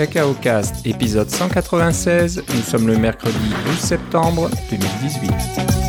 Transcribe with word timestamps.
Cacao 0.00 0.32
Cast, 0.32 0.86
épisode 0.86 1.28
196. 1.28 2.42
Nous 2.54 2.62
sommes 2.62 2.86
le 2.86 2.96
mercredi 2.96 3.36
12 3.66 3.78
septembre 3.78 4.48
2018. 4.70 5.79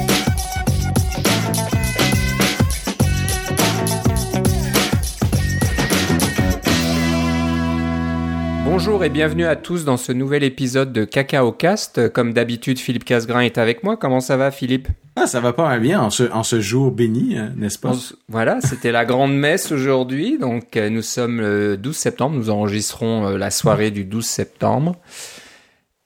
Bonjour 8.72 9.03
et 9.03 9.10
bienvenue 9.10 9.46
à 9.46 9.58
tous 9.58 9.83
dans 9.83 9.97
ce 9.97 10.13
nouvel 10.13 10.46
épisode 10.46 10.94
de 10.94 11.04
Cacao 11.04 11.51
Cast. 11.51 12.08
Comme 12.13 12.31
d'habitude, 12.31 12.79
Philippe 12.79 13.04
Casgrain 13.04 13.42
est 13.42 13.58
avec 13.58 13.83
moi. 13.83 13.97
Comment 13.97 14.22
ça 14.22 14.37
va, 14.37 14.49
Philippe? 14.49 14.87
Ah, 15.17 15.28
ça 15.28 15.42
va 15.42 15.51
pas 15.51 15.67
mal 15.67 15.81
bien 15.81 15.99
en 16.02 16.09
ce, 16.09 16.62
jour 16.62 16.90
béni, 16.90 17.38
euh, 17.38 17.49
n'est-ce 17.58 17.77
pas? 17.77 17.91
voilà, 18.30 18.62
c'était 18.62 18.94
la 18.94 19.04
grande 19.04 19.36
messe 19.36 19.73
aujourd'hui. 19.73 20.38
Donc, 20.38 20.77
euh, 20.77 20.90
nous 20.90 21.02
sommes 21.02 21.41
le 21.41 21.76
12 21.76 21.98
septembre. 21.98 22.38
Nous 22.38 22.49
enregistrons 22.49 23.27
euh, 23.27 23.38
la 23.38 23.52
soirée 23.52 23.91
du 23.91 24.05
12 24.05 24.26
septembre. 24.26 24.96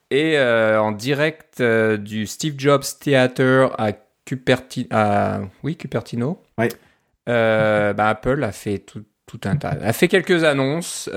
Et 0.09 0.39
en 0.39 0.91
direct 0.91 1.61
du 1.61 2.25
Steve 2.25 2.55
Jobs 2.57 2.83
Theater 2.99 3.79
à, 3.79 3.91
Cupertino, 4.25 4.87
oui, 5.61 5.75
Cupertino. 5.75 6.41
Ouais. 6.57 6.69
Bah, 7.27 8.09
Apple 8.09 8.43
a 8.43 8.51
fait 8.51 8.79
tout, 8.79 9.03
tout 9.27 9.41
un 9.43 9.55
tas. 9.55 9.77
A 9.83 9.93
fait 9.93 10.07
quelques 10.07 10.43
annonces 10.43 11.09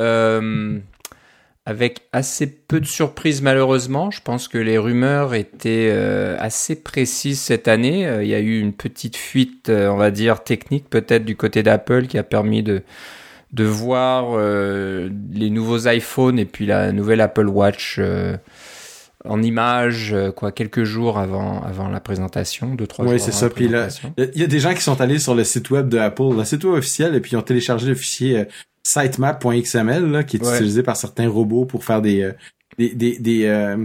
avec 1.68 2.00
assez 2.14 2.46
peu 2.46 2.80
de 2.80 2.86
surprises 2.86 3.42
malheureusement. 3.42 4.10
Je 4.10 4.22
pense 4.22 4.48
que 4.48 4.56
les 4.56 4.78
rumeurs 4.78 5.34
étaient 5.34 5.90
euh, 5.92 6.34
assez 6.38 6.82
précises 6.82 7.40
cette 7.40 7.68
année. 7.68 8.06
Euh, 8.06 8.24
il 8.24 8.30
y 8.30 8.34
a 8.34 8.38
eu 8.38 8.59
une 8.59 8.72
petite 8.72 9.18
fuite, 9.18 9.68
euh, 9.68 9.88
on 9.88 9.98
va 9.98 10.10
dire, 10.10 10.42
technique 10.42 10.88
peut-être 10.88 11.26
du 11.26 11.36
côté 11.36 11.62
d'Apple 11.62 12.06
qui 12.06 12.16
a 12.16 12.23
permis 12.23 12.62
de, 12.62 12.80
de 13.52 13.64
voir 13.64 14.38
les 14.38 15.50
nouveaux 15.50 15.87
iPhones 15.88 16.38
et 16.38 16.46
puis 16.46 16.65
la 16.65 16.90
nouvelle 16.90 17.20
Apple 17.20 17.48
Watch 17.48 18.00
en 19.24 19.43
images, 19.43 20.16
quoi, 20.37 20.52
quelques 20.52 20.84
jours 20.84 21.18
avant, 21.18 21.60
avant 21.60 21.88
la 21.88 22.00
présentation, 22.00 22.74
deux, 22.74 22.87
trois 22.87 23.04
oui, 23.04 23.21
c'est 23.21 23.32
ça. 23.32 23.50
Puis 23.50 23.71
il 24.16 24.40
y 24.40 24.45
a 24.45 24.46
des 24.46 24.60
gens 24.60 24.73
qui 24.73 24.80
sont 24.80 25.02
allés 25.02 25.18
sur 25.18 25.34
le 25.34 25.45
site 25.45 25.68
web 25.68 25.88
de 25.90 25.98
Apple, 25.98 26.34
le 26.34 26.45
site 26.45 26.65
web 26.65 26.74
officiel, 26.74 27.15
et 27.15 27.21
puis 27.21 27.32
ils 27.32 27.37
ont 27.37 27.43
téléchargé 27.43 27.88
le 27.88 27.95
fichier 27.95 28.46
sitemap.xml 28.88 30.24
qui 30.24 30.38
est 30.38 30.40
utilisé 30.40 30.82
par 30.82 30.96
certains 30.96 31.28
robots 31.28 31.66
pour 31.66 31.84
faire 31.84 32.00
des 32.00 32.22
euh, 32.22 32.32
des, 32.78 32.94
des, 32.94 33.18
des 33.18 33.44
euh, 33.44 33.84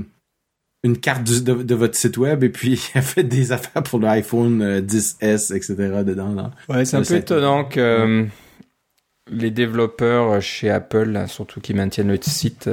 une 0.83 0.97
carte 0.97 1.23
de, 1.23 1.75
votre 1.75 1.95
site 1.95 2.17
web. 2.17 2.43
Et 2.43 2.49
puis 2.49 2.81
il 2.95 2.97
a 2.97 3.01
fait 3.01 3.23
des 3.23 3.51
affaires 3.51 3.83
pour 3.83 3.99
l'iPhone 3.99 4.79
10S 4.79 5.51
euh, 5.51 5.55
etc 5.55 5.75
dedans 6.05 6.33
là. 6.33 6.51
Ouais, 6.69 6.85
c'est 6.85 6.97
un 6.97 7.03
peu 7.03 7.15
étonnant 7.15 7.65
que 7.65 8.25
les 9.29 9.51
développeurs 9.51 10.41
chez 10.41 10.69
Apple, 10.69 11.25
surtout 11.27 11.59
qui 11.61 11.73
maintiennent 11.73 12.09
le 12.09 12.19
site, 12.21 12.69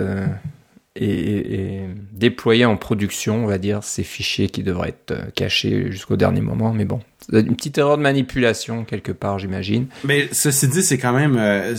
et, 0.97 1.87
déployer 2.13 2.65
en 2.65 2.77
production, 2.77 3.45
on 3.45 3.47
va 3.47 3.59
dire, 3.59 3.83
ces 3.85 4.03
fichiers 4.03 4.49
qui 4.49 4.63
devraient 4.63 4.91
être 4.91 5.13
euh, 5.13 5.31
cachés 5.35 5.91
jusqu'au 5.91 6.17
dernier 6.17 6.41
moment. 6.41 6.73
Mais 6.73 6.85
bon, 6.85 7.01
une 7.33 7.55
petite 7.55 7.79
erreur 7.79 7.97
de 7.97 8.03
manipulation 8.03 8.85
quelque 8.85 9.13
part, 9.13 9.39
j'imagine. 9.39 9.87
Mais 10.05 10.29
ceci 10.33 10.69
dit, 10.69 10.83
c'est 10.83 10.99
quand 10.99 11.13
même 11.13 11.37
euh, 11.39 11.75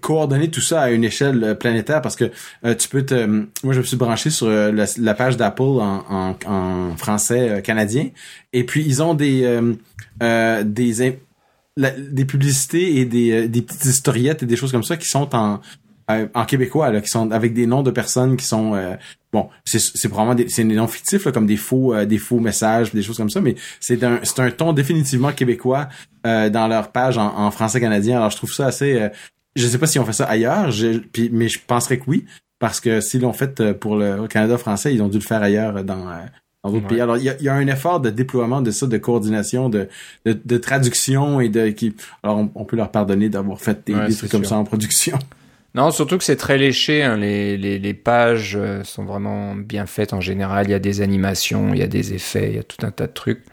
coordonner 0.00 0.50
tout 0.50 0.60
ça 0.60 0.80
à 0.80 0.90
une 0.90 1.04
échelle 1.04 1.44
euh, 1.44 1.54
planétaire 1.54 2.00
parce 2.00 2.16
que 2.16 2.32
tu 2.74 2.88
peux 2.88 3.04
te... 3.04 3.26
Moi, 3.26 3.74
je 3.74 3.78
me 3.78 3.84
suis 3.84 3.96
branché 3.96 4.30
sur 4.30 4.48
la, 4.48 5.14
page 5.14 5.36
d'Apple 5.36 5.62
en, 5.62 6.94
français 6.96 7.62
canadien 7.62 8.08
et 8.52 8.64
puis 8.64 8.84
ils 8.84 9.02
ont 9.02 9.14
des 9.14 9.60
des 10.20 11.18
des 11.76 12.24
publicités 12.24 12.98
et 12.98 13.04
des, 13.04 13.48
des 13.48 13.62
petites 13.62 13.84
historiettes 13.84 14.42
et 14.42 14.46
des 14.46 14.56
choses 14.56 14.72
comme 14.72 14.82
ça 14.82 14.96
qui 14.96 15.06
sont 15.06 15.34
en 15.34 15.60
euh, 16.10 16.26
en 16.34 16.46
québécois 16.46 16.90
là, 16.90 17.00
qui 17.02 17.08
sont 17.08 17.30
avec 17.32 17.52
des 17.52 17.66
noms 17.66 17.82
de 17.82 17.90
personnes 17.90 18.38
qui 18.38 18.46
sont 18.46 18.74
euh, 18.74 18.94
bon 19.30 19.50
c'est 19.66 19.78
c'est 19.78 20.08
probablement 20.08 20.34
des 20.34 20.48
c'est 20.48 20.64
des 20.64 20.74
noms 20.74 20.88
fictifs 20.88 21.26
là, 21.26 21.32
comme 21.32 21.46
des 21.46 21.58
faux 21.58 21.94
euh, 21.94 22.06
des 22.06 22.16
faux 22.16 22.40
messages 22.40 22.94
des 22.94 23.02
choses 23.02 23.18
comme 23.18 23.28
ça 23.28 23.42
mais 23.42 23.56
c'est 23.78 24.02
un 24.02 24.20
c'est 24.22 24.40
un 24.40 24.50
ton 24.50 24.72
définitivement 24.72 25.32
québécois 25.32 25.88
dans 26.24 26.66
leur 26.68 26.92
page 26.92 27.16
en, 27.16 27.50
français 27.50 27.80
canadien 27.80 28.16
alors 28.18 28.30
je 28.30 28.36
trouve 28.36 28.52
ça 28.52 28.66
assez 28.66 29.10
je 29.56 29.66
sais 29.66 29.78
pas 29.78 29.86
si 29.86 29.98
on 29.98 30.04
fait 30.04 30.12
ça 30.12 30.24
ailleurs 30.24 30.70
puis 31.12 31.30
mais 31.32 31.48
je 31.48 31.58
penserais 31.58 31.98
que 31.98 32.04
oui 32.06 32.24
parce 32.58 32.80
que 32.80 33.00
s'ils 33.00 33.22
l'ont 33.22 33.32
fait 33.32 33.72
pour 33.72 33.96
le 33.96 34.26
Canada 34.28 34.58
français 34.58 34.94
ils 34.94 35.02
ont 35.02 35.08
dû 35.08 35.18
le 35.18 35.24
faire 35.24 35.42
ailleurs 35.42 35.84
dans 35.84 36.06
dans 36.64 36.72
d'autres 36.72 36.88
pays. 36.88 37.00
Alors, 37.00 37.16
il 37.16 37.22
y 37.22 37.30
a, 37.30 37.40
y 37.40 37.48
a, 37.48 37.54
un 37.54 37.66
effort 37.68 38.00
de 38.00 38.10
déploiement 38.10 38.60
de 38.60 38.72
ça, 38.72 38.88
de 38.88 38.98
coordination, 38.98 39.68
de, 39.68 39.88
de, 40.24 40.36
de 40.44 40.56
traduction 40.58 41.40
et 41.40 41.48
de 41.48 41.68
qui. 41.68 41.94
Alors, 42.24 42.44
on, 42.52 42.64
peut 42.64 42.76
leur 42.76 42.90
pardonner 42.90 43.28
d'avoir 43.28 43.60
fait 43.60 43.86
des, 43.86 43.94
des 43.94 44.14
trucs 44.14 44.30
comme 44.30 44.44
ça 44.44 44.56
en 44.56 44.64
production. 44.64 45.18
Non, 45.78 45.92
surtout 45.92 46.18
que 46.18 46.24
c'est 46.24 46.34
très 46.34 46.58
léché. 46.58 47.04
Hein. 47.04 47.18
Les, 47.18 47.56
les, 47.56 47.78
les, 47.78 47.94
pages 47.94 48.56
euh, 48.56 48.82
sont 48.82 49.04
vraiment 49.04 49.54
bien 49.54 49.86
faites 49.86 50.12
en 50.12 50.20
général. 50.20 50.66
Il 50.66 50.72
y 50.72 50.74
a 50.74 50.80
des 50.80 51.02
animations, 51.02 51.72
il 51.72 51.78
y 51.78 51.84
a 51.84 51.86
des 51.86 52.14
effets, 52.14 52.48
il 52.48 52.56
y 52.56 52.58
a 52.58 52.64
tout 52.64 52.84
un 52.84 52.90
tas 52.90 53.06
de 53.06 53.12
trucs. 53.12 53.44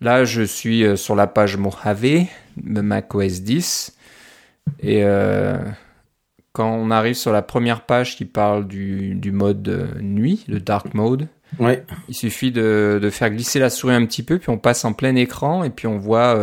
Là, 0.00 0.24
je 0.24 0.40
suis 0.40 0.82
euh, 0.82 0.96
sur 0.96 1.14
la 1.14 1.26
page 1.26 1.58
Mojave 1.58 2.24
de 2.56 2.80
macOS 2.80 3.42
10. 3.42 3.94
Et 4.80 5.04
euh, 5.04 5.58
quand 6.54 6.72
on 6.72 6.90
arrive 6.90 7.16
sur 7.16 7.32
la 7.32 7.42
première 7.42 7.84
page 7.84 8.16
qui 8.16 8.24
parle 8.24 8.66
du, 8.66 9.14
du 9.14 9.30
mode 9.30 9.98
nuit, 10.00 10.46
le 10.48 10.58
dark 10.58 10.94
mode, 10.94 11.28
ouais. 11.58 11.84
il 12.08 12.14
suffit 12.14 12.50
de, 12.50 12.98
de, 13.02 13.10
faire 13.10 13.28
glisser 13.28 13.58
la 13.58 13.68
souris 13.68 13.94
un 13.94 14.06
petit 14.06 14.22
peu, 14.22 14.38
puis 14.38 14.48
on 14.48 14.56
passe 14.56 14.86
en 14.86 14.94
plein 14.94 15.14
écran, 15.16 15.64
et 15.64 15.70
puis 15.70 15.86
on 15.86 15.98
voit 15.98 16.34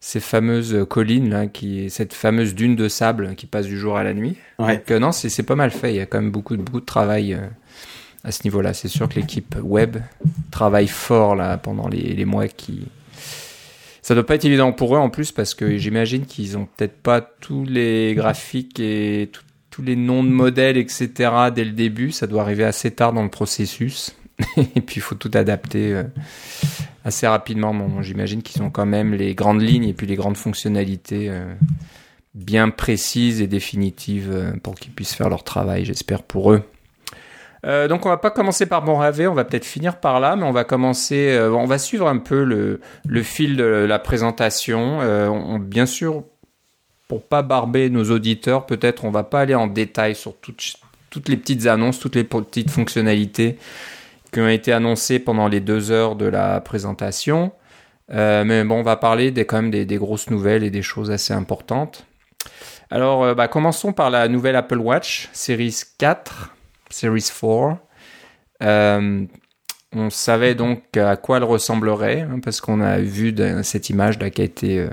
ces 0.00 0.20
fameuses 0.20 0.86
collines 0.88 1.28
là, 1.28 1.46
qui 1.46 1.90
cette 1.90 2.14
fameuse 2.14 2.54
dune 2.54 2.74
de 2.74 2.88
sable 2.88 3.34
qui 3.36 3.46
passe 3.46 3.66
du 3.66 3.78
jour 3.78 3.98
à 3.98 4.02
la 4.02 4.14
nuit. 4.14 4.36
Ouais. 4.58 4.78
Donc, 4.78 4.90
euh, 4.90 4.98
non, 4.98 5.12
c'est 5.12 5.42
pas 5.42 5.56
mal 5.56 5.70
fait. 5.70 5.92
Il 5.92 5.96
y 5.96 6.00
a 6.00 6.06
quand 6.06 6.20
même 6.20 6.30
beaucoup 6.30 6.56
de 6.56 6.62
beaucoup 6.62 6.80
de 6.80 6.86
travail 6.86 7.34
euh, 7.34 7.46
à 8.24 8.32
ce 8.32 8.42
niveau-là. 8.44 8.72
C'est 8.72 8.88
sûr 8.88 9.08
que 9.08 9.16
l'équipe 9.16 9.54
web 9.62 9.98
travaille 10.50 10.88
fort 10.88 11.36
là 11.36 11.58
pendant 11.58 11.86
les, 11.86 12.14
les 12.14 12.24
mois 12.24 12.48
qui. 12.48 12.86
Ça 14.00 14.14
doit 14.14 14.24
pas 14.24 14.36
être 14.36 14.46
évident 14.46 14.72
pour 14.72 14.96
eux 14.96 14.98
en 14.98 15.10
plus 15.10 15.30
parce 15.30 15.54
que 15.54 15.76
j'imagine 15.76 16.24
qu'ils 16.24 16.56
ont 16.56 16.66
peut-être 16.76 16.96
pas 16.96 17.20
tous 17.20 17.66
les 17.66 18.14
graphiques 18.14 18.80
et 18.80 19.30
tous 19.70 19.82
les 19.82 19.94
noms 19.94 20.24
de 20.24 20.30
modèles 20.30 20.78
etc. 20.78 21.30
dès 21.54 21.64
le 21.64 21.72
début. 21.72 22.10
Ça 22.10 22.26
doit 22.26 22.40
arriver 22.40 22.64
assez 22.64 22.90
tard 22.90 23.12
dans 23.12 23.22
le 23.22 23.28
processus. 23.28 24.16
et 24.56 24.80
puis 24.80 24.96
il 24.96 25.02
faut 25.02 25.14
tout 25.14 25.30
adapter. 25.34 25.94
Euh, 25.94 26.04
assez 27.04 27.26
rapidement. 27.26 27.74
Bon, 27.74 28.02
J'imagine 28.02 28.42
qu'ils 28.42 28.62
ont 28.62 28.70
quand 28.70 28.86
même 28.86 29.14
les 29.14 29.34
grandes 29.34 29.62
lignes 29.62 29.84
et 29.84 29.94
puis 29.94 30.06
les 30.06 30.16
grandes 30.16 30.36
fonctionnalités 30.36 31.28
euh, 31.30 31.52
bien 32.34 32.70
précises 32.70 33.40
et 33.40 33.46
définitives 33.46 34.30
euh, 34.30 34.52
pour 34.62 34.74
qu'ils 34.74 34.92
puissent 34.92 35.14
faire 35.14 35.30
leur 35.30 35.44
travail, 35.44 35.84
j'espère 35.84 36.22
pour 36.22 36.52
eux. 36.52 36.62
Donc 37.62 38.06
on 38.06 38.08
va 38.08 38.16
pas 38.16 38.30
commencer 38.30 38.64
par 38.64 38.82
Monravé, 38.82 39.26
on 39.26 39.34
va 39.34 39.44
peut-être 39.44 39.66
finir 39.66 40.00
par 40.00 40.18
là, 40.18 40.34
mais 40.34 40.44
on 40.44 40.50
va 40.50 40.64
commencer, 40.64 41.38
on 41.38 41.66
va 41.66 41.76
suivre 41.76 42.08
un 42.08 42.16
peu 42.16 42.42
le, 42.42 43.22
fil 43.22 43.54
de 43.54 43.64
la 43.64 43.98
présentation. 43.98 45.00
On, 45.00 45.58
bien 45.58 45.84
sûr, 45.84 46.24
pour 47.06 47.22
pas 47.22 47.42
barber 47.42 47.90
nos 47.90 48.10
auditeurs, 48.10 48.64
peut-être 48.64 49.04
on 49.04 49.10
va 49.10 49.24
pas 49.24 49.40
aller 49.40 49.54
en 49.54 49.66
détail 49.66 50.14
sur 50.14 50.36
toutes 50.36 51.28
les 51.28 51.36
petites 51.36 51.66
annonces, 51.66 51.98
toutes 51.98 52.16
les 52.16 52.24
petites 52.24 52.70
fonctionnalités 52.70 53.58
qui 54.32 54.40
ont 54.40 54.48
été 54.48 54.72
annoncés 54.72 55.18
pendant 55.18 55.48
les 55.48 55.60
deux 55.60 55.90
heures 55.90 56.16
de 56.16 56.26
la 56.26 56.60
présentation. 56.60 57.52
Euh, 58.12 58.44
mais 58.44 58.64
bon, 58.64 58.80
on 58.80 58.82
va 58.82 58.96
parler 58.96 59.30
des, 59.30 59.44
quand 59.44 59.62
même 59.62 59.70
des, 59.70 59.96
grosses 59.96 60.30
nouvelles 60.30 60.64
et 60.64 60.70
des 60.70 60.82
choses 60.82 61.10
assez 61.10 61.32
importantes. 61.32 62.06
Alors, 62.90 63.22
euh, 63.22 63.34
bah, 63.34 63.48
commençons 63.48 63.92
par 63.92 64.10
la 64.10 64.28
nouvelle 64.28 64.56
Apple 64.56 64.78
Watch, 64.78 65.28
Series 65.32 65.82
4, 65.98 66.54
Series 66.90 67.30
4. 67.40 67.76
Euh, 68.62 69.24
on 69.92 70.10
savait 70.10 70.54
donc 70.54 70.96
à 70.96 71.16
quoi 71.16 71.38
elle 71.38 71.44
ressemblerait, 71.44 72.20
hein, 72.20 72.40
parce 72.42 72.60
qu'on 72.60 72.80
a 72.80 72.98
vu 72.98 73.34
cette 73.62 73.90
image 73.90 74.18
là 74.20 74.30
qui 74.30 74.42
a 74.42 74.44
été 74.44 74.88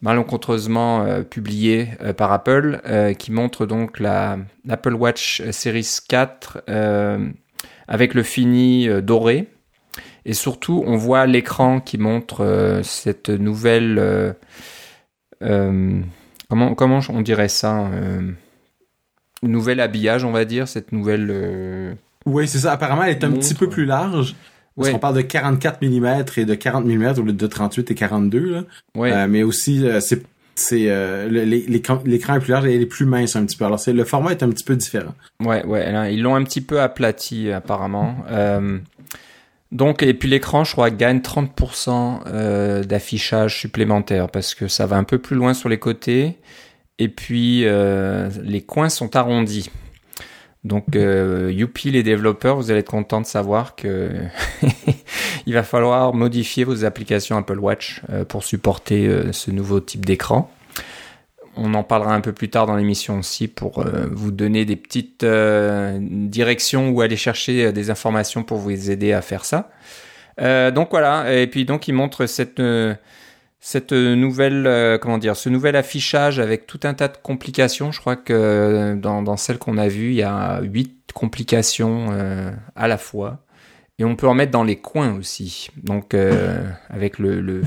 malencontreusement 0.00 1.22
publiée 1.22 1.90
par 2.16 2.32
Apple, 2.32 2.80
qui 3.16 3.30
montre 3.30 3.64
donc 3.64 4.00
la 4.00 4.38
Apple 4.68 4.94
Watch 4.94 5.40
Series 5.52 5.98
4 6.08 6.64
avec 7.92 8.14
le 8.14 8.22
fini 8.22 8.88
euh, 8.88 9.02
doré. 9.02 9.48
Et 10.24 10.32
surtout, 10.32 10.82
on 10.86 10.96
voit 10.96 11.26
l'écran 11.26 11.78
qui 11.78 11.98
montre 11.98 12.40
euh, 12.40 12.82
cette 12.82 13.28
nouvelle... 13.28 13.98
Euh, 15.42 16.00
comment, 16.48 16.74
comment 16.74 17.00
on 17.10 17.20
dirait 17.20 17.48
ça 17.48 17.90
Nouvel 19.42 19.80
habillage, 19.80 20.24
on 20.24 20.32
va 20.32 20.46
dire, 20.46 20.68
cette 20.68 20.92
nouvelle... 20.92 21.96
Oui, 22.24 22.48
c'est 22.48 22.60
ça. 22.60 22.72
Apparemment, 22.72 23.02
elle 23.02 23.10
est 23.10 23.24
un 23.24 23.32
petit 23.32 23.54
peu 23.54 23.68
plus 23.68 23.84
large. 23.84 24.36
Parce 24.74 24.88
qu'on 24.88 24.98
parle 24.98 25.16
de 25.16 25.22
44 25.22 25.82
mm 25.82 26.24
et 26.38 26.44
de 26.46 26.54
40 26.54 26.86
mm 26.86 27.14
au 27.18 27.22
lieu 27.22 27.32
de 27.34 27.46
38 27.46 27.90
et 27.90 27.94
42. 27.94 28.64
Là. 28.94 29.26
mais 29.26 29.42
aussi, 29.42 29.84
c'est 30.00 30.22
c'est 30.54 30.90
euh, 30.90 31.28
l'écran 31.28 32.02
est 32.04 32.40
plus 32.40 32.52
large 32.52 32.66
et 32.66 32.74
il 32.74 32.82
est 32.82 32.86
plus 32.86 33.06
mince 33.06 33.36
un 33.36 33.44
petit 33.44 33.56
peu. 33.56 33.64
Alors 33.64 33.80
c'est 33.80 33.92
le 33.92 34.04
format 34.04 34.32
est 34.32 34.42
un 34.42 34.50
petit 34.50 34.64
peu 34.64 34.76
différent. 34.76 35.14
Ouais, 35.40 35.64
ouais, 35.64 36.14
ils 36.14 36.22
l'ont 36.22 36.34
un 36.34 36.44
petit 36.44 36.60
peu 36.60 36.80
aplati 36.80 37.50
apparemment. 37.50 38.16
Euh, 38.30 38.78
donc 39.70 40.02
et 40.02 40.12
puis 40.14 40.28
l'écran, 40.28 40.64
je 40.64 40.72
crois, 40.72 40.90
gagne 40.90 41.18
30% 41.18 42.20
euh, 42.26 42.84
d'affichage 42.84 43.58
supplémentaire 43.58 44.28
parce 44.28 44.54
que 44.54 44.68
ça 44.68 44.86
va 44.86 44.96
un 44.96 45.04
peu 45.04 45.18
plus 45.18 45.36
loin 45.36 45.54
sur 45.54 45.68
les 45.68 45.78
côtés 45.78 46.36
et 46.98 47.08
puis 47.08 47.64
les 47.64 48.62
coins 48.66 48.90
sont 48.90 49.16
arrondis. 49.16 49.70
Donc, 50.64 50.94
euh, 50.94 51.50
youpi 51.52 51.90
les 51.90 52.04
développeurs, 52.04 52.56
vous 52.56 52.70
allez 52.70 52.80
être 52.80 52.90
contents 52.90 53.20
de 53.20 53.26
savoir 53.26 53.74
que 53.74 54.12
il 55.46 55.54
va 55.54 55.62
falloir 55.62 56.14
modifier 56.14 56.64
vos 56.64 56.84
applications 56.84 57.36
Apple 57.36 57.58
Watch 57.58 58.02
euh, 58.10 58.24
pour 58.24 58.44
supporter 58.44 59.06
euh, 59.06 59.32
ce 59.32 59.50
nouveau 59.50 59.80
type 59.80 60.06
d'écran. 60.06 60.50
On 61.56 61.74
en 61.74 61.82
parlera 61.82 62.14
un 62.14 62.20
peu 62.20 62.32
plus 62.32 62.48
tard 62.48 62.66
dans 62.66 62.76
l'émission 62.76 63.18
aussi 63.18 63.48
pour 63.48 63.80
euh, 63.80 64.06
vous 64.10 64.30
donner 64.30 64.64
des 64.64 64.76
petites 64.76 65.24
directions 65.24 66.90
où 66.90 67.00
aller 67.02 67.16
chercher 67.16 67.72
des 67.72 67.90
informations 67.90 68.42
pour 68.42 68.58
vous 68.58 68.90
aider 68.90 69.12
à 69.12 69.20
faire 69.20 69.44
ça. 69.44 69.70
Donc 70.38 70.88
voilà, 70.90 71.30
et 71.34 71.46
puis 71.46 71.66
donc 71.66 71.88
il 71.88 71.92
montre 71.92 72.24
cette 72.24 72.60
cette 73.64 73.92
nouvelle 73.92 74.66
euh, 74.66 74.98
comment 74.98 75.18
dire, 75.18 75.36
ce 75.36 75.48
nouvel 75.48 75.76
affichage 75.76 76.40
avec 76.40 76.66
tout 76.66 76.80
un 76.82 76.94
tas 76.94 77.06
de 77.06 77.16
complications. 77.16 77.92
Je 77.92 78.00
crois 78.00 78.16
que 78.16 78.32
euh, 78.32 78.96
dans, 78.96 79.22
dans 79.22 79.36
celle 79.36 79.58
qu'on 79.58 79.78
a 79.78 79.86
vue, 79.86 80.08
il 80.08 80.16
y 80.16 80.24
a 80.24 80.60
huit 80.62 81.12
complications 81.14 82.08
euh, 82.10 82.50
à 82.74 82.88
la 82.88 82.98
fois. 82.98 83.38
Et 84.00 84.04
on 84.04 84.16
peut 84.16 84.26
en 84.26 84.34
mettre 84.34 84.50
dans 84.50 84.64
les 84.64 84.80
coins 84.80 85.16
aussi. 85.16 85.68
Donc 85.76 86.12
avec 86.88 87.20
le, 87.20 87.62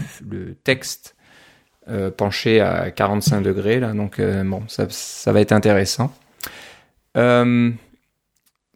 texte 0.65 1.15
penché 2.17 2.59
à 2.59 2.91
45 2.91 3.41
degrés 3.41 3.79
là. 3.79 3.93
Donc 3.93 4.19
bon, 4.19 4.63
ça, 4.67 5.31
va 5.31 5.39
être 5.39 5.53
intéressant. 5.53 6.11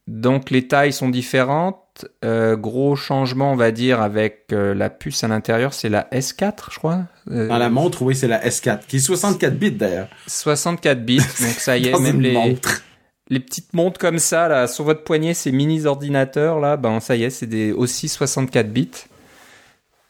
Donc 0.08 0.52
les 0.52 0.68
tailles 0.70 0.94
sont 0.94 1.10
différentes. 1.10 1.89
Euh, 2.24 2.56
gros 2.56 2.96
changement, 2.96 3.52
on 3.52 3.56
va 3.56 3.72
dire, 3.72 4.02
avec 4.02 4.48
euh, 4.52 4.74
la 4.74 4.90
puce 4.90 5.24
à 5.24 5.28
l'intérieur, 5.28 5.74
c'est 5.74 5.90
la 5.90 6.08
S4, 6.12 6.72
je 6.72 6.78
crois. 6.78 7.02
Euh, 7.32 7.48
Dans 7.48 7.58
la 7.58 7.70
montre, 7.70 8.02
oui, 8.02 8.16
c'est 8.16 8.28
la 8.28 8.44
S4, 8.46 8.82
qui 8.88 8.98
est 8.98 9.00
64 9.00 9.58
bits 9.58 9.72
d'ailleurs. 9.72 10.08
64 10.28 11.04
bits, 11.04 11.18
donc 11.42 11.54
ça 11.60 11.78
y 11.78 11.88
est, 11.88 11.92
Dans 11.92 12.00
même 12.00 12.22
les, 12.22 12.34
montre. 12.34 12.84
les 13.30 13.40
petites 13.40 13.74
montres 13.74 14.00
comme 14.00 14.20
ça, 14.20 14.48
là, 14.48 14.68
sur 14.68 14.84
votre 14.84 15.04
poignet, 15.04 15.34
ces 15.34 15.52
mini 15.52 15.86
ordinateurs, 15.86 16.60
là, 16.60 16.78
ben 16.78 17.00
ça 17.00 17.16
y 17.16 17.24
est, 17.24 17.30
c'est 17.30 17.48
des 17.48 17.72
aussi 17.72 18.08
64 18.10 18.72
bits. 18.72 18.90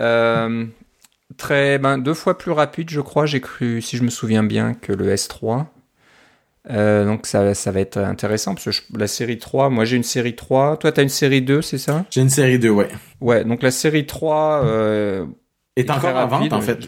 Euh, 0.01 0.65
très, 1.37 1.77
ben 1.77 1.97
deux 1.97 2.13
fois 2.13 2.37
plus 2.37 2.51
rapide, 2.51 2.89
je 2.89 3.01
crois. 3.01 3.25
J'ai 3.25 3.41
cru, 3.41 3.81
si 3.81 3.97
je 3.97 4.03
me 4.03 4.09
souviens 4.09 4.43
bien, 4.43 4.73
que 4.73 4.93
le 4.93 5.13
S3. 5.13 5.65
Euh, 6.69 7.03
donc 7.05 7.25
ça, 7.25 7.53
ça 7.55 7.71
va 7.71 7.79
être 7.79 7.97
intéressant 7.97 8.53
parce 8.53 8.65
que 8.65 8.71
je- 8.71 8.81
la 8.95 9.07
série 9.07 9.39
3, 9.39 9.69
moi 9.69 9.85
j'ai 9.85 9.97
une 9.97 10.03
série 10.03 10.35
3, 10.35 10.77
toi 10.77 10.91
t'as 10.91 11.01
une 11.01 11.09
série 11.09 11.41
2, 11.41 11.61
c'est 11.63 11.77
ça? 11.79 12.05
J'ai 12.11 12.21
une 12.21 12.29
série 12.29 12.59
2, 12.59 12.69
ouais. 12.69 12.89
Ouais, 13.21 13.43
donc 13.43 13.63
la 13.63 13.71
série 13.71 14.05
3 14.05 14.61
euh, 14.65 15.25
Est 15.75 15.89
encore 15.89 16.15
en 16.15 16.27
vente, 16.27 16.53
en 16.53 16.61
fait. 16.61 16.87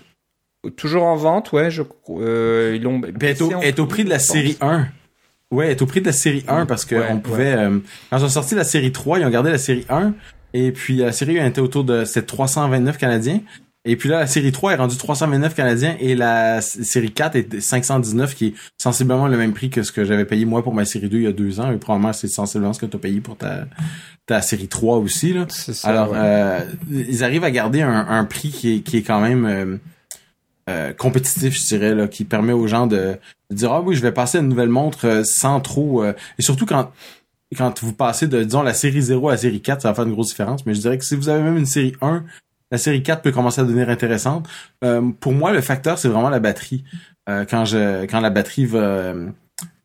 toujours 0.77 1.03
en 1.03 1.15
vente, 1.15 1.51
ouais, 1.51 1.71
je 1.71 1.81
euh, 2.09 2.73
ils 2.75 2.83
l'ont 2.83 3.01
elle 3.03 3.23
est 3.25 3.41
au, 3.41 3.61
est 3.61 3.79
au 3.79 3.85
prix 3.87 4.03
de 4.03 4.09
la 4.09 4.19
série 4.19 4.57
1. 4.61 4.87
Ouais, 5.49 5.65
elle 5.65 5.71
est 5.71 5.81
au 5.81 5.85
prix 5.87 5.99
de 6.01 6.05
la 6.05 6.11
série 6.13 6.45
1 6.47 6.65
parce 6.67 6.85
que 6.85 6.95
Ouais, 6.95 7.07
on 7.09 7.19
pouvait 7.19 7.53
euh, 7.53 7.79
quand 8.09 8.17
ils 8.19 8.23
ont 8.25 8.29
sorti 8.29 8.53
la 8.55 8.63
série 8.63 8.91
3, 8.91 9.19
ils 9.19 9.25
ont 9.25 9.29
gardé 9.31 9.49
la 9.51 9.57
série 9.57 9.85
1 9.89 10.13
et 10.53 10.71
puis 10.71 10.97
la 10.97 11.11
série 11.11 11.39
1 11.39 11.45
était 11.47 11.59
autour 11.61 11.83
de 11.83 12.05
c'était 12.05 12.25
329 12.27 12.97
canadiens 12.97 13.39
et 13.85 13.95
puis 13.95 14.09
là 14.09 14.19
la 14.19 14.27
série 14.27 14.51
3 14.51 14.73
est 14.73 14.75
rendue 14.75 14.95
329 14.97 15.55
canadiens 15.55 15.95
et 15.99 16.15
la 16.15 16.61
série 16.61 17.11
4 17.11 17.35
est 17.35 17.59
519 17.59 18.35
qui 18.35 18.47
est 18.47 18.53
sensiblement 18.77 19.27
le 19.27 19.37
même 19.37 19.53
prix 19.53 19.69
que 19.69 19.81
ce 19.83 19.91
que 19.91 20.05
j'avais 20.05 20.25
payé 20.25 20.45
moi 20.45 20.63
pour 20.63 20.73
ma 20.73 20.85
série 20.85 21.09
2 21.09 21.17
il 21.17 21.23
y 21.23 21.27
a 21.27 21.31
deux 21.31 21.59
ans 21.59 21.71
et 21.71 21.77
probablement 21.77 22.13
c'est 22.13 22.27
sensiblement 22.27 22.73
ce 22.73 22.79
que 22.79 22.85
tu 22.85 22.95
as 22.95 22.99
payé 22.99 23.21
pour 23.21 23.37
ta 23.37 23.65
ta 24.27 24.41
série 24.41 24.67
3 24.67 24.97
aussi 24.97 25.33
là. 25.33 25.45
Ça, 25.49 25.89
Alors, 25.89 26.11
ouais. 26.11 26.17
euh, 26.19 26.59
ils 26.89 27.23
arrivent 27.23 27.43
à 27.43 27.51
garder 27.51 27.81
un, 27.81 28.07
un 28.07 28.23
prix 28.25 28.49
qui 28.49 28.75
est, 28.75 28.79
qui 28.81 28.97
est 28.97 29.01
quand 29.01 29.19
même 29.19 29.45
euh, 29.45 29.77
euh, 30.69 30.93
compétitif, 30.93 31.59
je 31.59 31.65
dirais, 31.67 31.95
là, 31.95 32.07
qui 32.07 32.23
permet 32.23 32.53
aux 32.53 32.67
gens 32.67 32.85
de, 32.85 33.17
de 33.49 33.55
dire 33.55 33.71
ah 33.73 33.81
oui, 33.81 33.95
je 33.95 34.01
vais 34.01 34.11
passer 34.11 34.37
à 34.37 34.41
une 34.41 34.47
nouvelle 34.47 34.69
montre 34.69 35.07
euh, 35.07 35.23
sans 35.23 35.59
trop 35.59 36.03
euh, 36.03 36.13
et 36.37 36.43
surtout 36.43 36.67
quand 36.67 36.91
quand 37.57 37.83
vous 37.83 37.91
passez 37.93 38.27
de 38.27 38.43
disons 38.43 38.61
la 38.61 38.73
série 38.75 39.01
0 39.01 39.27
à 39.27 39.31
la 39.31 39.37
série 39.37 39.59
4, 39.59 39.81
ça 39.81 39.89
va 39.89 39.95
faire 39.95 40.05
une 40.05 40.13
grosse 40.13 40.27
différence. 40.29 40.65
Mais 40.65 40.73
je 40.75 40.79
dirais 40.81 40.97
que 40.97 41.03
si 41.03 41.15
vous 41.15 41.27
avez 41.27 41.41
même 41.43 41.57
une 41.57 41.65
série 41.65 41.93
1, 42.01 42.23
la 42.71 42.77
série 42.77 43.03
4 43.03 43.21
peut 43.21 43.31
commencer 43.31 43.61
à 43.61 43.63
devenir 43.65 43.89
intéressante. 43.89 44.47
Euh, 44.83 45.11
pour 45.19 45.33
moi, 45.33 45.51
le 45.51 45.61
facteur 45.61 45.99
c'est 45.99 46.07
vraiment 46.07 46.29
la 46.29 46.39
batterie. 46.39 46.83
Euh, 47.29 47.45
quand 47.49 47.65
je 47.65 48.05
quand 48.05 48.19
la 48.21 48.29
batterie 48.29 48.65
va 48.65 49.13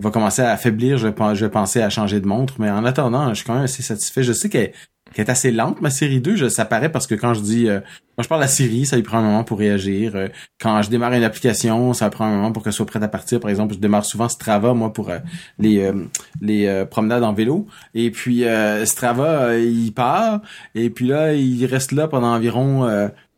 va 0.01 0.11
commencer 0.11 0.41
à 0.43 0.53
affaiblir, 0.53 0.97
je 0.99 1.09
vais, 1.09 1.13
pen- 1.13 1.35
je 1.35 1.45
vais 1.45 1.51
penser 1.51 1.83
à 1.83 1.91
changer 1.91 2.21
de 2.21 2.27
montre. 2.27 2.55
Mais 2.59 2.71
en 2.71 2.85
attendant, 2.87 3.29
je 3.31 3.35
suis 3.35 3.45
quand 3.45 3.55
même 3.55 3.65
assez 3.65 3.83
satisfait. 3.83 4.23
Je 4.23 4.33
sais 4.33 4.49
qu'elle 4.49 4.73
qu'elle 5.17 5.27
est 5.27 5.31
assez 5.31 5.51
lente, 5.51 5.81
ma 5.81 5.91
série 5.91 6.21
2. 6.21 6.37
Je, 6.37 6.49
ça 6.49 6.67
paraît 6.67 6.93
parce 6.93 7.07
que 7.07 7.15
quand 7.15 7.33
je 7.33 7.41
dis... 7.41 7.69
euh, 7.69 7.81
quand 8.17 8.23
je 8.23 8.29
parle 8.29 8.41
de 8.41 8.45
la 8.45 8.49
série, 8.49 8.87
ça 8.87 8.97
lui 8.97 9.03
prend 9.03 9.19
un 9.19 9.23
moment 9.23 9.45
pour 9.45 9.59
réagir. 9.59 10.13
Euh, 10.15 10.29
quand 10.61 10.81
je 10.83 10.91
démarre 10.91 11.13
une 11.13 11.25
application, 11.25 11.93
ça 11.95 12.09
prend 12.11 12.27
un 12.27 12.37
moment 12.37 12.53
pour 12.53 12.63
qu'elle 12.63 12.73
soit 12.73 12.87
prête 12.87 13.03
à 13.03 13.09
partir. 13.09 13.41
Par 13.41 13.51
exemple, 13.51 13.75
je 13.75 13.79
démarre 13.79 14.05
souvent 14.05 14.29
Strava, 14.29 14.75
moi, 14.75 14.93
pour 14.93 15.11
euh, 15.11 15.19
les 15.59 15.81
euh, 15.81 15.93
les 16.41 16.67
euh, 16.67 16.85
promenades 16.85 17.25
en 17.25 17.33
vélo. 17.33 17.67
Et 17.95 18.11
puis, 18.11 18.45
euh, 18.45 18.85
Strava, 18.85 19.57
il 19.59 19.93
part. 19.93 20.41
Et 20.75 20.91
puis 20.91 21.07
là, 21.07 21.33
il 21.33 21.65
reste 21.67 21.93
là 21.93 22.09
pendant 22.09 22.35
environ... 22.35 22.87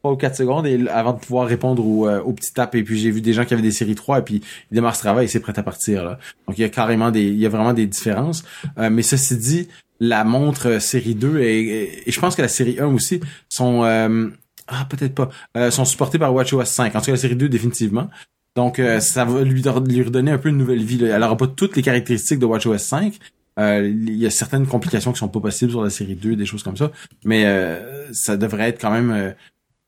3 0.00 0.12
ou 0.12 0.17
4 0.17 0.37
secondes 0.37 0.67
et 0.67 0.89
avant 0.89 1.12
de 1.12 1.19
pouvoir 1.19 1.47
répondre 1.47 1.85
au, 1.85 2.09
euh, 2.09 2.21
au 2.21 2.33
petit 2.33 2.53
tap 2.53 2.75
et 2.75 2.83
puis 2.83 2.99
j'ai 2.99 3.11
vu 3.11 3.21
des 3.21 3.33
gens 3.33 3.45
qui 3.45 3.55
avaient 3.55 3.62
des 3.62 3.71
séries 3.71 3.95
3 3.95 4.21
et 4.21 4.23
puis 4.23 4.43
il 4.71 4.75
démarre 4.75 4.97
ce 4.97 5.00
travail 5.00 5.25
et 5.27 5.29
c'est 5.29 5.41
prêt 5.41 5.59
à 5.59 5.62
partir 5.62 6.05
là. 6.05 6.19
Donc 6.47 6.59
il 6.59 6.62
y 6.62 6.65
a 6.65 6.69
carrément 6.69 7.11
des 7.11 7.25
il 7.25 7.39
y 7.39 7.47
a 7.47 7.49
vraiment 7.49 7.73
des 7.73 7.87
différences 7.87 8.45
Euh, 8.79 8.91
mais 8.91 9.03
ceci 9.03 9.37
dit 9.37 9.69
la 10.00 10.25
montre 10.25 10.69
euh, 10.69 10.81
série 10.81 11.15
2 11.15 11.41
et, 11.41 12.09
et, 12.09 12.11
je 12.11 12.21
pense 12.21 12.37
que 12.37 12.43
la 12.43 12.49
série 12.49 12.79
1 12.79 12.87
aussi 12.87 13.21
sont 13.49 13.85
euh, 13.85 14.29
ah 14.69 14.87
peut-être 14.89 15.15
pas 15.15 15.29
euh, 15.56 15.71
sont 15.71 15.85
supportés 15.85 16.19
par 16.19 16.33
WatchOS 16.35 16.65
5 16.65 16.95
en 16.95 17.00
tout 17.00 17.06
cas 17.06 17.12
la 17.12 17.19
série 17.19 17.37
2 17.37 17.49
définitivement. 17.49 18.09
Donc 18.56 18.79
euh, 18.79 19.00
ça 19.00 19.25
va 19.25 19.43
lui, 19.43 19.62
lui 19.62 20.03
redonner 20.03 20.31
un 20.31 20.39
peu 20.39 20.49
une 20.49 20.59
nouvelle 20.59 20.83
vie 20.83 20.99
là. 20.99 21.17
Elle 21.17 21.23
aura 21.23 21.37
pas 21.37 21.47
toutes 21.47 21.77
les 21.77 21.83
caractéristiques 21.83 22.39
de 22.39 22.47
WatchOS 22.47 22.79
5 22.79 23.19
euh, 23.59 23.89
il 23.89 24.17
y 24.17 24.27
a 24.27 24.31
certaines 24.31 24.67
complications 24.67 25.12
qui 25.12 25.19
sont 25.19 25.29
pas 25.29 25.41
possibles 25.41 25.73
sur 25.73 25.83
la 25.83 25.91
série 25.91 26.15
2, 26.15 26.37
des 26.37 26.47
choses 26.47 26.62
comme 26.62 26.77
ça, 26.77 26.93
mais 27.25 27.45
euh, 27.47 28.12
ça 28.12 28.37
devrait 28.37 28.69
être 28.69 28.81
quand 28.81 28.93
même 28.93 29.11
euh, 29.11 29.33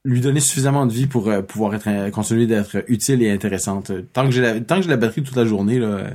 lui 0.05 0.21
donner 0.21 0.41
suffisamment 0.41 0.87
de 0.87 0.93
vie 0.93 1.07
pour 1.07 1.29
euh, 1.29 1.43
pouvoir 1.43 1.75
être 1.75 1.89
euh, 1.89 2.11
continuer 2.11 2.47
d'être 2.47 2.85
utile 2.89 3.23
et 3.23 3.31
intéressante. 3.31 3.93
Tant 4.13 4.27
que 4.27 4.31
j'ai 4.31 4.41
la 4.41 4.61
tant 4.61 4.77
que 4.77 4.83
j'ai 4.83 4.89
la 4.89 4.97
batterie 4.97 5.23
toute 5.23 5.37
la 5.37 5.45
journée 5.45 5.79
là, 5.79 5.87
euh, 5.87 6.11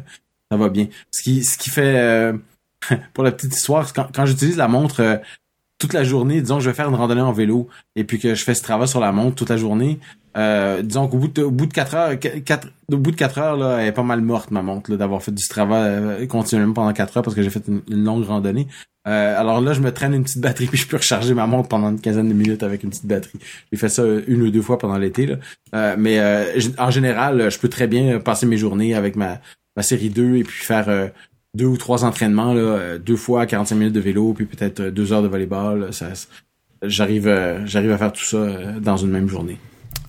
ça 0.52 0.58
va 0.58 0.70
bien. 0.70 0.88
Ce 1.12 1.22
qui 1.22 1.44
ce 1.44 1.58
qui 1.58 1.70
fait 1.70 1.98
euh, 1.98 2.34
pour 3.14 3.24
la 3.24 3.32
petite 3.32 3.56
histoire, 3.56 3.92
quand, 3.94 4.08
quand 4.14 4.26
j'utilise 4.26 4.58
la 4.58 4.68
montre 4.68 5.22
toute 5.78 5.94
la 5.94 6.04
journée, 6.04 6.42
disons 6.42 6.58
que 6.58 6.64
je 6.64 6.70
vais 6.70 6.76
faire 6.76 6.88
une 6.90 6.96
randonnée 6.96 7.22
en 7.22 7.34
vélo 7.34 7.68
et 7.96 8.04
puis 8.04 8.20
que 8.20 8.34
je 8.34 8.44
fais 8.44 8.56
ce 8.56 8.64
travail 8.64 8.88
sur 8.88 9.00
la 9.00 9.12
montre 9.12 9.36
toute 9.36 9.50
la 9.50 9.58
journée, 9.58 10.00
euh, 10.38 10.82
disons 10.82 11.08
qu'au 11.08 11.18
bout 11.18 11.28
de 11.28 11.44
au 11.44 11.52
bout 11.52 11.66
de 11.66 11.74
quatre 11.74 11.96
heures, 11.96 12.20
qu- 12.20 12.42
quatre, 12.42 12.68
au 12.92 12.98
bout 12.98 13.12
de 13.12 13.16
quatre 13.16 13.38
heures 13.38 13.58
là, 13.58 13.78
elle 13.80 13.88
est 13.88 13.92
pas 13.92 14.04
mal 14.04 14.22
morte 14.22 14.52
ma 14.52 14.62
montre 14.62 14.96
d'avoir 14.96 15.22
fait 15.22 15.32
du 15.34 15.48
travail 15.48 15.90
euh, 15.92 16.28
continuellement 16.28 16.74
pendant 16.74 16.94
quatre 16.94 17.18
heures 17.18 17.24
parce 17.24 17.36
que 17.36 17.42
j'ai 17.42 17.50
fait 17.50 17.64
une, 17.68 17.82
longue 17.90 18.26
randonnée. 18.26 18.68
Euh, 19.08 19.40
alors 19.40 19.62
là, 19.62 19.74
je 19.74 19.82
me 19.82 19.92
traîne 19.92 20.14
une 20.14 20.24
petite 20.24 20.42
batterie 20.42 20.68
puis 20.72 20.78
je 20.78 20.88
peux 20.88 20.98
recharger 20.98 21.34
ma 21.34 21.46
montre 21.46 21.70
pendant 21.70 21.90
une 21.90 22.00
quinzaine 22.02 22.28
de 22.28 22.34
minutes 22.34 22.64
avec 22.64 22.84
une 22.84 22.90
petite 22.90 23.06
batterie. 23.06 23.40
J'ai 23.72 23.78
fait 23.78 23.90
ça 23.90 24.04
une 24.28 24.42
ou 24.42 24.52
deux 24.52 24.62
fois 24.62 24.78
pendant 24.78 24.98
l'été. 24.98 25.36
Euh, 25.74 25.96
mais 25.98 26.20
euh, 26.20 26.60
en 26.78 26.90
général, 26.90 27.50
je 27.52 27.60
peux 27.60 27.70
très 27.70 27.88
bien 27.88 28.20
passer 28.20 28.46
mes 28.46 28.58
journées 28.58 28.94
avec 28.94 29.16
ma 29.16 29.40
ma 29.78 29.84
série 29.84 30.10
2 30.10 30.38
et 30.38 30.44
puis 30.46 30.64
faire 30.64 31.12
deux 31.56 31.66
ou 31.66 31.78
trois 31.78 32.04
entraînements 32.04 32.54
là, 32.54 32.62
euh, 32.62 32.98
deux 32.98 33.16
fois 33.16 33.46
45 33.46 33.76
minutes 33.76 33.94
de 33.94 34.00
vélo 34.00 34.34
puis 34.34 34.46
peut-être 34.46 34.82
euh, 34.82 34.92
deux 34.92 35.14
heures 35.14 35.24
de 35.24 35.28
volleyball. 35.28 35.94
Ça, 35.94 36.08
j'arrive 36.84 37.28
euh, 37.28 37.66
j'arrive 37.66 37.92
à 37.92 37.98
faire 37.98 38.12
tout 38.12 38.24
ça 38.24 38.46
dans 38.82 38.98
une 38.98 39.10
même 39.10 39.30
journée. 39.30 39.58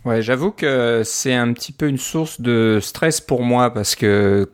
Ouais, 0.04 0.22
j'avoue 0.22 0.50
que 0.50 1.02
c'est 1.04 1.34
un 1.34 1.52
petit 1.52 1.72
peu 1.72 1.88
une 1.88 1.98
source 1.98 2.40
de 2.40 2.78
stress 2.80 3.20
pour 3.20 3.42
moi 3.42 3.72
parce 3.72 3.94
que 3.94 4.48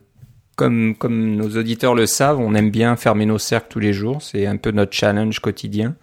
comme 0.56 0.94
comme 0.94 1.36
nos 1.36 1.56
auditeurs 1.56 1.94
le 1.94 2.06
savent, 2.06 2.38
on 2.38 2.54
aime 2.54 2.70
bien 2.70 2.96
fermer 2.96 3.26
nos 3.26 3.38
cercles 3.38 3.68
tous 3.70 3.80
les 3.80 3.92
jours, 3.92 4.20
c'est 4.20 4.46
un 4.46 4.56
peu 4.56 4.70
notre 4.70 4.92
challenge 4.92 5.40
quotidien. 5.40 5.94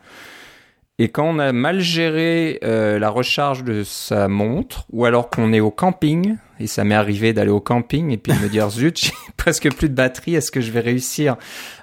Et 1.01 1.07
quand 1.07 1.23
on 1.23 1.39
a 1.39 1.53
mal 1.53 1.79
géré 1.79 2.59
euh, 2.61 2.99
la 2.99 3.09
recharge 3.09 3.63
de 3.63 3.85
sa 3.85 4.27
montre, 4.27 4.85
ou 4.91 5.05
alors 5.05 5.29
qu'on 5.29 5.53
est 5.53 5.61
au 5.61 5.71
camping, 5.71 6.35
et 6.59 6.67
ça 6.67 6.83
m'est 6.83 6.93
arrivé 6.93 7.31
d'aller 7.31 7.51
au 7.51 7.61
camping 7.61 8.11
et 8.11 8.17
puis 8.17 8.33
de 8.33 8.37
me 8.39 8.49
dire 8.49 8.69
zut, 8.69 8.97
j'ai 8.99 9.13
presque 9.37 9.73
plus 9.73 9.87
de 9.87 9.93
batterie, 9.95 10.35
est-ce 10.35 10.51
que 10.51 10.59
je 10.59 10.71
vais 10.71 10.81
réussir 10.81 11.37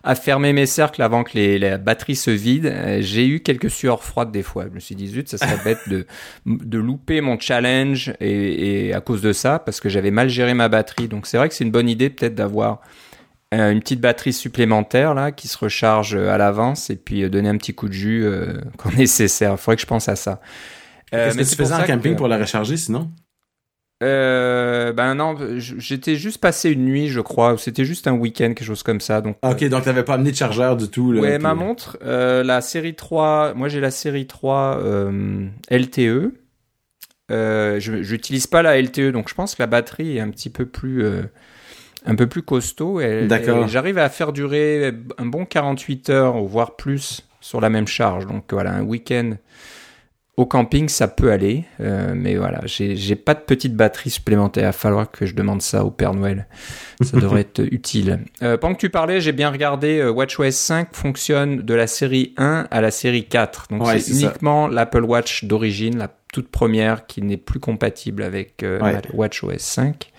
à 0.04 0.14
fermer 0.16 0.52
mes 0.52 0.66
cercles 0.66 1.00
avant 1.00 1.24
que 1.24 1.30
les, 1.32 1.58
la 1.58 1.78
batterie 1.78 2.14
se 2.14 2.30
vide? 2.30 2.66
Euh, 2.66 2.98
J'ai 3.00 3.26
eu 3.26 3.40
quelques 3.40 3.70
sueurs 3.70 4.04
froides 4.04 4.32
des 4.32 4.42
fois. 4.42 4.66
Je 4.68 4.74
me 4.74 4.80
suis 4.80 4.94
dit 4.94 5.08
zut, 5.08 5.30
ça 5.30 5.38
serait 5.38 5.64
bête 5.64 5.88
de 5.88 6.06
de 6.44 6.78
louper 6.78 7.22
mon 7.22 7.40
challenge 7.40 8.12
et, 8.20 8.88
et 8.88 8.92
à 8.92 9.00
cause 9.00 9.22
de 9.22 9.32
ça 9.32 9.58
parce 9.58 9.80
que 9.80 9.88
j'avais 9.88 10.10
mal 10.10 10.28
géré 10.28 10.52
ma 10.52 10.68
batterie. 10.68 11.08
Donc 11.08 11.26
c'est 11.26 11.38
vrai 11.38 11.48
que 11.48 11.54
c'est 11.54 11.64
une 11.64 11.70
bonne 11.70 11.88
idée 11.88 12.10
peut-être 12.10 12.34
d'avoir 12.34 12.82
euh, 13.54 13.70
une 13.70 13.80
petite 13.80 14.00
batterie 14.00 14.32
supplémentaire 14.32 15.14
là 15.14 15.30
qui 15.32 15.46
se 15.48 15.56
recharge 15.56 16.14
euh, 16.16 16.30
à 16.30 16.38
l'avance 16.38 16.90
et 16.90 16.96
puis 16.96 17.22
euh, 17.22 17.28
donner 17.28 17.48
un 17.48 17.56
petit 17.56 17.74
coup 17.74 17.88
de 17.88 17.92
jus 17.94 18.24
euh, 18.24 18.60
quand 18.76 18.92
nécessaire. 18.94 19.52
Il 19.52 19.56
faudrait 19.58 19.76
que 19.76 19.82
je 19.82 19.86
pense 19.86 20.08
à 20.08 20.16
ça. 20.16 20.40
Euh, 21.14 21.32
mais 21.36 21.44
que 21.44 21.48
tu 21.48 21.54
faisais 21.56 21.74
en 21.74 21.84
camping 21.84 22.12
que- 22.14 22.18
pour 22.18 22.28
la 22.28 22.38
recharger 22.38 22.76
sinon? 22.76 23.10
Euh, 24.02 24.92
ben 24.92 25.14
non, 25.14 25.36
j'étais 25.56 26.16
juste 26.16 26.38
passé 26.38 26.70
une 26.70 26.84
nuit, 26.84 27.08
je 27.08 27.20
crois. 27.20 27.56
C'était 27.56 27.86
juste 27.86 28.06
un 28.06 28.12
week-end, 28.12 28.48
quelque 28.48 28.64
chose 28.64 28.82
comme 28.82 29.00
ça. 29.00 29.22
Donc, 29.22 29.38
Ok, 29.42 29.64
donc 29.68 29.84
t'avais 29.84 30.02
pas 30.02 30.14
amené 30.14 30.32
de 30.32 30.36
chargeur 30.36 30.76
du 30.76 30.88
tout. 30.88 31.12
Là, 31.12 31.22
ouais, 31.22 31.34
puis- 31.38 31.42
ma 31.42 31.54
montre, 31.54 31.96
euh, 32.04 32.42
la 32.44 32.60
série 32.60 32.94
3, 32.94 33.54
moi 33.54 33.68
j'ai 33.68 33.80
la 33.80 33.90
série 33.90 34.26
3 34.26 34.78
euh, 34.82 35.46
LTE. 35.70 36.32
Euh, 37.32 37.80
je 37.80 38.02
j'utilise 38.02 38.46
pas 38.46 38.60
la 38.62 38.76
LTE, 38.80 39.12
donc 39.12 39.28
je 39.30 39.34
pense 39.34 39.54
que 39.54 39.62
la 39.62 39.66
batterie 39.66 40.18
est 40.18 40.20
un 40.20 40.30
petit 40.30 40.50
peu 40.50 40.66
plus 40.66 41.02
euh, 41.02 41.22
un 42.06 42.14
peu 42.14 42.26
plus 42.26 42.42
costaud. 42.42 43.00
Et, 43.00 43.28
j'arrive 43.66 43.98
à 43.98 44.08
faire 44.08 44.32
durer 44.32 44.92
un 45.18 45.26
bon 45.26 45.44
48 45.44 46.10
heures, 46.10 46.36
voire 46.42 46.76
plus, 46.76 47.26
sur 47.40 47.60
la 47.60 47.70
même 47.70 47.86
charge. 47.86 48.26
Donc 48.26 48.44
voilà, 48.52 48.72
un 48.72 48.82
week-end 48.82 49.36
au 50.36 50.44
camping, 50.44 50.88
ça 50.88 51.08
peut 51.08 51.32
aller. 51.32 51.64
Euh, 51.80 52.12
mais 52.14 52.36
voilà, 52.36 52.60
j'ai 52.66 53.16
pas 53.16 53.32
de 53.34 53.40
petite 53.40 53.74
batterie 53.74 54.10
supplémentaire. 54.10 54.64
Il 54.64 54.66
va 54.66 54.72
falloir 54.72 55.10
que 55.10 55.24
je 55.24 55.34
demande 55.34 55.62
ça 55.62 55.84
au 55.84 55.90
Père 55.90 56.12
Noël. 56.12 56.46
Ça 57.00 57.16
devrait 57.20 57.40
être 57.40 57.60
utile. 57.60 58.20
Euh, 58.42 58.58
pendant 58.58 58.74
que 58.74 58.80
tu 58.80 58.90
parlais, 58.90 59.20
j'ai 59.20 59.32
bien 59.32 59.50
regardé. 59.50 59.98
euh, 59.98 60.10
WatchOS 60.10 60.50
5 60.50 60.88
fonctionne 60.92 61.62
de 61.62 61.74
la 61.74 61.86
série 61.86 62.34
1 62.36 62.66
à 62.70 62.80
la 62.82 62.90
série 62.90 63.24
4. 63.24 63.68
Donc 63.70 63.86
Ouais, 63.86 63.98
c'est 63.98 64.12
uniquement 64.12 64.68
l'Apple 64.68 65.04
Watch 65.04 65.44
d'origine, 65.44 65.96
la 65.96 66.10
toute 66.32 66.48
première, 66.48 67.06
qui 67.06 67.22
n'est 67.22 67.38
plus 67.38 67.60
compatible 67.60 68.22
avec 68.22 68.62
Ouais. 68.62 69.00
WatchOS 69.14 69.58
5. 69.58 70.12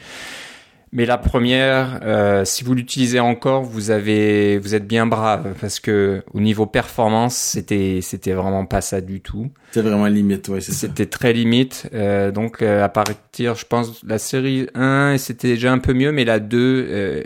Mais 0.93 1.05
la 1.05 1.17
première, 1.17 1.99
euh, 2.03 2.45
si 2.45 2.63
vous 2.63 2.73
l'utilisez 2.73 3.19
encore, 3.19 3.63
vous 3.63 3.91
avez, 3.91 4.57
vous 4.57 4.73
êtes 4.73 4.87
bien 4.87 5.05
brave 5.05 5.53
parce 5.59 5.79
que 5.79 6.23
au 6.33 6.39
niveau 6.39 6.65
performance, 6.65 7.35
c'était, 7.35 7.99
c'était 8.01 8.33
vraiment 8.33 8.65
pas 8.65 8.81
ça 8.81 9.01
du 9.01 9.19
tout. 9.19 9.51
C'est 9.71 9.81
vraiment 9.81 10.07
limite, 10.07 10.47
ouais, 10.47 10.61
c'est 10.61 10.71
ça. 10.71 10.87
C'était 10.87 11.05
très 11.05 11.33
limite. 11.33 11.89
Euh, 11.93 12.31
donc 12.31 12.61
euh, 12.61 12.83
à 12.83 12.89
partir, 12.89 13.55
je 13.55 13.65
pense, 13.65 14.01
la 14.05 14.17
série 14.17 14.67
1, 14.75 15.17
c'était 15.17 15.49
déjà 15.49 15.73
un 15.73 15.79
peu 15.79 15.93
mieux, 15.93 16.11
mais 16.13 16.23
la 16.23 16.39
2, 16.39 16.57
euh, 16.57 17.23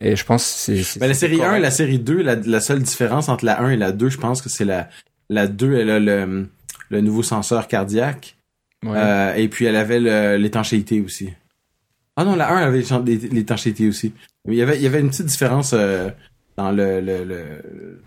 et 0.00 0.16
je 0.16 0.24
pense 0.24 0.44
c'est. 0.44 0.98
Ben, 0.98 1.06
la 1.06 1.14
série 1.14 1.36
1 1.36 1.38
correct. 1.38 1.56
et 1.56 1.60
la 1.60 1.70
série 1.70 1.98
2, 1.98 2.22
la, 2.22 2.34
la 2.34 2.60
seule 2.60 2.82
différence 2.82 3.30
entre 3.30 3.46
la 3.46 3.62
1 3.62 3.70
et 3.70 3.76
la 3.76 3.92
2, 3.92 4.10
je 4.10 4.18
pense 4.18 4.42
que 4.42 4.50
c'est 4.50 4.66
la, 4.66 4.88
la 5.30 5.46
2, 5.46 5.74
elle 5.74 5.90
a 5.90 5.98
le, 5.98 6.48
le 6.90 7.00
nouveau 7.00 7.22
senseur 7.22 7.66
cardiaque. 7.66 8.36
Ouais. 8.84 8.92
Euh, 8.96 9.34
et 9.34 9.48
puis 9.48 9.64
elle 9.64 9.76
avait 9.76 10.36
l'étanchéité 10.38 11.00
aussi. 11.00 11.30
Ah 12.16 12.24
non, 12.24 12.36
la 12.36 12.48
1 12.52 12.56
avait 12.68 12.82
l'étanchéité 13.32 13.88
aussi. 13.88 14.12
Il 14.46 14.54
y 14.54 14.62
avait, 14.62 14.76
il 14.76 14.82
y 14.82 14.86
avait 14.86 15.00
une 15.00 15.10
petite 15.10 15.26
différence 15.26 15.72
euh, 15.72 16.10
dans 16.56 16.70
le, 16.70 17.00
le, 17.00 17.24
le- 17.24 18.00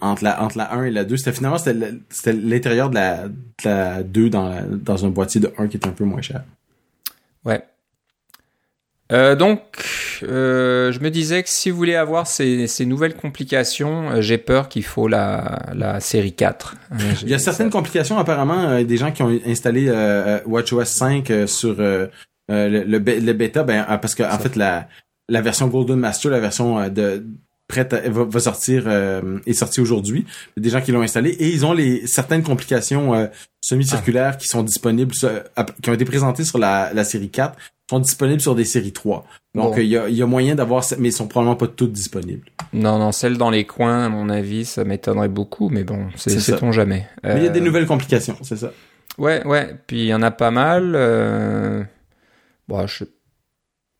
entre 0.00 0.24
la 0.24 0.42
entre 0.42 0.58
la 0.58 0.72
1 0.74 0.84
et 0.84 0.90
la 0.90 1.04
2. 1.04 1.16
C'était 1.16 1.32
finalement 1.32 1.58
c'était 1.58 2.32
l'intérieur 2.32 2.90
de 2.90 2.94
la, 2.96 3.28
de 3.28 3.34
la 3.64 4.02
2 4.02 4.30
dans, 4.30 4.48
la- 4.48 4.62
dans 4.62 5.04
un 5.04 5.08
boîtier 5.08 5.40
de 5.40 5.52
1 5.58 5.66
qui 5.68 5.76
était 5.78 5.88
un 5.88 5.92
peu 5.92 6.04
moins 6.04 6.20
cher. 6.22 6.42
Ouais. 7.44 7.62
Euh, 9.10 9.34
donc, 9.36 9.62
euh, 10.22 10.92
je 10.92 11.00
me 11.00 11.10
disais 11.10 11.42
que 11.42 11.48
si 11.48 11.70
vous 11.70 11.78
voulez 11.78 11.94
avoir 11.94 12.26
ces, 12.26 12.66
ces 12.66 12.84
nouvelles 12.84 13.14
complications, 13.14 14.10
euh, 14.10 14.20
j'ai 14.20 14.36
peur 14.36 14.68
qu'il 14.68 14.84
faut 14.84 15.08
la, 15.08 15.60
la 15.74 15.98
série 16.00 16.34
4. 16.34 16.74
Euh, 16.92 16.96
j'ai- 17.18 17.22
Il 17.26 17.30
y 17.30 17.34
a 17.34 17.38
certaines 17.38 17.70
complications 17.70 18.18
apparemment 18.18 18.60
euh, 18.68 18.84
des 18.84 18.96
gens 18.98 19.10
qui 19.10 19.22
ont 19.22 19.30
installé 19.46 19.86
euh, 19.88 20.40
WatchOS 20.46 20.84
5 20.84 21.30
euh, 21.30 21.46
sur 21.46 21.76
euh, 22.50 22.68
le, 22.68 22.84
le, 22.84 22.98
le 22.98 23.32
bêta 23.32 23.62
ben 23.62 23.84
euh, 23.88 23.96
parce 23.98 24.14
que 24.14 24.22
en 24.22 24.38
fait 24.38 24.56
la 24.56 24.88
la 25.28 25.40
version 25.42 25.68
Golden 25.68 25.96
Master, 25.98 26.30
la 26.30 26.40
version 26.40 26.78
euh, 26.78 26.88
de 26.88 27.26
prête 27.68 27.92
à- 27.92 28.08
va, 28.08 28.24
va 28.24 28.40
sortir 28.40 28.84
euh, 28.86 29.38
est 29.46 29.52
sortie 29.52 29.80
aujourd'hui. 29.80 30.24
Y 30.56 30.60
Des 30.60 30.70
gens 30.70 30.80
qui 30.80 30.90
l'ont 30.92 31.02
installé 31.02 31.30
et 31.30 31.48
ils 31.50 31.66
ont 31.66 31.74
les 31.74 32.06
certaines 32.06 32.42
complications 32.42 33.14
euh, 33.14 33.26
semi-circulaires 33.60 34.38
qui 34.38 34.48
sont 34.48 34.62
disponibles 34.62 35.12
qui 35.82 35.90
ont 35.90 35.94
été 35.94 36.04
présentées 36.06 36.44
sur 36.44 36.58
la, 36.58 36.90
la 36.94 37.04
série 37.04 37.28
4 37.28 37.58
sont 37.90 38.00
disponibles 38.00 38.40
sur 38.40 38.54
des 38.54 38.64
séries 38.64 38.92
3. 38.92 39.26
Donc 39.54 39.74
Bon. 39.74 39.80
il 39.80 39.86
y, 39.86 39.96
a, 39.96 40.08
il 40.08 40.14
y 40.16 40.22
a 40.22 40.26
moyen 40.26 40.54
d'avoir 40.54 40.84
mais 40.98 41.08
ils 41.08 41.12
sont 41.12 41.26
probablement 41.26 41.56
pas 41.56 41.66
toutes 41.68 41.92
disponibles. 41.92 42.46
Non, 42.72 42.98
non, 42.98 43.12
celle 43.12 43.36
dans 43.38 43.50
les 43.50 43.64
coins, 43.64 44.04
à 44.04 44.08
mon 44.10 44.28
avis, 44.28 44.64
ça 44.66 44.84
m'étonnerait 44.84 45.28
beaucoup, 45.28 45.68
mais 45.70 45.84
bon, 45.84 46.06
c'est 46.16 46.38
sait-on 46.38 46.70
jamais. 46.72 47.06
Mais 47.24 47.36
il 47.38 47.44
y 47.44 47.46
a 47.46 47.50
des 47.50 47.60
Euh, 47.60 47.64
nouvelles 47.64 47.86
complications, 47.86 48.36
c'est 48.42 48.56
ça. 48.58 48.72
Ouais, 49.16 49.42
ouais. 49.46 49.74
Puis 49.86 50.00
il 50.00 50.06
y 50.06 50.14
en 50.14 50.22
a 50.22 50.30
pas 50.30 50.50
mal. 50.50 50.94
Bon, 52.68 52.86
je 52.86 53.04
sais 53.04 53.10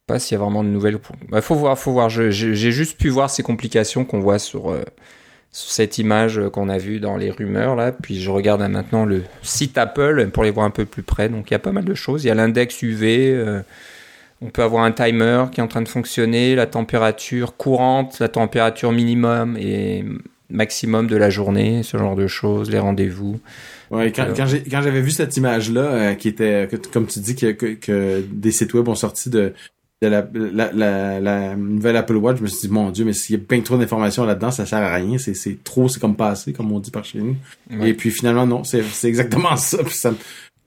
pas 0.06 0.18
s'il 0.18 0.36
y 0.36 0.40
a 0.40 0.44
vraiment 0.44 0.64
de 0.64 0.68
nouvelles. 0.68 0.98
Bah, 1.28 1.40
faut 1.40 1.54
voir, 1.54 1.78
faut 1.78 1.92
voir. 1.92 2.08
J'ai 2.08 2.30
juste 2.54 2.98
pu 2.98 3.08
voir 3.08 3.30
ces 3.30 3.42
complications 3.42 4.04
qu'on 4.04 4.20
voit 4.20 4.38
sur, 4.38 4.70
euh, 4.70 4.82
cette 5.50 5.98
image 5.98 6.38
euh, 6.38 6.50
qu'on 6.50 6.68
a 6.68 6.78
vue 6.78 7.00
dans 7.00 7.16
les 7.16 7.30
rumeurs 7.30 7.76
là. 7.76 7.92
Puis 7.92 8.20
je 8.20 8.30
regarde 8.30 8.60
maintenant 8.62 9.04
le 9.04 9.22
site 9.42 9.78
Apple 9.78 10.28
pour 10.28 10.44
les 10.44 10.50
voir 10.50 10.66
un 10.66 10.70
peu 10.70 10.84
plus 10.84 11.02
près. 11.02 11.28
Donc 11.28 11.50
il 11.50 11.54
y 11.54 11.56
a 11.56 11.58
pas 11.60 11.72
mal 11.72 11.84
de 11.84 11.94
choses. 11.94 12.24
Il 12.24 12.28
y 12.28 12.30
a 12.30 12.34
l'index 12.34 12.82
UV. 12.82 13.32
euh, 13.34 13.62
on 14.40 14.50
peut 14.50 14.62
avoir 14.62 14.84
un 14.84 14.92
timer 14.92 15.46
qui 15.50 15.60
est 15.60 15.64
en 15.64 15.68
train 15.68 15.82
de 15.82 15.88
fonctionner, 15.88 16.54
la 16.54 16.66
température 16.66 17.56
courante, 17.56 18.20
la 18.20 18.28
température 18.28 18.92
minimum 18.92 19.56
et 19.58 20.04
maximum 20.48 21.08
de 21.08 21.16
la 21.16 21.28
journée, 21.28 21.82
ce 21.82 21.96
genre 21.96 22.14
de 22.14 22.28
choses, 22.28 22.70
les 22.70 22.78
rendez-vous. 22.78 23.40
Ouais, 23.90 24.12
quand, 24.12 24.22
Alors. 24.24 24.36
quand 24.36 24.46
j'ai 24.46 24.62
quand 24.62 24.82
j'avais 24.82 25.00
vu 25.00 25.10
cette 25.10 25.36
image 25.36 25.70
là 25.72 26.14
qui 26.14 26.28
était 26.28 26.68
que- 26.70 26.76
comme 26.92 27.06
tu 27.06 27.20
dis 27.20 27.34
que, 27.34 27.52
que, 27.52 27.74
que 27.74 28.22
des 28.30 28.50
sites 28.52 28.74
web 28.74 28.88
ont 28.88 28.94
sorti 28.94 29.30
de 29.30 29.52
de 30.00 30.06
la, 30.06 30.24
la, 30.32 30.70
la, 30.72 31.18
la 31.20 31.56
nouvelle 31.56 31.96
Apple 31.96 32.14
Watch, 32.16 32.36
je 32.38 32.42
me 32.42 32.46
suis 32.46 32.68
dit 32.68 32.72
mon 32.72 32.90
dieu, 32.90 33.04
mais 33.04 33.12
s'il 33.12 33.34
y 33.34 33.38
a 33.40 33.42
bien 33.48 33.60
trop 33.62 33.76
d'informations 33.76 34.24
là-dedans, 34.24 34.52
ça 34.52 34.64
sert 34.64 34.78
à 34.78 34.94
rien, 34.94 35.18
c'est 35.18 35.34
c'est 35.34 35.58
trop, 35.64 35.88
c'est 35.88 35.98
comme 35.98 36.14
passé 36.14 36.52
comme 36.52 36.70
on 36.70 36.78
dit 36.78 36.90
par 36.92 37.04
chez 37.04 37.18
nous. 37.18 37.34
Ouais. 37.70 37.90
Et 37.90 37.94
puis 37.94 38.10
finalement 38.12 38.46
non, 38.46 38.62
c'est 38.62 38.82
c'est 38.84 39.08
exactement 39.08 39.56
ça, 39.56 39.78
puis 39.82 39.94
ça 39.94 40.12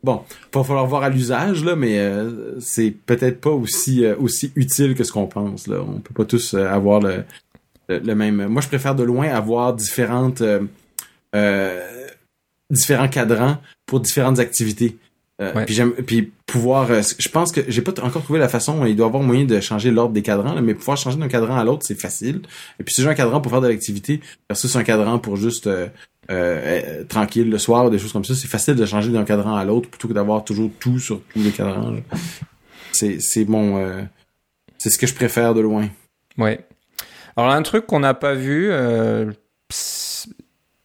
Bon, 0.04 0.24
va 0.52 0.64
falloir 0.64 0.88
voir 0.88 1.04
à 1.04 1.10
l'usage 1.10 1.64
là, 1.64 1.76
mais 1.76 2.00
euh, 2.00 2.60
c'est 2.60 2.90
peut-être 3.06 3.40
pas 3.40 3.52
aussi 3.52 4.04
euh, 4.04 4.16
aussi 4.18 4.52
utile 4.56 4.96
que 4.96 5.04
ce 5.04 5.12
qu'on 5.12 5.28
pense 5.28 5.68
là. 5.68 5.78
On 5.88 6.00
peut 6.00 6.14
pas 6.16 6.26
tous 6.26 6.56
euh, 6.56 6.66
avoir 6.68 7.00
le, 7.00 7.24
le 7.88 8.00
le 8.00 8.16
même. 8.16 8.48
Moi, 8.48 8.62
je 8.64 8.68
préfère 8.68 8.96
de 8.96 9.04
loin 9.04 9.30
avoir 9.30 9.76
différentes 9.76 10.42
euh, 10.42 10.62
euh, 11.36 12.01
différents 12.72 13.10
cadrans 13.10 13.60
pour 13.86 14.00
différentes 14.00 14.40
activités. 14.40 14.98
Euh, 15.42 15.54
Ouais. 15.54 15.66
Puis 15.66 15.74
j'aime, 15.74 15.92
puis 15.94 16.32
pouvoir, 16.46 16.92
euh, 16.92 17.02
je 17.18 17.30
pense 17.30 17.52
que 17.52 17.62
j'ai 17.68 17.82
pas 17.82 17.92
encore 18.04 18.22
trouvé 18.22 18.38
la 18.38 18.48
façon. 18.48 18.86
Il 18.86 18.96
doit 18.96 19.08
y 19.08 19.10
avoir 19.10 19.24
moyen 19.24 19.44
de 19.46 19.60
changer 19.60 19.90
l'ordre 19.90 20.14
des 20.14 20.22
cadrans, 20.22 20.54
là, 20.54 20.62
mais 20.62 20.76
pouvoir 20.76 20.98
changer 20.98 21.18
d'un 21.18 21.28
cadran 21.28 21.58
à 21.58 21.64
l'autre, 21.64 21.84
c'est 21.84 22.00
facile. 22.00 22.42
Et 22.80 22.84
puis 22.84 22.94
si 22.94 23.02
j'ai 23.02 23.08
un 23.08 23.16
cadran 23.16 23.42
pour 23.42 23.52
faire 23.52 23.62
de 23.62 23.68
l'activité 23.68 24.22
versus 24.48 24.76
un 24.76 24.84
cadran 24.84 25.18
pour 25.18 25.38
juste 25.38 25.68
euh, 26.30 27.04
tranquille 27.06 27.50
le 27.50 27.58
soir, 27.58 27.90
des 27.90 27.98
choses 27.98 28.14
comme 28.14 28.24
ça, 28.24 28.36
c'est 28.36 28.48
facile 28.48 28.76
de 28.76 28.86
changer 28.86 29.12
d'un 29.12 29.24
cadran 29.24 29.56
à 29.56 29.66
l'autre 29.66 29.90
plutôt 29.90 30.08
que 30.08 30.14
d'avoir 30.14 30.44
toujours 30.44 30.70
tout 30.80 31.00
sur 31.00 31.22
tous 31.34 31.40
les 31.40 31.52
cadrans. 31.52 31.96
C'est 32.92 33.20
c'est 33.20 33.46
mon, 33.46 34.06
c'est 34.78 34.92
ce 34.92 35.00
que 35.00 35.08
je 35.08 35.16
préfère 35.16 35.56
de 35.56 35.62
loin. 35.62 35.90
Ouais. 36.38 36.60
Alors 37.36 37.50
un 37.50 37.64
truc 37.64 37.88
qu'on 37.88 38.02
n'a 38.02 38.14
pas 38.14 38.36
vu, 38.36 38.70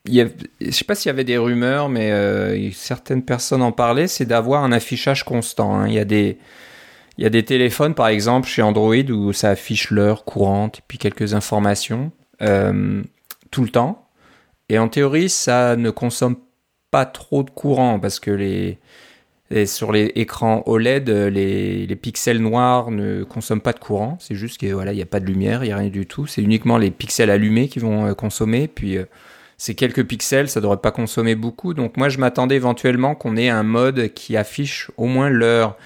il 0.07 0.15
y 0.15 0.21
a, 0.21 0.27
je 0.61 0.71
sais 0.71 0.85
pas 0.85 0.95
s'il 0.95 1.09
y 1.09 1.11
avait 1.11 1.25
des 1.25 1.39
rumeurs, 1.39 1.89
mais 1.89 2.11
euh, 2.13 2.71
certaines 2.73 3.23
personnes 3.23 3.63
en 3.63 3.73
parlaient, 3.73 4.09
c'est 4.09 4.27
d'avoir 4.27 4.65
un 4.65 4.73
affichage 4.73 5.25
constant. 5.25 5.75
hein. 5.75 5.89
Il 5.89 5.95
y 5.95 5.99
a 5.99 6.05
des 7.31 7.45
téléphones, 7.45 7.95
par 7.95 8.09
exemple, 8.09 8.49
chez 8.49 8.63
Android, 8.63 8.95
où 9.11 9.33
ça 9.33 9.51
affiche 9.51 9.91
l'heure 9.91 10.25
courante 10.25 10.79
et 10.79 10.83
puis 10.87 10.99
quelques 10.99 11.35
informations 11.35 12.13
euh, 12.43 13.03
tout 13.51 13.63
le 13.63 13.71
temps. 13.71 14.07
Et 14.69 14.79
en 14.79 14.89
théorie, 14.89 15.29
ça 15.29 15.77
ne 15.77 15.91
consomme 15.91 16.37
pas 16.91 17.07
trop 17.07 17.43
de 17.43 17.51
courant 17.51 17.99
parce 18.01 18.21
que 18.21 18.77
sur 19.65 19.93
les 19.93 20.13
écrans 20.17 20.63
OLED, 20.67 21.09
les, 21.09 21.87
les 21.87 21.97
pixels 21.97 22.41
noirs 22.41 22.91
ne 22.91 23.23
consomment 23.23 23.61
pas 23.61 23.73
de 23.73 23.79
courant. 23.79 24.19
C'est 24.21 24.35
juste 24.35 24.61
que 24.61 24.67
voilà, 24.73 24.93
il 24.93 24.97
n'y 24.97 25.03
a 25.03 25.07
pas 25.07 25.21
de 25.21 25.27
lumière, 25.27 25.63
il 25.63 25.69
n'y 25.69 25.73
a 25.73 25.77
rien 25.77 25.89
du 25.89 26.05
tout. 26.07 26.27
C'est 26.27 26.43
uniquement 26.43 26.79
les 26.79 26.91
pixels 26.91 27.31
allumés 27.31 27.69
qui 27.69 27.79
vont 27.79 28.07
euh, 28.07 28.15
consommer. 28.15 28.69
Ces 29.59 29.75
quelques 29.75 30.05
pixels, 30.07 30.49
ça 30.49 30.61
devrait 30.61 30.77
pas 30.79 30.91
consommer 30.91 31.35
beaucoup. 31.35 31.75
Donc 31.75 31.97
moi, 31.97 32.09
je 32.09 32.19
m'attendais 32.19 32.57
éventuellement 32.57 33.15
qu'on 33.15 33.37
ait 33.37 33.49
un 33.49 33.63
mode 33.63 34.13
qui 34.15 34.37
affiche 34.37 34.91
au 34.97 35.07
moins 35.07 35.29
l'heure. 35.31 35.77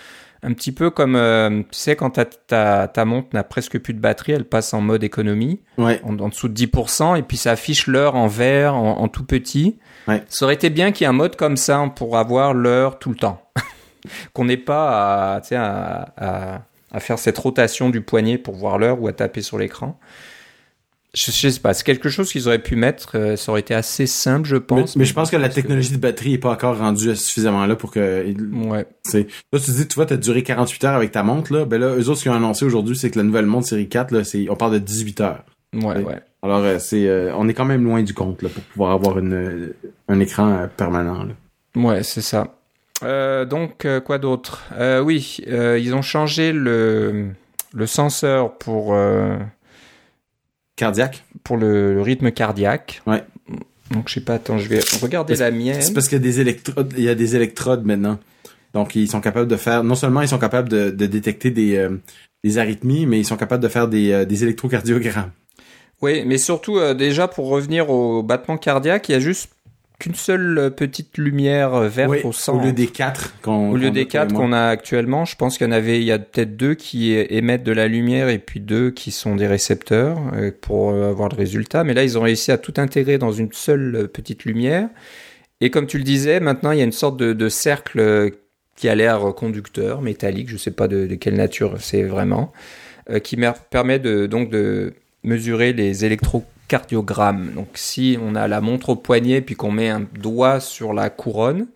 Un 0.43 0.55
petit 0.55 0.73
peu 0.73 0.89
comme, 0.89 1.17
euh, 1.17 1.51
tu 1.71 1.79
sais, 1.79 1.97
quand 1.97 2.11
ta, 2.11 2.25
ta, 2.25 2.89
ta 2.89 3.05
montre 3.05 3.29
n'a 3.35 3.45
presque 3.45 3.79
plus 3.79 3.93
de 3.93 4.01
batterie, 4.01 4.33
elle 4.33 4.47
passe 4.47 4.73
en 4.73 4.81
mode 4.81 5.05
économie 5.05 5.61
Ouais. 5.77 6.01
en, 6.03 6.19
en 6.19 6.29
dessous 6.31 6.49
de 6.49 6.55
10%, 6.55 7.15
et 7.19 7.23
puis 7.23 7.37
ça 7.37 7.51
affiche 7.53 7.87
l'heure 7.87 8.15
en 8.15 8.27
vert, 8.27 8.75
en, 8.75 9.01
en 9.01 9.09
tout 9.09 9.25
petit. 9.25 9.79
Ouais. 10.09 10.23
Ça 10.31 10.47
aurait 10.47 10.55
été 10.55 10.71
bien 10.71 10.93
qu'il 10.93 11.05
y 11.05 11.07
ait 11.07 11.11
un 11.11 11.13
mode 11.13 11.37
comme 11.37 11.59
ça 11.59 11.93
pour 11.95 12.17
avoir 12.17 12.55
l'heure 12.55 12.99
tout 12.99 13.11
le 13.11 13.17
temps. 13.17 13.43
Qu'on 14.33 14.47
n'ait 14.47 14.57
pas 14.57 15.37
à, 15.37 15.43
à, 15.55 16.07
à, 16.17 16.63
à 16.91 17.01
faire 17.01 17.19
cette 17.19 17.37
rotation 17.37 17.91
du 17.91 18.01
poignet 18.01 18.39
pour 18.39 18.55
voir 18.55 18.79
l'heure 18.79 19.03
ou 19.03 19.09
à 19.09 19.13
taper 19.13 19.43
sur 19.43 19.59
l'écran. 19.59 20.01
Je, 21.13 21.33
je 21.33 21.49
sais 21.49 21.61
pas, 21.61 21.75
c'est 21.75 21.83
quelque 21.85 22.09
chose 22.09 22.31
qu'ils 22.31 22.47
auraient 22.47 22.61
pu 22.63 22.77
mettre, 22.77 23.17
euh, 23.19 23.35
ça 23.37 23.51
aurait 23.51 23.63
été 23.63 23.75
assez 23.75 24.07
simple, 24.07 24.47
je 24.47 24.57
pense. 24.57 24.95
mais 24.95 25.05
je 25.05 25.13
pense 25.13 25.29
que 25.31 25.37
la 25.37 25.49
technologie 25.49 25.91
de 25.91 25.97
batterie 25.99 26.35
est 26.35 26.39
pas 26.39 26.53
encore 26.53 26.79
rendue 26.79 27.17
suffisamment 27.17 27.67
là 27.67 27.75
pour 27.75 27.91
que 27.91 28.25
Ouais. 28.53 28.87
C'est 29.03 29.27
là 29.53 29.59
tu 29.59 29.73
dis 29.73 29.89
tu 29.89 29.95
vois 29.97 30.07
t'as 30.07 30.17
duré 30.17 30.43
48 30.45 30.85
heures 30.85 30.95
avec 30.95 31.11
ta 31.11 31.23
montre 31.25 31.53
là 31.53 31.65
ben 31.65 31.81
là 31.81 31.97
eux 31.97 32.09
autres 32.09 32.19
ce 32.19 32.23
qu'ils 32.23 32.31
ont 32.31 32.37
annoncé 32.37 32.65
aujourd'hui 32.65 32.97
c'est 32.97 33.11
que 33.11 33.19
la 33.19 33.25
nouvelle 33.25 33.47
montre 33.47 33.67
série 33.67 33.89
4 33.89 34.13
là 34.13 34.23
c'est 34.25 34.49
on 34.51 34.55
parle 34.57 34.75
de 34.75 34.79
18 34.79 35.21
heures. 35.21 35.45
Ouais, 35.75 35.99
ouais. 36.03 36.21
Alors 36.43 36.61
euh, 36.63 36.79
c'est 36.79 37.09
euh, 37.09 37.33
on 37.37 37.49
est 37.49 37.55
quand 37.55 37.65
même 37.65 37.83
loin 37.85 38.03
du 38.03 38.15
compte 38.15 38.43
là 38.43 38.49
pour 38.49 38.63
pouvoir 38.63 38.93
avoir 38.93 39.19
une 39.19 39.73
un 40.09 40.21
écran 40.21 40.69
permanent 40.77 41.25
là. 41.25 41.35
Ouais, 41.75 42.03
c'est 42.05 42.23
ça. 42.23 42.55
Donc, 43.03 43.87
quoi 44.05 44.19
d'autre? 44.19 44.65
Oui, 45.03 45.39
ils 45.49 45.95
ont 45.95 46.03
changé 46.03 46.53
le, 46.53 47.29
le 47.73 47.87
senseur 47.87 48.59
pour, 48.59 48.95
Cardiaque. 50.81 51.25
pour 51.45 51.57
le, 51.57 51.95
le 51.95 52.03
rythme 52.03 52.31
cardiaque. 52.33 53.03
Ouais. 53.07 53.23
Donc, 53.91 54.09
je 54.09 54.15
sais 54.15 54.21
pas, 54.21 54.35
attends, 54.35 54.59
je 54.59 54.69
vais 54.69 54.81
regarder 55.03 55.35
la 55.37 55.51
mienne. 55.51 55.81
C'est 55.81 55.93
parce 55.93 56.09
qu'il 56.09 56.19
y 56.19 56.21
a 56.21 56.25
des 56.25 56.41
électrodes 56.41 56.95
il 56.97 57.05
y 57.05 57.09
a 57.09 57.15
des 57.15 57.37
électrodes 57.37 57.85
maintenant. 57.85 58.19
Donc 58.73 58.95
ils 58.95 59.09
sont 59.09 59.21
capables 59.21 59.49
de 59.49 59.57
faire 59.57 59.83
non 59.83 59.97
seulement 59.97 60.23
ils 60.23 60.29
sont 60.29 60.39
capables 60.39 60.69
de, 60.69 60.91
de 60.91 61.07
détecter 61.07 61.51
des 61.51 61.77
euh, 61.77 61.91
des 62.45 62.59
arythmies, 62.59 63.05
mais 63.05 63.19
ils 63.19 63.25
sont 63.25 63.37
capables 63.37 63.63
de 63.63 63.69
faire 63.69 63.89
des, 63.89 64.25
des 64.25 64.43
électrocardiogrammes. 64.45 65.33
Oui, 66.03 66.23
mais 66.25 66.39
surtout, 66.39 66.79
déjà 66.95 67.29
pour 67.29 67.49
revenir 67.49 67.91
au 67.91 68.23
battement 68.23 68.57
cardiaque, 68.57 69.11
il 69.11 69.13
y 69.13 69.15
a 69.17 69.21
juste 69.21 69.51
qu'une 70.01 70.15
seule 70.15 70.73
petite 70.75 71.19
lumière 71.19 71.79
verte 71.83 72.25
au 72.25 72.33
centre. 72.33 72.59
Au 72.59 72.65
lieu 72.65 72.73
des 72.73 72.89
quatre 72.89 73.39
qu'on 73.43 73.71
Au 73.71 73.77
lieu 73.77 73.91
des 73.91 74.07
quatre 74.07 74.35
qu'on 74.35 74.53
a 74.53 74.65
actuellement, 74.65 75.25
je 75.25 75.37
pense 75.37 75.59
qu'il 75.59 75.67
y 75.67 75.71
en 75.71 75.73
avait, 75.73 76.01
il 76.01 76.05
y 76.05 76.11
a 76.11 76.19
peut-être 76.19 76.57
deux 76.57 76.75
qui 76.75 77.13
émettent 77.13 77.63
de 77.63 77.73
la 77.73 77.87
lumière 77.87 78.29
et 78.29 78.39
puis 78.39 78.61
deux 78.61 78.91
qui 78.91 79.11
sont 79.11 79.37
des 79.37 79.47
récepteurs 79.47 80.19
euh, 80.35 80.51
pour 80.59 80.91
euh, 80.91 81.11
avoir 81.11 81.29
le 81.29 81.37
résultat. 81.37 81.85
Mais 81.85 81.95
là, 81.95 82.03
ils 82.03 82.19
ont 82.19 82.23
réussi 82.23 82.51
à 82.51 82.59
tout 82.59 82.75
intégrer 82.79 83.19
dans 83.19 83.31
une 83.31 83.53
seule 83.53 83.95
euh, 83.95 84.07
petite 84.09 84.45
lumière. 84.45 84.89
Et 85.61 85.71
comme 85.71 85.87
tu 85.87 85.99
le 85.99 86.05
disais, 86.05 86.41
maintenant, 86.41 86.73
il 86.73 86.79
y 86.79 86.81
a 86.81 86.85
une 86.85 86.93
sorte 86.93 87.19
de, 87.19 87.49
cercle 87.51 88.33
qui 88.77 88.89
a 88.89 88.95
l'air 88.95 89.35
conducteur, 89.37 90.01
métallique, 90.01 90.49
je 90.49 90.55
ne 90.55 90.59
sais 90.59 90.71
pas 90.71 90.89
de, 90.89 91.07
quelle 91.17 91.35
nature 91.35 91.77
c'est 91.81 92.03
vraiment, 92.03 92.51
qui 93.23 93.37
permet 93.69 93.99
de, 93.99 94.25
donc 94.25 94.49
de 94.49 94.95
mesurer 95.23 95.75
les 95.75 96.07
électro 96.07 96.47
cardiogramme. 96.71 97.53
Donc 97.55 97.71
si 97.75 98.17
on 98.23 98.37
a 98.37 98.47
la 98.47 98.61
montre 98.61 98.91
au 98.91 98.97
poignet 98.97 99.41
puis 99.41 99.57
qu'on 99.57 99.73
met 99.73 99.89
un 99.89 100.07
doigt 100.15 100.61
sur 100.61 100.95
la 100.95 101.11
couronne, 101.11 101.67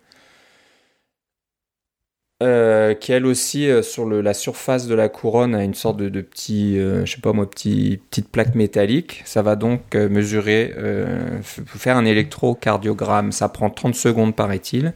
euh, 2.43 2.93
qui 2.93 3.11
elle 3.11 3.25
aussi 3.25 3.69
euh, 3.69 3.81
sur 3.81 4.05
la 4.09 4.33
surface 4.33 4.87
de 4.87 4.95
la 4.95 5.07
couronne 5.09 5.55
a 5.55 5.63
une 5.63 5.73
sorte 5.73 5.97
de, 5.97 6.21
petit, 6.21 6.77
euh, 6.77 7.05
je 7.05 7.15
sais 7.15 7.21
pas 7.21 7.33
moi, 7.33 7.49
petit, 7.49 8.01
petite 8.09 8.29
plaque 8.29 8.55
métallique. 8.55 9.21
Ça 9.25 9.41
va 9.41 9.57
donc 9.57 9.95
mesurer, 9.95 10.73
faire 11.43 11.97
un 11.97 12.05
électrocardiogramme. 12.05 13.31
Ça 13.33 13.49
prend 13.49 13.69
30 13.69 13.95
secondes 13.95 14.35
paraît-il. 14.35 14.93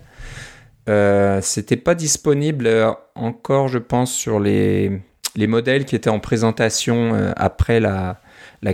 C'était 1.42 1.78
pas 1.78 1.96
disponible 1.96 2.70
encore, 3.16 3.68
je 3.68 3.80
pense, 3.80 4.14
sur 4.14 4.40
les, 4.40 5.02
les 5.36 5.48
modèles 5.48 5.86
qui 5.86 5.96
étaient 5.96 6.10
en 6.10 6.20
présentation 6.20 7.14
après 7.36 7.80
la 7.82 8.18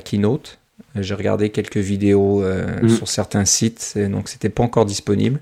keynote. 0.04 0.60
J'ai 0.96 1.14
regardé 1.14 1.50
quelques 1.50 1.78
vidéos 1.78 2.44
euh, 2.44 2.82
mm. 2.82 2.90
sur 2.90 3.08
certains 3.08 3.46
sites, 3.46 3.98
donc 3.98 4.30
c'était 4.30 4.50
pas 4.50 4.64
encore 4.64 4.86
disponible. 4.86 5.42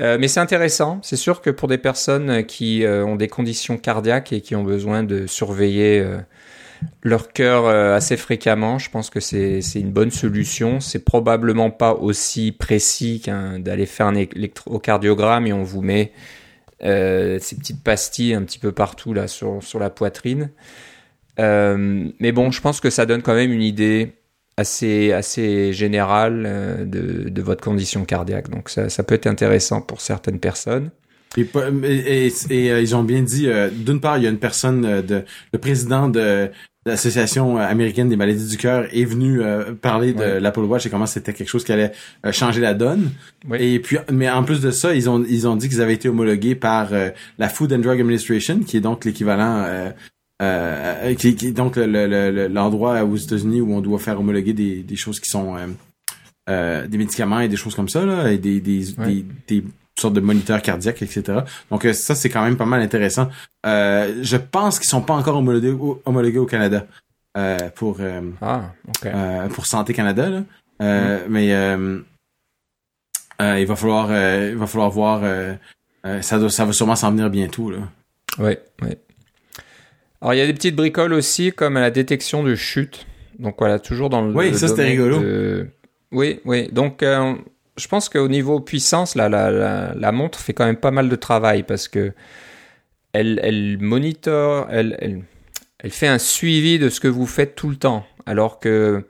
Euh, 0.00 0.16
mais 0.18 0.26
c'est 0.26 0.40
intéressant. 0.40 0.98
C'est 1.02 1.16
sûr 1.16 1.40
que 1.40 1.50
pour 1.50 1.68
des 1.68 1.78
personnes 1.78 2.44
qui 2.44 2.84
euh, 2.84 3.04
ont 3.04 3.14
des 3.14 3.28
conditions 3.28 3.76
cardiaques 3.76 4.32
et 4.32 4.40
qui 4.40 4.56
ont 4.56 4.64
besoin 4.64 5.04
de 5.04 5.26
surveiller 5.26 6.04
leur 7.02 7.32
cœur 7.32 7.66
assez 7.66 8.16
fréquemment, 8.16 8.78
je 8.78 8.90
pense 8.90 9.08
que 9.08 9.20
c'est 9.20 9.60
une 9.74 9.92
bonne 9.92 10.10
solution. 10.10 10.80
C'est 10.80 11.04
probablement 11.04 11.70
pas 11.70 11.94
aussi 11.94 12.52
précis 12.52 13.20
qu'un 13.24 13.58
d'aller 13.58 13.86
faire 13.86 14.06
un 14.06 14.16
électrocardiogramme 14.16 15.46
et 15.46 15.52
on 15.52 15.62
vous 15.62 15.82
met 15.82 16.12
ces 16.80 17.56
petites 17.58 17.82
pastilles 17.82 18.34
un 18.34 18.42
petit 18.42 18.58
peu 18.58 18.72
partout 18.72 19.14
là 19.14 19.28
sur, 19.28 19.62
sur 19.62 19.78
la 19.78 19.90
poitrine. 19.90 20.50
mais 21.38 22.32
bon, 22.32 22.50
je 22.50 22.60
pense 22.60 22.80
que 22.80 22.90
ça 22.90 23.06
donne 23.06 23.22
quand 23.22 23.34
même 23.34 23.52
une 23.52 23.62
idée 23.62 24.14
assez, 24.56 25.12
assez 25.12 25.72
général 25.72 26.44
euh, 26.46 26.84
de, 26.84 27.28
de, 27.28 27.42
votre 27.42 27.62
condition 27.62 28.04
cardiaque. 28.04 28.50
Donc 28.50 28.68
ça, 28.68 28.88
ça, 28.88 29.02
peut 29.02 29.14
être 29.14 29.26
intéressant 29.26 29.80
pour 29.80 30.00
certaines 30.00 30.38
personnes. 30.38 30.90
Et, 31.36 31.46
et, 31.84 32.32
et, 32.50 32.70
euh, 32.70 32.80
ils 32.80 32.94
ont 32.94 33.02
bien 33.02 33.22
dit, 33.22 33.48
euh, 33.48 33.68
d'une 33.70 34.00
part, 34.00 34.18
il 34.18 34.24
y 34.24 34.26
a 34.26 34.30
une 34.30 34.38
personne, 34.38 35.02
de, 35.02 35.24
le 35.52 35.58
président 35.58 36.08
de 36.08 36.50
l'Association 36.86 37.56
américaine 37.56 38.10
des 38.10 38.16
maladies 38.16 38.46
du 38.46 38.58
cœur 38.58 38.86
est 38.92 39.06
venu 39.06 39.40
parler 39.80 40.12
de 40.12 40.22
l'Apple 40.22 40.60
Watch 40.60 40.84
et 40.84 40.90
comment 40.90 41.06
c'était 41.06 41.32
quelque 41.32 41.48
chose 41.48 41.64
qui 41.64 41.72
allait 41.72 41.92
changer 42.30 42.60
la 42.60 42.74
donne. 42.74 43.10
Et 43.58 43.78
puis, 43.78 43.96
mais 44.12 44.28
en 44.28 44.44
plus 44.44 44.60
de 44.60 44.70
ça, 44.70 44.94
ils 44.94 45.08
ont 45.08 45.24
ils 45.26 45.48
ont 45.48 45.56
dit 45.56 45.70
qu'ils 45.70 45.80
avaient 45.80 45.94
été 45.94 46.10
homologués 46.10 46.54
par 46.54 46.90
la 47.38 47.48
Food 47.48 47.72
and 47.72 47.78
Drug 47.78 47.98
Administration, 47.98 48.58
qui 48.58 48.76
est 48.76 48.82
donc 48.82 49.06
l'équivalent 49.06 49.64
euh, 50.42 51.14
qui, 51.14 51.36
qui, 51.36 51.52
donc 51.52 51.76
l'endroit 51.76 53.00
le, 53.00 53.06
aux 53.06 53.16
États-Unis 53.16 53.60
où 53.60 53.72
on 53.72 53.80
doit 53.80 53.98
faire 53.98 54.18
homologuer 54.18 54.52
des, 54.52 54.82
des 54.82 54.96
choses 54.96 55.20
qui 55.20 55.30
sont 55.30 55.56
euh, 55.56 55.66
euh, 56.50 56.86
des 56.86 56.98
médicaments 56.98 57.40
et 57.40 57.48
des 57.48 57.56
choses 57.56 57.74
comme 57.74 57.88
ça 57.88 58.04
là, 58.04 58.30
et 58.30 58.36
des, 58.38 58.60
des, 58.60 58.84
des, 58.92 59.24
des 59.48 59.64
sortes 59.98 60.14
de 60.14 60.20
moniteurs 60.20 60.60
cardiaques, 60.60 61.00
etc. 61.02 61.40
Donc 61.70 61.84
euh, 61.86 61.92
ça 61.92 62.14
c'est 62.14 62.28
quand 62.28 62.44
même 62.44 62.56
pas 62.56 62.66
mal 62.66 62.82
intéressant. 62.82 63.28
Euh, 63.64 64.20
je 64.22 64.36
pense 64.36 64.78
qu'ils 64.78 64.88
sont 64.88 65.00
pas 65.00 65.14
encore 65.14 65.36
homologués, 65.36 65.70
au, 65.70 66.02
homologués 66.04 66.38
au 66.38 66.46
Canada 66.46 66.86
euh, 67.38 67.70
pour 67.74 67.98
ah, 68.42 68.72
okay. 68.88 69.12
pour 69.54 69.66
Santé 69.66 69.94
Canada 69.94 70.28
là. 70.28 70.40
Mm. 70.80 71.30
Mais 71.30 71.46
il 73.60 73.66
va 73.66 73.76
falloir 73.76 74.10
il 74.10 74.56
va 74.56 74.66
falloir 74.66 74.90
voir 74.90 75.22
ça 76.20 76.38
doit, 76.38 76.50
ça 76.50 76.64
va 76.64 76.72
sûrement 76.72 76.96
s'en 76.96 77.10
venir 77.12 77.30
bientôt 77.30 77.70
là. 77.70 77.78
Ouais, 78.38 78.60
ouais. 78.82 78.98
Alors 80.24 80.32
il 80.32 80.38
y 80.38 80.40
a 80.40 80.46
des 80.46 80.54
petites 80.54 80.74
bricoles 80.74 81.12
aussi 81.12 81.52
comme 81.52 81.74
la 81.74 81.90
détection 81.90 82.42
de 82.42 82.54
chute. 82.54 83.06
Donc 83.38 83.56
voilà, 83.58 83.78
toujours 83.78 84.08
dans 84.08 84.22
le. 84.22 84.34
Oui, 84.34 84.54
ça 84.54 84.68
c'était 84.68 84.84
rigolo. 84.84 85.22
Oui, 86.12 86.40
oui. 86.46 86.68
Donc 86.72 87.02
euh, 87.02 87.34
je 87.76 87.86
pense 87.88 88.08
qu'au 88.08 88.28
niveau 88.28 88.58
puissance, 88.60 89.16
la, 89.16 89.28
la, 89.28 89.92
la, 89.94 90.12
montre 90.12 90.38
fait 90.38 90.54
quand 90.54 90.64
même 90.64 90.78
pas 90.78 90.92
mal 90.92 91.10
de 91.10 91.16
travail 91.16 91.62
parce 91.62 91.88
que 91.88 92.12
elle, 93.12 93.38
elle 93.42 93.76
monitore, 93.82 94.66
elle, 94.70 94.96
elle, 95.00 95.24
elle 95.80 95.90
fait 95.90 96.06
un 96.06 96.18
suivi 96.18 96.78
de 96.78 96.88
ce 96.88 97.00
que 97.00 97.08
vous 97.08 97.26
faites 97.26 97.54
tout 97.54 97.68
le 97.68 97.76
temps. 97.76 98.06
Alors 98.24 98.60
que 98.60 99.04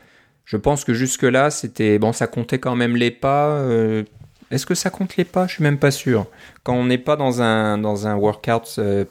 je 0.44 0.56
pense 0.56 0.82
que 0.82 0.94
jusque-là, 0.94 1.50
c'était. 1.50 2.00
Bon, 2.00 2.12
ça 2.12 2.26
comptait 2.26 2.58
quand 2.58 2.74
même 2.74 2.96
les 2.96 3.12
pas. 3.12 3.50
Euh, 3.50 4.02
est-ce 4.50 4.66
que 4.66 4.74
ça 4.74 4.90
compte 4.90 5.16
les 5.16 5.24
pas? 5.24 5.46
Je 5.46 5.54
suis 5.54 5.62
même 5.62 5.78
pas 5.78 5.92
sûr. 5.92 6.26
Quand 6.64 6.74
on 6.74 6.86
n'est 6.86 6.98
pas 6.98 7.14
dans 7.14 7.40
un, 7.40 7.78
dans 7.78 8.08
un 8.08 8.16
workout 8.16 8.76
euh, 8.78 9.04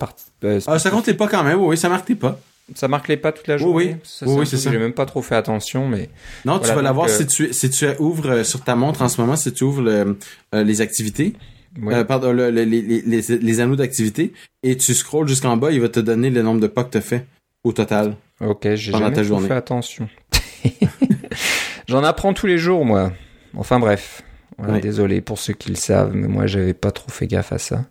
euh, 0.43 0.60
ah, 0.67 0.79
ça 0.79 0.89
comptait 0.89 1.13
pas 1.13 1.27
quand 1.27 1.43
même, 1.43 1.60
oui, 1.60 1.77
ça 1.77 1.89
marque 1.89 2.13
pas. 2.15 2.39
Ça 2.75 2.88
marque 2.88 3.10
les 3.10 3.17
pas 3.17 3.32
toute 3.34 3.47
la 3.47 3.58
journée. 3.58 3.97
Oui, 4.21 4.27
oui, 4.27 4.47
c'est 4.47 4.58
ça. 4.58 4.71
J'ai 4.71 4.77
même 4.77 4.93
pas 4.93 5.06
trop 5.06 5.21
fait 5.21 5.36
attention, 5.36 5.88
mais. 5.88 6.10
Non, 6.45 6.60
tu 6.60 6.67
vas 6.67 6.82
l'avoir 6.82 7.08
euh, 7.08 7.17
si 7.17 7.27
tu 7.27 7.53
si 7.53 7.69
tu 7.69 7.86
ouvres 7.99 8.43
sur 8.43 8.63
ta 8.63 8.75
montre 8.75 9.01
en 9.01 9.10
ce 9.10 9.19
moment, 9.19 9.36
si 9.36 9.51
tu 9.51 9.63
ouvres 9.63 10.15
les 10.53 10.82
activités, 10.82 11.34
pardon, 12.08 12.32
les, 12.32 12.65
les, 12.65 13.01
les, 13.06 13.60
anneaux 13.60 13.75
d'activité, 13.75 14.34
et 14.63 14.77
tu 14.77 14.93
scrolls 14.93 15.27
jusqu'en 15.27 15.58
bas, 15.58 15.71
il 15.71 15.82
va 15.82 15.89
te 15.89 15.99
donner 15.99 16.29
le 16.29 16.41
nombre 16.41 16.62
de 16.62 16.67
pas 16.67 16.84
que 16.86 16.91
tu 16.91 16.97
as 16.97 17.01
fait 17.01 17.25
au 17.63 17.73
total. 17.73 18.15
Ok, 18.39 18.63
j'ai 18.75 18.91
jamais 18.91 19.12
ta 19.12 19.23
journée. 19.23 19.47
fait 19.47 19.53
attention. 19.53 20.08
J'en 21.88 22.03
apprends 22.03 22.34
tous 22.34 22.47
les 22.47 22.58
jours, 22.58 22.86
moi. 22.86 23.12
Enfin 23.56 23.79
bref. 23.79 24.23
Désolé 24.82 25.21
pour 25.21 25.39
ceux 25.39 25.53
qui 25.53 25.69
le 25.69 25.75
savent, 25.75 26.13
mais 26.13 26.27
moi 26.27 26.47
j'avais 26.47 26.73
pas 26.73 26.91
trop 26.91 27.10
fait 27.10 27.27
gaffe 27.27 27.51
à 27.51 27.58
ça. 27.58 27.86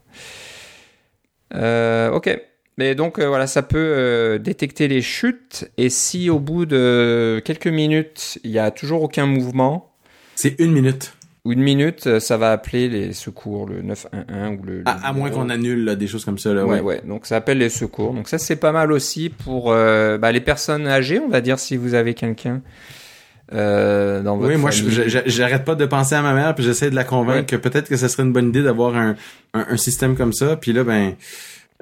Euh, 1.55 2.11
ok. 2.11 2.41
Mais 2.79 2.95
donc 2.95 3.19
euh, 3.19 3.29
voilà, 3.29 3.47
ça 3.47 3.63
peut 3.63 3.79
euh, 3.79 4.39
détecter 4.39 4.89
les 4.89 5.03
chutes 5.03 5.71
et 5.77 5.91
si 5.91 6.31
au 6.31 6.39
bout 6.39 6.65
de 6.65 7.43
quelques 7.45 7.67
minutes 7.67 8.39
il 8.45 8.51
y 8.51 8.59
a 8.59 8.71
toujours 8.71 9.03
aucun 9.03 9.27
mouvement, 9.27 9.93
c'est 10.35 10.59
une 10.59 10.73
minute. 10.73 11.15
Ou 11.45 11.53
une 11.53 11.61
minute, 11.61 12.21
ça 12.21 12.37
va 12.37 12.53
appeler 12.53 12.89
les 12.89 13.13
secours, 13.13 13.67
le 13.67 13.83
911 13.83 14.59
ou 14.61 14.63
le. 14.63 14.83
à, 14.87 15.13
moins 15.13 15.29
qu'on 15.29 15.51
annule 15.51 15.97
des 15.97 16.07
choses 16.07 16.25
comme 16.25 16.39
ça. 16.39 16.55
Là, 16.55 16.65
ouais, 16.65 16.81
ouais, 16.81 17.03
Donc 17.05 17.27
ça 17.27 17.37
appelle 17.37 17.59
les 17.59 17.69
secours. 17.69 18.15
Donc 18.15 18.29
ça 18.29 18.39
c'est 18.39 18.57
pas 18.57 18.71
mal 18.71 18.93
aussi 18.93 19.29
pour 19.29 19.71
bah, 19.71 20.33
les 20.33 20.41
personnes 20.41 20.87
âgées, 20.87 21.19
on 21.19 21.29
va 21.29 21.41
dire, 21.41 21.59
si 21.59 21.77
vous 21.77 21.95
avez 21.95 22.15
quelqu'un 22.15 22.63
euh, 23.55 24.23
dans 24.23 24.37
votre 24.37 24.53
oui, 24.53 24.57
moi, 24.57 24.71
j'arrête 24.71 25.65
pas 25.65 25.75
de 25.75 25.87
penser 25.87 26.15
à 26.15 26.23
ma 26.23 26.35
mère, 26.35 26.55
puis 26.55 26.65
j'essaie 26.65 26.91
de 26.91 26.95
la 26.95 27.05
convaincre 27.05 27.47
que 27.47 27.57
peut-être 27.57 27.89
que 27.89 27.97
ce 27.97 28.09
serait 28.09 28.23
une 28.23 28.33
bonne 28.33 28.49
idée 28.49 28.63
d'avoir 28.63 28.97
un, 28.97 29.17
un, 29.55 29.77
système 29.77 30.17
comme 30.17 30.33
ça. 30.33 30.57
Puis 30.57 30.73
là, 30.73 30.85
ben, 30.85 31.15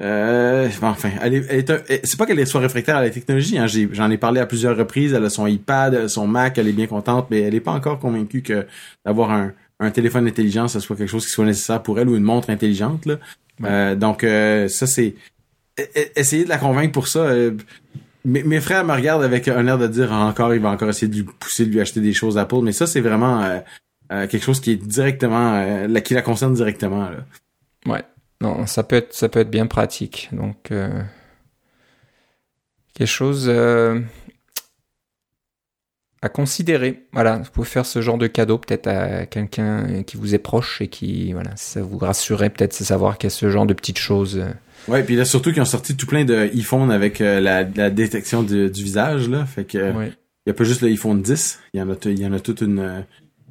euh, 0.00 0.68
enfin, 0.83 1.11
elle 1.22 1.35
est, 1.35 2.04
c'est 2.04 2.18
pas 2.18 2.26
qu'elle 2.26 2.46
soit 2.46 2.61
réfractaire 2.61 2.96
à 2.96 3.02
la 3.02 3.11
technologie. 3.11 3.59
Hein, 3.59 3.66
j'en 3.66 4.11
ai, 4.11 4.18
parlé 4.18 4.40
à 4.40 4.46
plusieurs 4.46 4.76
reprises. 4.76 5.12
Elle 5.12 5.24
a 5.24 5.30
son 5.30 5.46
iPad, 5.46 5.94
elle 5.94 6.04
a 6.04 6.09
son 6.09 6.26
Mac, 6.26 6.59
elle 6.59 6.68
est 6.68 6.72
bien 6.72 6.87
contente, 6.87 7.28
mais 7.30 7.40
elle 7.40 7.54
est 7.54 7.61
pas 7.61 7.72
encore 7.72 7.98
convaincue 7.98 8.42
que 8.42 8.66
d'avoir 9.04 9.30
un, 9.30 9.52
un 9.80 9.90
téléphone 9.90 10.26
intelligent, 10.28 10.68
ce 10.68 10.78
soit 10.78 10.96
quelque 10.96 11.09
chose 11.09 11.24
qui 11.24 11.33
soit 11.33 11.44
nécessaire 11.44 11.83
pour 11.83 11.98
elle 11.98 12.09
ou 12.09 12.16
une 12.16 12.22
montre 12.22 12.50
intelligente. 12.50 13.06
Là. 13.06 13.18
Euh, 13.64 13.94
donc 13.94 14.24
euh, 14.24 14.68
ça 14.68 14.87
c'est 14.87 15.14
e, 15.78 15.83
e, 15.83 16.00
essayer 16.16 16.44
de 16.44 16.48
la 16.48 16.59
convaincre 16.59 16.92
pour 16.92 17.09
ça. 17.09 17.30
Euh, 18.26 18.42
mes, 18.44 18.61
frères 18.61 18.85
me 18.85 18.92
regardent 18.92 19.22
avec 19.22 19.48
un 19.48 19.66
air 19.66 19.78
de 19.78 19.87
dire 19.87 20.12
encore, 20.12 20.54
il 20.54 20.61
va 20.61 20.70
encore 20.70 20.88
essayer 20.88 21.09
de 21.09 21.16
lui 21.16 21.24
pousser, 21.24 21.66
de 21.66 21.70
lui 21.70 21.80
acheter 21.80 22.00
des 22.00 22.12
choses 22.12 22.38
Apple, 22.38 22.61
mais 22.62 22.72
ça, 22.72 22.87
c'est 22.87 23.00
vraiment 23.00 23.42
euh, 23.42 23.61
euh, 24.12 24.26
quelque 24.26 24.44
chose 24.44 24.61
qui 24.61 24.72
est 24.72 24.76
directement, 24.76 25.54
euh, 25.54 26.00
qui 26.00 26.14
la 26.14 26.22
concerne 26.22 26.54
directement. 26.54 27.09
Là. 27.11 27.18
Ouais. 27.87 28.02
Non, 28.40 28.66
ça 28.66 28.83
peut 28.83 28.96
être, 28.96 29.14
ça 29.14 29.28
peut 29.28 29.40
être 29.40 29.50
bien 29.50 29.66
pratique. 29.66 30.30
Donc, 30.33 30.72
quelque 32.94 33.06
chose 33.06 33.50
à 36.22 36.28
considérer. 36.30 37.06
Voilà, 37.12 37.37
vous 37.37 37.50
pouvez 37.50 37.66
faire 37.66 37.85
ce 37.85 38.00
genre 38.00 38.16
de 38.16 38.26
cadeau 38.26 38.56
peut-être 38.56 38.87
à 38.87 39.26
quelqu'un 39.26 40.02
qui 40.04 40.16
vous 40.16 40.35
est 40.35 40.38
proche 40.38 40.80
et 40.80 40.88
qui, 40.88 41.35
voilà, 41.35 41.50
ça 41.56 41.83
vous 41.83 41.98
rassurerait 41.98 42.48
peut-être 42.48 42.78
de 42.78 42.85
savoir 42.85 43.18
qu'il 43.18 43.28
y 43.28 43.33
a 43.33 43.37
ce 43.37 43.50
genre 43.50 43.66
de 43.66 43.74
petites 43.74 43.98
choses. 43.98 44.42
Ouais, 44.88 45.02
puis 45.02 45.16
là 45.16 45.24
surtout 45.24 45.52
qu'ils 45.52 45.62
ont 45.62 45.66
sorti 45.66 45.96
tout 45.96 46.06
plein 46.06 46.24
de 46.24 46.34
iPhone 46.54 46.90
avec 46.90 47.20
euh, 47.20 47.40
la, 47.40 47.62
la, 47.62 47.90
détection 47.90 48.42
du 48.42 48.68
visage 48.70 49.28
là, 49.28 49.44
fait 49.44 49.64
que 49.64 49.92
il 50.46 50.48
y 50.48 50.50
a 50.50 50.54
pas 50.54 50.64
juste 50.64 50.80
le 50.80 50.88
iPhone 50.88 51.20
10, 51.20 51.60
il 51.74 51.80
y 51.80 51.82
en 51.82 51.90
a 51.90 51.94
il 52.06 52.18
y 52.18 52.26
en 52.26 52.32
a 52.32 52.40
toute 52.40 52.62
une 52.62 53.04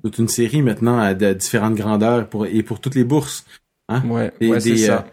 toute 0.04 0.18
une 0.18 0.28
série 0.28 0.62
maintenant 0.62 1.00
à 1.00 1.14
de 1.14 1.34
différentes 1.34 1.76
grandeurs 1.76 2.28
pour 2.28 2.46
et 2.46 2.64
pour 2.64 2.80
toutes 2.80 2.96
les 2.96 3.04
bourses. 3.04 3.46
Hein? 3.90 4.04
Ouais, 4.08 4.32
c'est 4.60 4.78
ça. 4.78 5.06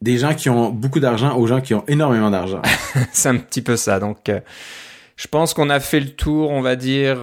des 0.00 0.18
gens 0.18 0.34
qui 0.34 0.48
ont 0.48 0.70
beaucoup 0.70 1.00
d'argent 1.00 1.36
aux 1.36 1.46
gens 1.46 1.60
qui 1.60 1.74
ont 1.74 1.84
énormément 1.86 2.30
d'argent. 2.30 2.62
c'est 3.12 3.28
un 3.28 3.36
petit 3.36 3.62
peu 3.62 3.76
ça. 3.76 4.00
Donc, 4.00 4.28
euh, 4.28 4.40
je 5.16 5.28
pense 5.28 5.54
qu'on 5.54 5.70
a 5.70 5.80
fait 5.80 6.00
le 6.00 6.10
tour, 6.10 6.50
on 6.50 6.60
va 6.60 6.76
dire. 6.76 7.22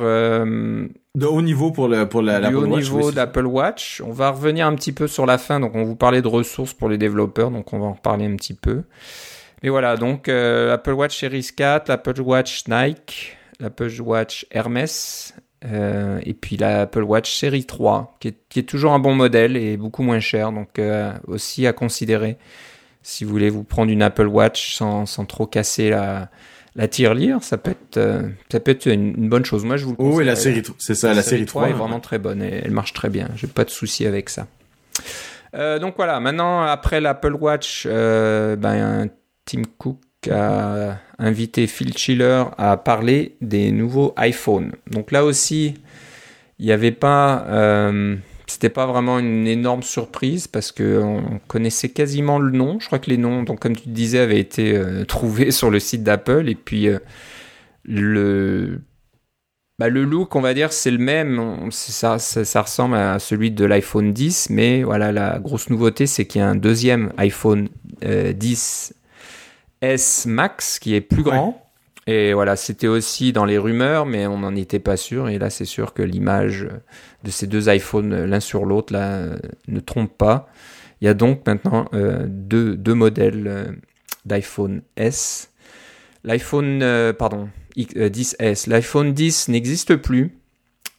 De 1.14 1.26
haut 1.26 1.42
niveau 1.42 1.72
pour 1.72 1.90
le 1.90 2.08
pour 2.08 2.22
la, 2.22 2.40
du 2.40 2.56
haut 2.56 2.68
niveau 2.68 3.12
d'Apple 3.12 3.46
Watch. 3.46 4.02
On 4.06 4.12
va 4.12 4.32
revenir 4.32 4.66
un 4.66 4.76
petit 4.76 4.94
peu 4.94 5.08
sur 5.08 5.26
la 5.26 5.38
fin. 5.38 5.60
Donc, 5.60 5.76
on 5.76 5.84
vous 5.84 5.98
parlait 5.98 6.22
de 6.22 6.28
ressources 6.28 6.74
pour 6.74 6.88
les 6.88 6.98
développeurs, 6.98 7.52
donc 7.52 7.74
on 7.74 7.80
va 7.80 7.88
en 7.88 7.94
reparler 7.94 8.26
un 8.26 8.36
petit 8.38 8.54
peu. 8.54 8.84
Mais 9.62 9.70
voilà, 9.70 9.98
donc 9.98 10.30
euh, 10.30 10.74
Apple 10.74 10.94
Watch 10.94 11.20
Series 11.20 11.50
4, 11.56 11.90
l'Apple 11.90 12.22
Watch 12.22 12.64
Nike, 12.68 13.38
l'Apple 13.60 13.92
Watch 14.02 14.46
Hermès, 14.52 15.36
euh, 15.66 16.20
et 16.24 16.34
puis 16.34 16.58
l'Apple 16.58 17.04
Watch 17.04 17.38
Série 17.38 17.66
3, 17.66 18.18
qui 18.20 18.30
est, 18.30 18.38
qui 18.50 18.60
est, 18.60 18.64
toujours 18.64 18.94
un 18.94 19.00
bon 19.00 19.14
modèle 19.14 19.58
et 19.58 19.78
beaucoup 19.78 20.02
moins 20.02 20.20
cher, 20.20 20.52
donc 20.52 20.80
euh, 20.80 21.14
aussi 21.28 21.68
à 21.68 21.74
considérer 21.74 22.38
si 23.04 23.24
vous 23.24 23.32
voulez 23.32 23.50
vous 23.50 23.64
prendre 23.64 23.92
une 23.92 24.02
Apple 24.02 24.28
Watch 24.28 24.76
sans, 24.76 25.06
sans 25.06 25.26
trop 25.26 25.46
casser 25.46 25.90
la, 25.90 26.30
la 26.76 26.88
tirelire, 26.88 27.44
ça 27.44 27.58
peut 27.58 27.72
être 27.72 27.98
euh, 27.98 28.30
ça 28.52 28.60
peut 28.60 28.72
être 28.72 28.86
une, 28.86 29.30
bonne 29.30 29.46
chose. 29.46 29.66
Moi, 29.66 29.78
je 29.78 29.86
vous 29.86 29.92
le 29.92 29.98
conseille. 29.98 30.18
oui, 30.20 30.26
la 30.26 30.36
série 30.36 30.64
c'est 30.78 30.96
ça, 30.96 31.14
la, 31.14 31.22
série 31.22 31.46
3, 31.46 31.64
3 31.64 31.76
est 31.76 31.78
vraiment 31.78 32.00
très 32.00 32.18
bonne 32.18 32.42
et 32.42 32.62
elle 32.64 32.72
marche 32.72 32.94
très 32.94 33.10
bien. 33.10 33.30
J'ai 33.36 33.48
pas 33.48 33.66
de 33.66 33.70
souci 33.70 34.06
avec 34.06 34.30
ça. 34.30 34.48
Euh, 35.54 35.80
donc 35.80 35.96
voilà, 35.98 36.20
maintenant 36.20 36.62
après 36.62 37.02
l'Apple 37.02 37.34
Watch, 37.34 37.86
euh, 37.86 38.56
ben 38.56 39.10
Tim 39.46 39.64
Cook 39.78 40.00
a 40.30 40.98
invité 41.20 41.68
Phil 41.68 41.98
Schiller 41.98 42.44
à 42.58 42.78
parler 42.78 43.36
des 43.42 43.72
nouveaux 43.72 44.14
iPhones. 44.18 44.72
Donc 44.90 45.12
là 45.12 45.26
aussi, 45.26 45.74
il 46.60 46.66
n'y 46.68 46.72
avait 46.72 46.92
pas, 46.92 47.46
c'était 48.52 48.70
pas 48.70 48.86
vraiment 48.86 49.20
une 49.20 49.48
énorme 49.48 49.84
surprise 49.84 50.48
parce 50.48 50.72
que 50.72 51.02
on 51.02 51.40
connaissait 51.48 51.90
quasiment 51.90 52.38
le 52.38 52.52
nom. 52.52 52.80
Je 52.80 52.88
crois 52.88 53.00
que 53.00 53.10
les 53.10 53.18
noms, 53.18 53.44
donc 53.44 53.60
comme 53.60 53.76
tu 53.76 53.90
disais, 53.90 54.20
avaient 54.20 54.40
été 54.40 54.76
euh, 54.76 55.06
trouvés 55.08 55.52
sur 55.52 55.70
le 55.70 55.80
site 55.80 56.04
d'Apple 56.04 56.50
et 56.50 56.56
puis 56.56 56.88
euh, 56.88 57.00
le 57.84 58.82
bah, 59.80 59.90
le 59.90 60.04
look, 60.04 60.36
on 60.36 60.42
va 60.42 60.54
dire, 60.54 60.72
c'est 60.74 60.92
le 60.92 61.00
même. 61.00 61.72
Ça, 61.72 62.20
ça, 62.20 62.46
ça, 62.46 62.62
ressemble 62.62 62.96
à 62.96 63.18
celui 63.18 63.50
de 63.50 63.66
l'iPhone 63.66 64.14
10, 64.14 64.52
mais 64.52 64.84
voilà, 64.84 65.12
la 65.12 65.40
grosse 65.40 65.72
nouveauté, 65.72 66.06
c'est 66.06 66.28
qu'il 66.28 66.40
y 66.40 66.44
a 66.44 66.48
un 66.48 66.56
deuxième 66.56 67.12
iPhone 67.18 67.68
10 68.04 68.94
S 69.82 70.26
Max 70.28 70.78
qui 70.78 70.94
est 70.94 71.02
plus 71.02 71.24
grand. 71.24 71.71
Et 72.08 72.34
voilà, 72.34 72.56
c'était 72.56 72.88
aussi 72.88 73.32
dans 73.32 73.46
les 73.46 73.58
rumeurs, 73.58 74.06
mais 74.06 74.26
on 74.26 74.40
n'en 74.40 74.56
était 74.56 74.80
pas 74.80 74.98
sûr. 74.98 75.30
Et 75.30 75.38
là, 75.38 75.50
c'est 75.50 75.66
sûr 75.66 75.94
que 75.94 76.02
l'image 76.02 76.68
de 77.24 77.30
ces 77.30 77.48
deux 77.48 77.70
iPhones 77.70 78.26
l'un 78.26 78.40
sur 78.40 78.66
l'autre 78.66 78.94
là 78.94 79.28
ne 79.68 79.80
trompe 79.80 80.18
pas. 80.18 80.50
Il 81.02 81.06
y 81.06 81.08
a 81.08 81.14
donc 81.16 81.46
maintenant 81.48 81.88
euh, 81.94 82.26
deux, 82.28 82.78
deux, 82.78 82.94
modèles 82.94 83.48
euh, 83.48 83.72
d'iPhone 84.26 84.84
S. 84.96 85.52
L'iPhone, 86.24 86.82
euh, 86.84 87.12
pardon, 87.12 87.50
10S. 87.76 88.70
L'iPhone 88.70 89.14
10 89.14 89.50
n'existe 89.50 89.96
plus. 89.96 90.38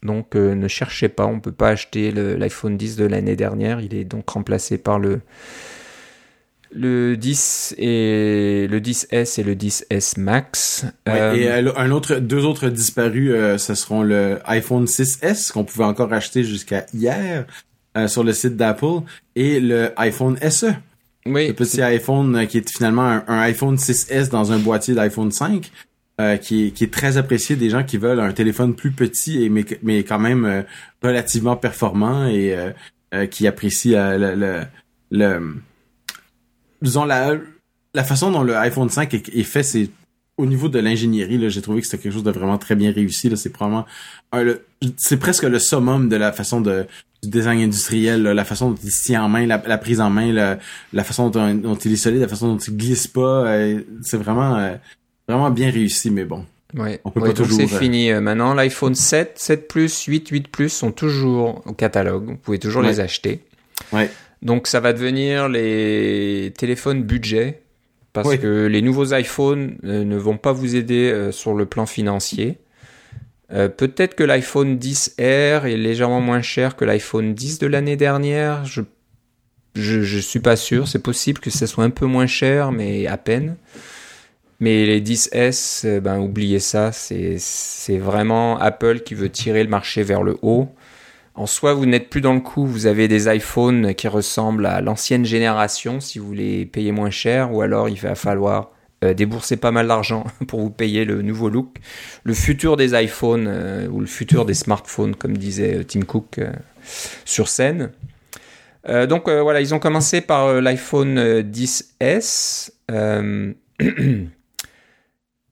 Donc 0.03 0.35
ne 0.35 0.67
cherchez 0.67 1.09
pas, 1.09 1.27
on 1.27 1.37
ne 1.37 1.41
peut 1.41 1.53
pas 1.53 1.69
acheter 1.69 2.11
l'iPhone 2.11 2.77
10 2.77 2.97
de 2.97 3.05
l'année 3.05 3.37
dernière. 3.37 3.81
Il 3.81 3.95
est 3.95 4.05
donc 4.05 4.29
remplacé 4.31 4.77
par 4.77 4.99
le 4.99 5.21
le 6.75 7.17
10 7.17 7.75
et 7.79 8.67
le 8.69 8.81
10S 8.81 9.41
et 9.41 9.43
le 9.43 9.55
10S 9.55 10.19
Max. 10.19 10.85
et 11.07 11.11
euh, 11.11 11.73
un 11.77 11.91
autre, 11.91 12.17
deux 12.17 12.45
autres 12.45 12.69
disparus, 12.69 13.31
euh, 13.33 13.59
ce 13.59 13.75
seront 13.75 14.03
le 14.03 14.39
iPhone 14.47 14.87
6S 14.87 15.53
qu'on 15.53 15.65
pouvait 15.65 15.85
encore 15.85 16.13
acheter 16.13 16.45
jusqu'à 16.45 16.87
hier 16.95 17.47
euh, 17.97 18.09
sur 18.09 18.25
le 18.25 18.33
site 18.33 18.57
d'Apple 18.57 19.03
et 19.37 19.61
le 19.61 19.93
iPhone 19.97 20.39
SE. 20.51 20.73
Oui. 21.27 21.49
Le 21.49 21.55
petit 21.55 21.83
iPhone 21.83 22.47
qui 22.47 22.59
est 22.59 22.71
finalement 22.71 23.21
un, 23.27 23.39
iPhone 23.41 23.77
6S 23.77 24.29
dans 24.31 24.53
un 24.53 24.59
boîtier 24.59 24.95
d'iPhone 24.95 25.31
5. 25.31 25.71
qui, 26.41 26.67
est, 26.67 26.71
qui 26.71 26.85
est 26.85 26.93
très 26.93 27.17
apprécié 27.17 27.57
des 27.57 27.71
gens 27.71 27.85
qui 27.85 27.97
veulent 27.97 28.21
un 28.21 28.33
téléphone 28.33 28.75
plus 28.75 28.93
petit 28.93 29.43
et 29.43 29.49
mais, 29.49 29.65
mais 29.83 30.05
quand 30.05 30.19
même 30.19 30.65
relativement 31.03 31.57
performant 31.57 32.27
et 32.27 32.57
qui 33.31 33.47
apprécient 33.47 34.17
le, 34.19 34.65
le 35.11 35.41
disons, 36.83 37.05
la, 37.05 37.37
la 37.95 38.05
façon 38.05 38.31
dont 38.31 38.43
le 38.43 38.57
iPhone 38.57 38.89
5 38.89 39.15
est, 39.15 39.43
fait, 39.43 39.63
c'est 39.63 39.91
au 40.37 40.47
niveau 40.47 40.69
de 40.69 40.79
l'ingénierie, 40.79 41.39
là, 41.39 41.49
j'ai 41.49 41.63
trouvé 41.63 41.81
que 41.81 41.87
c'était 41.87 42.03
quelque 42.03 42.13
chose 42.13 42.25
de 42.25 42.31
vraiment 42.31 42.59
très 42.59 42.75
bien 42.75 42.93
réussi. 42.93 43.29
Là, 43.29 43.37
c'est 43.37 43.51
probablement 43.51 43.87
c'est 44.97 45.19
presque 45.19 45.45
le 45.45 45.59
summum 45.59 46.09
de 46.09 46.17
la 46.17 46.33
façon 46.33 46.61
de 46.61 46.87
du 47.23 47.29
design 47.29 47.61
industriel, 47.61 48.23
la 48.23 48.45
façon 48.45 48.71
dont 48.71 48.79
il 48.83 48.91
se 48.91 49.05
tient 49.05 49.23
en 49.23 49.29
main, 49.29 49.47
la, 49.47 49.79
prise 49.79 50.01
en 50.01 50.11
main, 50.11 50.33
la, 50.93 51.05
façon 51.05 51.31
dont, 51.31 51.77
il 51.77 51.93
est 51.93 51.97
solide, 51.97 52.21
la 52.21 52.27
façon 52.27 52.49
dont 52.49 52.59
il 52.59 52.77
glisse 52.77 53.07
pas. 53.07 53.47
Euh, 53.47 53.81
c'est 54.03 54.17
vraiment 54.17 54.57
euh, 54.57 54.75
vraiment 55.29 55.51
bien 55.51 55.71
réussi, 55.71 56.11
mais 56.11 56.25
bon. 56.25 56.45
Ouais. 56.75 57.01
On 57.05 57.11
peut 57.11 57.21
pas 57.21 57.33
toujours. 57.33 57.57
C'est 57.57 57.73
euh, 57.73 57.79
fini. 57.79 58.13
Maintenant, 58.15 58.55
l'iPhone 58.55 58.97
7, 58.97 59.35
7 59.37 59.69
Plus, 59.69 60.03
8, 60.03 60.29
8 60.31 60.49
Plus 60.49 60.71
sont 60.71 60.91
toujours 60.91 61.63
au 61.65 61.75
catalogue. 61.75 62.25
Vous 62.27 62.37
pouvez 62.37 62.59
toujours 62.59 62.83
les 62.83 62.99
acheter. 62.99 63.45
Ouais. 63.93 64.11
Donc 64.43 64.67
ça 64.67 64.81
va 64.81 64.93
devenir 64.93 65.49
les 65.49 66.53
téléphones 66.57 67.03
budget 67.03 67.63
parce 68.13 68.37
que 68.37 68.67
les 68.67 68.83
nouveaux 68.83 69.15
iPhones 69.15 69.79
euh, 69.85 70.05
ne 70.05 70.17
vont 70.17 70.37
pas 70.37 70.53
vous 70.53 70.77
aider 70.77 71.11
euh, 71.11 71.33
sur 71.33 71.55
le 71.55 71.65
plan 71.65 71.87
financier. 71.87 72.59
Euh, 73.53 73.69
peut-être 73.69 74.15
que 74.15 74.23
l'iPhone 74.23 74.77
10R 74.77 75.65
est 75.65 75.77
légèrement 75.77 76.21
moins 76.21 76.43
cher 76.43 76.77
que 76.77 76.85
l'iPhone 76.85 77.35
10 77.35 77.59
de 77.59 77.67
l'année 77.67 77.97
dernière. 77.97 78.65
Je, 78.67 78.83
je, 79.75 80.03
je 80.03 80.19
suis 80.19 80.41
pas 80.41 80.57
sûr. 80.57 80.89
C'est 80.89 80.99
possible 80.99 81.39
que 81.39 81.51
ça 81.51 81.67
soit 81.67 81.85
un 81.85 81.91
peu 81.91 82.07
moins 82.07 82.27
cher, 82.27 82.73
mais 82.73 83.07
à 83.07 83.17
peine. 83.17 83.57
Mais 84.61 84.85
les 84.87 85.01
10S, 85.01 86.01
ben 86.01 86.21
oubliez 86.21 86.61
ça. 86.61 86.93
C'est 86.93 87.37
c'est 87.39 87.99
vraiment 87.99 88.59
Apple 88.59 89.01
qui 89.01 89.15
veut 89.15 89.31
tirer 89.31 89.65
le 89.65 89.71
marché 89.71 90.03
vers 90.03 90.23
le 90.23 90.37
haut. 90.43 90.69
En 91.35 91.47
soi, 91.47 91.73
vous 91.73 91.87
n'êtes 91.87 92.11
plus 92.11 92.21
dans 92.21 92.35
le 92.35 92.41
coup, 92.41 92.67
vous 92.67 92.87
avez 92.87 93.09
des 93.09 93.35
iPhones 93.35 93.95
qui 93.95 94.07
ressemblent 94.07 94.67
à 94.67 94.83
l'ancienne 94.83 95.25
génération 95.25 95.99
si 96.01 96.19
vous 96.19 96.33
les 96.35 96.67
payez 96.67 96.93
moins 96.93 97.11
cher, 97.11 97.53
ou 97.53 97.63
alors 97.63 97.89
il 97.89 97.99
va 97.99 98.15
falloir 98.15 98.71
euh, 99.03 99.15
débourser 99.15 99.57
pas 99.57 99.71
mal 99.71 99.89
d'argent 99.89 100.25
pour 100.47 100.61
vous 100.61 100.71
payer 100.71 101.05
le 101.07 101.23
nouveau 101.23 101.49
look. 101.49 101.79
Le 102.23 102.35
futur 102.35 102.77
des 102.77 102.93
iPhones, 103.03 103.47
euh, 103.49 103.89
ou 103.89 104.01
le 104.01 104.07
futur 104.07 104.45
des 104.45 104.55
smartphones, 104.55 105.17
comme 105.17 105.37
disait 105.37 105.79
euh, 105.79 105.85
Tim 105.85 106.03
Cook 106.03 106.39
sur 107.25 107.49
scène. 107.49 107.93
donc 109.09 109.29
voilà, 109.29 109.61
ils 109.61 109.73
ont 109.73 109.79
commencé 109.79 110.21
par 110.21 110.61
l'iPhone 110.61 111.41
10S. 111.41 112.73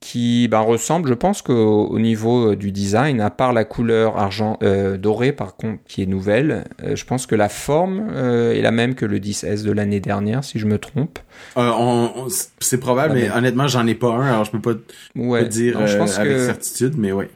qui 0.00 0.48
ben, 0.48 0.60
ressemble, 0.60 1.08
je 1.08 1.14
pense 1.14 1.42
qu'au 1.42 1.98
niveau 1.98 2.52
euh, 2.52 2.56
du 2.56 2.72
design, 2.72 3.20
à 3.20 3.28
part 3.28 3.52
la 3.52 3.64
couleur 3.64 4.16
argent 4.16 4.58
euh, 4.62 4.96
doré 4.96 5.32
par 5.32 5.56
contre 5.56 5.80
qui 5.86 6.02
est 6.02 6.06
nouvelle, 6.06 6.64
euh, 6.82 6.96
je 6.96 7.04
pense 7.04 7.26
que 7.26 7.34
la 7.34 7.50
forme 7.50 8.08
est 8.10 8.62
la 8.62 8.70
même 8.70 8.94
que 8.94 9.04
le 9.04 9.18
10S 9.18 9.62
de 9.62 9.72
l'année 9.72 10.00
dernière, 10.00 10.42
si 10.42 10.58
je 10.58 10.66
me 10.66 10.78
trompe. 10.78 11.18
c'est 12.60 12.80
probable, 12.80 13.14
mais 13.14 13.30
honnêtement, 13.30 13.68
j'en 13.68 13.86
ai 13.86 13.94
pas 13.94 14.12
un, 14.12 14.26
alors 14.26 14.44
je 14.44 14.50
peux 14.52 14.60
pas, 14.60 14.74
te 14.74 15.48
dire 15.48 15.78
avec 15.78 16.38
certitude, 16.38 16.94
mais 16.96 17.12
ouais. 17.12 17.28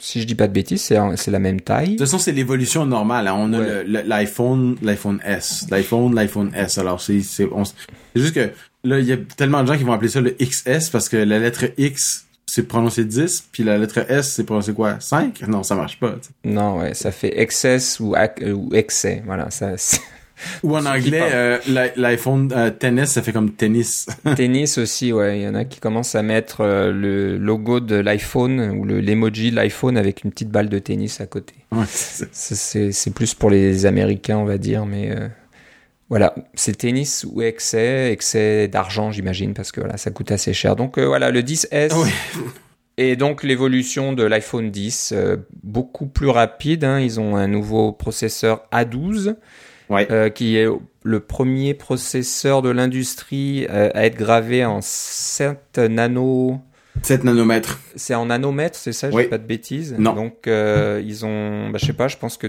Si 0.00 0.20
je 0.20 0.26
dis 0.26 0.34
pas 0.34 0.48
de 0.48 0.52
bêtises, 0.52 0.82
c'est 0.82 1.30
la 1.30 1.38
même 1.38 1.60
taille. 1.60 1.88
De 1.88 1.90
toute 1.92 2.00
façon, 2.00 2.18
c'est 2.18 2.32
l'évolution 2.32 2.86
normale. 2.86 3.28
Hein. 3.28 3.36
On 3.38 3.52
a 3.52 3.82
l'iPhone, 3.84 4.76
l'iPhone 4.82 5.20
S, 5.24 5.66
l'iPhone, 5.70 6.14
l'iPhone 6.14 6.50
S. 6.56 6.78
Alors 6.78 7.00
c'est 7.00 7.20
juste 7.20 8.34
que 8.34 8.50
Là, 8.84 8.98
il 8.98 9.06
y 9.06 9.12
a 9.12 9.16
tellement 9.36 9.62
de 9.62 9.68
gens 9.68 9.76
qui 9.76 9.84
vont 9.84 9.92
appeler 9.92 10.10
ça 10.10 10.20
le 10.20 10.30
XS 10.30 10.90
parce 10.90 11.08
que 11.08 11.16
la 11.16 11.38
lettre 11.38 11.66
X, 11.78 12.26
c'est 12.46 12.66
prononcé 12.66 13.04
10, 13.04 13.48
puis 13.52 13.62
la 13.62 13.78
lettre 13.78 14.04
S, 14.10 14.32
c'est 14.32 14.44
prononcé 14.44 14.74
quoi? 14.74 14.98
5? 14.98 15.46
Non, 15.46 15.62
ça 15.62 15.74
marche 15.74 16.00
pas. 16.00 16.16
Non, 16.44 16.78
ouais, 16.80 16.94
ça 16.94 17.12
fait 17.12 17.40
excess 17.40 18.00
ou, 18.00 18.14
ou 18.14 18.74
excès. 18.74 19.22
Voilà, 19.24 19.50
ça... 19.50 19.76
Ou 20.62 20.76
en 20.76 20.84
anglais, 20.86 21.22
euh, 21.32 21.58
l'iPhone 21.96 22.52
euh, 22.52 22.70
tennis, 22.70 23.10
ça 23.10 23.22
fait 23.22 23.32
comme 23.32 23.50
tennis. 23.50 24.06
tennis 24.36 24.78
aussi, 24.78 25.12
ouais. 25.12 25.38
Il 25.38 25.42
y 25.42 25.48
en 25.48 25.54
a 25.54 25.64
qui 25.64 25.80
commencent 25.80 26.14
à 26.14 26.22
mettre 26.22 26.62
euh, 26.62 26.92
le 26.92 27.38
logo 27.38 27.80
de 27.80 27.96
l'iPhone 27.96 28.60
ou 28.70 28.84
l'emoji 28.84 29.50
de 29.50 29.56
l'iPhone 29.56 29.96
avec 29.96 30.24
une 30.24 30.30
petite 30.30 30.50
balle 30.50 30.68
de 30.68 30.78
tennis 30.78 31.20
à 31.20 31.26
côté. 31.26 31.54
Ouais, 31.70 31.84
c'est 31.86 33.14
plus 33.14 33.34
pour 33.34 33.50
les 33.50 33.86
Américains, 33.86 34.38
on 34.38 34.44
va 34.44 34.58
dire, 34.58 34.84
mais 34.84 35.16
voilà, 36.12 36.34
c'est 36.52 36.76
tennis 36.76 37.24
ou 37.26 37.40
excès, 37.40 38.12
excès 38.12 38.68
d'argent, 38.68 39.10
j'imagine, 39.10 39.54
parce 39.54 39.72
que 39.72 39.80
voilà, 39.80 39.96
ça 39.96 40.10
coûte 40.10 40.30
assez 40.30 40.52
cher. 40.52 40.76
Donc 40.76 40.98
euh, 40.98 41.06
voilà, 41.06 41.30
le 41.30 41.40
10S. 41.40 41.94
Et 42.98 43.16
donc 43.16 43.42
l'évolution 43.42 44.12
de 44.12 44.22
l'iPhone 44.22 44.70
10, 44.70 45.14
euh, 45.16 45.38
beaucoup 45.62 46.04
plus 46.04 46.28
rapide. 46.28 46.84
Hein. 46.84 47.00
Ils 47.00 47.18
ont 47.18 47.34
un 47.36 47.48
nouveau 47.48 47.92
processeur 47.92 48.68
A12, 48.70 49.36
euh, 49.90 50.28
qui 50.28 50.58
est 50.58 50.66
le 51.02 51.20
premier 51.20 51.72
processeur 51.72 52.60
de 52.60 52.68
l'industrie 52.68 53.66
à 53.68 54.04
être 54.04 54.16
gravé 54.16 54.66
en 54.66 54.82
7 54.82 55.78
nano. 55.78 56.60
7 57.00 57.24
nanomètres. 57.24 57.80
C'est 57.96 58.14
en 58.14 58.26
nanomètres, 58.26 58.78
c'est 58.78 58.92
ça, 58.92 59.10
je 59.10 59.18
pas 59.28 59.38
de 59.38 59.46
bêtises. 59.46 59.96
Non. 59.98 60.12
Donc 60.12 60.42
ils 60.46 61.24
ont, 61.24 61.70
bah, 61.70 61.78
je 61.80 61.86
sais 61.86 61.94
pas, 61.94 62.08
je 62.08 62.18
pense 62.18 62.36
que 62.36 62.48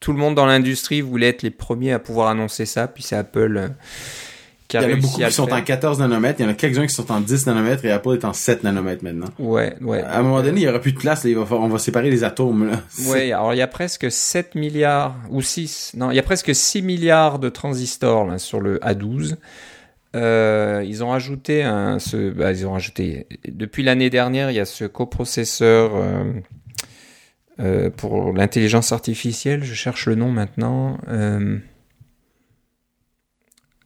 tout 0.00 0.12
le 0.12 0.18
monde 0.18 0.34
dans 0.34 0.46
l'industrie 0.46 1.00
voulait 1.00 1.28
être 1.28 1.42
les 1.42 1.50
premiers 1.50 1.92
à 1.92 1.98
pouvoir 1.98 2.28
annoncer 2.28 2.66
ça, 2.66 2.86
puis 2.88 3.02
c'est 3.02 3.16
Apple 3.16 3.56
euh, 3.56 3.68
qui 4.68 4.76
a 4.76 4.82
il 4.82 4.90
y 4.90 4.92
en 4.92 4.92
a 4.92 5.00
beaucoup 5.00 5.16
qui 5.22 5.32
sont 5.32 5.46
faire. 5.46 5.56
en 5.56 5.62
14 5.62 5.98
nanomètres, 6.00 6.40
il 6.40 6.44
y 6.44 6.46
en 6.46 6.50
a 6.50 6.54
quelques-uns 6.54 6.86
qui 6.86 6.94
sont 6.94 7.10
en 7.10 7.20
10 7.20 7.46
nanomètres 7.46 7.84
et 7.86 7.90
Apple 7.90 8.12
est 8.12 8.24
en 8.26 8.32
7 8.34 8.64
nanomètres 8.64 9.02
maintenant. 9.02 9.28
Ouais, 9.38 9.74
ouais. 9.80 10.02
À 10.02 10.18
un 10.18 10.22
moment 10.22 10.42
donné, 10.42 10.60
il 10.60 10.64
y 10.64 10.68
aura 10.68 10.78
plus 10.78 10.92
de 10.92 10.98
place, 10.98 11.24
là, 11.24 11.30
il 11.30 11.36
va 11.36 11.46
falloir- 11.46 11.64
on 11.64 11.68
va 11.70 11.78
séparer 11.78 12.10
les 12.10 12.22
atomes, 12.22 12.68
là. 12.70 12.82
Ouais, 13.08 13.32
alors 13.32 13.54
il 13.54 13.56
y 13.56 13.62
a 13.62 13.66
presque 13.66 14.10
7 14.10 14.54
milliards 14.54 15.16
ou 15.30 15.40
6, 15.42 15.92
non, 15.96 16.10
il 16.10 16.16
y 16.16 16.18
a 16.18 16.22
presque 16.22 16.54
6 16.54 16.82
milliards 16.82 17.38
de 17.38 17.48
transistors 17.48 18.26
là, 18.26 18.38
sur 18.38 18.60
le 18.60 18.78
A12. 18.80 19.36
Euh, 20.16 20.82
ils 20.86 21.04
ont 21.04 21.12
ajouté 21.12 21.62
un, 21.62 21.98
ce, 21.98 22.30
bah, 22.30 22.50
ils 22.52 22.66
ont 22.66 22.74
ajouté, 22.74 23.26
depuis 23.46 23.82
l'année 23.82 24.08
dernière, 24.10 24.50
il 24.50 24.54
y 24.54 24.60
a 24.60 24.64
ce 24.64 24.84
coprocesseur 24.86 25.92
euh, 25.94 26.24
euh, 27.60 27.90
pour 27.90 28.32
l'intelligence 28.32 28.92
artificielle, 28.92 29.64
je 29.64 29.74
cherche 29.74 30.06
le 30.06 30.14
nom 30.14 30.30
maintenant. 30.30 30.98
Euh, 31.08 31.58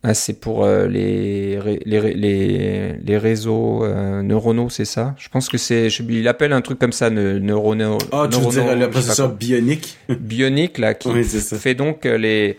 ah, 0.05 0.15
c'est 0.15 0.41
pour 0.41 0.65
euh, 0.65 0.89
les, 0.89 1.59
les, 1.87 2.15
les, 2.15 2.93
les 2.95 3.19
réseaux 3.19 3.87
neuronaux, 4.23 4.69
c'est 4.69 4.85
ça? 4.85 5.15
Je 5.17 5.29
pense 5.29 5.49
que 5.49 5.59
c'est, 5.59 5.91
je- 5.91 6.03
il 6.03 6.27
appelle 6.27 6.53
un 6.53 6.61
truc 6.61 6.79
comme 6.81 6.91
ça, 6.93 7.09
ne, 7.09 7.39
neurono, 7.39 7.99
Ah, 8.11 8.27
tu 8.31 8.41
veux 8.41 8.49
dire 8.49 8.75
le 8.77 8.91
processeur 8.91 9.33
bionique? 9.33 9.99
bionique 10.09 10.79
là 10.79 10.95
qui 10.95 11.09
Oui, 11.09 11.23
fait 11.25 11.75
donc 11.77 12.05
les 12.05 12.59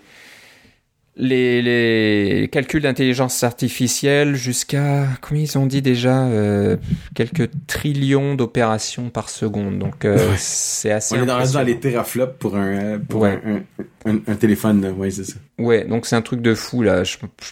les, 1.15 1.61
les 1.61 2.47
calculs 2.51 2.81
d'intelligence 2.81 3.43
artificielle 3.43 4.35
jusqu'à 4.35 5.05
combien 5.21 5.43
ils 5.43 5.57
ont 5.59 5.67
dit 5.67 5.83
déjà 5.83 6.25
euh, 6.25 6.77
quelques 7.13 7.49
trillions 7.67 8.33
d'opérations 8.33 9.09
par 9.11 9.29
seconde 9.29 9.77
donc 9.77 10.05
euh, 10.05 10.15
Ouais. 10.17 10.35
c'est 10.37 10.91
assez 10.91 11.15
On 11.15 11.21
est 11.23 11.25
dans, 11.27 11.61
les 11.61 11.79
teraflops 11.79 12.37
pour 12.39 12.55
un, 12.55 12.97
pour 12.99 13.21
Ouais. 13.21 13.39
un, 13.45 13.57
un, 14.07 14.11
un, 14.15 14.19
un 14.27 14.35
téléphone, 14.35 14.83
ouais, 14.97 15.11
c'est 15.11 15.23
ça. 15.25 15.35
Ouais, 15.59 15.85
donc 15.85 16.07
c'est 16.07 16.15
un 16.15 16.23
truc 16.23 16.41
de 16.41 16.55
fou 16.55 16.81
là. 16.81 17.03
Je- 17.03 17.17
je- 17.19 17.51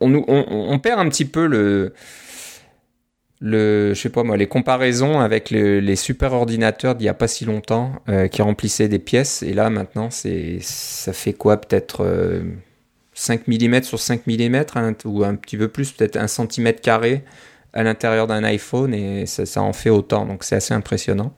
on, 0.00 0.08
nous- 0.08 0.24
on, 0.26 0.44
on 0.48 0.78
perd 0.78 0.98
un 1.00 1.08
petit 1.10 1.26
peu 1.26 1.46
le, 1.46 1.92
le, 3.40 3.92
je 3.94 4.00
sais 4.00 4.08
pas 4.08 4.22
moi, 4.22 4.36
les 4.36 4.46
comparaisons 4.48 5.20
avec 5.20 5.50
le- 5.50 5.80
les 5.80 5.96
super 5.96 6.32
ordinateurs 6.32 6.94
d'il 6.94 7.04
y 7.04 7.08
a 7.08 7.14
pas 7.14 7.28
si 7.28 7.44
longtemps 7.44 7.92
euh, 8.08 8.28
qui 8.28 8.40
remplissaient 8.42 8.88
des 8.88 8.98
pièces. 8.98 9.42
Et 9.42 9.52
là 9.52 9.68
maintenant, 9.70 10.10
c'est, 10.10 10.58
ça 10.60 11.12
fait 11.12 11.32
quoi 11.34 11.58
peut-être 11.58 12.04
euh, 12.04 12.40
5 13.20 13.48
mm 13.48 13.82
sur 13.82 14.00
5 14.00 14.26
mm 14.26 14.64
ou 15.04 15.24
un 15.24 15.34
petit 15.34 15.58
peu 15.58 15.68
plus, 15.68 15.92
peut-être 15.92 16.16
un 16.16 16.26
centimètre 16.26 16.80
carré 16.80 17.22
à 17.74 17.82
l'intérieur 17.82 18.26
d'un 18.26 18.42
iPhone 18.44 18.94
et 18.94 19.26
ça, 19.26 19.62
en 19.62 19.74
fait 19.74 19.90
autant. 19.90 20.24
Donc 20.24 20.42
c'est 20.42 20.56
assez 20.56 20.72
impressionnant. 20.72 21.34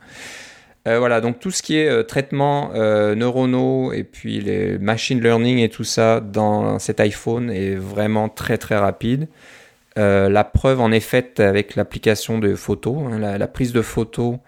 Euh, 0.86 1.00
voilà, 1.00 1.20
donc 1.20 1.40
tout 1.40 1.50
ce 1.50 1.60
qui 1.62 1.76
est 1.76 1.88
euh, 1.88 2.02
traitement 2.04 2.70
euh, 2.74 3.14
neuronaux 3.14 3.92
et 3.92 4.02
puis 4.04 4.40
les 4.40 4.78
machine 4.78 5.20
learning 5.20 5.58
et 5.58 5.68
tout 5.68 5.84
ça 5.84 6.20
dans 6.20 6.80
cet 6.80 6.98
iPhone 7.00 7.50
est 7.50 7.74
vraiment 7.74 8.28
très 8.28 8.58
très 8.58 8.76
rapide. 8.76 9.28
Euh, 9.98 10.28
la 10.28 10.44
preuve 10.44 10.80
en 10.80 10.92
est 10.92 11.00
faite 11.00 11.40
avec 11.40 11.74
l'application 11.76 12.38
de 12.38 12.54
photos, 12.54 12.96
hein, 13.10 13.18
la, 13.18 13.48
prise 13.48 13.72
de 13.72 13.82
photos 13.82 14.38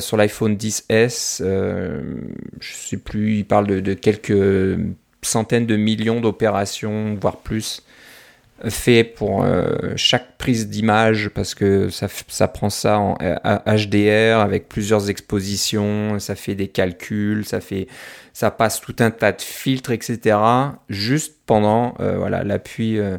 sur 0.00 0.16
l'iPhone 0.18 0.56
10s. 0.56 1.40
euh, 1.42 2.02
je 2.60 2.72
sais 2.72 2.98
plus, 2.98 3.36
il 3.38 3.44
parle 3.46 3.66
de 3.66 3.94
quelques 3.94 4.78
centaines 5.22 5.66
de 5.66 5.76
millions 5.76 6.20
d'opérations, 6.20 7.16
voire 7.20 7.36
plus, 7.38 7.82
fait 8.68 9.02
pour 9.02 9.42
euh, 9.42 9.92
chaque 9.96 10.36
prise 10.38 10.68
d'image 10.68 11.30
parce 11.30 11.54
que 11.54 11.88
ça, 11.88 12.46
prend 12.48 12.70
ça 12.70 12.98
en 12.98 13.16
euh, 13.20 13.34
HDR 13.66 14.38
avec 14.38 14.68
plusieurs 14.68 15.10
expositions, 15.10 16.18
ça 16.20 16.36
fait 16.36 16.54
des 16.54 16.68
calculs, 16.68 17.44
ça 17.44 17.60
fait 17.60 17.88
ça 18.32 18.50
passe 18.52 18.80
tout 18.80 18.94
un 19.00 19.10
tas 19.10 19.32
de 19.32 19.40
filtres, 19.42 19.90
etc. 19.90 20.38
Juste 20.88 21.34
pendant 21.46 21.94
euh, 22.00 22.18
voilà 22.18 22.44
l'appui 22.44 22.98
euh, 22.98 23.18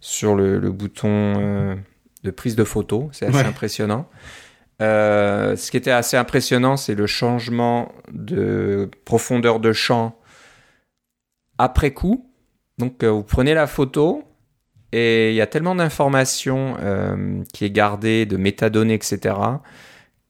sur 0.00 0.34
le, 0.34 0.58
le 0.58 0.70
bouton 0.72 1.08
euh, 1.08 1.74
de 2.24 2.30
prise 2.30 2.54
de 2.56 2.64
photo, 2.64 3.08
c'est 3.12 3.26
assez 3.26 3.36
Ouais. 3.38 3.44
impressionnant. 3.46 4.08
Euh, 4.82 5.56
ce 5.56 5.70
qui 5.70 5.76
était 5.78 5.90
assez 5.90 6.16
impressionnant, 6.16 6.76
c'est 6.76 6.94
le 6.94 7.06
changement 7.06 7.92
de 8.12 8.90
profondeur 9.04 9.58
de 9.60 9.72
champ 9.72 10.16
après 11.58 11.92
coup. 11.92 12.28
Donc, 12.78 13.02
euh, 13.02 13.10
vous 13.10 13.22
prenez 13.22 13.54
la 13.54 13.66
photo 13.66 14.24
et 14.92 15.30
il 15.30 15.34
y 15.34 15.40
a 15.40 15.46
tellement 15.46 15.74
d'informations 15.74 16.76
euh, 16.80 17.42
qui 17.52 17.64
est 17.64 17.70
gardée, 17.70 18.26
de 18.26 18.36
métadonnées, 18.36 18.94
etc., 18.94 19.36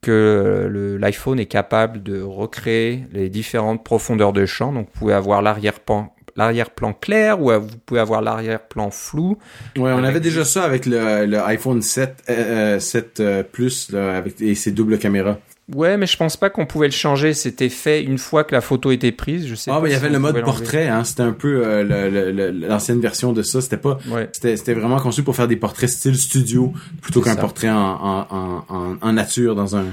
que 0.00 0.98
l'iPhone 1.00 1.38
est 1.38 1.46
capable 1.46 2.02
de 2.02 2.20
recréer 2.20 3.06
les 3.12 3.28
différentes 3.28 3.84
profondeurs 3.84 4.32
de 4.32 4.46
champ. 4.46 4.72
Donc, 4.72 4.88
vous 4.92 4.98
pouvez 4.98 5.14
avoir 5.14 5.42
l'arrière-plan 5.42 6.12
l'arrière-plan 6.36 6.92
clair 6.92 7.40
ou 7.40 7.50
euh, 7.50 7.58
vous 7.58 7.78
pouvez 7.84 8.00
avoir 8.00 8.22
l'arrière-plan 8.22 8.90
flou. 8.90 9.38
Ouais, 9.76 9.92
on 9.92 10.04
avait 10.04 10.20
déjà 10.20 10.44
ça 10.44 10.64
avec 10.64 10.86
le, 10.86 11.26
le 11.26 11.38
iPhone 11.40 11.82
7, 11.82 12.24
euh, 12.28 12.76
euh, 12.76 12.80
7 12.80 13.20
euh, 13.20 13.42
Plus, 13.42 13.90
là, 13.90 14.16
avec 14.16 14.40
et 14.40 14.54
ses 14.54 14.72
doubles 14.72 14.98
caméras. 14.98 15.38
Ouais, 15.74 15.96
mais 15.96 16.06
je 16.06 16.16
pense 16.16 16.36
pas 16.36 16.50
qu'on 16.50 16.66
pouvait 16.66 16.86
le 16.88 16.92
changer. 16.92 17.32
C'était 17.34 17.68
fait 17.68 18.02
une 18.02 18.18
fois 18.18 18.44
que 18.44 18.54
la 18.54 18.60
photo 18.60 18.90
était 18.90 19.12
prise. 19.12 19.46
Je 19.46 19.54
sais 19.54 19.70
Ah, 19.70 19.74
pas 19.74 19.80
ben, 19.82 19.86
il 19.88 19.90
y 19.90 19.94
si 19.94 19.98
avait 19.98 20.10
le 20.10 20.18
mode 20.18 20.40
portrait, 20.42 20.88
hein. 20.88 21.04
C'était 21.04 21.22
un 21.22 21.32
peu 21.32 21.62
euh, 21.64 22.52
l'ancienne 22.52 23.00
version 23.00 23.32
de 23.32 23.42
ça. 23.42 23.60
C'était 23.60 23.76
pas, 23.78 23.98
Ouais. 24.10 24.28
c'était, 24.32 24.74
vraiment 24.74 24.98
conçu 24.98 25.22
pour 25.22 25.34
faire 25.36 25.48
des 25.48 25.56
portraits 25.56 25.88
style 25.88 26.16
studio 26.16 26.72
plutôt 27.00 27.20
qu'un 27.22 27.36
portrait 27.36 27.70
en, 27.70 27.76
en, 27.76 28.26
en, 28.30 28.64
en, 28.68 28.96
en 29.00 29.12
nature 29.12 29.54
dans 29.54 29.76
un. 29.76 29.84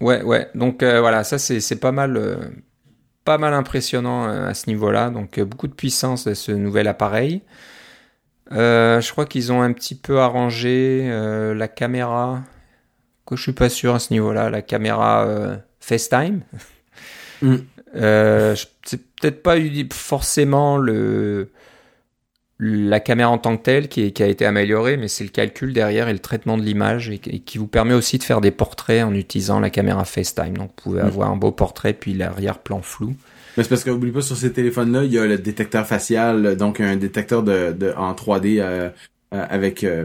Ouais, 0.00 0.22
ouais. 0.22 0.48
Donc 0.54 0.82
euh, 0.82 1.00
voilà, 1.00 1.24
ça 1.24 1.38
c'est 1.38 1.76
pas 1.80 1.92
mal, 1.92 2.16
euh, 2.16 2.36
pas 3.24 3.38
mal 3.38 3.54
impressionnant 3.54 4.24
à 4.24 4.52
ce 4.54 4.68
niveau-là. 4.68 5.10
Donc 5.10 5.40
beaucoup 5.40 5.68
de 5.68 5.74
puissance 5.74 6.26
de 6.26 6.34
ce 6.34 6.52
nouvel 6.52 6.88
appareil. 6.88 7.42
Je 8.50 9.10
crois 9.10 9.26
qu'ils 9.26 9.52
ont 9.52 9.62
un 9.62 9.72
petit 9.72 9.94
peu 9.94 10.20
arrangé 10.20 11.08
la 11.54 11.68
caméra. 11.68 12.42
Que 13.26 13.36
je 13.36 13.42
suis 13.42 13.52
pas 13.52 13.68
sûr 13.70 13.94
à 13.94 13.98
ce 13.98 14.12
niveau-là, 14.12 14.50
la 14.50 14.62
caméra 14.62 15.26
euh, 15.26 15.56
FaceTime. 15.80 16.40
Mm. 17.42 17.56
Euh, 17.96 18.56
c'est 18.84 19.00
peut-être 19.20 19.40
pas 19.44 19.54
forcément 19.92 20.78
le 20.78 21.50
la 22.58 22.98
caméra 22.98 23.30
en 23.30 23.38
tant 23.38 23.56
que 23.56 23.62
telle 23.62 23.88
qui, 23.88 24.02
est- 24.02 24.10
qui 24.10 24.22
a 24.24 24.26
été 24.26 24.44
améliorée, 24.46 24.96
mais 24.96 25.06
c'est 25.06 25.22
le 25.22 25.30
calcul 25.30 25.72
derrière 25.72 26.08
et 26.08 26.12
le 26.12 26.18
traitement 26.18 26.56
de 26.58 26.62
l'image 26.64 27.08
et, 27.10 27.20
et 27.26 27.38
qui 27.38 27.56
vous 27.58 27.68
permet 27.68 27.94
aussi 27.94 28.18
de 28.18 28.24
faire 28.24 28.40
des 28.40 28.50
portraits 28.50 29.04
en 29.04 29.14
utilisant 29.14 29.60
la 29.60 29.70
caméra 29.70 30.04
FaceTime. 30.04 30.56
Donc 30.56 30.70
vous 30.78 30.82
pouvez 30.90 31.02
Mm. 31.02 31.06
avoir 31.06 31.30
un 31.30 31.36
beau 31.36 31.52
portrait 31.52 31.92
puis 31.92 32.14
l'arrière-plan 32.14 32.82
flou. 32.82 33.14
Mais 33.56 33.62
c'est 33.62 33.68
parce 33.68 33.84
qu'oublie 33.84 34.10
pas, 34.10 34.22
sur 34.22 34.36
ces 34.36 34.52
téléphones-là, 34.52 35.04
il 35.04 35.12
y 35.12 35.18
a 35.18 35.24
le 35.26 35.38
détecteur 35.38 35.86
facial, 35.86 36.56
donc 36.56 36.80
un 36.80 36.96
détecteur 36.96 37.44
de, 37.44 37.70
de 37.70 37.92
en 37.96 38.12
3D 38.14 38.58
euh, 38.60 38.90
euh, 39.34 39.46
avec 39.48 39.84
euh, 39.84 40.04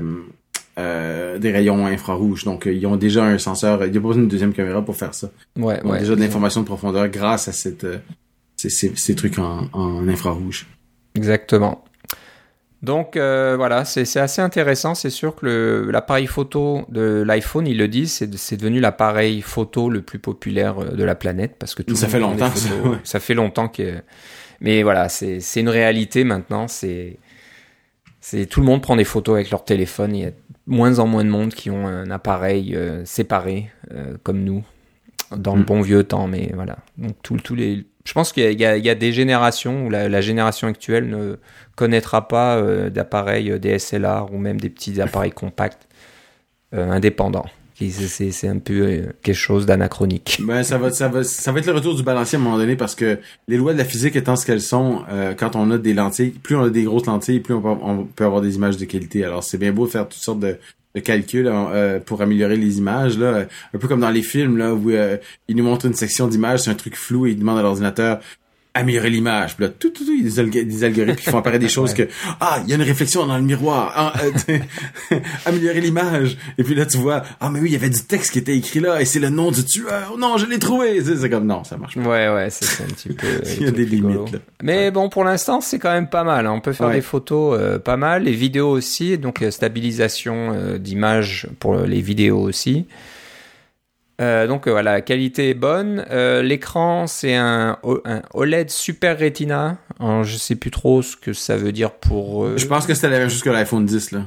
euh, 0.80 1.38
des 1.40 1.52
rayons 1.52 1.86
infrarouges. 1.86 2.46
Donc, 2.46 2.66
euh, 2.68 2.74
ils 2.74 2.86
ont 2.88 2.96
déjà 2.96 3.24
un 3.26 3.38
senseur. 3.38 3.86
Il 3.86 3.92
n'y 3.92 3.98
a 3.98 4.02
pas 4.02 4.08
besoin 4.08 4.22
d'une 4.22 4.30
deuxième 4.30 4.54
caméra 4.54 4.84
pour 4.84 4.96
faire 4.96 5.14
ça. 5.14 5.30
Ouais, 5.58 5.80
Ils 5.84 5.88
ont 5.88 5.92
ouais. 5.92 6.00
déjà 6.00 6.16
de 6.16 6.22
l'information 6.22 6.62
de 6.62 6.66
profondeur 6.66 7.08
grâce 7.10 7.48
à 7.48 7.52
cette, 7.52 7.84
euh, 7.84 7.98
ces, 8.56 8.70
ces, 8.70 8.94
ces 8.96 9.16
trucs 9.16 9.38
en, 9.40 9.68
en 9.74 10.08
infrarouge. 10.08 10.68
Exactement. 11.16 11.84
Donc 12.82 13.18
voilà, 13.18 13.84
c'est 13.84 14.16
assez 14.18 14.42
intéressant. 14.42 14.96
C'est 14.96 15.10
sûr 15.10 15.36
que 15.36 15.90
l'appareil 15.92 16.28
photo 16.28 16.86
de 16.88 17.24
l'iPhone, 17.28 17.68
ils 17.68 17.78
le 17.78 17.90
disent, 17.90 18.26
c'est 18.38 18.56
devenu 18.56 18.80
l'appareil 18.80 19.42
photo 19.42 19.90
le 19.90 20.02
plus 20.02 20.20
populaire 20.20 20.94
de 20.94 21.04
la 21.04 21.16
planète 21.16 21.56
parce 21.60 21.76
que 21.76 21.84
tout 21.84 21.98
Ça 21.98 22.08
fait 22.08 22.22
longtemps, 22.22 22.56
ça, 22.56 22.70
ouais. 22.86 22.98
Ça 23.04 23.20
fait 23.20 23.34
longtemps 23.34 23.68
que. 23.68 23.96
Mais 24.62 24.84
voilà, 24.84 25.10
c'est 25.10 25.42
c'est 25.42 25.60
une 25.60 25.68
réalité 25.68 26.24
maintenant. 26.24 26.70
C'est 26.70 27.18
c'est 28.22 28.46
tout 28.46 28.60
le 28.60 28.66
monde 28.66 28.82
prend 28.82 28.96
des 28.96 29.04
photos 29.06 29.36
avec 29.36 29.50
leur 29.52 29.64
téléphone. 29.66 30.16
Il 30.16 30.22
y 30.24 30.26
a 30.28 30.32
moins 30.68 31.00
en 31.00 31.08
moins 31.08 31.24
de 31.24 31.30
monde 31.30 31.54
qui 31.54 31.70
ont 31.70 31.88
un 31.88 32.12
appareil 32.12 32.76
euh, 32.76 33.04
séparé 33.06 33.70
euh, 33.94 34.18
comme 34.24 34.44
nous 34.44 34.64
dans 35.36 35.56
le 35.56 35.62
Mm. 35.62 35.66
bon 35.66 35.82
vieux 35.82 36.04
temps. 36.04 36.28
Mais 36.28 36.52
voilà, 36.54 36.78
donc 36.98 37.14
tous 37.24 37.56
les. 37.56 37.86
Je 38.06 38.14
pense 38.14 38.32
qu'il 38.34 38.50
y, 38.52 38.56
y 38.56 38.66
a- 38.66 38.78
il 38.78 38.84
y 38.86 38.90
a 38.90 38.96
des 38.96 39.12
générations 39.14 39.86
où 39.86 39.90
la, 39.90 40.10
la 40.10 40.22
génération 40.22 40.68
actuelle 40.68 41.10
ne 41.10 41.36
connaîtra 41.76 42.28
pas 42.28 42.58
euh, 42.58 42.90
d'appareils 42.90 43.52
euh, 43.52 43.60
DSLR 43.60 44.34
ou 44.34 44.38
même 44.38 44.60
des 44.60 44.70
petits 44.70 45.00
appareils 45.02 45.32
compacts 45.32 45.88
euh, 46.74 46.90
indépendants. 46.92 47.46
C'est- 47.88 48.48
un 48.48 48.60
peu 48.60 48.82
euh, 48.82 49.02
quelque 49.22 49.36
chose 49.36 49.66
d'anachronique. 49.66 50.40
Ben, 50.44 50.64
ça 50.64 50.78
va, 50.78 50.92
ça 50.92 51.08
va, 51.08 51.24
ça 51.24 51.52
va 51.52 51.60
être 51.60 51.66
le 51.68 51.74
retour 51.74 51.96
du 51.96 52.04
balancier 52.04 52.38
à 52.38 52.42
un 52.42 52.44
moment 52.44 52.58
donné 52.58 52.76
parce 52.76 52.96
que 52.96 53.20
les 53.48 53.58
lois 53.58 53.74
de 53.74 53.78
la 53.78 53.86
physique 53.86 54.16
étant 54.16 54.36
ce 54.36 54.46
qu'elles 54.46 54.62
sont, 54.62 55.04
euh, 55.10 55.34
quand 55.34 55.56
on 55.56 55.70
a 55.72 55.78
des 55.78 55.94
lentilles, 55.94 56.32
plus 56.32 56.56
on 56.56 56.64
a 56.64 56.70
des 56.70 56.84
grosses 56.84 57.06
lentilles, 57.06 57.40
plus 57.40 57.54
on 57.54 58.08
peut, 58.16 58.26
avoir 58.26 58.42
des 58.42 58.56
images 58.56 58.78
de 58.78 58.86
qualité. 58.86 59.24
Alors, 59.24 59.44
c'est 59.44 59.58
bien 59.58 59.72
beau 59.72 59.86
de 59.86 59.92
faire 59.92 60.08
toutes 60.08 60.22
sortes 60.22 60.40
de, 60.40 60.58
de 60.96 61.00
calculs 61.00 61.48
euh, 61.48 62.00
pour 62.00 62.22
améliorer 62.22 62.56
les 62.58 62.80
images, 62.80 63.18
là. 63.18 63.46
Un 63.74 63.78
peu 63.78 63.88
comme 63.88 64.00
dans 64.02 64.10
les 64.10 64.24
films, 64.24 64.58
là, 64.58 64.74
où 64.74 64.90
euh, 64.90 65.18
ils 65.48 65.56
nous 65.56 65.64
montrent 65.64 65.86
une 65.86 65.94
section 65.94 66.28
d'images, 66.28 66.62
c'est 66.62 66.72
un 66.72 66.76
truc 66.76 66.96
flou 66.96 67.28
et 67.28 67.32
ils 67.32 67.40
demandent 67.40 67.60
à 67.60 67.64
l'ordinateur 67.64 68.20
améliorer 68.74 69.10
l'image. 69.10 69.56
Puis 69.56 69.66
là, 69.66 69.72
tout, 69.78 69.90
tout, 69.90 70.06
tout, 70.06 70.12
il 70.14 70.24
y 70.24 70.28
a 70.28 70.30
des, 70.30 70.42
alg- 70.62 70.68
des 70.68 70.84
algorithmes 70.84 71.16
qui 71.16 71.30
font 71.30 71.40
apparaître 71.40 71.62
des 71.62 71.68
choses 71.80 71.94
que, 71.94 72.08
ah, 72.40 72.60
il 72.64 72.70
y 72.70 72.74
a 72.74 72.76
une 72.76 72.84
réflexion 72.84 73.26
dans 73.26 73.36
le 73.38 73.44
miroir. 73.44 73.92
Ah, 73.96 74.14
euh, 74.24 75.18
améliorer 75.46 75.82
l'image. 75.82 76.38
Et 76.58 76.64
puis 76.64 76.76
là, 76.76 76.86
tu 76.86 76.98
vois, 76.98 77.24
ah, 77.40 77.50
mais 77.50 77.60
oui, 77.60 77.70
il 77.70 77.74
y 77.74 77.76
avait 77.76 77.90
du 77.90 78.02
texte 78.04 78.32
qui 78.34 78.40
était 78.40 78.56
écrit 78.56 78.80
là, 78.80 79.02
et 79.02 79.06
c'est 79.06 79.20
le 79.20 79.30
nom 79.30 79.52
du 79.52 79.66
tueur. 79.66 80.18
Non, 80.18 80.38
je 80.38 80.46
l'ai 80.46 80.60
trouvé. 80.60 81.02
C'est 81.04 81.30
comme, 81.30 81.46
non, 81.48 81.64
ça 81.64 81.78
marche 81.78 81.96
pas. 81.96 82.02
Ouais, 82.02 82.30
ouais, 82.30 82.48
c'est 82.50 82.84
un 82.84 82.88
petit 82.88 83.10
peu. 83.10 83.28
Il 83.60 83.64
y 83.66 83.68
a 83.68 83.72
des 83.72 83.84
rigolo. 83.86 84.10
limites, 84.26 84.34
là. 84.34 84.40
Mais 84.64 84.92
bon, 84.92 85.10
pour 85.10 85.24
l'instant, 85.24 85.62
c'est 85.62 85.80
quand 85.80 85.92
même 85.92 86.08
pas 86.10 86.24
mal. 86.24 86.46
hein. 86.46 86.52
On 86.54 86.62
peut 86.62 86.74
faire 86.74 86.88
Ouais. 86.88 86.96
des 86.96 87.02
photos 87.02 87.58
euh, 87.60 87.80
pas 87.80 87.98
mal, 87.98 88.24
les 88.24 88.32
vidéos 88.34 88.70
aussi, 88.70 89.18
donc 89.18 89.42
euh, 89.42 89.52
stabilisation 89.52 90.54
euh, 90.54 90.78
d'image 90.78 91.48
pour 91.60 91.76
les 91.76 92.02
vidéos 92.02 92.40
aussi. 92.40 92.86
Euh, 94.20 94.48
donc 94.48 94.68
euh, 94.68 94.72
voilà, 94.72 95.02
qualité 95.02 95.50
est 95.50 95.54
bonne. 95.54 96.06
Euh, 96.12 96.42
L'écran, 96.42 97.08
c'est 97.08 97.36
un, 97.36 97.78
un 98.06 98.22
OLED 98.34 98.70
Super 98.70 99.18
Retina. 99.18 99.78
Alors, 100.00 100.24
je 100.24 100.36
sais 100.36 100.56
plus 100.56 100.72
trop 100.72 101.02
ce 101.02 101.16
que 101.16 101.34
ça 101.34 101.56
veut 101.56 101.72
dire 101.72 101.92
pour. 101.92 102.46
eux. 102.46 102.58
Je 102.58 102.66
pense 102.66 102.86
que 102.86 102.94
c'était 102.94 103.10
la 103.10 103.20
même 103.20 103.30
chose 103.30 103.44
que 103.44 103.50
l'iPhone 103.50 103.86
10, 103.86 104.12
là. 104.12 104.22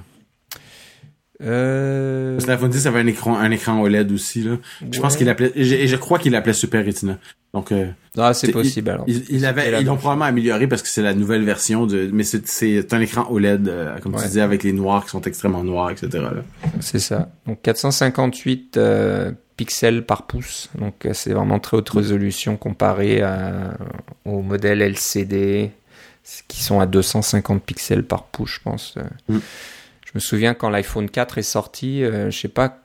Euh, 1.44 2.34
Parce 2.34 2.44
que 2.46 2.50
l'iPhone 2.50 2.70
10 2.70 2.86
avait 2.86 3.00
un 3.00 3.06
écran, 3.06 3.36
un 3.38 3.50
écran 3.50 3.80
OLED 3.80 4.12
aussi, 4.12 4.42
là. 4.42 4.56
Je 4.90 5.00
pense 5.00 5.16
qu'il 5.16 5.28
appelait, 5.28 5.52
et 5.54 5.64
je, 5.64 5.74
et 5.74 5.86
je 5.86 5.96
crois 5.96 6.18
qu'il 6.18 6.32
l'appelait 6.32 6.52
Super 6.52 6.84
Retina. 6.84 7.18
Donc, 7.54 7.70
euh, 7.70 7.86
Ah, 8.16 8.32
c'est 8.32 8.50
possible 8.50 8.90
alors. 8.90 9.04
Ils, 9.06 9.42
l'ont 9.84 9.96
probablement 9.96 10.24
amélioré 10.24 10.66
parce 10.66 10.80
que 10.80 10.88
c'est 10.88 11.02
la 11.02 11.12
nouvelle 11.14 11.44
version 11.44 11.86
de, 11.86 12.08
mais 12.12 12.24
c'est, 12.24 12.94
un 12.94 13.00
écran 13.00 13.26
OLED, 13.30 13.68
euh, 13.68 13.98
comme 13.98 14.14
Ouais. 14.14 14.22
tu 14.22 14.28
disais, 14.28 14.40
avec 14.40 14.62
les 14.62 14.72
noirs 14.72 15.04
qui 15.04 15.10
sont 15.10 15.20
extrêmement 15.22 15.62
noirs, 15.62 15.90
etc. 15.90 16.24
C'est 16.80 16.98
ça. 16.98 17.30
Donc 17.46 17.60
458 17.62 18.76
euh, 18.78 19.32
pixels 19.56 20.06
par 20.06 20.26
pouce. 20.26 20.70
Donc 20.78 21.04
euh, 21.04 21.12
c'est 21.12 21.32
vraiment 21.32 21.58
très 21.58 21.76
haute 21.76 21.90
résolution 21.90 22.56
comparé 22.56 23.20
à, 23.20 23.76
aux 24.24 24.40
modèles 24.40 24.80
LCD 24.80 25.72
qui 26.48 26.62
sont 26.62 26.80
à 26.80 26.86
250 26.86 27.62
pixels 27.62 28.04
par 28.04 28.24
pouce, 28.24 28.54
je 28.54 28.60
pense. 28.62 28.94
Mm. 29.28 29.38
Je 30.12 30.18
me 30.18 30.20
souviens 30.20 30.54
quand 30.54 30.68
l'iPhone 30.70 31.08
4 31.08 31.38
est 31.38 31.42
sorti, 31.42 32.04
euh, 32.04 32.30
je 32.30 32.38
sais 32.38 32.48
pas 32.48 32.78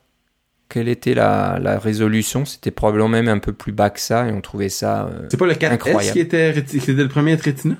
quelle 0.69 0.87
était 0.89 1.13
la, 1.13 1.59
la 1.61 1.77
résolution. 1.79 2.45
C'était 2.45 2.71
probablement 2.71 3.07
même 3.09 3.27
un 3.27 3.39
peu 3.39 3.53
plus 3.53 3.71
bas 3.71 3.89
que 3.89 3.99
ça 3.99 4.27
et 4.27 4.31
on 4.31 4.41
trouvait 4.41 4.69
ça. 4.69 5.05
euh, 5.07 5.27
C'est 5.31 5.37
pas 5.37 5.45
le 5.45 5.53
4S 5.53 5.71
Incroyable. 5.73 6.13
qui 6.13 6.19
était, 6.19 6.63
qui 6.65 6.77
était 6.77 6.93
le 6.93 7.07
premier 7.07 7.31
à 7.31 7.33
être 7.35 7.43
Retina? 7.45 7.75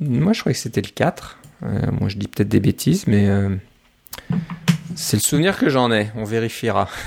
Moi, 0.00 0.32
je 0.32 0.40
croyais 0.40 0.54
que 0.54 0.60
c'était 0.60 0.80
le 0.80 0.88
4. 0.94 1.38
Euh, 1.62 1.90
moi, 1.92 2.08
je 2.08 2.16
dis 2.16 2.26
peut-être 2.26 2.48
des 2.48 2.60
bêtises, 2.60 3.06
mais 3.06 3.28
euh, 3.28 3.50
c'est 4.94 5.16
le 5.18 5.22
souvenir 5.22 5.58
que 5.58 5.68
j'en 5.68 5.92
ai. 5.92 6.10
On 6.16 6.24
vérifiera. 6.24 6.88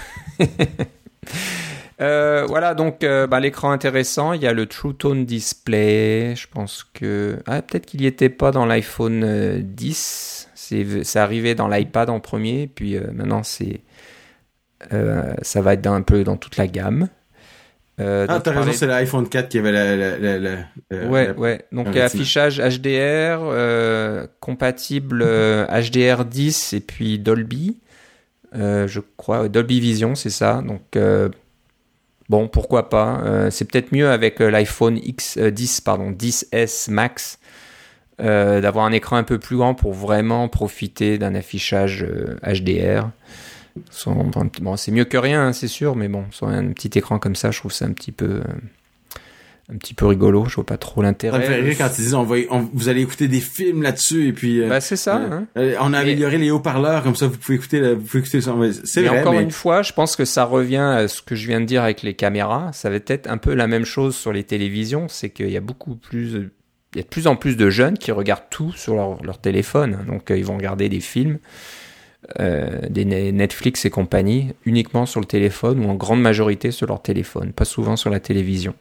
Euh, 2.02 2.46
voilà, 2.48 2.74
donc 2.74 3.04
euh, 3.04 3.28
bah, 3.28 3.40
l'écran 3.40 3.72
intéressant. 3.72 4.34
Il 4.34 4.42
y 4.42 4.48
a 4.48 4.52
le 4.52 4.66
True 4.66 4.96
Tone 4.96 5.26
Display. 5.26 6.34
Je 6.36 6.48
pense 6.52 6.86
que. 6.94 7.38
Ah, 7.46 7.62
peut-être 7.62 7.86
qu'il 7.86 8.02
n'y 8.02 8.08
était 8.08 8.30
pas 8.30 8.52
dans 8.52 8.66
l'iPhone 8.66 9.24
euh, 9.24 9.60
10. 9.64 10.50
C'est 10.68 11.04
c'est 11.04 11.20
arrivé 11.20 11.56
dans 11.56 11.68
l'iPad 11.68 12.10
en 12.10 12.20
premier. 12.20 12.68
Puis 12.68 12.96
euh, 12.98 13.12
maintenant, 13.14 13.44
c'est. 13.44 13.82
euh, 14.92 15.34
ça 15.42 15.62
va 15.62 15.74
être 15.74 15.88
un 15.88 16.02
peu 16.02 16.24
dans 16.24 16.38
toute 16.38 16.58
la 16.58 16.68
gamme. 16.68 17.10
Euh, 18.00 18.26
Ah, 18.28 18.40
t'as 18.40 18.52
raison, 18.52 18.72
c'est 18.74 18.88
l'iPhone 18.88 19.30
4 19.30 19.50
qui 19.50 19.60
avait 19.60 19.72
la, 19.72 19.96
la, 19.96 20.18
la, 20.18 20.40
la- 20.40 20.66
la- 20.90 21.06
Ouais, 21.08 21.32
ouais. 21.38 21.66
Donc 21.72 21.88
affichage 22.02 22.60
HDR, 22.60 23.40
euh, 23.44 24.26
compatible 24.40 25.24
HDR 25.70 26.26
10 26.26 26.74
et 26.74 26.80
puis 26.80 27.20
Dolby. 27.20 27.78
Je 28.54 29.00
crois 29.18 29.48
Dolby 29.48 29.80
Vision, 29.80 30.16
c'est 30.16 30.30
ça. 30.32 30.64
Donc 30.66 30.98
bon, 32.30 32.48
pourquoi 32.48 32.90
pas. 32.90 33.50
C'est 33.52 33.66
peut-être 33.66 33.92
mieux 33.92 34.10
avec 34.10 34.40
l'iPhone 34.40 34.98
X 34.98 35.38
euh, 35.38 35.52
10, 35.52 35.82
pardon, 35.82 36.12
10s 36.12 36.90
Max. 36.90 37.38
Euh, 38.22 38.62
d'avoir 38.62 38.86
un 38.86 38.92
écran 38.92 39.16
un 39.18 39.24
peu 39.24 39.40
plus 39.40 39.58
grand 39.58 39.74
pour 39.76 39.94
vraiment 39.94 40.48
profiter 40.50 41.18
d'un 41.18 41.36
affichage 41.36 42.04
euh, 42.04 42.36
HDR. 42.44 43.10
Sans- 43.90 44.30
bon, 44.62 44.76
c'est 44.78 44.92
mieux 44.92 45.06
que 45.06 45.18
rien, 45.18 45.48
hein, 45.48 45.54
c'est 45.54 45.68
sûr, 45.68 45.96
mais 45.96 46.08
bon, 46.08 46.26
sur 46.32 46.48
un 46.48 46.68
petit 46.74 46.92
écran 46.98 47.18
comme 47.18 47.36
ça, 47.36 47.50
je 47.52 47.60
trouve 47.60 47.74
ça 47.74 47.86
un 47.86 47.92
petit 47.92 48.12
peu, 48.12 48.26
euh, 48.26 48.44
un 49.74 49.78
petit 49.78 49.96
peu 49.96 50.06
rigolo. 50.06 50.46
Je 50.46 50.56
vois 50.56 50.66
pas 50.66 50.78
trop 50.78 51.02
l'intérêt. 51.02 51.40
me 51.40 51.44
fait 51.44 51.56
rire 51.56 51.76
quand 51.80 51.90
ils 51.98 52.02
disent, 52.04 52.14
on 52.14 52.22
va, 52.24 52.36
on- 52.52 52.70
vous 52.72 52.90
allez 52.90 53.02
écouter 53.02 53.28
des 53.28 53.40
films 53.40 53.82
là-dessus, 53.82 54.28
et 54.28 54.34
puis, 54.34 54.62
euh, 54.62 54.70
Bah, 54.70 54.80
c'est 54.80 54.96
ça. 54.96 55.18
euh, 55.18 55.30
hein. 55.32 55.48
euh, 55.58 55.76
on 55.82 55.92
a 55.94 55.98
amélioré 56.00 56.38
les 56.38 56.52
haut-parleurs, 56.52 57.02
comme 57.02 57.16
ça, 57.16 57.26
vous 57.26 57.38
pouvez 57.38 57.56
écouter, 57.56 57.80
la- 57.80 57.96
vous 57.96 58.02
pouvez 58.02 58.20
écouter 58.20 58.42
C'est 58.42 59.02
vrai, 59.02 59.20
encore 59.22 59.34
mais 59.34 59.42
une 59.42 59.50
fois, 59.52 59.82
je 59.82 59.94
pense 59.94 60.16
que 60.16 60.26
ça 60.26 60.44
revient 60.46 60.78
à 60.78 61.08
ce 61.08 61.24
que 61.24 61.34
je 61.34 61.48
viens 61.48 61.60
de 61.62 61.66
dire 61.66 61.82
avec 61.84 62.04
les 62.04 62.14
caméras. 62.14 62.70
Ça 62.74 62.92
va 62.92 62.98
être 62.98 63.28
un 63.28 63.38
peu 63.38 63.56
la 63.56 63.66
même 63.66 63.86
chose 63.86 64.16
sur 64.16 64.32
les 64.34 64.44
télévisions. 64.44 65.08
C'est 65.10 65.30
qu'il 65.32 65.50
y 65.50 65.58
a 65.58 65.62
beaucoup 65.62 65.96
plus, 65.96 66.52
y 66.98 67.00
a 67.00 67.04
de 67.04 67.08
plus 67.08 67.28
en 67.28 67.36
plus 67.36 67.58
de 67.58 67.70
jeunes 67.70 67.98
qui 67.98 68.12
regardent 68.12 68.50
tout 68.50 68.72
sur 68.74 68.96
leur, 68.96 69.24
leur 69.24 69.40
téléphone. 69.40 70.00
Donc, 70.08 70.30
euh, 70.32 70.38
ils 70.38 70.46
vont 70.46 70.58
regarder 70.58 70.90
des 70.90 71.00
films, 71.00 71.40
euh, 72.40 72.80
des 72.90 73.06
ne- 73.06 73.32
Netflix 73.32 73.86
et 73.86 73.90
compagnie, 73.90 74.54
uniquement 74.66 75.06
sur 75.06 75.20
le 75.20 75.26
téléphone 75.26 75.84
ou 75.86 75.90
en 75.90 75.96
grande 75.96 76.22
majorité 76.22 76.72
sur 76.72 76.88
leur 76.88 77.02
téléphone, 77.02 77.52
pas 77.52 77.66
souvent 77.66 77.96
sur 77.96 78.10
la 78.10 78.20
télévision. 78.20 78.74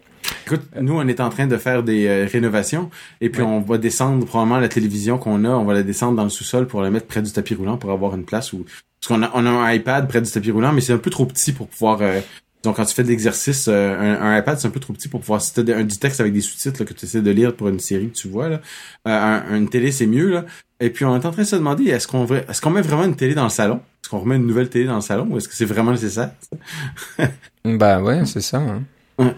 Écoute, 0.46 0.62
nous, 0.80 0.94
on 0.94 1.06
est 1.08 1.20
en 1.20 1.28
train 1.30 1.46
de 1.48 1.56
faire 1.56 1.82
des 1.82 2.06
euh, 2.06 2.28
rénovations 2.30 2.90
et 3.20 3.28
puis 3.28 3.42
Ouais. 3.42 3.48
on 3.48 3.60
va 3.60 3.78
descendre 3.78 4.24
probablement 4.24 4.60
la 4.60 4.68
télévision 4.68 5.18
qu'on 5.18 5.44
a, 5.44 5.48
on 5.50 5.64
va 5.64 5.74
la 5.74 5.82
descendre 5.82 6.16
dans 6.16 6.24
le 6.24 6.30
sous-sol 6.30 6.66
pour 6.68 6.80
la 6.82 6.90
mettre 6.90 7.06
près 7.06 7.22
du 7.22 7.32
tapis 7.32 7.54
roulant 7.54 7.76
pour 7.76 7.90
avoir 7.90 8.14
une 8.14 8.24
place 8.24 8.52
où 8.52 8.64
parce 9.00 9.08
qu'on 9.08 9.22
a 9.24 9.32
on 9.34 9.44
a 9.44 9.50
un 9.50 9.72
iPad 9.72 10.06
près 10.08 10.20
du 10.22 10.30
tapis 10.30 10.52
roulant, 10.52 10.72
mais 10.72 10.80
c'est 10.80 10.92
un 10.92 10.98
peu 10.98 11.10
trop 11.10 11.26
petit 11.26 11.50
pour 11.52 11.66
pouvoir 11.66 12.00
donc 12.62 12.76
quand 12.76 12.84
tu 12.84 12.94
fais 12.94 13.02
de 13.02 13.08
l'exercice, 13.08 13.66
euh, 13.68 13.94
un, 13.98 14.22
un 14.22 14.38
iPad 14.38 14.58
c'est 14.58 14.68
un 14.68 14.70
peu 14.70 14.80
trop 14.80 14.92
petit 14.92 15.08
pour 15.08 15.20
pouvoir 15.20 15.40
si 15.42 15.52
des- 15.62 15.72
un, 15.72 15.84
du 15.84 15.98
texte 15.98 16.20
avec 16.20 16.32
des 16.32 16.40
sous-titres 16.40 16.84
que 16.84 16.92
tu 16.94 17.04
essaies 17.06 17.20
de 17.22 17.30
lire 17.30 17.54
pour 17.56 17.68
une 17.68 17.80
série 17.80 18.08
que 18.10 18.14
tu 18.16 18.28
vois 18.28 18.48
là, 18.48 18.60
euh, 19.08 19.10
un- 19.50 19.56
une 19.56 19.68
télé 19.68 19.90
c'est 19.92 20.06
mieux 20.06 20.30
là. 20.30 20.44
Et 20.80 20.90
puis 20.90 21.04
on 21.04 21.12
est 21.14 21.24
en 21.26 21.30
train 21.32 21.42
de 21.42 21.46
se 21.46 21.56
demander 21.56 21.84
est-ce 21.90 22.06
qu'on 22.08 22.70
met 22.70 22.80
vraiment 22.82 23.04
une 23.04 23.14
télé 23.16 23.34
dans 23.34 23.44
le 23.44 23.50
salon? 23.50 23.76
Est-ce 24.02 24.10
qu'on 24.10 24.18
remet 24.18 24.36
une 24.36 24.46
nouvelle 24.46 24.68
télé 24.68 24.84
dans 24.86 24.96
le 24.96 25.00
salon 25.00 25.26
ou 25.30 25.38
est-ce 25.38 25.48
que 25.48 25.54
c'est 25.54 25.64
vraiment 25.64 25.92
nécessaire? 25.92 26.30
Bah 27.64 28.00
ouais, 28.02 28.24
c'est 28.26 28.40
ça. 28.40 28.58
hein. 28.58 28.82
Ouais. 29.18 29.34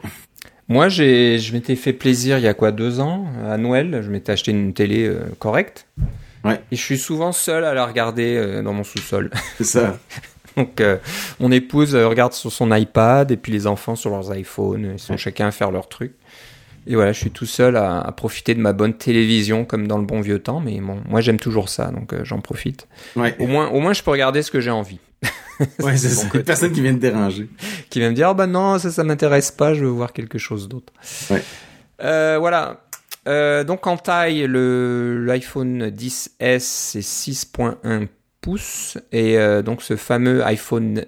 Moi, 0.69 0.89
j'ai, 0.89 1.39
je 1.39 1.53
m'étais 1.53 1.77
fait 1.77 1.93
plaisir 1.93 2.39
il 2.39 2.45
y 2.45 2.49
a 2.49 2.55
quoi 2.55 2.73
deux 2.73 2.99
ans 3.01 3.27
à 3.47 3.59
Noël. 3.59 4.01
Je 4.03 4.11
m'étais 4.11 4.33
acheté 4.33 4.51
une 4.51 4.73
télé 4.73 5.07
euh, 5.07 5.21
correcte. 5.39 5.87
Ouais. 6.43 6.61
Et 6.71 6.77
je 6.77 6.81
suis 6.81 6.97
souvent 6.97 7.33
seul 7.33 7.65
à 7.67 7.75
la 7.75 7.85
regarder 7.85 8.63
dans 8.63 8.73
mon 8.73 8.85
sous-sol. 8.85 9.31
C'est 9.59 9.65
ça. 9.65 9.99
Donc, 10.57 10.81
euh, 10.81 10.99
mon 11.41 11.51
épouse 11.51 11.95
euh, 11.95 12.07
regarde 12.09 12.33
sur 12.33 12.53
son 12.53 12.73
iPad 12.75 13.31
et 13.31 13.37
puis 13.37 13.53
les 13.53 13.67
enfants 13.67 13.97
sur 13.97 14.11
leurs 14.11 14.35
iPhones. 14.37 14.93
Ils 14.95 14.99
sont 14.99 15.17
chacun 15.17 15.49
à 15.49 15.51
faire 15.51 15.71
leur 15.71 15.89
truc. 15.89 16.13
Et 16.87 16.95
voilà, 16.97 17.13
je 17.13 17.19
suis 17.19 17.31
tout 17.31 17.47
seul 17.47 17.77
à, 17.77 18.01
à 18.01 18.13
profiter 18.13 18.55
de 18.55 18.61
ma 18.61 18.73
bonne 18.75 18.93
télévision 18.95 19.65
comme 19.65 19.89
dans 19.89 19.97
le 19.99 20.05
bon 20.05 20.21
vieux 20.21 20.39
temps. 20.39 20.61
Mais 20.61 20.79
bon, 20.81 20.99
moi 21.09 21.21
j'aime 21.23 21.39
toujours 21.39 21.69
ça, 21.71 21.87
donc 21.87 22.13
euh, 22.13 22.21
j'en 22.25 22.41
profite. 22.41 22.87
Ouais. 23.17 23.35
Au 23.39 23.47
moins, 23.47 23.69
au 23.69 23.81
moins, 23.81 23.95
je 23.95 24.03
peux 24.03 24.11
regarder 24.11 24.43
ce 24.43 24.51
que 24.51 24.61
j'ai 24.61 24.71
envie. 24.71 24.99
Ouais, 25.79 25.97
c'est 25.97 26.09
bon 26.17 26.23
ça. 26.23 26.29
côté. 26.31 26.43
Personne 26.45 26.73
qui 26.73 26.81
vient 26.81 26.93
te 26.93 26.99
déranger. 26.99 27.49
qui 27.89 28.01
va 28.01 28.09
me 28.11 28.15
dire 28.15 28.29
ah 28.31 28.35
bah 28.35 28.49
non 28.49 28.77
ça 28.81 28.91
ça 28.91 29.05
m'intéresse 29.05 29.53
pas 29.53 29.73
je 29.73 29.85
veux 29.85 29.91
voir 29.91 30.13
quelque 30.13 30.37
chose 30.37 30.69
d'autre 30.69 30.93
Ouais. 31.31 31.43
Voilà 32.39 32.81
donc 33.65 33.87
en 33.87 33.97
taille 33.97 34.47
le 34.49 35.25
l'iPhone 35.25 35.91
10s 35.91 36.31
c'est 36.59 36.99
6.1 36.99 38.09
pouces 38.45 38.99
et 39.11 39.39
euh, 39.39 39.63
donc 39.63 39.83
ce 39.83 39.97
fameux 39.97 40.45
iPhone 40.45 41.05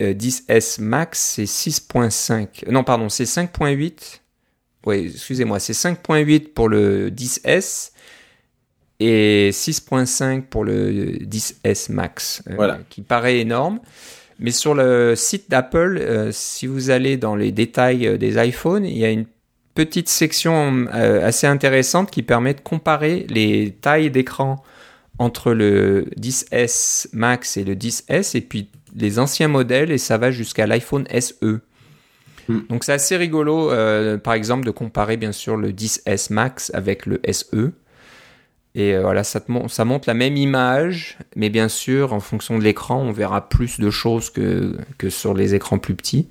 euh, 0.00 0.14
10s 0.14 0.80
Max 0.80 1.34
c'est 1.36 1.44
6.5 1.44 2.70
non 2.70 2.84
pardon 2.84 3.08
c'est 3.08 3.24
5.8 3.24 4.20
oui 4.86 5.10
excusez-moi 5.12 5.58
c'est 5.58 5.72
5.8 5.72 6.52
pour 6.54 6.68
le 6.68 7.10
10s 7.10 7.90
et 9.00 9.50
6.5 9.52 10.42
pour 10.42 10.64
le 10.64 11.18
10s 11.18 11.92
Max, 11.92 12.42
euh, 12.48 12.54
Voilà. 12.56 12.78
qui 12.88 13.02
paraît 13.02 13.40
énorme. 13.40 13.80
Mais 14.38 14.50
sur 14.50 14.74
le 14.74 15.14
site 15.16 15.50
d'Apple, 15.50 15.98
euh, 16.00 16.30
si 16.32 16.66
vous 16.66 16.90
allez 16.90 17.16
dans 17.16 17.36
les 17.36 17.52
détails 17.52 18.06
euh, 18.06 18.18
des 18.18 18.42
iPhones, 18.42 18.84
il 18.84 18.96
y 18.98 19.04
a 19.04 19.10
une 19.10 19.26
petite 19.74 20.08
section 20.08 20.86
euh, 20.94 21.26
assez 21.26 21.46
intéressante 21.46 22.10
qui 22.10 22.22
permet 22.22 22.54
de 22.54 22.60
comparer 22.60 23.26
les 23.28 23.72
tailles 23.80 24.10
d'écran 24.10 24.62
entre 25.18 25.52
le 25.52 26.06
10S 26.18 27.08
Max 27.12 27.56
et 27.56 27.64
le 27.64 27.74
10S 27.74 28.36
et 28.36 28.40
puis 28.40 28.68
les 28.94 29.18
anciens 29.18 29.48
modèles 29.48 29.90
et 29.90 29.98
ça 29.98 30.18
va 30.18 30.30
jusqu'à 30.30 30.66
l'iPhone 30.66 31.06
SE. 31.20 31.60
Hmm. 32.48 32.60
Donc 32.68 32.84
c'est 32.84 32.92
assez 32.92 33.16
rigolo, 33.16 33.70
euh, 33.72 34.18
par 34.18 34.34
exemple, 34.34 34.64
de 34.66 34.70
comparer 34.70 35.16
bien 35.16 35.32
sûr 35.32 35.56
le 35.56 35.72
10S 35.72 36.32
Max 36.32 36.70
avec 36.74 37.06
le 37.06 37.20
SE. 37.32 37.72
Et 38.74 38.94
euh, 38.94 39.00
voilà, 39.00 39.24
ça, 39.24 39.40
te 39.40 39.50
mon- 39.50 39.68
ça 39.68 39.84
montre 39.86 40.06
la 40.06 40.14
même 40.14 40.36
image, 40.36 41.16
mais 41.34 41.48
bien 41.48 41.68
sûr, 41.68 42.12
en 42.12 42.20
fonction 42.20 42.58
de 42.58 42.62
l'écran, 42.62 43.00
on 43.00 43.10
verra 43.10 43.48
plus 43.48 43.80
de 43.80 43.90
choses 43.90 44.28
que, 44.28 44.76
que 44.98 45.08
sur 45.08 45.32
les 45.32 45.54
écrans 45.54 45.78
plus 45.78 45.94
petits. 45.94 46.28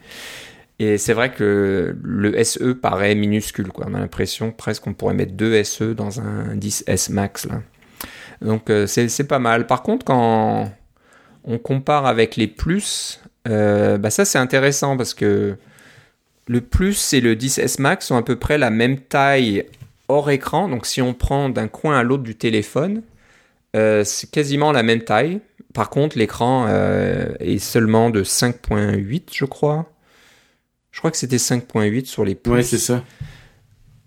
Et 0.78 0.98
c'est 0.98 1.14
vrai 1.14 1.32
que 1.32 1.96
le 2.04 2.44
SE 2.44 2.74
paraît 2.74 3.16
minuscule, 3.16 3.70
quoi. 3.70 3.88
On 3.90 3.94
a 3.96 4.00
l'impression 4.00 4.52
presque 4.52 4.84
qu'on 4.84 4.94
pourrait 4.94 5.14
mettre 5.16 5.32
deux 5.34 5.64
SE 5.64 5.94
dans 5.94 6.20
un 6.22 6.56
10S 6.56 7.12
Max, 7.12 7.48
là. 7.48 7.62
Donc 8.42 8.70
euh, 8.70 8.88
c'est 8.88 9.28
pas 9.28 9.40
mal. 9.40 9.68
Par 9.68 9.84
contre, 9.84 10.06
quand 10.06 10.72
on 11.44 11.58
compare 11.58 12.06
avec 12.06 12.36
les 12.36 12.48
plus, 12.48 13.20
euh, 13.48 13.98
bah 13.98 14.10
ça 14.10 14.26
c'est 14.26 14.40
intéressant 14.40 14.98
parce 14.98 15.14
que 15.14 15.56
le 16.48 16.62
Plus 16.62 17.14
et 17.14 17.22
le 17.22 17.36
10S 17.36 17.82
Max 17.82 18.08
sont 18.08 18.18
à 18.18 18.22
peu 18.22 18.36
près 18.36 18.58
la 18.58 18.70
même 18.70 19.00
taille 19.00 19.66
hors 20.08 20.30
écran. 20.30 20.70
Donc 20.70 20.86
si 20.86 21.02
on 21.02 21.14
prend 21.14 21.50
d'un 21.50 21.68
coin 21.68 21.98
à 21.98 22.04
l'autre 22.04 22.24
du 22.24 22.36
téléphone, 22.36 23.02
euh, 23.76 24.04
c'est 24.04 24.30
quasiment 24.30 24.72
la 24.72 24.84
même 24.84 25.02
taille. 25.02 25.42
Par 25.74 25.90
contre, 25.90 26.18
l'écran 26.18 26.68
euh, 26.70 27.34
est 27.40 27.60
seulement 27.60 28.10
de 28.10 28.24
5.8, 28.24 29.24
je 29.34 29.46
crois. 29.46 29.92
Je 30.92 31.00
crois 31.00 31.12
que 31.12 31.18
c'était 31.18 31.38
5.8 31.38 32.06
sur 32.06 32.24
les 32.24 32.36
Plus. 32.36 32.54
Ouais, 32.54 32.64
c'est 32.64 32.78
ça. 32.78 33.04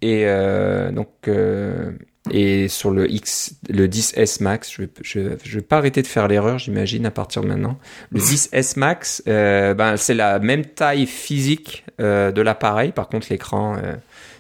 Et 0.03 0.25
euh, 0.27 0.91
donc, 0.93 1.09
euh, 1.27 1.91
et 2.31 2.69
sur 2.69 2.91
le 2.91 3.11
X, 3.11 3.55
le 3.69 3.89
10S 3.89 4.43
Max, 4.43 4.71
je, 4.73 4.83
je, 5.03 5.21
je 5.43 5.57
vais 5.57 5.63
pas 5.65 5.79
arrêter 5.79 6.03
de 6.03 6.07
faire 6.07 6.29
l'erreur, 6.29 6.59
j'imagine, 6.59 7.05
à 7.07 7.11
partir 7.11 7.43
de 7.43 7.49
maintenant. 7.49 7.79
Le 8.11 8.21
10S 8.21 8.79
Max, 8.79 9.23
euh, 9.27 9.75
ben, 9.75 9.97
c'est 9.97 10.15
la 10.15 10.39
même 10.39 10.65
taille 10.65 11.07
physique 11.07 11.85
de 11.99 12.41
l'appareil. 12.41 12.93
Par 12.93 13.09
contre, 13.09 13.27
l'écran 13.31 13.77
euh, 13.83 13.95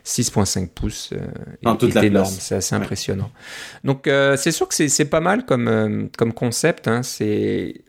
6.5 0.04 0.68
pouces 0.68 1.12
est, 1.12 1.78
toute 1.78 1.90
est 1.90 1.94
la 1.94 2.04
énorme. 2.04 2.32
C'est 2.38 2.54
assez 2.56 2.74
Ouais. 2.76 2.80
impressionnant. 2.82 3.30
Donc, 3.84 4.08
c'est 4.36 4.52
sûr 4.52 4.68
que 4.68 4.74
c'est 4.88 5.04
pas 5.06 5.20
mal 5.20 5.44
comme, 5.44 6.08
comme 6.16 6.32
concept. 6.32 6.86
Hein. 6.88 7.02
C'est 7.02 7.82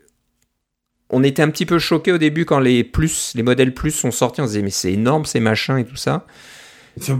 on 1.12 1.24
était 1.24 1.42
un 1.42 1.50
petit 1.50 1.66
peu 1.66 1.78
choqués 1.80 2.12
au 2.12 2.18
début 2.18 2.44
quand 2.44 2.60
les 2.60 2.84
plus, 2.84 3.32
les 3.34 3.42
modèles 3.42 3.74
plus 3.74 3.90
sont 3.90 4.10
sortis. 4.12 4.40
On 4.40 4.44
se 4.44 4.50
disait 4.50 4.62
mais 4.62 4.70
c'est 4.70 4.92
énorme 4.92 5.24
ces 5.24 5.40
machins 5.40 5.76
et 5.78 5.84
tout 5.84 5.96
ça. 5.96 6.24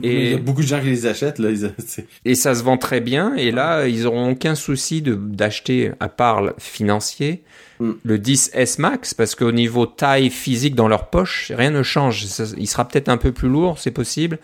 Et- 0.03 0.25
Il 0.27 0.31
y 0.31 0.35
a 0.35 0.39
beaucoup 0.39 0.63
de 0.63 0.67
gens 0.67 0.81
qui 0.81 0.87
les 0.87 1.07
achètent, 1.07 1.39
là. 1.39 1.51
Ils- 1.51 1.73
Et 2.25 2.35
ça 2.35 2.55
se 2.55 2.63
vend 2.63 2.77
très 2.77 3.01
bien. 3.01 3.35
Et 3.37 3.51
là, 3.51 3.87
ils 3.87 4.07
auront 4.07 4.31
aucun 4.31 4.55
souci 4.55 5.03
d'acheter, 5.03 5.93
à 6.01 6.09
part 6.09 6.43
le 6.43 6.53
financier, 6.59 7.43
Mm. 7.81 7.93
le 8.05 8.19
10S 8.19 8.79
Max, 8.79 9.15
parce 9.15 9.35
qu'au 9.35 9.53
niveau 9.53 9.87
taille 9.87 10.29
physique 10.29 10.75
dans 10.75 10.87
leur 10.89 11.09
poche, 11.09 11.51
rien 11.55 11.71
ne 11.71 11.83
change. 11.83 12.27
Ça- 12.27 12.45
il 12.59 12.67
sera 12.67 12.87
peut-être 12.87 13.09
un 13.09 13.17
peu 13.17 13.33
plus 13.33 13.49
lourd, 13.49 13.79
c'est 13.79 13.91
possible. 13.91 14.39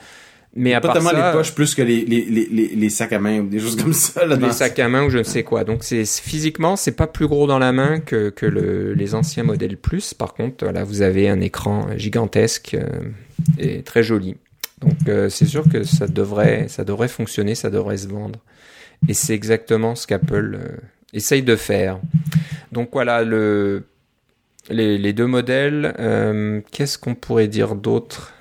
Mais 0.59 0.73
à 0.73 0.81
part 0.81 0.95
ça, 1.03 1.13
les 1.13 1.33
poches 1.37 1.55
plus 1.55 1.75
que 1.75 1.83
les, 1.83 2.01
les, 2.07 2.25
les, 2.75 2.89
sacs 2.89 3.13
à 3.13 3.19
main 3.19 3.41
ou 3.41 3.47
des 3.47 3.59
choses 3.59 3.77
comme 3.77 3.93
ça, 3.93 4.25
là. 4.25 4.37
les 4.37 4.53
sacs 4.53 4.79
à 4.79 4.89
main 4.89 5.05
ou 5.05 5.11
je 5.11 5.19
ne 5.19 5.23
sais 5.23 5.43
quoi. 5.43 5.65
Donc 5.65 5.85
c'est 5.85 6.07
physiquement, 6.07 6.77
c'est 6.77 6.93
pas 6.97 7.07
plus 7.07 7.27
gros 7.27 7.47
dans 7.47 7.59
la 7.59 7.73
main 7.73 8.01
que, 8.01 8.31
que 8.31 8.47
le- 8.47 8.95
les 8.95 9.15
anciens 9.15 9.43
modèles 9.43 9.77
Plus. 9.77 10.15
Par 10.15 10.33
contre, 10.33 10.65
là, 10.65 10.83
vous 10.83 11.03
avez 11.03 11.29
un 11.29 11.43
écran 11.43 11.89
gigantesque 11.99 12.73
euh, 12.73 12.87
et 13.59 13.83
très 13.83 14.03
joli. 14.03 14.37
Donc 14.81 15.09
euh, 15.09 15.29
c'est 15.29 15.47
sûr 15.47 15.65
que 15.71 15.85
ça 15.85 16.07
devrait, 16.07 16.67
ça 16.69 16.85
devrait 16.85 17.09
fonctionner, 17.09 17.55
ça 17.55 17.71
devrait 17.71 17.97
se 17.97 18.09
vendre. 18.09 18.41
Et 19.09 19.15
c'est 19.15 19.35
exactement 19.35 19.95
ce 19.95 20.07
qu'Apple 20.07 20.59
euh, 20.61 20.77
essaye 21.13 21.43
de 21.43 21.57
faire. 21.57 21.99
Donc 22.73 22.91
voilà 22.93 23.23
le, 23.25 23.85
les, 24.71 24.99
les 24.99 25.13
deux 25.13 25.27
modèles. 25.27 25.95
euh, 25.99 26.61
Qu'est-ce 26.73 26.99
qu'on 26.99 27.15
pourrait 27.15 27.49
dire 27.49 27.75
d'autre? 27.75 28.33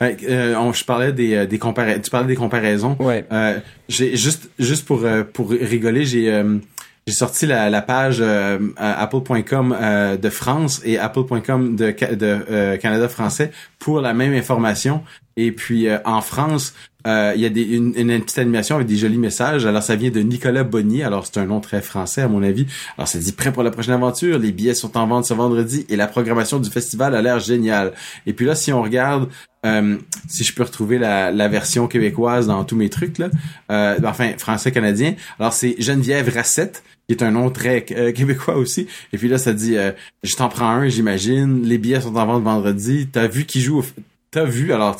Euh, 0.00 0.54
on- 0.56 0.72
je 0.72 0.84
parlais 0.84 1.12
des, 1.12 1.34
euh, 1.34 1.46
des 1.46 1.58
compara- 1.58 2.00
tu 2.00 2.10
parlais 2.10 2.26
des 2.26 2.34
comparaisons. 2.36 2.96
Ouais. 2.98 3.24
Euh, 3.32 3.58
j'ai 3.88 4.16
juste 4.16 4.50
juste 4.58 4.84
pour 4.86 5.04
euh, 5.04 5.22
pour 5.24 5.50
rigoler, 5.50 6.04
j'ai 6.04 6.32
euh, 6.32 6.58
j'ai 7.06 7.14
sorti 7.14 7.46
la, 7.46 7.70
la 7.70 7.82
page 7.82 8.18
euh, 8.20 8.58
apple.com 8.76 9.76
euh, 9.80 10.16
de 10.16 10.28
France 10.28 10.80
et 10.84 10.98
apple.com 10.98 11.76
de, 11.76 11.90
de 12.14 12.26
euh, 12.50 12.76
Canada 12.78 13.08
français 13.08 13.50
pour 13.78 14.00
la 14.00 14.12
même 14.14 14.32
information. 14.34 15.02
Et 15.36 15.52
puis 15.52 15.88
euh, 15.88 15.98
en 16.04 16.20
France, 16.20 16.74
euh, 17.06 17.32
il 17.34 17.40
y 17.40 17.46
a 17.46 17.48
des, 17.48 17.62
une, 17.62 17.94
une 17.96 18.20
petite 18.20 18.38
animation 18.38 18.76
avec 18.76 18.86
des 18.86 18.96
jolis 18.96 19.18
messages. 19.18 19.66
Alors 19.66 19.82
ça 19.82 19.96
vient 19.96 20.10
de 20.10 20.20
Nicolas 20.20 20.64
Bonnier. 20.64 21.04
Alors 21.04 21.26
c'est 21.26 21.38
un 21.38 21.46
nom 21.46 21.60
très 21.60 21.82
français 21.82 22.22
à 22.22 22.28
mon 22.28 22.42
avis. 22.42 22.66
Alors 22.96 23.08
ça 23.08 23.18
dit 23.18 23.32
prêt 23.32 23.52
pour 23.52 23.62
la 23.62 23.70
prochaine 23.70 23.94
aventure. 23.94 24.38
Les 24.38 24.52
billets 24.52 24.74
sont 24.74 24.96
en 24.96 25.06
vente 25.06 25.24
ce 25.24 25.34
vendredi 25.34 25.86
et 25.88 25.96
la 25.96 26.06
programmation 26.06 26.58
du 26.58 26.70
festival 26.70 27.14
a 27.14 27.22
l'air 27.22 27.40
géniale. 27.40 27.92
Et 28.26 28.32
puis 28.32 28.46
là, 28.46 28.54
si 28.54 28.72
on 28.72 28.82
regarde 28.82 29.28
euh, 29.64 29.96
si 30.28 30.42
je 30.42 30.52
peux 30.54 30.64
retrouver 30.64 30.98
la, 30.98 31.30
la 31.30 31.46
version 31.48 31.86
québécoise 31.86 32.48
dans 32.48 32.64
tous 32.64 32.74
mes 32.74 32.90
trucs 32.90 33.18
là, 33.18 33.30
euh, 33.70 33.96
enfin 34.04 34.32
français 34.36 34.72
canadien. 34.72 35.14
Alors 35.38 35.52
c'est 35.52 35.76
Geneviève 35.78 36.32
Rassette 36.34 36.82
qui 37.08 37.14
est 37.14 37.22
un 37.22 37.30
nom 37.30 37.48
très 37.50 37.84
euh, 37.92 38.12
québécois 38.12 38.56
aussi. 38.56 38.88
Et 39.12 39.18
puis 39.18 39.28
là 39.28 39.38
ça 39.38 39.52
dit 39.52 39.76
euh, 39.76 39.92
je 40.24 40.34
t'en 40.34 40.48
prends 40.48 40.68
un, 40.68 40.88
j'imagine. 40.88 41.62
Les 41.62 41.78
billets 41.78 42.00
sont 42.00 42.16
en 42.16 42.26
vente 42.26 42.42
vendredi. 42.42 43.08
T'as 43.10 43.28
vu 43.28 43.44
qui 43.44 43.60
joue 43.60 43.84
T'as 44.32 44.44
vu, 44.44 44.72
alors 44.72 44.96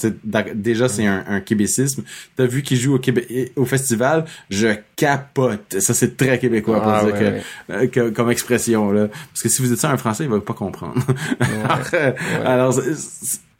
déjà 0.54 0.88
c'est 0.88 1.06
un, 1.06 1.24
un 1.26 1.40
québécisme, 1.40 2.04
t'as 2.36 2.44
vu 2.46 2.62
qui 2.62 2.76
joue 2.76 2.94
au, 2.94 2.98
Québé- 2.98 3.50
au 3.56 3.64
festival, 3.64 4.26
je 4.50 4.68
capote. 4.94 5.80
Ça 5.80 5.94
c'est 5.94 6.16
très 6.18 6.38
québécois 6.38 6.80
pour 6.82 6.92
Ah, 6.92 7.04
dire 7.04 7.14
ouais, 7.14 7.18
que, 7.18 7.24
ouais. 7.24 7.42
euh, 7.70 7.86
que- 7.86 8.10
comme 8.10 8.30
expression 8.30 8.92
là. 8.92 9.08
Parce 9.08 9.42
que 9.42 9.48
si 9.48 9.62
vous 9.62 9.68
dites 9.68 9.78
ça 9.78 9.90
un 9.90 9.96
français, 9.96 10.24
il 10.24 10.30
va 10.30 10.38
pas 10.40 10.52
comprendre. 10.52 11.02
alors, 11.40 11.80
euh, 11.94 12.10
Ouais. 12.12 12.46
alors, 12.46 12.80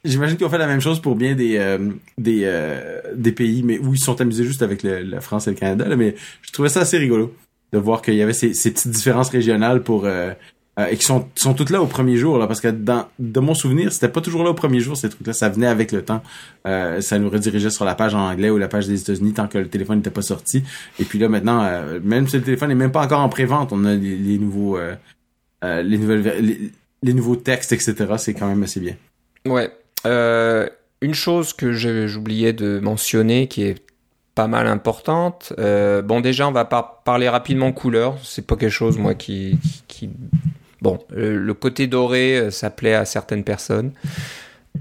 j'imagine 0.05 0.37
qu'ils 0.37 0.45
ont 0.45 0.49
fait 0.51 0.57
la 0.59 0.67
même 0.67 0.81
chose 0.81 1.01
pour 1.01 1.15
bien 1.15 1.33
des 1.33 1.57
euh, 1.57 1.79
des 2.19 2.41
euh, 2.43 3.01
des 3.15 3.31
pays, 3.31 3.63
mais 3.63 3.79
où 3.79 3.93
ils 3.95 3.99
sont 3.99 4.21
amusés 4.21 4.43
juste 4.43 4.61
avec 4.61 4.83
le- 4.83 4.99
la 5.01 5.21
France 5.21 5.47
et 5.47 5.51
le 5.51 5.55
Canada. 5.55 5.87
Là, 5.87 5.95
mais 5.95 6.13
je 6.43 6.51
trouvais 6.51 6.69
ça 6.69 6.81
assez 6.81 6.99
rigolo 6.99 7.35
de 7.71 7.79
voir 7.79 8.03
qu'il 8.03 8.13
y 8.13 8.21
avait 8.21 8.33
ces, 8.33 8.53
ces 8.53 8.69
petites 8.69 8.91
différences 8.91 9.29
régionales 9.29 9.81
pour 9.81 10.05
euh, 10.05 10.33
euh, 10.79 10.87
et 10.87 10.97
qui 10.97 11.05
sont 11.05 11.27
sont 11.35 11.53
toutes 11.53 11.69
là 11.69 11.83
au 11.83 11.85
premier 11.85 12.17
jour 12.17 12.39
là, 12.39 12.47
parce 12.47 12.59
que 12.59 12.67
dans 12.69 13.05
de 13.19 13.39
mon 13.39 13.53
souvenir, 13.53 13.93
c'était 13.93 14.09
pas 14.09 14.21
toujours 14.21 14.43
là 14.43 14.49
au 14.49 14.55
premier 14.55 14.79
jour 14.79 14.97
ces 14.97 15.07
trucs-là. 15.07 15.31
Ça 15.33 15.49
venait 15.49 15.67
avec 15.67 15.91
le 15.91 16.03
temps. 16.03 16.23
Euh, 16.65 16.99
ça 16.99 17.19
nous 17.19 17.29
redirigeait 17.29 17.69
sur 17.69 17.85
la 17.85 17.93
page 17.93 18.15
en 18.15 18.27
anglais 18.27 18.49
ou 18.49 18.57
la 18.57 18.67
page 18.67 18.87
des 18.87 18.99
États-Unis 18.99 19.33
tant 19.33 19.47
que 19.47 19.59
le 19.59 19.67
téléphone 19.67 19.97
n'était 19.97 20.09
pas 20.09 20.23
sorti. 20.23 20.63
Et 20.97 21.05
puis 21.05 21.19
là 21.19 21.29
maintenant, 21.29 21.63
euh, 21.63 21.99
même 22.03 22.27
si 22.27 22.37
le 22.37 22.41
téléphone 22.41 22.69
n'est 22.69 22.75
même 22.75 22.91
pas 22.91 23.03
encore 23.03 23.19
en 23.19 23.29
pré-vente, 23.29 23.71
on 23.71 23.85
a 23.85 23.93
les, 23.93 24.39
nouveaux 24.39 24.79
les 25.61 25.97
nouvelles 25.99 26.71
les, 27.03 27.13
nouveaux 27.13 27.35
textes, 27.35 27.71
etc. 27.71 27.95
C'est 28.17 28.33
quand 28.33 28.47
même 28.47 28.63
assez 28.63 28.79
bien. 28.79 28.95
Ouais. 29.45 29.71
Une 30.05 31.13
chose 31.13 31.53
que 31.53 31.73
j'oubliais 31.73 32.53
de 32.53 32.79
mentionner 32.79 33.47
qui 33.47 33.63
est 33.63 33.75
pas 34.33 34.47
mal 34.47 34.65
importante. 34.65 35.53
bon, 35.57 36.19
déjà, 36.19 36.47
on 36.47 36.51
va 36.51 36.65
par- 36.65 37.03
parler 37.03 37.29
rapidement 37.29 37.71
couleur. 37.71 38.17
C'est 38.23 38.47
pas 38.47 38.55
quelque 38.55 38.71
chose, 38.71 38.97
moi, 38.97 39.13
qui- 39.13 39.59
Bon, 40.83 40.99
euh, 41.15 41.39
le 41.39 41.53
côté 41.53 41.87
doré, 41.87 42.37
euh, 42.37 42.51
ça 42.51 42.69
plaît 42.69 42.93
à 42.93 43.05
certaines 43.05 43.45
personnes. 43.45 43.93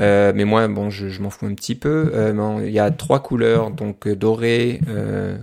Euh, 0.01 0.33
mais 0.35 0.45
moi, 0.45 0.67
bon, 0.67 0.91
je, 0.91 1.09
je 1.09 1.23
m'en 1.23 1.31
fous 1.31 1.47
un 1.47 1.55
petit 1.55 1.77
peu. 1.77 2.11
Euh, 2.13 2.63
Il 2.67 2.73
y 2.73 2.81
a 2.81 2.91
trois 2.91 3.23
couleurs, 3.23 3.71
donc 3.71 4.09
doré, 4.09 4.81
euh, 4.89 5.39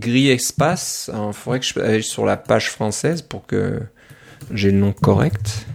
gris 0.00 0.28
espace. 0.30 1.08
Il 1.14 1.32
faudrait 1.32 1.60
que 1.60 1.66
je 1.66 1.78
aille 1.78 2.02
sur 2.02 2.26
la 2.26 2.36
page 2.36 2.70
française 2.70 3.22
pour 3.22 3.46
que 3.46 3.80
j'ai 4.50 4.72
le 4.72 4.78
nom 4.78 4.92
correct. 4.92 5.66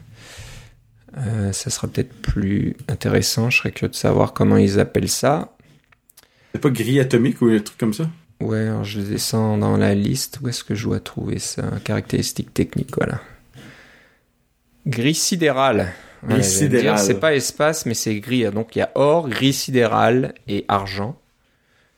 Ça 1.53 1.69
sera 1.69 1.87
peut-être 1.87 2.13
plus 2.21 2.75
intéressant. 2.89 3.49
Je 3.49 3.59
serais 3.59 3.71
curieux 3.71 3.89
de 3.89 3.95
savoir 3.95 4.33
comment 4.33 4.57
ils 4.57 4.81
appellent 4.81 5.07
ça. 5.07 5.55
C'est 6.51 6.59
pas 6.59 6.69
gris 6.69 6.99
atomique 6.99 7.41
ou 7.41 7.47
un 7.47 7.59
truc 7.59 7.77
comme 7.77 7.93
ça? 7.93 8.09
Ouais, 8.41 8.67
alors 8.67 8.83
je 8.83 8.99
descends 8.99 9.57
dans 9.57 9.77
la 9.77 9.95
liste. 9.95 10.39
Où 10.41 10.49
est-ce 10.49 10.65
que 10.65 10.75
je 10.75 10.83
dois 10.83 10.99
trouver 10.99 11.39
ça? 11.39 11.63
Caractéristiques 11.85 12.53
techniques, 12.53 12.97
voilà. 12.97 13.21
Gris 14.85 15.15
sidéral. 15.15 15.91
Gris 16.27 16.43
sidéral. 16.43 16.97
C'est 16.99 17.19
pas 17.19 17.35
espace, 17.35 17.85
mais 17.85 17.93
c'est 17.93 18.19
gris. 18.19 18.43
Donc 18.51 18.75
il 18.75 18.79
y 18.79 18.81
a 18.81 18.91
or, 18.95 19.29
gris 19.29 19.53
sidéral 19.53 20.33
et 20.47 20.65
argent. 20.67 21.17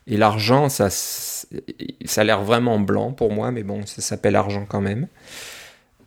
Et 0.10 0.16
l'argent, 0.18 0.70
ça, 0.70 0.90
ça 0.90 2.22
a 2.22 2.24
l'air 2.24 2.42
vraiment 2.44 2.80
blanc 2.80 3.12
pour 3.12 3.32
moi, 3.34 3.52
mais 3.52 3.64
bon, 3.64 3.86
ça 3.86 4.02
s'appelle 4.02 4.36
argent 4.38 4.66
quand 4.68 4.80
même. 4.82 5.08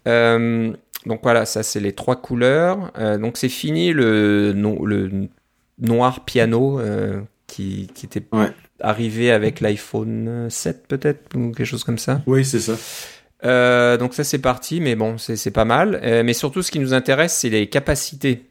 Euh, 0.08 0.72
donc 1.06 1.20
voilà, 1.22 1.44
ça 1.44 1.62
c'est 1.62 1.80
les 1.80 1.92
trois 1.92 2.16
couleurs. 2.16 2.90
Euh, 2.98 3.18
donc 3.18 3.36
c'est 3.36 3.48
fini 3.48 3.92
le, 3.92 4.52
no- 4.54 4.84
le 4.86 5.28
noir 5.78 6.24
piano 6.24 6.80
euh, 6.80 7.20
qui, 7.46 7.90
qui 7.94 8.06
était 8.06 8.22
Ouais. 8.32 8.50
arrivé 8.80 9.30
avec 9.30 9.60
l'iPhone 9.60 10.48
7 10.50 10.86
peut-être 10.88 11.36
ou 11.36 11.52
quelque 11.52 11.64
chose 11.66 11.84
comme 11.84 11.98
ça. 11.98 12.22
Oui, 12.26 12.44
c'est 12.44 12.60
ça. 12.60 12.74
Euh, 13.44 13.96
donc 13.96 14.14
ça 14.14 14.24
c'est 14.24 14.38
parti, 14.38 14.80
mais 14.80 14.94
bon 14.96 15.16
c'est 15.18 15.50
pas 15.50 15.64
mal. 15.64 16.00
Euh, 16.02 16.22
mais 16.24 16.32
surtout 16.32 16.62
ce 16.62 16.70
qui 16.70 16.78
nous 16.78 16.94
intéresse 16.94 17.34
c'est 17.34 17.48
les 17.48 17.68
capacités. 17.68 18.42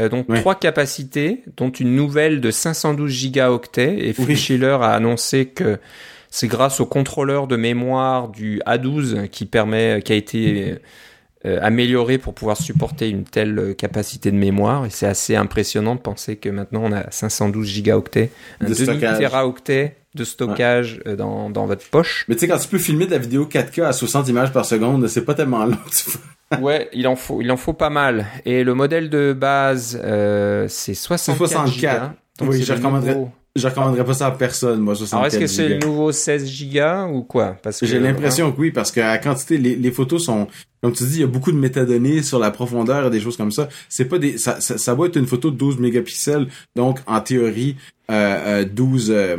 Euh, 0.00 0.08
donc 0.08 0.26
trois 0.34 0.54
capacités, 0.54 1.42
dont 1.56 1.70
une 1.70 1.94
nouvelle 1.94 2.40
de 2.40 2.50
512 2.50 3.10
gigaoctets. 3.10 4.08
Et 4.08 4.14
Oui. 4.18 4.36
Schiller 4.36 4.78
a 4.80 4.92
annoncé 4.92 5.46
que 5.46 5.78
c'est 6.30 6.48
grâce 6.48 6.80
au 6.80 6.86
contrôleur 6.86 7.46
de 7.46 7.56
mémoire 7.56 8.28
du 8.28 8.60
A12 8.66 9.28
qui 9.28 9.44
permet, 9.44 10.00
qui 10.02 10.12
a 10.12 10.16
été 10.16 10.78
euh, 11.44 11.58
amélioré 11.60 12.18
pour 12.18 12.34
pouvoir 12.34 12.56
supporter 12.56 13.10
une 13.10 13.24
telle 13.24 13.58
euh, 13.58 13.74
capacité 13.74 14.30
de 14.30 14.36
mémoire. 14.36 14.86
Et 14.86 14.90
c'est 14.90 15.06
assez 15.08 15.34
impressionnant 15.34 15.96
de 15.96 16.00
penser 16.00 16.36
que 16.36 16.48
maintenant 16.48 16.82
on 16.84 16.92
a 16.92 17.10
512 17.10 17.66
gigaoctets, 17.66 18.30
un 18.60 18.68
De 18.68 18.74
stockage. 18.74 19.00
demi-téraoctet 19.00 19.96
de 20.14 20.24
stockage 20.24 21.00
euh, 21.06 21.16
dans, 21.16 21.48
dans 21.50 21.66
votre 21.66 21.84
poche. 21.88 22.24
Mais 22.28 22.34
tu 22.34 22.40
sais, 22.40 22.48
quand 22.48 22.58
tu 22.58 22.68
peux 22.68 22.78
filmer 22.78 23.06
de 23.06 23.12
la 23.12 23.18
vidéo 23.18 23.46
4K 23.50 23.84
à 23.84 23.92
60 23.92 24.28
images 24.28 24.52
par 24.52 24.64
seconde, 24.66 25.06
c'est 25.08 25.24
pas 25.24 25.34
tellement 25.34 25.64
long. 25.64 25.78
tu 25.90 26.10
vois. 26.10 26.20
Ouais, 26.60 26.90
il 26.92 27.08
en 27.08 27.16
faut, 27.16 27.40
il 27.40 27.50
en 27.50 27.56
faut 27.56 27.72
pas 27.72 27.88
mal. 27.88 28.26
Et 28.44 28.62
le 28.62 28.74
modèle 28.74 29.08
de 29.08 29.32
base, 29.32 29.98
euh, 30.04 30.66
c'est 30.68 30.92
64, 30.92 31.38
64. 31.38 31.72
gigas. 31.72 32.12
Donc 32.38 32.50
Oui, 32.50 32.62
je 32.62 32.72
recommanderais- 32.74 33.14
nouveau- 33.14 33.30
je 33.56 33.66
recommanderais 33.68 34.04
pas 34.04 34.12
ça 34.12 34.26
à 34.26 34.30
personne, 34.32 34.80
moi, 34.80 34.94
64 34.94 35.14
Alors, 35.18 35.26
est-ce 35.32 35.38
que 35.38 35.46
c'est 35.46 35.68
le 35.70 35.78
nouveau 35.78 36.12
16 36.12 36.46
gigas 36.46 37.06
ou 37.06 37.22
quoi? 37.22 37.56
Parce 37.62 37.80
que 37.80 37.86
J'ai 37.86 37.98
l'impression 37.98 38.52
que 38.52 38.60
oui, 38.60 38.70
parce 38.70 38.92
que 38.92 39.00
la 39.00 39.16
quantité, 39.16 39.56
les, 39.56 39.76
les 39.76 39.90
photos 39.90 40.26
sont, 40.26 40.46
comme 40.82 40.92
tu 40.92 41.04
dis, 41.04 41.14
il 41.16 41.20
y 41.20 41.24
a 41.24 41.26
beaucoup 41.26 41.52
de 41.52 41.56
métadonnées 41.58 42.22
sur 42.22 42.38
la 42.38 42.50
profondeur 42.50 43.06
et 43.06 43.10
des 43.10 43.20
choses 43.20 43.38
comme 43.38 43.50
ça. 43.50 43.70
C'est 43.88 44.04
pas 44.04 44.18
des, 44.18 44.36
ça, 44.36 44.60
ça, 44.60 44.76
ça 44.76 44.94
va 44.94 45.06
être 45.06 45.16
une 45.16 45.26
photo 45.26 45.50
de 45.50 45.56
12 45.56 45.78
mégapixels, 45.78 46.48
donc 46.76 46.98
en 47.06 47.20
théorie, 47.22 47.76
euh, 48.10 48.60
euh, 48.62 48.64
12, 48.70 49.10
euh, 49.10 49.36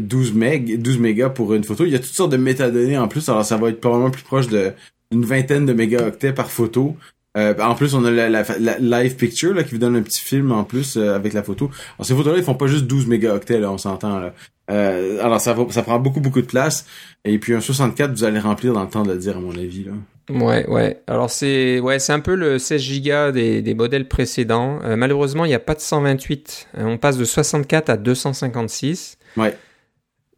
12 0.00 0.32
meg, 0.34 0.80
12 0.80 0.98
mégas 0.98 1.28
pour 1.30 1.52
une 1.54 1.64
photo. 1.64 1.84
Il 1.84 1.92
y 1.92 1.94
a 1.94 1.98
toutes 1.98 2.08
sortes 2.14 2.32
de 2.32 2.36
métadonnées 2.36 2.98
en 2.98 3.08
plus, 3.08 3.28
alors 3.28 3.44
ça 3.44 3.56
va 3.56 3.68
être 3.68 3.80
probablement 3.80 4.10
plus 4.10 4.22
proche 4.22 4.48
de 4.48 4.72
une 5.10 5.24
vingtaine 5.24 5.66
de 5.66 5.72
mégaoctets 5.74 6.32
par 6.32 6.50
photo. 6.50 6.96
Euh, 7.36 7.54
en 7.60 7.74
plus, 7.74 7.94
on 7.94 8.04
a 8.04 8.10
la, 8.10 8.28
la- 8.28 8.44
la 8.58 9.02
live 9.02 9.16
picture 9.16 9.54
là 9.54 9.62
qui 9.62 9.70
vous 9.72 9.78
donne 9.78 9.96
un 9.96 10.02
petit 10.02 10.20
film 10.22 10.52
en 10.52 10.64
plus 10.64 10.96
euh, 10.96 11.14
avec 11.14 11.32
la 11.32 11.42
photo. 11.42 11.70
Alors 11.98 12.06
ces 12.06 12.14
photos-là, 12.14 12.38
ils 12.38 12.44
font 12.44 12.54
pas 12.54 12.66
juste 12.66 12.86
12 12.86 13.06
mégaoctets 13.06 13.58
là, 13.60 13.70
on 13.72 13.78
s'entend 13.78 14.18
là. 14.18 14.34
Euh, 14.70 15.22
alors 15.24 15.40
ça 15.40 15.52
va, 15.54 15.64
ça 15.70 15.82
prend 15.82 15.98
beaucoup 15.98 16.20
beaucoup 16.20 16.40
de 16.40 16.46
place. 16.46 16.86
Et 17.24 17.38
puis 17.38 17.54
un 17.54 17.60
64, 17.60 18.12
vous 18.12 18.24
allez 18.24 18.38
remplir 18.38 18.72
dans 18.74 18.82
le 18.84 18.88
temps 18.90 19.02
de 19.02 19.12
le 19.12 19.18
dire 19.18 19.36
à 19.36 19.40
mon 19.40 19.50
avis 19.52 19.84
là. 19.84 19.92
Ouais, 20.30 20.66
ouais. 20.68 21.00
Alors 21.06 21.30
c'est 21.30 21.80
ouais, 21.80 21.98
c'est 21.98 22.12
un 22.12 22.20
peu 22.20 22.34
le 22.34 22.58
16 22.58 23.00
Go 23.02 23.30
des, 23.32 23.60
des 23.62 23.74
modèles 23.74 24.08
précédents. 24.08 24.78
Euh, 24.84 24.96
malheureusement, 24.96 25.44
il 25.44 25.48
n'y 25.48 25.54
a 25.54 25.58
pas 25.58 25.74
de 25.74 25.80
128. 25.80 26.68
Euh, 26.78 26.84
on 26.84 26.96
passe 26.98 27.16
de 27.18 27.24
64 27.24 27.88
à 27.90 27.96
256. 27.96 29.16
Ouais. 29.36 29.56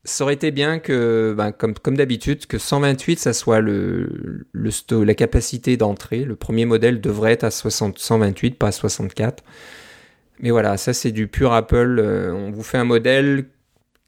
Ça 0.07 0.25
aurait 0.25 0.35
été 0.35 0.51
bien 0.51 0.79
que, 0.81 1.35
ben, 1.37 1.51
comme, 1.51 1.73
comme 1.75 1.97
d'habitude, 1.97 2.47
que 2.47 2.59
128, 2.59 3.19
ça 3.19 3.33
soit 3.33 3.61
le, 3.61 4.45
le 4.53 4.71
sto- 4.71 5.03
la 5.03 5.15
capacité 5.15 5.77
d'entrée. 5.79 6.25
Le 6.25 6.37
premier 6.37 6.67
modèle 6.67 7.01
devrait 7.01 7.33
être 7.33 7.45
à 7.45 7.51
60, 7.51 7.99
128, 7.99 8.59
pas 8.59 8.67
à 8.69 8.73
64. 8.73 9.43
Mais 10.41 10.51
voilà, 10.51 10.77
ça 10.77 10.93
c'est 10.93 11.13
du 11.13 11.27
pur 11.27 11.53
Apple. 11.55 11.99
Euh, 12.03 12.33
on 12.33 12.51
vous 12.51 12.63
fait 12.63 12.77
un 12.79 12.85
modèle 12.85 13.47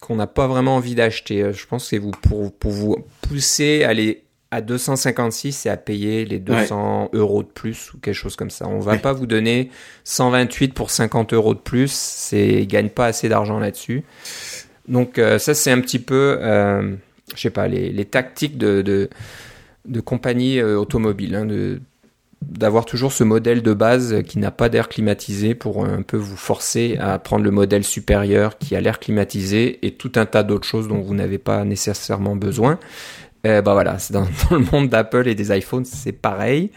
qu'on 0.01 0.17
n'a 0.17 0.27
pas 0.27 0.47
vraiment 0.47 0.77
envie 0.77 0.95
d'acheter. 0.95 1.43
Euh, 1.43 1.53
Je 1.55 1.67
pense 1.67 1.85
que 1.85 1.89
c'est 1.91 1.99
vous, 1.99 2.11
pour, 2.11 2.53
pour 2.53 2.73
vous 2.73 2.97
pousser 3.23 3.85
à 3.85 3.89
aller 3.89 4.23
à 4.51 4.61
256 4.61 5.67
et 5.67 5.71
à 5.71 5.77
payer 5.77 6.25
les 6.25 6.39
200 6.39 7.11
euros 7.15 7.43
de 7.43 7.49
plus 7.49 7.93
ou 7.95 7.99
quelque 7.99 8.15
chose 8.15 8.37
comme 8.37 8.51
ça. 8.51 8.69
On 8.69 8.79
va 8.79 8.93
Ouais. 8.93 8.99
pas 8.99 9.13
vous 9.13 9.27
donner 9.27 9.71
128 10.05 10.73
pour 10.73 10.91
50 10.91 11.33
euros 11.33 11.55
de 11.55 11.59
plus. 11.59 11.91
C'est, 11.91 12.63
ils 12.63 12.67
gagnent 12.67 12.91
pas 12.91 13.07
assez 13.07 13.29
d'argent 13.29 13.59
là-dessus. 13.59 14.05
Donc 14.89 15.19
euh, 15.19 15.39
ça 15.39 15.55
c'est 15.55 15.71
un 15.71 15.81
petit 15.81 15.99
peu, 15.99 16.39
euh, 16.41 16.95
je 17.35 17.41
sais 17.41 17.51
pas, 17.51 17.69
les, 17.69 18.05
tactiques 18.05 18.57
de, 18.57 18.83
de, 18.83 20.01
compagnies 20.01 20.59
euh, 20.59 20.79
automobiles, 20.79 21.35
hein, 21.35 21.47
d'avoir 22.43 22.85
toujours 22.85 23.13
ce 23.13 23.25
modèle 23.25 23.63
de 23.63 23.73
base 23.73 24.23
qui 24.23 24.39
n'a 24.39 24.51
pas 24.51 24.69
d'air 24.69 24.89
climatisé 24.89 25.55
pour 25.55 25.85
un 25.85 26.03
peu 26.03 26.17
vous 26.17 26.37
forcer 26.37 26.97
à 27.01 27.19
prendre 27.19 27.45
le 27.45 27.51
modèle 27.51 27.83
supérieur 27.83 28.59
qui 28.59 28.77
a 28.77 28.81
l'air 28.81 29.01
climatisé 29.01 29.85
et 29.85 29.93
tout 29.93 30.13
un 30.17 30.27
tas 30.27 30.43
d'autres 30.43 30.67
choses 30.67 30.87
dont 30.87 31.01
vous 31.01 31.15
n'avez 31.15 31.39
pas 31.39 31.65
nécessairement 31.65 32.37
besoin. 32.37 32.79
Bah 33.43 33.61
voilà, 33.63 33.99
c'est 33.99 34.13
dans, 34.13 34.27
le 34.51 34.71
monde 34.73 34.89
d'Apple 34.89 35.29
et 35.29 35.35
des 35.35 35.57
iPhones, 35.57 35.85
c'est 35.85 36.13
pareil. 36.13 36.71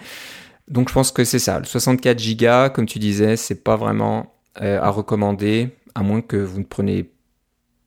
Donc 0.67 0.89
je 0.89 0.93
pense 0.93 1.11
que 1.11 1.23
c'est 1.23 1.39
ça. 1.39 1.59
Le 1.59 1.65
64 1.65 2.37
Go, 2.37 2.73
comme 2.73 2.85
tu 2.85 2.99
disais, 2.99 3.35
c'est 3.37 3.63
pas 3.63 3.75
vraiment 3.75 4.33
à 4.55 4.89
recommander, 4.89 5.69
à 5.93 6.03
moins 6.03 6.21
que 6.21 6.37
vous 6.37 6.59
ne 6.59 6.65
preniez 6.65 7.09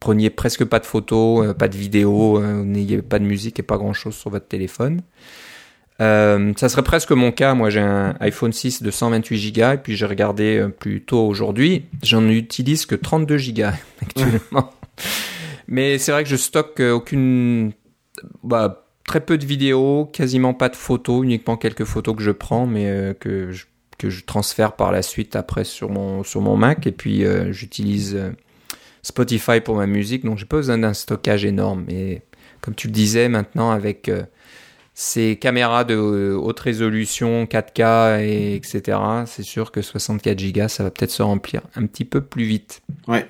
preniez 0.02 0.30
presque 0.30 0.64
pas 0.64 0.80
de 0.80 0.84
photos, 0.84 1.46
euh, 1.46 1.54
pas 1.54 1.68
de 1.68 1.76
vidéos, 1.76 2.42
euh, 2.42 2.64
n'ayez 2.64 3.02
pas 3.02 3.20
de 3.20 3.24
musique 3.24 3.60
et 3.60 3.62
pas 3.62 3.76
grand 3.76 3.92
chose 3.92 4.16
sur 4.16 4.30
votre 4.30 4.48
téléphone. 4.48 5.00
Euh, 6.00 6.52
ça 6.56 6.68
serait 6.68 6.82
presque 6.82 7.12
mon 7.12 7.30
cas. 7.30 7.54
Moi, 7.54 7.70
j'ai 7.70 7.78
un 7.78 8.16
iPhone 8.18 8.52
6 8.52 8.82
de 8.82 8.90
128 8.90 9.52
Go 9.52 9.72
et 9.74 9.76
puis 9.76 9.96
j'ai 9.96 10.06
regardé 10.06 10.66
plus 10.80 11.02
tôt 11.02 11.24
aujourd'hui. 11.24 11.84
J'en 12.02 12.26
utilise 12.26 12.84
que 12.84 12.96
32 12.96 13.36
Go 13.36 13.62
actuellement. 14.02 14.72
Mais 15.68 15.98
c'est 15.98 16.10
vrai 16.10 16.24
que 16.24 16.28
je 16.28 16.34
stocke 16.34 16.80
aucune, 16.80 17.70
bah, 18.42 18.84
très 19.06 19.20
peu 19.20 19.38
de 19.38 19.46
vidéos, 19.46 20.10
quasiment 20.12 20.52
pas 20.52 20.68
de 20.68 20.74
photos, 20.74 21.22
uniquement 21.22 21.56
quelques 21.56 21.84
photos 21.84 22.16
que 22.16 22.22
je 22.22 22.32
prends, 22.32 22.66
mais 22.66 23.14
que 23.20 23.52
je, 23.52 23.66
que 23.98 24.10
je 24.10 24.24
transfère 24.24 24.72
par 24.72 24.90
la 24.90 25.02
suite 25.02 25.36
après 25.36 25.62
sur 25.62 25.90
mon 25.90 26.24
sur 26.24 26.40
mon 26.40 26.56
Mac. 26.56 26.88
Et 26.88 26.92
puis 26.92 27.24
j'utilise 27.52 28.18
Spotify 29.02 29.60
pour 29.60 29.76
ma 29.76 29.86
musique, 29.86 30.24
donc 30.24 30.38
j'ai 30.38 30.44
pas 30.46 30.56
besoin 30.56 30.78
d'un 30.78 30.94
stockage 30.94 31.44
énorme. 31.44 31.84
Et 31.88 32.22
comme 32.60 32.74
tu 32.74 32.86
le 32.86 32.92
disais, 32.92 33.28
maintenant 33.28 33.70
avec 33.72 34.08
euh, 34.08 34.22
ces 34.94 35.36
caméras 35.36 35.84
de 35.84 35.94
euh, 35.96 36.34
haute 36.36 36.60
résolution, 36.60 37.44
4K, 37.44 38.20
et 38.22 38.54
etc., 38.54 38.98
c'est 39.26 39.42
sûr 39.42 39.72
que 39.72 39.82
64 39.82 40.52
Go, 40.52 40.68
ça 40.68 40.84
va 40.84 40.90
peut-être 40.90 41.10
se 41.10 41.22
remplir 41.22 41.62
un 41.74 41.86
petit 41.86 42.04
peu 42.04 42.20
plus 42.20 42.44
vite. 42.44 42.82
Ouais. 43.08 43.26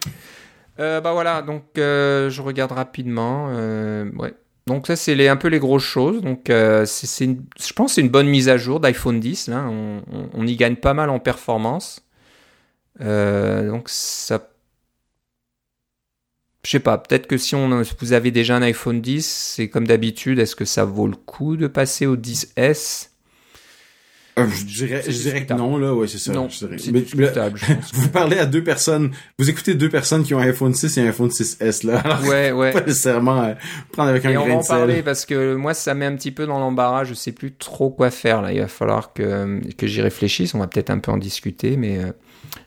Euh, 0.80 1.00
bah 1.00 1.12
voilà, 1.12 1.42
donc 1.42 1.64
euh, 1.78 2.28
je 2.30 2.42
regarde 2.42 2.72
rapidement. 2.72 3.48
ouais. 3.48 4.34
Donc 4.68 4.86
ça, 4.86 4.94
c'est 4.94 5.26
un 5.28 5.36
peu 5.36 5.48
les 5.48 5.58
grosses 5.58 5.82
choses. 5.82 6.20
Donc 6.22 6.48
euh, 6.48 6.84
c'est, 6.86 7.26
je 7.28 7.72
pense 7.72 7.90
que 7.90 7.94
c'est 7.96 8.00
une 8.00 8.10
bonne 8.10 8.28
mise 8.28 8.48
à 8.48 8.56
jour 8.58 8.78
d'iPhone 8.78 9.18
10. 9.20 9.48
Là. 9.48 9.64
On, 9.68 10.02
on- 10.12 10.28
on 10.34 10.46
y 10.46 10.54
gagne 10.56 10.76
pas 10.76 10.94
mal 10.94 11.10
en 11.10 11.18
performance. 11.18 12.04
Euh, 13.00 13.68
donc 13.70 13.88
ça... 13.88 14.48
Je 16.64 16.70
sais 16.70 16.78
pas, 16.80 16.96
peut-être 16.98 17.26
que 17.26 17.36
si 17.38 17.54
on, 17.56 17.82
vous 17.98 18.12
avez 18.12 18.30
déjà 18.30 18.54
un 18.56 18.62
iPhone 18.62 19.00
10, 19.00 19.26
c'est 19.56 19.68
comme 19.68 19.86
d'habitude, 19.86 20.38
est-ce 20.38 20.54
que 20.54 20.64
ça 20.64 20.84
vaut 20.84 21.08
le 21.08 21.16
coup 21.16 21.56
de 21.56 21.66
passer 21.66 22.06
au 22.06 22.16
10S 22.16 23.08
Euh, 24.38 24.46
je 24.48 24.64
dirais, 24.64 25.02
C'est 25.04 25.10
je 25.10 25.18
dirais 25.22 25.44
que 25.44 25.52
non, 25.54 25.76
là, 25.76 25.92
ouais, 25.92 26.06
c'est 26.06 26.18
ça. 26.18 26.32
Non, 26.32 26.48
je 26.48 26.64
Mais- 26.66 27.00
discutable, 27.02 27.58
je 27.58 27.66
pense. 27.74 27.90
vous 27.94 28.08
parlez 28.10 28.38
à 28.38 28.46
deux 28.46 28.62
personnes, 28.62 29.10
vous 29.40 29.50
écoutez 29.50 29.74
deux 29.74 29.88
personnes 29.88 30.22
qui 30.22 30.34
ont 30.34 30.38
un 30.38 30.46
iPhone 30.48 30.72
6 30.72 30.96
et 30.98 31.00
un 31.02 31.08
iPhone 31.08 31.30
6S, 31.30 31.84
là. 31.84 31.98
Alors, 31.98 32.22
Ouais, 32.28 32.52
ouais. 32.52 32.70
pas 32.72 32.80
nécessairement 32.82 33.42
euh, 33.42 33.54
prendre 33.90 34.10
avec 34.10 34.24
un 34.24 34.30
Et 34.30 34.36
on 34.36 34.42
va 34.42 34.46
grain 34.46 34.56
en 34.56 34.60
de 34.60 34.64
sel. 34.64 34.76
parler 34.76 35.02
parce 35.02 35.26
que 35.26 35.54
moi 35.56 35.74
ça 35.74 35.94
met 35.94 36.06
un 36.06 36.14
petit 36.14 36.30
peu 36.30 36.46
dans 36.46 36.60
l'embarras, 36.60 37.02
je 37.04 37.14
sais 37.14 37.32
plus 37.32 37.52
trop 37.52 37.90
quoi 37.90 38.10
faire 38.12 38.40
là, 38.40 38.52
il 38.52 38.60
va 38.60 38.68
falloir 38.68 39.12
que, 39.12 39.60
que 39.76 39.86
j'y 39.88 40.00
réfléchisse, 40.00 40.54
on 40.54 40.60
va 40.60 40.68
peut-être 40.68 40.90
un 40.90 41.00
peu 41.00 41.10
en 41.10 41.18
discuter 41.18 41.76
mais 41.76 41.98
euh, 41.98 42.12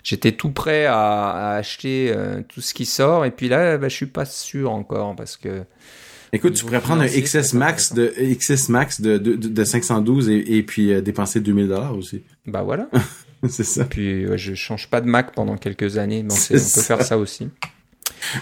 j'étais 0.03 0.31
tout 0.31 0.51
prêt 0.51 0.85
à, 0.85 1.29
à 1.29 1.55
acheter 1.55 2.11
euh, 2.15 2.41
tout 2.47 2.61
ce 2.61 2.73
qui 2.73 2.85
sort 2.85 3.25
et 3.25 3.31
puis 3.31 3.47
là 3.49 3.77
bah, 3.77 3.89
je 3.89 3.95
suis 3.95 4.05
pas 4.05 4.25
sûr 4.25 4.71
encore 4.71 5.15
parce 5.15 5.37
que 5.37 5.63
Écoute, 6.33 6.55
tu 6.55 6.65
pourrais 6.65 6.81
prendre 6.81 7.01
un 7.01 7.07
XS 7.07 7.53
Max 7.53 7.93
de, 7.93 8.13
XS 8.17 8.67
Max 8.67 8.99
de, 8.99 9.17
de, 9.17 9.35
de 9.35 9.63
512 9.63 10.29
et, 10.29 10.57
et 10.57 10.63
puis 10.63 10.91
euh, 10.91 10.99
dépenser 10.99 11.39
2000 11.39 11.69
dollars 11.69 11.95
aussi. 11.95 12.23
bah 12.45 12.61
voilà. 12.61 12.89
c'est 13.47 13.63
ça. 13.63 13.85
puis 13.85 14.27
ouais, 14.27 14.37
je 14.37 14.53
change 14.53 14.89
pas 14.89 14.99
de 14.99 15.07
Mac 15.07 15.33
pendant 15.33 15.55
quelques 15.55 15.97
années 15.97 16.23
donc 16.23 16.37
on 16.49 16.53
peut 16.53 16.59
faire 16.59 17.01
ça 17.03 17.17
aussi. 17.17 17.49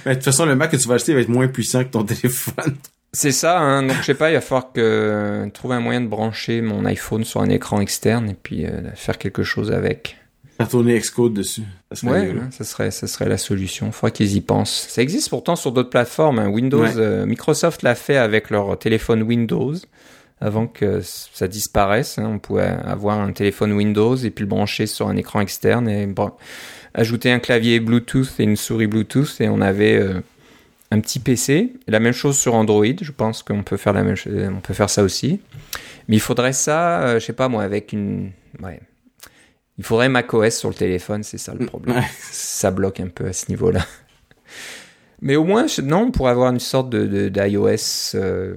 Mais 0.06 0.12
de 0.12 0.16
toute 0.16 0.26
façon, 0.26 0.46
le 0.46 0.56
Mac 0.56 0.72
que 0.72 0.78
tu 0.78 0.88
vas 0.88 0.96
acheter 0.96 1.14
va 1.14 1.22
être 1.22 1.30
moins 1.30 1.48
puissant 1.48 1.84
que 1.84 1.89
ton 1.89 2.04
téléphone. 2.04 2.78
C'est 3.12 3.32
ça, 3.32 3.60
hein, 3.60 3.84
donc 3.84 3.98
je 3.98 4.04
sais 4.04 4.16
pas, 4.16 4.32
il 4.32 4.34
va 4.34 4.41
falloir 4.41 4.72
que 4.74 5.48
trouver 5.54 5.76
un 5.76 5.80
moyen 5.80 6.02
de 6.02 6.08
brancher 6.08 6.62
mon 6.62 6.84
iPhone 6.86 7.24
sur 7.24 7.41
un 7.41 7.50
écran 7.50 7.80
externe 7.80 8.30
et 8.30 8.34
puis 8.34 8.66
euh, 8.66 8.91
faire 8.96 9.20
quelque 9.20 9.44
chose 9.44 9.72
avec. 9.72 10.18
Faire 10.58 10.68
tourner 10.70 10.99
Xcode 10.99 11.34
dessus. 11.34 11.64
Ça 11.91 11.95
serait 11.95 12.30
Ouais, 12.32 12.36
ça 12.51 12.64
serait, 12.64 12.91
ça 12.91 13.08
serait 13.08 13.28
la 13.28 13.38
solution. 13.38 13.91
Faudrait 13.91 14.12
qu'ils 14.12 14.36
y 14.36 14.41
pensent. 14.41 14.88
Ça 14.89 15.01
existe 15.01 15.30
pourtant 15.30 15.56
sur 15.56 15.72
d'autres 15.72 15.89
plateformes. 15.89 16.39
hein. 16.39 16.47
Windows, 16.49 16.82
Ouais. 16.84 16.91
euh, 16.97 17.26
Microsoft 17.26 17.82
l'a 17.82 17.95
fait 17.95 18.18
avec 18.18 18.49
leur 18.49 18.78
téléphone 18.78 19.24
Windows 19.24 19.74
avant 20.41 20.68
que 20.68 21.01
ça 21.01 21.47
disparaisse. 21.47 22.20
hein. 22.20 22.30
On 22.36 22.39
pouvait 22.39 22.68
avoir 22.86 23.20
un 23.20 23.32
téléphone 23.32 23.72
Windows 23.74 24.16
et 24.16 24.30
puis 24.30 24.43
le 24.43 24.49
brancher 24.49 24.86
sur 24.86 25.08
un 25.08 25.16
écran 25.16 25.39
externe 25.41 25.89
et 25.89 26.08
ajouter 26.93 27.32
un 27.32 27.39
clavier 27.39 27.80
Bluetooth 27.80 28.30
et 28.39 28.43
une 28.43 28.56
souris 28.56 28.88
Bluetooth 28.88 29.39
et 29.41 29.49
on 29.49 29.60
avait 29.62 29.95
euh, 29.95 30.22
un 30.91 30.99
petit 30.99 31.20
PC. 31.20 31.74
La 31.88 31.99
même 31.99 32.14
chose 32.14 32.38
sur 32.38 32.54
Android. 32.54 32.86
Je 33.01 33.12
pense 33.12 33.41
qu'on 33.41 33.64
peut 33.64 33.78
faire 33.78 33.93
la 33.93 34.04
même 34.04 34.16
chose. 34.16 34.34
On 34.56 34.60
peut 34.62 34.76
faire 34.76 34.89
ça 34.91 35.01
aussi. 35.01 35.39
Mais 36.08 36.18
il 36.18 36.22
faudrait 36.22 36.54
ça, 36.54 37.01
euh, 37.01 37.20
je 37.20 37.26
sais 37.26 37.34
pas 37.34 37.47
moi, 37.47 37.64
avec 37.64 37.91
une, 37.93 38.32
ouais. 38.62 38.80
Il 39.78 39.84
faudrait 39.84 40.09
macOS 40.09 40.55
sur 40.57 40.69
le 40.69 40.76
téléphone, 40.76 41.24
c'est 41.24 41.38
ça 41.39 41.53
le 41.57 41.65
problème 41.65 41.97
Ouais. 41.97 42.03
ça 42.21 42.69
bloque 42.71 42.99
un 42.99 43.07
peu 43.07 43.26
à 43.28 43.34
ce 43.34 43.49
niveau-là. 43.49 43.86
Mais 45.21 45.36
au 45.36 45.43
moins, 45.45 45.65
non, 45.84 46.03
on 46.07 46.11
pourrait 46.11 46.32
avoir 46.32 46.51
une 46.51 46.59
sorte 46.59 46.89
de 46.89 47.30
d'iOS, 47.30 48.15
euh, 48.15 48.55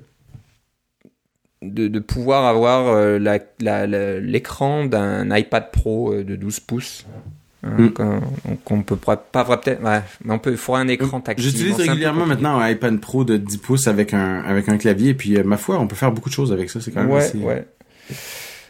de, 1.62 1.88
de 1.88 1.98
pouvoir 2.00 2.44
avoir 2.44 2.88
euh, 2.88 3.18
l'écran 4.20 4.84
d'un 4.84 5.34
iPad 5.36 5.70
Pro 5.70 6.12
euh, 6.12 6.24
de 6.24 6.36
12 6.36 6.60
pouces. 6.60 7.06
Hein, 7.08 7.20
Mm. 7.68 7.90
qu'on- 8.64 8.82
peut 8.82 8.94
pas, 8.96 9.16
peut-être, 9.16 9.82
ouais, 9.82 10.00
mais 10.24 10.34
on 10.34 10.38
peut, 10.38 10.52
il 10.52 10.56
faudrait 10.56 10.82
un 10.82 10.88
écran 10.88 11.20
tactile. 11.20 11.46
J'utilise 11.50 11.74
régulièrement 11.76 12.24
maintenant 12.24 12.58
un 12.60 12.68
iPad 12.70 13.00
Pro 13.00 13.24
de 13.24 13.38
10 13.38 13.56
pouces 13.56 13.88
avec 13.88 14.14
un, 14.14 14.40
avec 14.44 14.68
un 14.68 14.76
clavier. 14.78 15.14
Puis, 15.14 15.36
euh, 15.36 15.42
ma 15.42 15.56
foi, 15.56 15.80
on 15.80 15.88
peut 15.88 15.96
faire 15.96 16.12
beaucoup 16.12 16.28
de 16.28 16.34
choses 16.34 16.52
avec 16.52 16.70
ça. 16.70 16.80
C'est 16.80 16.92
quand 16.92 17.00
même 17.02 17.10
Ouais, 17.10 17.18
assez... 17.24 17.38
ouais. 17.38 17.66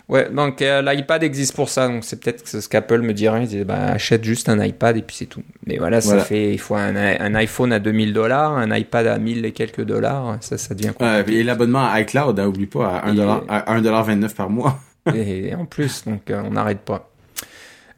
Ouais, 0.08 0.28
donc 0.30 0.62
euh, 0.62 0.82
l'iPad 0.82 1.24
existe 1.24 1.56
pour 1.56 1.68
ça, 1.68 1.88
donc 1.88 2.04
c'est 2.04 2.20
peut-être 2.22 2.46
ce 2.46 2.68
qu'Apple 2.68 3.00
me 3.00 3.12
dirait, 3.12 3.42
ils 3.42 3.48
disaient, 3.48 3.64
bah, 3.64 3.86
achète 3.86 4.22
juste 4.22 4.48
un 4.48 4.64
iPad 4.64 4.96
et 4.96 5.02
puis 5.02 5.16
c'est 5.16 5.26
tout. 5.26 5.42
Mais 5.66 5.78
voilà, 5.78 6.00
ça 6.00 6.10
Voilà. 6.10 6.24
fait, 6.24 6.52
il 6.52 6.58
faut 6.60 6.76
un, 6.76 6.94
un 6.94 7.34
iPhone 7.34 7.72
à 7.72 7.80
2000 7.80 8.12
dollars, 8.12 8.52
un 8.56 8.72
iPad 8.76 9.08
à 9.08 9.18
1000 9.18 9.44
et 9.44 9.50
quelques 9.50 9.82
dollars, 9.84 10.36
ça, 10.42 10.58
ça 10.58 10.74
devient 10.76 10.92
Euh, 11.02 11.18
compliqué. 11.18 11.40
et 11.40 11.42
l'abonnement 11.42 11.84
à 11.84 12.00
iCloud, 12.02 12.38
hein, 12.38 12.46
oublie 12.46 12.66
pas, 12.66 12.98
à 12.98 13.08
1$, 13.08 13.12
Et- 13.14 13.16
dollar- 13.16 13.42
à 13.48 13.74
1,29$ 13.74 14.34
par 14.34 14.48
mois. 14.48 14.78
et, 15.14 15.52
en 15.56 15.64
plus, 15.66 16.04
donc 16.04 16.30
euh, 16.30 16.40
on 16.46 16.50
n'arrête 16.52 16.80
pas. 16.82 17.10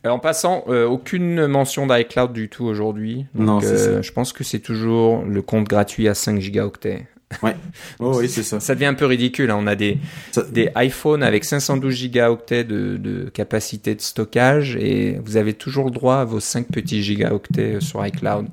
en 0.07 0.19
passant, 0.19 0.65
aucune 0.67 1.47
mention 1.47 1.87
d'iCloud 1.87 2.33
du 2.33 2.49
tout 2.49 2.65
aujourd'hui. 2.65 3.27
Non, 3.35 3.61
ça. 3.61 4.01
Je 4.01 4.13
pense 4.13 4.33
que 4.33 4.45
c'est 4.45 4.61
toujours 4.61 5.25
le 5.27 5.43
compte 5.43 5.69
gratuit 5.69 6.09
à 6.09 6.15
5 6.15 6.41
gigaoctets. 6.41 7.07
Ouais. 7.43 7.57
Oh, 8.01 8.17
oui, 8.19 8.29
c'est 8.29 8.43
ça. 8.43 8.59
Ça 8.59 8.75
devient 8.75 8.87
un 8.87 8.95
peu 8.95 9.05
ridicule. 9.05 9.51
Hein. 9.51 9.59
On 9.61 9.67
a 9.67 9.75
des, 9.75 9.99
Ça- 10.33 10.43
des 10.45 10.71
iPhones 10.77 11.23
avec 11.23 11.45
512 11.45 11.95
gigaoctets 11.95 12.65
de, 12.65 12.97
de 12.97 13.29
capacité 13.29 13.95
de 13.95 14.01
stockage 14.01 14.77
et 14.77 15.19
vous 15.23 15.37
avez 15.37 15.53
toujours 15.53 15.85
le 15.85 15.91
droit 15.91 16.17
à 16.17 16.25
vos 16.25 16.41
5 16.41 16.69
petits 16.69 17.03
gigaoctets 17.03 17.81
sur 17.81 18.05
iCloud. 18.07 18.47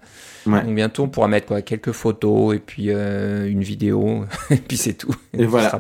Ouais. 0.45 0.61
Donc 0.61 0.75
bientôt 0.75 1.03
on 1.03 1.07
pourra 1.07 1.27
mettre 1.27 1.47
quoi 1.47 1.61
quelques 1.61 1.93
photos 1.93 2.53
et 2.55 2.59
puis 2.59 2.87
euh, 2.89 3.49
une 3.49 3.63
vidéo 3.63 4.25
et 4.51 4.57
puis 4.57 4.77
c'est 4.77 4.93
tout. 4.93 5.15
Et 5.33 5.45
voilà. 5.45 5.79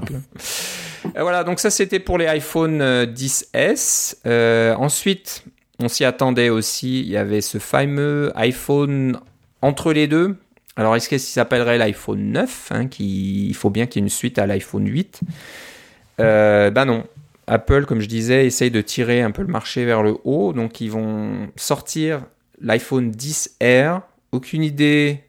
Et 1.15 1.19
voilà, 1.19 1.43
donc 1.43 1.59
ça 1.59 1.69
c'était 1.69 1.99
pour 1.99 2.17
les 2.17 2.27
iPhone 2.27 2.81
euh, 2.81 3.05
10s. 3.05 4.15
Euh, 4.25 4.73
ensuite, 4.75 5.43
on 5.79 5.87
s'y 5.87 6.03
attendait 6.05 6.49
aussi. 6.49 7.01
Il 7.01 7.07
y 7.09 7.17
avait 7.17 7.41
ce 7.41 7.57
fameux 7.57 8.31
iPhone 8.35 9.19
entre 9.61 9.93
les 9.93 10.07
deux. 10.07 10.35
Alors, 10.75 10.95
est-ce 10.95 11.07
qu'il 11.07 11.19
s'appellerait 11.19 11.77
l'iPhone 11.77 12.31
9 12.31 12.71
hein, 12.71 12.87
qui, 12.87 13.47
Il 13.47 13.55
faut 13.55 13.69
bien 13.69 13.85
qu'il 13.85 14.01
y 14.01 14.03
ait 14.03 14.05
une 14.05 14.09
suite 14.09 14.37
à 14.39 14.45
l'iPhone 14.45 14.87
8. 14.87 15.21
Euh, 16.19 16.69
ben 16.69 16.85
non. 16.85 17.05
Apple, 17.47 17.85
comme 17.85 18.01
je 18.01 18.07
disais, 18.07 18.45
essaye 18.45 18.71
de 18.71 18.81
tirer 18.81 19.21
un 19.21 19.31
peu 19.31 19.41
le 19.43 19.47
marché 19.47 19.85
vers 19.85 20.03
le 20.03 20.17
haut. 20.23 20.51
Donc, 20.51 20.81
ils 20.81 20.91
vont 20.91 21.49
sortir 21.55 22.25
l'iPhone 22.59 23.11
10R. 23.11 24.01
Aucune 24.31 24.63
idée 24.63 25.23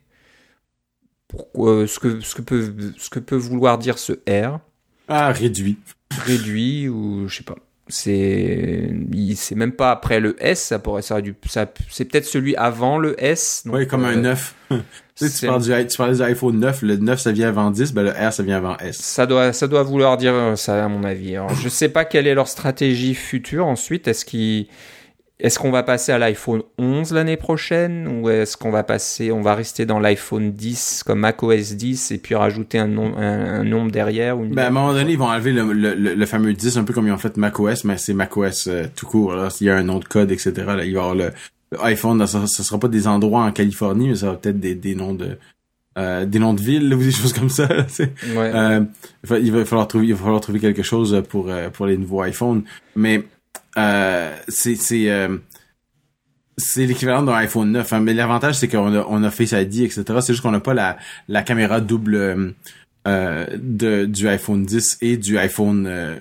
pourquoi, 1.28 1.86
ce, 1.86 1.98
que, 1.98 2.20
ce, 2.20 2.34
que 2.34 2.42
peut, 2.42 2.74
ce 2.96 3.10
que 3.10 3.18
peut 3.18 3.36
vouloir 3.36 3.78
dire 3.78 3.98
ce 3.98 4.12
R 4.28 4.58
Ah, 5.08 5.30
réduit. 5.32 5.76
réduit 6.24 6.88
ou 6.88 7.28
je 7.28 7.36
sais 7.36 7.44
pas. 7.44 7.56
C'est 7.88 8.90
c'est 9.36 9.54
même 9.54 9.72
pas 9.72 9.92
après 9.92 10.18
le 10.18 10.34
S, 10.44 10.60
ça 10.60 10.80
pourrait 10.80 11.02
ça 11.02 11.20
dû 11.20 11.36
ça 11.48 11.66
c'est 11.88 12.04
peut-être 12.04 12.24
celui 12.24 12.56
avant 12.56 12.98
le 12.98 13.14
S. 13.22 13.62
donc, 13.64 13.76
Oui, 13.76 13.86
comme 13.86 14.04
un 14.04 14.16
euh, 14.16 14.22
9. 14.22 14.54
tu 14.70 14.76
sais, 15.14 15.30
tu, 15.30 15.46
parles 15.46 15.62
du, 15.62 15.86
tu 15.86 15.96
parlais 15.96 16.16
du 16.16 16.22
iPhone 16.22 16.58
9, 16.58 16.82
le 16.82 16.96
9 16.96 17.20
ça 17.20 17.30
vient 17.30 17.48
avant 17.48 17.70
10, 17.70 17.92
ben 17.92 18.02
le 18.02 18.10
R 18.10 18.32
ça 18.32 18.42
vient 18.42 18.56
avant 18.56 18.76
S. 18.78 18.96
Ça 18.96 19.26
doit, 19.26 19.52
ça 19.52 19.68
doit 19.68 19.84
vouloir 19.84 20.16
dire 20.16 20.54
ça, 20.56 20.84
à 20.84 20.88
mon 20.88 21.04
avis. 21.04 21.36
Alors, 21.36 21.54
je 21.54 21.68
sais 21.68 21.88
pas 21.88 22.04
quelle 22.04 22.26
est 22.26 22.34
leur 22.34 22.48
stratégie 22.48 23.14
future 23.14 23.66
ensuite. 23.66 24.08
Est-ce 24.08 24.24
qu'ils, 24.24 24.66
est-ce 25.38 25.58
qu'on 25.58 25.70
va 25.70 25.82
passer 25.82 26.12
à 26.12 26.18
l'iPhone 26.18 26.62
11 26.78 27.12
l'année 27.12 27.36
prochaine 27.36 28.08
ou 28.08 28.30
est-ce 28.30 28.56
qu'on 28.56 28.70
va 28.70 28.82
passer, 28.82 29.30
on 29.32 29.42
va 29.42 29.54
rester 29.54 29.84
dans 29.84 29.98
l'iPhone 30.00 30.50
10 30.52 31.02
comme 31.06 31.20
macOS 31.20 31.74
10 31.74 32.10
et 32.12 32.18
puis 32.18 32.34
rajouter 32.34 32.78
un, 32.78 32.86
nom, 32.88 33.16
un, 33.18 33.60
un 33.60 33.64
nombre 33.64 33.90
derrière 33.92 34.38
ou 34.38 34.44
une 34.44 34.54
Ben, 34.54 34.64
à 34.64 34.66
un 34.68 34.70
moment 34.70 34.94
donné, 34.94 35.12
ils 35.12 35.18
vont 35.18 35.28
enlever 35.28 35.52
le, 35.52 35.72
le, 35.72 35.94
le, 36.14 36.26
fameux 36.26 36.52
10, 36.54 36.78
un 36.78 36.84
peu 36.84 36.94
comme 36.94 37.06
ils 37.06 37.12
ont 37.12 37.18
fait 37.18 37.36
macOS, 37.36 37.84
mais 37.84 37.98
c'est 37.98 38.14
macOS 38.14 38.66
euh, 38.68 38.86
tout 38.96 39.06
court. 39.06 39.34
Là. 39.34 39.48
Il 39.60 39.66
y 39.66 39.70
a 39.70 39.76
un 39.76 39.82
nom 39.82 39.98
de 39.98 40.04
code, 40.06 40.30
etc. 40.32 40.52
Là, 40.56 40.72
il 40.72 40.78
va 40.78 40.84
y 40.84 40.96
avoir 40.96 41.14
le, 41.14 41.30
le 41.72 41.84
iPhone, 41.84 42.26
ça, 42.26 42.46
ça 42.46 42.62
sera 42.62 42.78
pas 42.80 42.88
des 42.88 43.06
endroits 43.06 43.42
en 43.42 43.52
Californie, 43.52 44.08
mais 44.08 44.16
ça 44.16 44.30
va 44.30 44.36
peut-être 44.36 44.58
des, 44.60 44.74
des 44.74 44.94
noms 44.94 45.12
de 45.14 45.36
euh, 45.98 46.26
des 46.26 46.38
noms 46.38 46.52
de 46.54 46.60
villes 46.60 46.92
ou 46.94 46.98
des 46.98 47.10
choses 47.10 47.32
comme 47.32 47.48
ça. 47.50 47.66
là. 47.66 47.84
Ouais. 48.34 48.52
Euh, 48.54 48.80
il 49.24 49.28
va- 49.28 49.38
il 49.38 49.52
va 49.52 49.64
falloir 49.64 49.88
trouver, 49.88 50.06
il 50.06 50.14
va 50.14 50.22
falloir 50.24 50.40
trouver 50.40 50.60
quelque 50.60 50.82
chose 50.82 51.22
pour 51.28 51.48
euh, 51.50 51.68
pour 51.70 51.86
les 51.86 51.96
nouveaux 51.98 52.22
iPhones. 52.24 52.62
Mais 52.94 53.22
c'est 53.76 54.76
c'est 54.76 55.10
euh, 55.10 55.36
c'est 56.56 56.86
l'équivalent 56.86 57.22
d'un 57.22 57.34
iPhone 57.34 57.72
9. 57.72 57.92
hein. 57.92 58.00
Mais 58.00 58.14
l'avantage 58.14 58.56
c'est 58.56 58.68
qu'on 58.68 58.94
a 58.94 59.06
on 59.08 59.22
a 59.22 59.30
Face 59.30 59.52
ID, 59.52 59.82
etc. 59.82 60.04
C'est 60.20 60.32
juste 60.32 60.42
qu'on 60.42 60.50
n'a 60.50 60.60
pas 60.60 60.74
la 60.74 60.96
la 61.28 61.42
caméra 61.42 61.80
double 61.80 62.14
euh, 62.14 62.50
euh, 63.06 63.46
de 63.56 64.06
du 64.06 64.28
iPhone 64.28 64.64
10 64.64 64.98
et 65.02 65.16
du 65.16 65.38
iPhone 65.38 65.86
euh, 65.86 66.16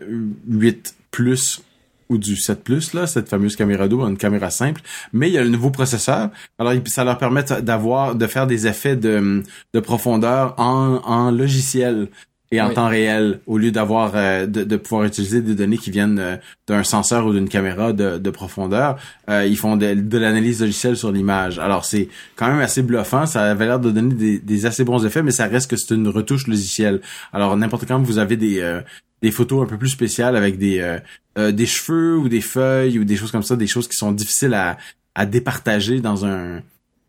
8 0.50 0.96
Plus 1.12 1.62
ou 2.10 2.18
du 2.18 2.36
7 2.36 2.64
Plus 2.64 2.94
là, 2.94 3.08
cette 3.08 3.30
fameuse 3.30 3.56
caméra 3.56 3.88
double, 3.88 4.04
une 4.04 4.18
caméra 4.18 4.52
simple. 4.52 4.82
Mais 5.12 5.30
il 5.30 5.34
y 5.34 5.38
a 5.38 5.44
le 5.44 5.50
nouveau 5.50 5.72
processeur. 5.72 6.30
Alors 6.60 6.74
ça 6.88 7.04
leur 7.04 7.18
permet 7.18 7.44
d'avoir 7.62 8.16
de 8.16 8.28
faire 8.28 8.46
des 8.46 8.68
effets 8.68 8.96
de 8.98 9.42
de 9.74 9.80
profondeur 9.80 10.54
en 10.60 11.02
en 11.06 11.32
logiciel 11.32 12.10
et 12.52 12.62
en 12.62 12.68
Oui. 12.70 12.74
temps 12.76 12.88
réel 12.88 13.40
au 13.48 13.58
lieu 13.58 13.72
d'avoir 13.72 14.12
euh, 14.16 14.46
de, 14.46 14.64
de 14.64 14.78
pouvoir 14.78 15.06
utiliser 15.06 15.42
des 15.42 15.56
données 15.56 15.78
qui 15.78 15.90
viennent 15.92 16.20
euh, 16.20 16.38
d'un 16.68 16.84
senseur 16.84 17.26
ou 17.26 17.34
d'une 17.34 17.50
caméra 17.50 17.92
de, 17.94 18.18
de 18.18 18.30
profondeur 18.30 18.98
euh, 19.30 19.46
ils 19.46 19.58
font 19.58 19.78
de, 19.78 19.94
de 19.96 20.18
l'analyse 20.18 20.62
logicielle 20.62 20.96
sur 20.96 21.12
l'image. 21.12 21.58
Alors 21.60 21.86
c'est 21.86 22.08
quand 22.36 22.48
même 22.48 22.60
assez 22.60 22.84
bluffant. 22.84 23.26
Ça 23.26 23.44
avait 23.44 23.66
l'air 23.66 23.80
de 23.80 23.90
donner 23.92 24.14
des, 24.14 24.40
des 24.40 24.66
assez 24.66 24.84
bons 24.84 25.06
effets 25.06 25.24
mais 25.24 25.32
ça 25.32 25.48
reste 25.48 25.70
que 25.70 25.76
c'est 25.76 25.96
une 25.96 26.08
retouche 26.08 26.48
logicielle. 26.48 27.02
Alors 27.34 27.58
n'importe 27.58 27.86
quand 27.88 28.00
vous 28.02 28.18
avez 28.20 28.38
des 28.38 28.60
euh, 28.62 28.82
des 29.22 29.32
photos 29.32 29.64
un 29.64 29.68
peu 29.68 29.78
plus 29.78 29.90
spéciales 29.90 30.36
avec 30.36 30.58
des 30.60 30.80
euh, 30.80 31.00
euh, 31.38 31.52
des 31.52 31.66
cheveux 31.66 32.18
ou 32.18 32.30
des 32.30 32.42
feuilles 32.42 33.00
ou 33.00 33.06
des 33.06 33.16
choses 33.16 33.32
comme 33.32 33.44
ça 33.44 33.56
des 33.56 33.68
choses 33.68 33.88
qui 33.88 33.98
sont 33.98 34.12
difficiles 34.12 34.54
à 34.54 34.78
à 35.16 35.26
départager 35.26 36.00
dans 36.02 36.26
un 36.26 36.62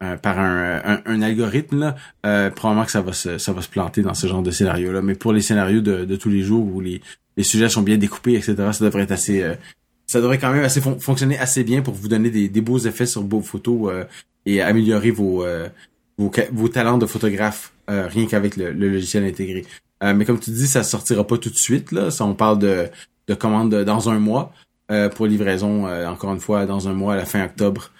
euh, 0.02 0.16
par 0.16 0.38
un, 0.38 1.00
un, 1.06 1.22
algorithme 1.22 1.78
là, 1.80 1.96
euh, 2.26 2.50
probablement 2.50 2.84
que 2.84 2.92
ça 2.92 3.00
va 3.00 3.12
se 3.12 3.38
ça 3.38 3.52
va 3.52 3.62
se 3.62 3.68
planter 3.68 4.02
dans 4.02 4.14
ce 4.14 4.26
genre 4.26 4.42
de 4.42 4.50
scénario 4.50 4.92
là 4.92 5.00
mais 5.00 5.14
pour 5.14 5.32
les 5.32 5.40
scénarios 5.40 5.80
de, 5.80 6.04
de 6.04 6.16
tous 6.16 6.28
les 6.28 6.42
jours 6.42 6.66
où 6.66 6.80
les 6.80 7.00
les 7.38 7.44
sujets 7.44 7.68
sont 7.68 7.82
bien 7.82 7.96
découpés 7.96 8.34
etc 8.34 8.54
ça 8.72 8.84
devrait 8.84 9.04
être 9.04 9.12
assez 9.12 9.42
euh, 9.42 9.54
ça 10.06 10.20
devrait 10.20 10.38
quand 10.38 10.52
même 10.52 10.64
assez 10.64 10.80
fon- 10.80 10.98
fonctionner 11.00 11.38
assez 11.38 11.64
bien 11.64 11.80
pour 11.82 11.94
vous 11.94 12.08
donner 12.08 12.30
des, 12.30 12.48
des 12.48 12.60
beaux 12.60 12.78
effets 12.78 13.06
sur 13.06 13.22
vos 13.26 13.40
photos 13.40 13.90
euh, 13.90 14.04
et 14.44 14.60
améliorer 14.60 15.10
vos 15.10 15.44
euh, 15.44 15.68
vos, 16.18 16.30
vos 16.52 16.68
talents 16.68 16.98
de 16.98 17.06
photographe 17.06 17.72
euh, 17.90 18.06
rien 18.06 18.26
qu'avec 18.26 18.56
le, 18.56 18.72
logiciel 18.72 19.24
intégré. 19.24 19.64
Euh, 20.02 20.12
mais 20.14 20.24
comme 20.24 20.38
tu 20.38 20.50
dis 20.50 20.66
ça 20.66 20.82
sortira 20.82 21.26
pas 21.26 21.38
tout 21.38 21.50
de 21.50 21.56
suite 21.56 21.90
là. 21.92 22.10
Ça 22.10 22.24
on 22.24 22.34
parle 22.34 22.58
de 22.58 22.88
de 23.28 23.34
commandes 23.34 23.74
dans 23.74 24.08
un 24.10 24.18
mois 24.18 24.52
euh, 24.90 25.08
pour 25.08 25.26
livraison 25.26 25.86
euh, 25.86 26.06
encore 26.06 26.32
une 26.32 26.40
fois 26.40 26.66
dans 26.66 26.86
un 26.88 26.92
mois 26.92 27.14
à 27.14 27.16
la 27.16 27.24
fin 27.24 27.44
octobre 27.44 27.90
euh, 27.90 27.95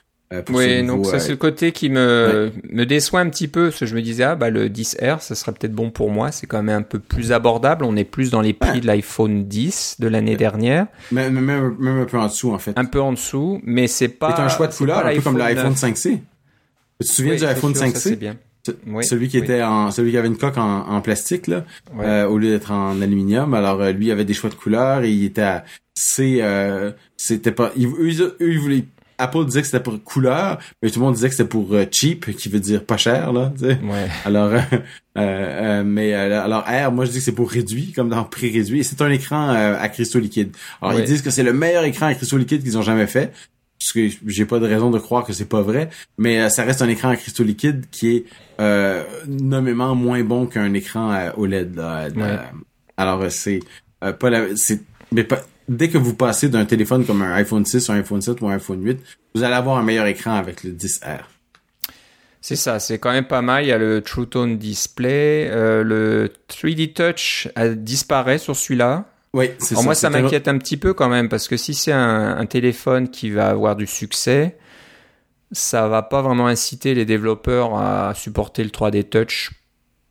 Oui, 0.51 0.83
nouveau, 0.83 0.97
donc 1.03 1.07
ça 1.07 1.17
euh, 1.17 1.19
c'est 1.21 1.31
le 1.31 1.37
côté 1.37 1.71
qui 1.73 1.89
me, 1.89 2.51
me 2.69 2.85
déçoit 2.85 3.21
un 3.21 3.29
petit 3.29 3.47
peu, 3.47 3.69
parce 3.69 3.79
que 3.81 3.87
je 3.87 3.95
me 3.95 4.03
disais, 4.03 4.25
ah 4.25 4.35
bah 4.35 4.51
le 4.51 4.69
10R, 4.69 5.21
ça 5.21 5.35
serait 5.37 5.53
peut-être 5.53 5.73
bon 5.73 5.91
pour 5.91 6.11
moi, 6.11 6.33
c'est 6.33 6.47
quand 6.49 6.63
même 6.63 6.79
un 6.79 6.83
peu 6.83 6.99
plus 6.99 7.31
abordable, 7.33 7.85
on 7.85 7.95
est 7.97 8.05
plus 8.05 8.31
dans 8.31 8.41
les 8.41 8.53
prix 8.53 8.71
Ouais. 8.73 8.81
de 8.81 8.87
l'iPhone 8.87 9.45
10 9.47 9.97
de 10.01 10.09
l'année 10.09 10.35
dernière, 10.37 10.87
Même, 11.13 11.35
même, 11.35 11.45
même- 11.45 11.77
même 11.79 11.99
un 12.01 12.05
peu 12.07 12.19
en 12.19 12.27
dessous, 12.27 12.53
en 12.53 12.59
fait. 12.59 12.73
un 12.77 12.85
peu 12.87 13.01
en 13.01 13.13
dessous, 13.13 13.61
mais 13.65 13.87
c'est 13.87 14.09
pas... 14.09 14.35
C'est 14.37 14.43
un 14.43 14.49
choix 14.49 14.67
de 14.67 14.75
couleur, 14.75 15.07
un 15.07 15.15
peu 15.15 15.21
comme 15.21 15.39
l'iPhone 15.39 15.65
l'iPhone 15.75 15.75
5C. 15.93 16.21
Tu 17.01 17.07
te 17.07 17.13
souviens 17.13 17.33
Oui, 17.35 17.39
du 17.39 17.45
iPhone 17.45 17.75
sûr, 17.75 17.83
ça, 17.83 17.89
5C? 17.91 17.99
c'est 17.99 18.17
bien. 18.17 18.37
Ce- 18.67 18.73
Oui, 18.89 19.05
celui 19.05 19.29
qui 19.29 19.39
oui. 19.39 19.45
était 19.45 19.63
en, 19.63 19.93
celui 19.93 20.11
qui 20.11 20.19
avait 20.19 20.27
une 20.27 20.37
coque 20.39 20.59
en, 20.59 20.89
en 20.89 21.01
plastique, 21.03 21.47
là, 21.47 21.65
euh, 22.01 22.27
au 22.27 22.37
lieu 22.39 22.51
d'être 22.51 22.73
en 22.73 23.01
aluminium. 23.01 23.55
Alors, 23.55 23.81
euh, 23.81 23.93
lui, 23.93 24.07
il 24.07 24.11
avait 24.11 24.25
des 24.25 24.35
choix 24.35 24.51
de 24.51 24.57
couleurs 24.57 25.05
et 25.05 25.11
il 25.13 25.25
était 25.25 25.43
à, 25.43 25.65
c'est, 25.95 26.39
euh, 26.41 26.91
c'était 27.17 27.53
pas, 27.53 27.71
ils- 27.77 27.87
eux, 27.87 28.09
ils- 28.11 28.23
eux, 28.23 28.37
ils 28.41 28.59
voulaient, 28.59 28.85
Apple 29.19 29.45
disait 29.47 29.61
que 29.61 29.67
c'était 29.67 29.83
pour 29.83 30.03
couleur, 30.03 30.59
mais 30.83 30.91
tout 30.91 30.99
le 31.01 31.05
monde 31.07 31.15
disait 31.15 31.29
que 31.29 31.35
c'était 31.35 31.49
pour 31.49 31.73
euh, 31.73 31.85
cheap, 31.91 32.35
qui 32.37 32.49
veut 32.49 32.61
dire 32.61 32.85
pas 32.85 32.97
cher, 32.97 33.33
là. 33.33 33.53
Ouais. 33.61 34.09
Alors, 34.25 34.53
euh, 34.53 34.59
euh, 34.73 34.81
euh, 35.19 35.83
mais 35.85 36.15
euh, 36.15 36.43
alors 36.45 36.65
R, 36.65 36.93
moi 36.93 37.05
je 37.05 37.11
dis 37.11 37.19
que 37.19 37.25
c'est 37.25 37.33
pour 37.33 37.51
réduit, 37.51 37.93
comme 37.93 38.09
dans 38.11 38.25
prix 38.25 38.51
réduit. 38.53 38.81
Et 38.81 38.83
c'est 38.83 39.01
un 39.03 39.11
écran 39.11 39.49
à 39.51 39.89
cristaux 39.89 40.19
liquides. 40.19 40.55
Alors 40.83 40.95
Ouais. 40.95 41.03
ils 41.03 41.07
disent 41.07 41.23
que 41.23 41.31
c'est 41.31 41.43
le 41.43 41.53
meilleur 41.53 41.85
écran 41.85 42.07
à 42.07 42.15
cristaux 42.15 42.37
liquides 42.39 42.63
qu'ils 42.63 42.77
ont 42.79 42.83
jamais 42.83 43.07
fait. 43.07 43.33
Parce 43.79 43.93
que 43.93 44.09
j'ai 44.27 44.47
pas 44.47 44.59
de 44.59 44.67
raison 44.67 44.91
de 44.91 44.99
croire 44.99 45.25
que 45.25 45.35
c'est 45.35 45.49
pas 45.49 45.61
vrai, 45.61 45.91
mais 46.17 46.49
ça 46.49 46.63
reste 46.65 46.81
un 46.81 46.89
écran 46.89 47.11
à 47.11 47.17
cristaux 47.17 47.45
liquides 47.45 47.85
qui 47.91 48.17
est 48.17 48.25
euh, 48.59 49.03
nommément 49.29 49.95
moins 49.95 50.23
bon 50.25 50.47
qu'un 50.47 50.73
écran 50.73 51.31
OLED. 51.37 51.77
Là, 51.77 52.09
Ouais. 52.17 52.39
Alors 52.97 53.25
c'est 53.31 53.61
euh, 54.03 54.13
pas 54.15 54.31
la, 54.31 54.57
c'est 54.57 54.81
mais 55.13 55.25
pas, 55.25 55.43
dès 55.69 55.89
que 55.89 55.99
vous 55.99 56.15
passez 56.15 56.49
d'un 56.49 56.65
téléphone 56.65 57.05
comme 57.05 57.23
un 57.23 57.33
iPhone 57.35 57.65
6, 57.65 57.91
un 57.91 57.95
iPhone 57.97 58.21
7 58.21 58.41
ou 58.41 58.49
un 58.49 58.55
iPhone 58.55 58.83
8, 58.83 58.99
vous 59.35 59.43
allez 59.43 59.55
avoir 59.55 59.79
un 59.79 59.83
meilleur 59.83 60.07
écran 60.07 60.35
avec 60.35 60.65
le 60.65 60.71
10R. 60.73 61.21
C'est 62.41 62.57
ça, 62.57 62.79
c'est 62.79 62.99
quand 62.99 63.11
même 63.11 63.27
pas 63.27 63.43
mal. 63.43 63.65
Il 63.65 63.69
y 63.69 63.73
a 63.73 63.79
le 63.79 64.03
True 64.03 64.29
Tone 64.29 64.57
Display, 64.57 65.49
euh, 65.51 65.83
le 65.83 66.31
3D 66.49 66.93
Touch 66.93 67.49
a 67.57 67.69
disparaît 67.71 68.39
sur 68.39 68.55
celui-là. 68.55 69.07
Oui, 69.33 69.51
c'est 69.59 69.75
ça. 69.75 69.83
moi, 69.83 69.95
ça 69.95 70.11
m'inquiète 70.11 70.47
un 70.47 70.57
petit 70.57 70.77
peu 70.77 70.95
quand 70.95 71.09
même, 71.09 71.29
parce 71.29 71.49
que 71.49 71.57
si 71.57 71.75
c'est 71.75 71.93
un, 71.93 72.39
un 72.39 72.47
téléphone 72.47 73.11
qui 73.11 73.31
va 73.31 73.49
avoir 73.49 73.75
du 73.75 73.87
succès, 73.87 74.57
ça 75.53 75.89
va 75.89 76.03
pas 76.03 76.23
vraiment 76.23 76.47
inciter 76.47 76.95
les 76.95 77.05
développeurs 77.05 77.77
à 77.77 78.15
supporter 78.15 78.63
le 78.65 78.71
3D 78.71 79.09
Touch. 79.09 79.51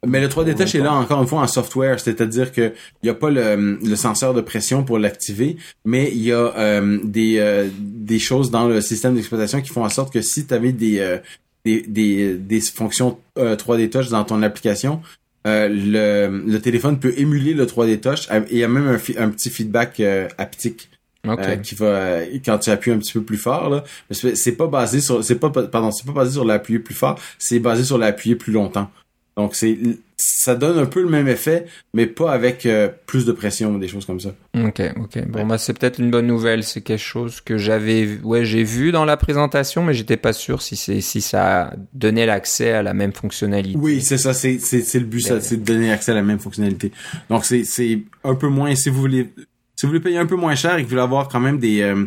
Mais 0.06 0.22
le 0.22 0.28
3D 0.28 0.51
Pour 0.51 0.60
Touch 0.66 0.76
est 0.76 0.80
là 0.80 0.93
encore 0.93 1.22
une 1.22 1.28
fois 1.28 1.41
en 1.41 1.47
software, 1.47 1.99
c'est-à-dire 1.99 2.51
que 2.51 2.74
il 3.03 3.08
y 3.08 3.10
a 3.10 3.14
pas 3.14 3.30
le, 3.30 3.78
le 3.84 3.95
senseur 3.95 4.34
de 4.34 4.41
pression 4.41 4.84
pour 4.84 4.99
l'activer, 4.99 5.58
mais 5.84 6.12
il 6.12 6.22
y 6.24 6.32
a 6.32 6.53
euh, 6.58 6.99
des 7.03 7.38
euh, 7.39 7.68
des 7.80 8.20
choses 8.20 8.51
dans 8.51 8.68
le 8.68 8.82
système 8.82 9.16
d'exploitation 9.16 9.62
qui 9.62 9.70
font 9.70 9.84
en 9.86 9.89
sorte 9.89 10.12
que 10.14 10.22
si 10.22 10.45
tu 10.45 10.53
avais 10.53 10.72
des, 10.72 10.99
euh, 10.99 11.18
des 11.66 11.82
des 11.82 12.36
des 12.36 12.62
fonctions 12.62 13.18
euh, 13.38 13.56
3D 13.56 13.89
Touch 13.89 14.10
dans 14.10 14.24
ton 14.24 14.41
application, 14.43 15.01
euh, 15.47 15.68
le 15.70 16.43
le 16.45 16.60
téléphone 16.60 16.99
peut 16.99 17.14
émuler 17.18 17.53
le 17.53 17.66
3D 17.66 17.99
Touch 17.99 18.28
et 18.32 18.41
il 18.51 18.58
y 18.58 18.64
a 18.64 18.68
même 18.68 18.88
un, 18.88 19.24
un 19.24 19.30
petit 19.30 19.49
feedback 19.49 19.99
euh, 19.99 20.28
haptique 20.38 20.89
Ok. 21.28 21.39
euh, 21.39 21.56
qui 21.58 21.74
va 21.76 21.86
euh, 21.86 22.26
quand 22.45 22.60
tu 22.60 22.70
appuies 22.70 22.91
un 22.91 22.99
petit 22.99 23.14
peu 23.14 23.24
plus 23.24 23.38
fort 23.38 23.70
là. 23.70 23.84
C'est 24.12 24.51
pas 24.51 24.68
basé 24.68 25.01
sur 25.01 25.24
c'est 25.24 25.39
pas 25.39 25.49
pardon 25.49 25.91
c'est 25.91 26.06
pas 26.06 26.14
basé 26.14 26.34
sur 26.34 26.45
l'appuyer 26.45 26.80
plus 26.80 26.93
fort 26.93 27.20
c'est 27.39 27.58
basé 27.60 27.84
sur 27.84 27.97
l'appuyer 27.97 28.36
plus 28.36 28.53
longtemps 28.53 28.91
Donc 29.38 29.55
c'est 29.55 29.77
ça 30.17 30.55
donne 30.55 30.79
un 30.79 30.86
peu 30.86 31.01
le 31.01 31.09
même 31.09 31.27
effet, 31.27 31.65
mais 31.93 32.07
pas 32.07 32.31
avec 32.31 32.65
euh, 32.65 32.88
plus 33.05 33.25
de 33.25 33.33
pression, 33.33 33.77
des 33.77 33.89
choses 33.89 34.05
comme 34.05 34.21
ça. 34.21 34.29
Ok, 34.55 34.81
ok. 34.97 35.27
Bon, 35.27 35.45
bah 35.45 35.57
c'est 35.57 35.77
peut-être 35.77 35.99
une 35.99 36.09
bonne 36.09 36.27
nouvelle. 36.27 36.63
C'est 36.63 36.79
quelque 36.79 37.03
chose 37.03 37.41
que 37.41 37.57
j'avais, 37.57 38.17
ouais, 38.23 38.45
j'ai 38.45 38.63
vu 38.63 38.93
dans 38.93 39.03
la 39.03 39.17
présentation, 39.17 39.83
mais 39.83 39.93
j'étais 39.93 40.15
pas 40.15 40.31
sûr 40.31 40.61
si 40.61 40.77
c'est 40.77 41.01
si 41.01 41.19
ça 41.19 41.73
donnait 41.93 42.25
l'accès 42.25 42.71
à 42.71 42.81
la 42.81 42.93
même 42.93 43.11
fonctionnalité. 43.11 43.77
Oui, 43.77 44.01
c'est 44.01 44.17
ça. 44.17 44.33
C'est 44.33 44.57
c'est 44.59 44.99
le 44.99 45.05
but, 45.05 45.21
c'est 45.21 45.57
de 45.57 45.65
donner 45.65 45.91
accès 45.91 46.13
à 46.13 46.15
la 46.15 46.23
même 46.23 46.39
fonctionnalité. 46.39 46.91
Donc 47.29 47.43
c'est 47.43 47.65
c'est 47.65 47.99
un 48.23 48.36
peu 48.36 48.47
moins. 48.47 48.73
Si 48.75 48.89
vous 48.89 49.01
voulez 49.01 49.29
si 49.75 49.86
vous 49.86 49.89
voulez 49.89 50.01
payer 50.01 50.17
un 50.17 50.25
peu 50.25 50.36
moins 50.36 50.55
cher 50.55 50.75
et 50.75 50.77
que 50.77 50.83
vous 50.83 50.91
voulez 50.91 51.01
avoir 51.01 51.27
quand 51.27 51.41
même 51.41 51.59
des 51.59 51.81
euh, 51.81 52.05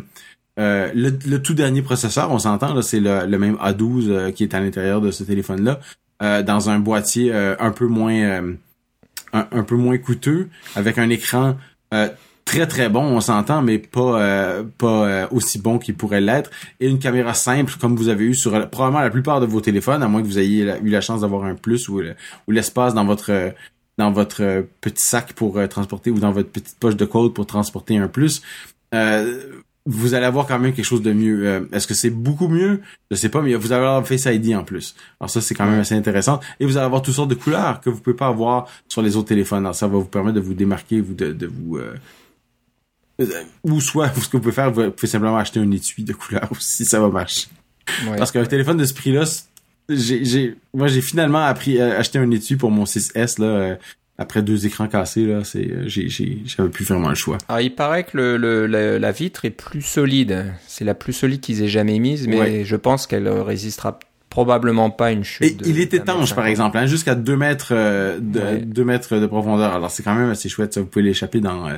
euh, 0.59 0.91
le, 0.93 1.17
le, 1.25 1.41
tout 1.41 1.53
dernier 1.53 1.81
processeur, 1.81 2.31
on 2.31 2.39
s'entend, 2.39 2.73
là, 2.73 2.81
c'est 2.81 2.99
le, 2.99 3.25
le, 3.25 3.39
même 3.39 3.55
A12 3.55 4.09
euh, 4.09 4.31
qui 4.31 4.43
est 4.43 4.53
à 4.53 4.59
l'intérieur 4.59 4.99
de 4.99 5.09
ce 5.11 5.23
téléphone-là, 5.23 5.79
euh, 6.21 6.43
dans 6.43 6.69
un 6.69 6.79
boîtier 6.79 7.31
euh, 7.33 7.55
un 7.59 7.71
peu 7.71 7.87
moins 7.87 8.41
un, 9.33 9.47
un, 9.51 9.63
peu 9.63 9.75
moins 9.75 9.97
coûteux, 9.97 10.49
avec 10.75 10.97
un 10.97 11.09
écran 11.09 11.57
très 12.45 12.65
très 12.65 12.89
bon, 12.89 13.03
on 13.03 13.21
s'entend, 13.21 13.61
mais 13.61 13.77
pas 13.77 14.63
pas 14.77 15.27
aussi 15.31 15.59
bon 15.59 15.77
qu'il 15.77 15.95
pourrait 15.95 16.21
l'être, 16.21 16.49
et 16.79 16.87
une 16.87 16.99
caméra 16.99 17.33
simple 17.33 17.73
comme 17.79 17.95
vous 17.95 18.09
avez 18.09 18.25
eu 18.25 18.35
sur 18.35 18.69
probablement 18.69 19.01
la 19.01 19.09
plupart 19.09 19.39
de 19.39 19.45
vos 19.45 19.61
téléphones, 19.61 20.01
à 20.01 20.07
moins 20.07 20.21
que 20.21 20.27
vous 20.27 20.39
ayez 20.39 20.63
eu 20.83 20.89
la 20.89 21.01
chance 21.01 21.21
d'avoir 21.21 21.43
un 21.43 21.55
plus 21.55 21.89
ou, 21.89 22.01
ou 22.47 22.51
l'espace 22.51 22.93
dans 22.93 23.05
votre 23.05 23.53
dans 23.97 24.11
votre 24.11 24.65
petit 24.81 25.03
sac 25.03 25.33
pour 25.33 25.59
transporter 25.67 26.09
ou 26.09 26.19
dans 26.19 26.31
votre 26.31 26.49
petite 26.49 26.79
poche 26.79 26.95
de 26.95 27.05
code 27.05 27.33
pour 27.33 27.45
transporter 27.45 27.97
un 27.97 28.07
plus. 28.07 28.41
Euh, 29.89 29.91
vous 29.91 30.13
allez 30.13 30.25
avoir 30.25 30.47
quand 30.47 30.59
même 30.59 30.73
quelque 30.73 30.85
chose 30.85 31.01
de 31.01 31.11
mieux. 31.11 31.47
Euh, 31.47 31.61
est-ce 31.71 31.87
que 31.87 31.93
c'est 31.93 32.09
beaucoup 32.09 32.47
mieux? 32.47 32.81
Je 33.11 33.15
sais 33.15 33.29
pas, 33.29 33.41
mais 33.41 33.53
vous 33.55 33.71
allez 33.71 33.85
avoir 33.85 34.07
Face 34.07 34.25
ID 34.25 34.55
en 34.55 34.63
plus. 34.63 34.95
Alors 35.19 35.29
ça, 35.29 35.41
c'est 35.41 35.55
quand 35.55 35.65
même 35.65 35.79
assez 35.79 35.95
intéressant. 35.95 36.39
Et 36.59 36.65
vous 36.65 36.77
allez 36.77 36.85
avoir 36.85 37.01
toutes 37.01 37.15
sortes 37.15 37.29
de 37.29 37.35
couleurs 37.35 37.81
que 37.81 37.89
vous 37.89 37.99
pouvez 37.99 38.15
pas 38.15 38.27
avoir 38.27 38.67
sur 38.87 39.01
les 39.01 39.15
autres 39.15 39.29
téléphones. 39.29 39.65
Alors 39.65 39.75
ça 39.75 39.87
va 39.87 39.97
vous 39.97 40.05
permettre 40.05 40.35
de 40.35 40.41
vous 40.41 40.53
démarquer, 40.53 41.01
vous 41.01 41.13
de, 41.13 41.31
de 41.31 41.47
vous... 41.47 41.77
Euh, 41.77 41.95
euh 43.21 43.25
ou 43.63 43.81
soit, 43.81 44.09
ce 44.15 44.27
que 44.27 44.37
vous 44.37 44.43
pouvez 44.43 44.53
faire, 44.53 44.71
vous 44.71 44.91
pouvez 44.91 45.07
simplement 45.07 45.37
acheter 45.37 45.59
un 45.59 45.71
étui 45.71 46.03
de 46.03 46.13
couleur 46.13 46.47
aussi, 46.51 46.85
ça 46.85 46.99
va 46.99 47.09
marcher. 47.09 47.47
Parce 48.17 48.31
qu'un 48.31 48.45
téléphone 48.45 48.77
de 48.77 48.85
ce 48.85 48.93
prix-là, 48.93 49.25
j'ai, 49.89 50.55
moi 50.73 50.87
j'ai 50.87 51.01
finalement 51.01 51.43
appris 51.43 51.81
à 51.81 51.97
acheter 51.97 52.19
un 52.19 52.29
étui 52.29 52.55
pour 52.55 52.69
mon 52.69 52.83
6S 52.83 53.41
là 53.41 53.79
après 54.19 54.41
deux 54.41 54.65
écrans 54.65 54.87
cassés 54.87 55.25
là, 55.25 55.43
c'est 55.43 55.71
euh, 55.71 55.87
j'ai 55.87 56.09
j'avais 56.45 56.69
plus 56.69 56.85
vraiment 56.85 57.09
le 57.09 57.15
choix. 57.15 57.37
Alors 57.47 57.61
il 57.61 57.73
paraît 57.73 58.03
que 58.03 58.17
le, 58.17 58.67
la 58.67 59.11
vitre 59.11 59.45
est 59.45 59.49
plus 59.49 59.81
solide, 59.81 60.53
c'est 60.67 60.85
la 60.85 60.93
plus 60.93 61.13
solide 61.13 61.39
qu'ils 61.39 61.63
aient 61.63 61.69
jamais 61.69 61.97
mise, 61.99 62.27
mais 62.27 62.65
je 62.65 62.75
pense 62.75 63.07
qu'elle 63.07 63.27
résistera 63.27 63.97
probablement 64.29 64.91
pas 64.91 65.07
à 65.07 65.11
une 65.11 65.23
chute. 65.23 65.65
Et 65.65 65.69
il 65.69 65.79
est 65.79 65.93
étanche 65.93 66.35
par 66.35 66.45
exemple, 66.45 66.77
hein, 66.77 66.85
jusqu'à 66.85 67.15
2 67.15 67.35
mètres 67.35 67.69
euh, 67.71 68.19
de 68.19 68.63
2 68.63 68.83
mètres 68.83 69.17
de 69.17 69.25
profondeur. 69.25 69.73
Alors 69.73 69.89
c'est 69.89 70.03
quand 70.03 70.13
même 70.13 70.29
assez 70.29 70.49
chouette, 70.49 70.73
ça 70.73 70.81
vous 70.81 70.87
pouvez 70.87 71.03
l'échapper 71.03 71.39
dans 71.39 71.67
euh, 71.67 71.77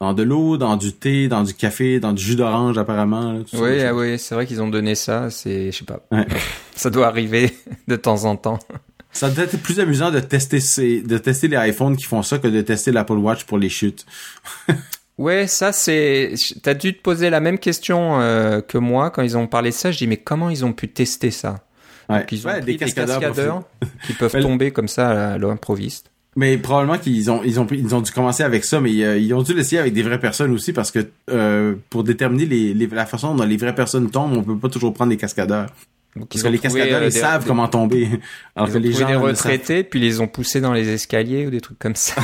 dans 0.00 0.12
de 0.12 0.22
l'eau, 0.22 0.56
dans 0.56 0.76
du 0.76 0.92
thé, 0.92 1.28
dans 1.28 1.44
du 1.44 1.54
café, 1.54 2.00
dans 2.00 2.12
du 2.12 2.22
jus 2.22 2.36
d'orange 2.36 2.78
apparemment. 2.78 3.40
oui, 3.52 3.82
ah 3.82 3.94
oui, 3.94 4.18
c'est 4.18 4.34
vrai 4.34 4.46
qu'ils 4.46 4.60
ont 4.60 4.68
donné 4.68 4.94
ça. 4.94 5.30
C'est, 5.30 5.70
je 5.70 5.78
sais 5.78 5.84
pas, 5.84 6.00
ça 6.74 6.90
doit 6.90 7.06
arriver 7.06 7.52
de 7.88 7.96
temps 7.96 8.24
en 8.24 8.36
temps. 8.36 8.58
Ça 9.14 9.30
doit 9.30 9.44
être 9.44 9.56
plus 9.62 9.78
amusant 9.80 10.10
de 10.10 10.18
tester 10.20 10.60
ces, 10.60 11.00
de 11.00 11.18
tester 11.18 11.48
les 11.48 11.56
iPhones 11.56 11.96
qui 11.96 12.04
font 12.04 12.22
ça 12.22 12.38
que 12.38 12.48
de 12.48 12.60
tester 12.60 12.90
l'Apple 12.90 13.12
Watch 13.12 13.44
pour 13.44 13.58
les 13.58 13.68
chutes. 13.68 14.04
ouais, 15.18 15.46
ça 15.46 15.72
c'est. 15.72 16.34
T'as 16.62 16.74
dû 16.74 16.94
te 16.94 17.00
poser 17.00 17.30
la 17.30 17.40
même 17.40 17.58
question 17.58 18.20
euh, 18.20 18.60
que 18.60 18.76
moi 18.76 19.10
quand 19.10 19.22
ils 19.22 19.38
ont 19.38 19.46
parlé 19.46 19.70
de 19.70 19.74
ça. 19.74 19.92
Je 19.92 19.98
dis 19.98 20.08
mais 20.08 20.16
comment 20.16 20.50
ils 20.50 20.64
ont 20.64 20.72
pu 20.72 20.88
tester 20.88 21.30
ça? 21.30 21.64
Ouais. 22.10 22.26
ils 22.30 22.46
ont 22.46 22.60
des 22.60 22.76
cascadeurs, 22.76 23.62
qui 24.06 24.12
peuvent 24.12 24.32
tomber 24.42 24.72
comme 24.72 24.88
ça 24.88 25.34
à 25.34 25.38
l'improviste. 25.38 26.10
Mais 26.36 26.58
probablement 26.58 26.98
qu'ils 26.98 27.30
ont 27.30 27.42
ils 27.44 27.60
ont 27.60 27.66
ils 27.70 27.94
ont 27.94 28.00
dû 28.00 28.10
commencer 28.10 28.42
avec 28.42 28.64
ça, 28.64 28.80
mais 28.80 29.04
euh, 29.04 29.16
ils 29.16 29.32
ont 29.32 29.42
dû 29.42 29.54
l'essayer 29.54 29.78
avec 29.78 29.92
des 29.92 30.02
vraies 30.02 30.18
personnes 30.18 30.52
aussi 30.52 30.72
parce 30.72 30.90
que 30.90 31.08
euh, 31.30 31.76
pour 31.88 32.02
déterminer 32.02 32.46
les, 32.46 32.74
les, 32.74 32.86
la 32.88 33.06
façon 33.06 33.36
dont 33.36 33.44
les 33.44 33.56
vraies 33.56 33.74
personnes 33.74 34.10
tombent, 34.10 34.36
on 34.36 34.42
peut 34.42 34.58
pas 34.58 34.68
toujours 34.68 34.92
prendre 34.92 35.10
des 35.10 35.16
cascadeurs. 35.16 35.68
Parce 36.18 36.42
que 36.42 36.48
les 36.48 36.58
cascadeurs, 36.58 37.02
ils 37.02 37.12
savent 37.12 37.46
comment 37.46 37.68
tomber. 37.68 38.08
Alors 38.56 38.70
que 38.70 38.78
les 38.78 38.92
gens. 38.92 39.06
des 39.06 39.16
retraités, 39.16 39.84
puis 39.84 40.00
les 40.00 40.20
ont 40.20 40.28
poussés 40.28 40.60
dans 40.60 40.72
les 40.72 40.88
escaliers 40.88 41.46
ou 41.46 41.50
des 41.50 41.60
trucs 41.60 41.78
comme 41.78 41.96
ça. 41.96 42.22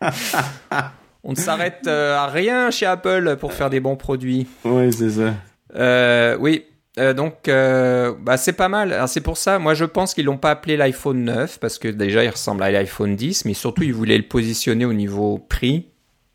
On 1.22 1.32
ne 1.32 1.36
s'arrête 1.36 1.82
euh, 1.86 2.16
à 2.16 2.26
rien 2.28 2.70
chez 2.70 2.86
Apple 2.86 3.36
pour 3.38 3.52
faire 3.52 3.68
des 3.68 3.80
bons 3.80 3.96
produits. 3.96 4.46
Oui, 4.64 4.90
c'est 4.92 5.10
ça. 5.10 5.34
Euh, 5.76 6.36
oui, 6.40 6.64
euh, 6.98 7.12
donc 7.12 7.48
euh, 7.48 8.14
bah, 8.20 8.36
c'est 8.36 8.52
pas 8.52 8.68
mal. 8.68 9.04
C'est 9.06 9.20
pour 9.20 9.36
ça, 9.36 9.58
moi 9.58 9.74
je 9.74 9.84
pense 9.84 10.14
qu'ils 10.14 10.24
l'ont 10.24 10.38
pas 10.38 10.50
appelé 10.50 10.76
l'iPhone 10.76 11.24
9 11.24 11.60
parce 11.60 11.78
que 11.78 11.88
déjà 11.88 12.24
il 12.24 12.30
ressemble 12.30 12.62
à 12.62 12.70
l'iPhone 12.70 13.16
10, 13.16 13.44
mais 13.44 13.54
surtout 13.54 13.82
ils 13.82 13.94
voulaient 13.94 14.18
le 14.18 14.26
positionner 14.26 14.84
au 14.84 14.92
niveau 14.92 15.38
prix 15.38 15.86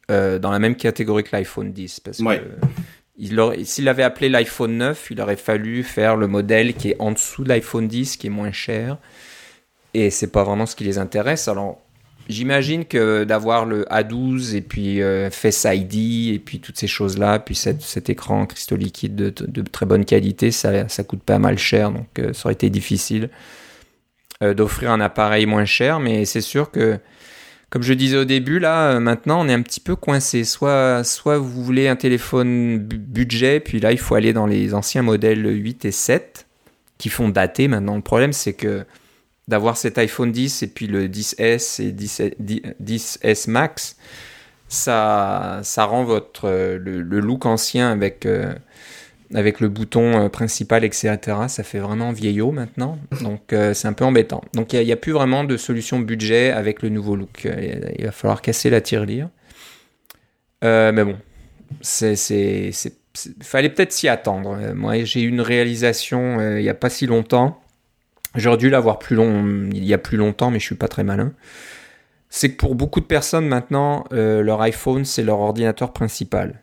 dans 0.08 0.51
la 0.51 0.60
même 0.60 0.76
catégorie 0.76 1.24
que 1.24 1.36
l'iPhone 1.36 1.74
10 1.74 1.99
parce 2.01 2.20
ouais. 2.20 2.38
que 2.38 2.43
s'il 3.18 3.88
avait 3.88 4.03
appelé 4.03 4.30
l'iPhone 4.30 4.78
9, 4.78 5.07
il 5.11 5.22
aurait 5.22 5.36
fallu 5.36 5.84
faire 5.84 6.16
le 6.18 6.28
modèle 6.28 6.74
qui 6.74 6.89
est 6.89 6.95
en 6.99 7.11
dessous 7.11 7.43
de 7.43 7.49
l'iPhone 7.49 7.88
10, 7.88 8.18
qui 8.18 8.28
est 8.28 8.32
moins 8.32 8.51
cher. 8.51 8.97
Et 9.93 10.09
c'est 10.09 10.32
pas 10.32 10.43
vraiment 10.43 10.66
ce 10.66 10.76
qui 10.76 10.84
les 10.84 10.97
intéresse. 10.97 11.47
Alors, 11.47 11.82
j'imagine 12.28 12.86
que 12.86 13.24
d'avoir 13.24 13.66
le 13.66 13.86
A12 13.86 14.55
et 14.55 14.61
puis 14.61 15.01
euh, 15.01 15.30
Face 15.30 15.66
ID 15.70 16.34
et 16.34 16.39
puis 16.39 16.59
toutes 16.59 16.78
ces 16.78 16.88
choses-là, 16.88 17.39
puis 17.39 17.55
cet 17.55 18.09
écran 18.09 18.45
cristaux 18.45 18.76
liquide 18.76 19.16
de, 19.16 19.61
très 19.61 19.86
bonne 19.86 20.03
qualité, 20.03 20.51
ça, 20.51 20.89
ça 20.89 21.03
coûte 21.03 21.24
pas 21.24 21.39
mal 21.39 21.57
cher. 21.57 21.91
Donc, 21.91 22.20
euh, 22.20 22.34
ça 22.34 22.47
aurait 22.47 22.53
été 22.53 22.70
difficile 22.70 23.30
euh, 24.43 24.53
d'offrir 24.53 24.91
un 24.91 24.99
appareil 24.99 25.45
moins 25.45 25.66
cher. 25.66 26.01
Mais 26.01 26.26
c'est 26.26 26.41
sûr 26.41 26.72
que 26.72 26.99
comme 27.76 27.84
je 27.84 27.93
disais 27.93 28.15
au 28.15 28.23
début, 28.23 28.59
là, 28.59 28.91
euh, 28.91 28.99
maintenant, 29.01 29.41
on 29.41 29.49
est 29.49 29.53
un 29.53 29.61
petit 29.61 29.82
peu 29.82 29.97
coincé. 29.97 30.45
Soit, 30.45 31.03
soit 31.03 31.38
vous 31.38 31.61
voulez 31.61 31.89
un 31.89 31.97
téléphone 31.97 32.78
budget, 32.78 33.59
puis 33.59 33.82
là, 33.82 33.91
il 33.91 33.97
faut 33.97 34.15
aller 34.15 34.32
dans 34.32 34.45
les 34.45 34.73
anciens 34.73 35.01
modèles 35.01 35.45
8 35.45 35.84
et 35.84 35.91
7 35.91 36.47
qui 36.97 37.09
font 37.09 37.28
dater 37.28 37.67
maintenant. 37.67 37.97
Le 37.97 38.01
problème, 38.01 38.32
c'est 38.32 38.53
que 38.53 38.86
d'avoir 39.49 39.76
cet 39.76 39.97
iPhone 39.97 40.32
10 40.32 40.63
et 40.63 40.67
puis 40.67 40.88
le 40.88 41.09
10S 41.09 41.82
et 41.82 41.91
10, 41.91 43.19
s 43.21 43.47
Max, 43.49 43.97
ça, 44.69 45.59
ça 45.63 45.84
rend 45.84 46.05
votre, 46.05 46.47
le, 46.47 47.01
look 47.01 47.45
ancien 47.45 47.91
avec 47.91 48.26
euh, 48.26 48.53
avec 49.36 49.59
le 49.59 49.67
bouton 49.67 50.17
euh, 50.17 50.29
principal, 50.29 50.83
etc. 50.83 51.19
Ça 51.47 51.63
fait 51.63 51.79
vraiment 51.79 52.11
vieillot 52.11 52.51
maintenant, 52.51 52.97
donc 53.21 53.51
euh, 53.53 53.73
c'est 53.73 53.88
un 53.88 53.93
peu 53.93 54.05
embêtant. 54.05 54.43
Donc 54.53 54.73
il 54.73 54.83
n'y 54.83 54.91
a, 54.91 54.95
plus 54.95 55.11
vraiment 55.11 55.43
de 55.43 55.57
solution 55.57 55.99
budget 55.99 56.51
avec 56.51 56.81
le 56.81 56.89
nouveau 56.89 57.15
look. 57.15 57.45
Euh, 57.45 57.81
il 57.99 58.05
va 58.05 58.11
falloir 58.11 58.41
casser 58.41 58.69
la 58.69 58.81
tirelire. 58.81 59.27
mais 60.63 61.03
bon, 61.03 61.17
c'est, 61.81 62.15
fallait 63.41 63.69
peut-être 63.69 63.91
s'y 63.91 64.07
attendre. 64.07 64.73
Moi, 64.73 65.03
j'ai 65.03 65.21
eu 65.21 65.27
une 65.27 65.41
réalisation 65.41 66.39
il 66.57 66.63
n'y 66.63 66.69
a 66.69 66.73
pas 66.73 66.89
si 66.89 67.05
longtemps. 67.05 67.61
J'aurais 68.36 68.57
dû 68.57 68.69
l'avoir 68.69 68.99
plus 68.99 69.15
long, 69.15 69.69
il 69.71 69.86
y 69.86 69.93
a 69.93 69.97
plus 69.97 70.17
longtemps, 70.17 70.49
mais 70.49 70.59
je 70.59 70.65
suis 70.65 70.75
pas 70.75 70.88
très 70.88 71.03
malin. 71.03 71.33
C'est 72.29 72.51
que 72.51 72.57
pour 72.57 72.75
beaucoup 72.75 72.99
de 72.99 73.05
personnes 73.05 73.47
maintenant, 73.47 74.05
leur 74.11 74.61
iPhone 74.61 75.03
c'est 75.05 75.23
leur 75.23 75.39
ordinateur 75.39 75.91
principal. 75.91 76.61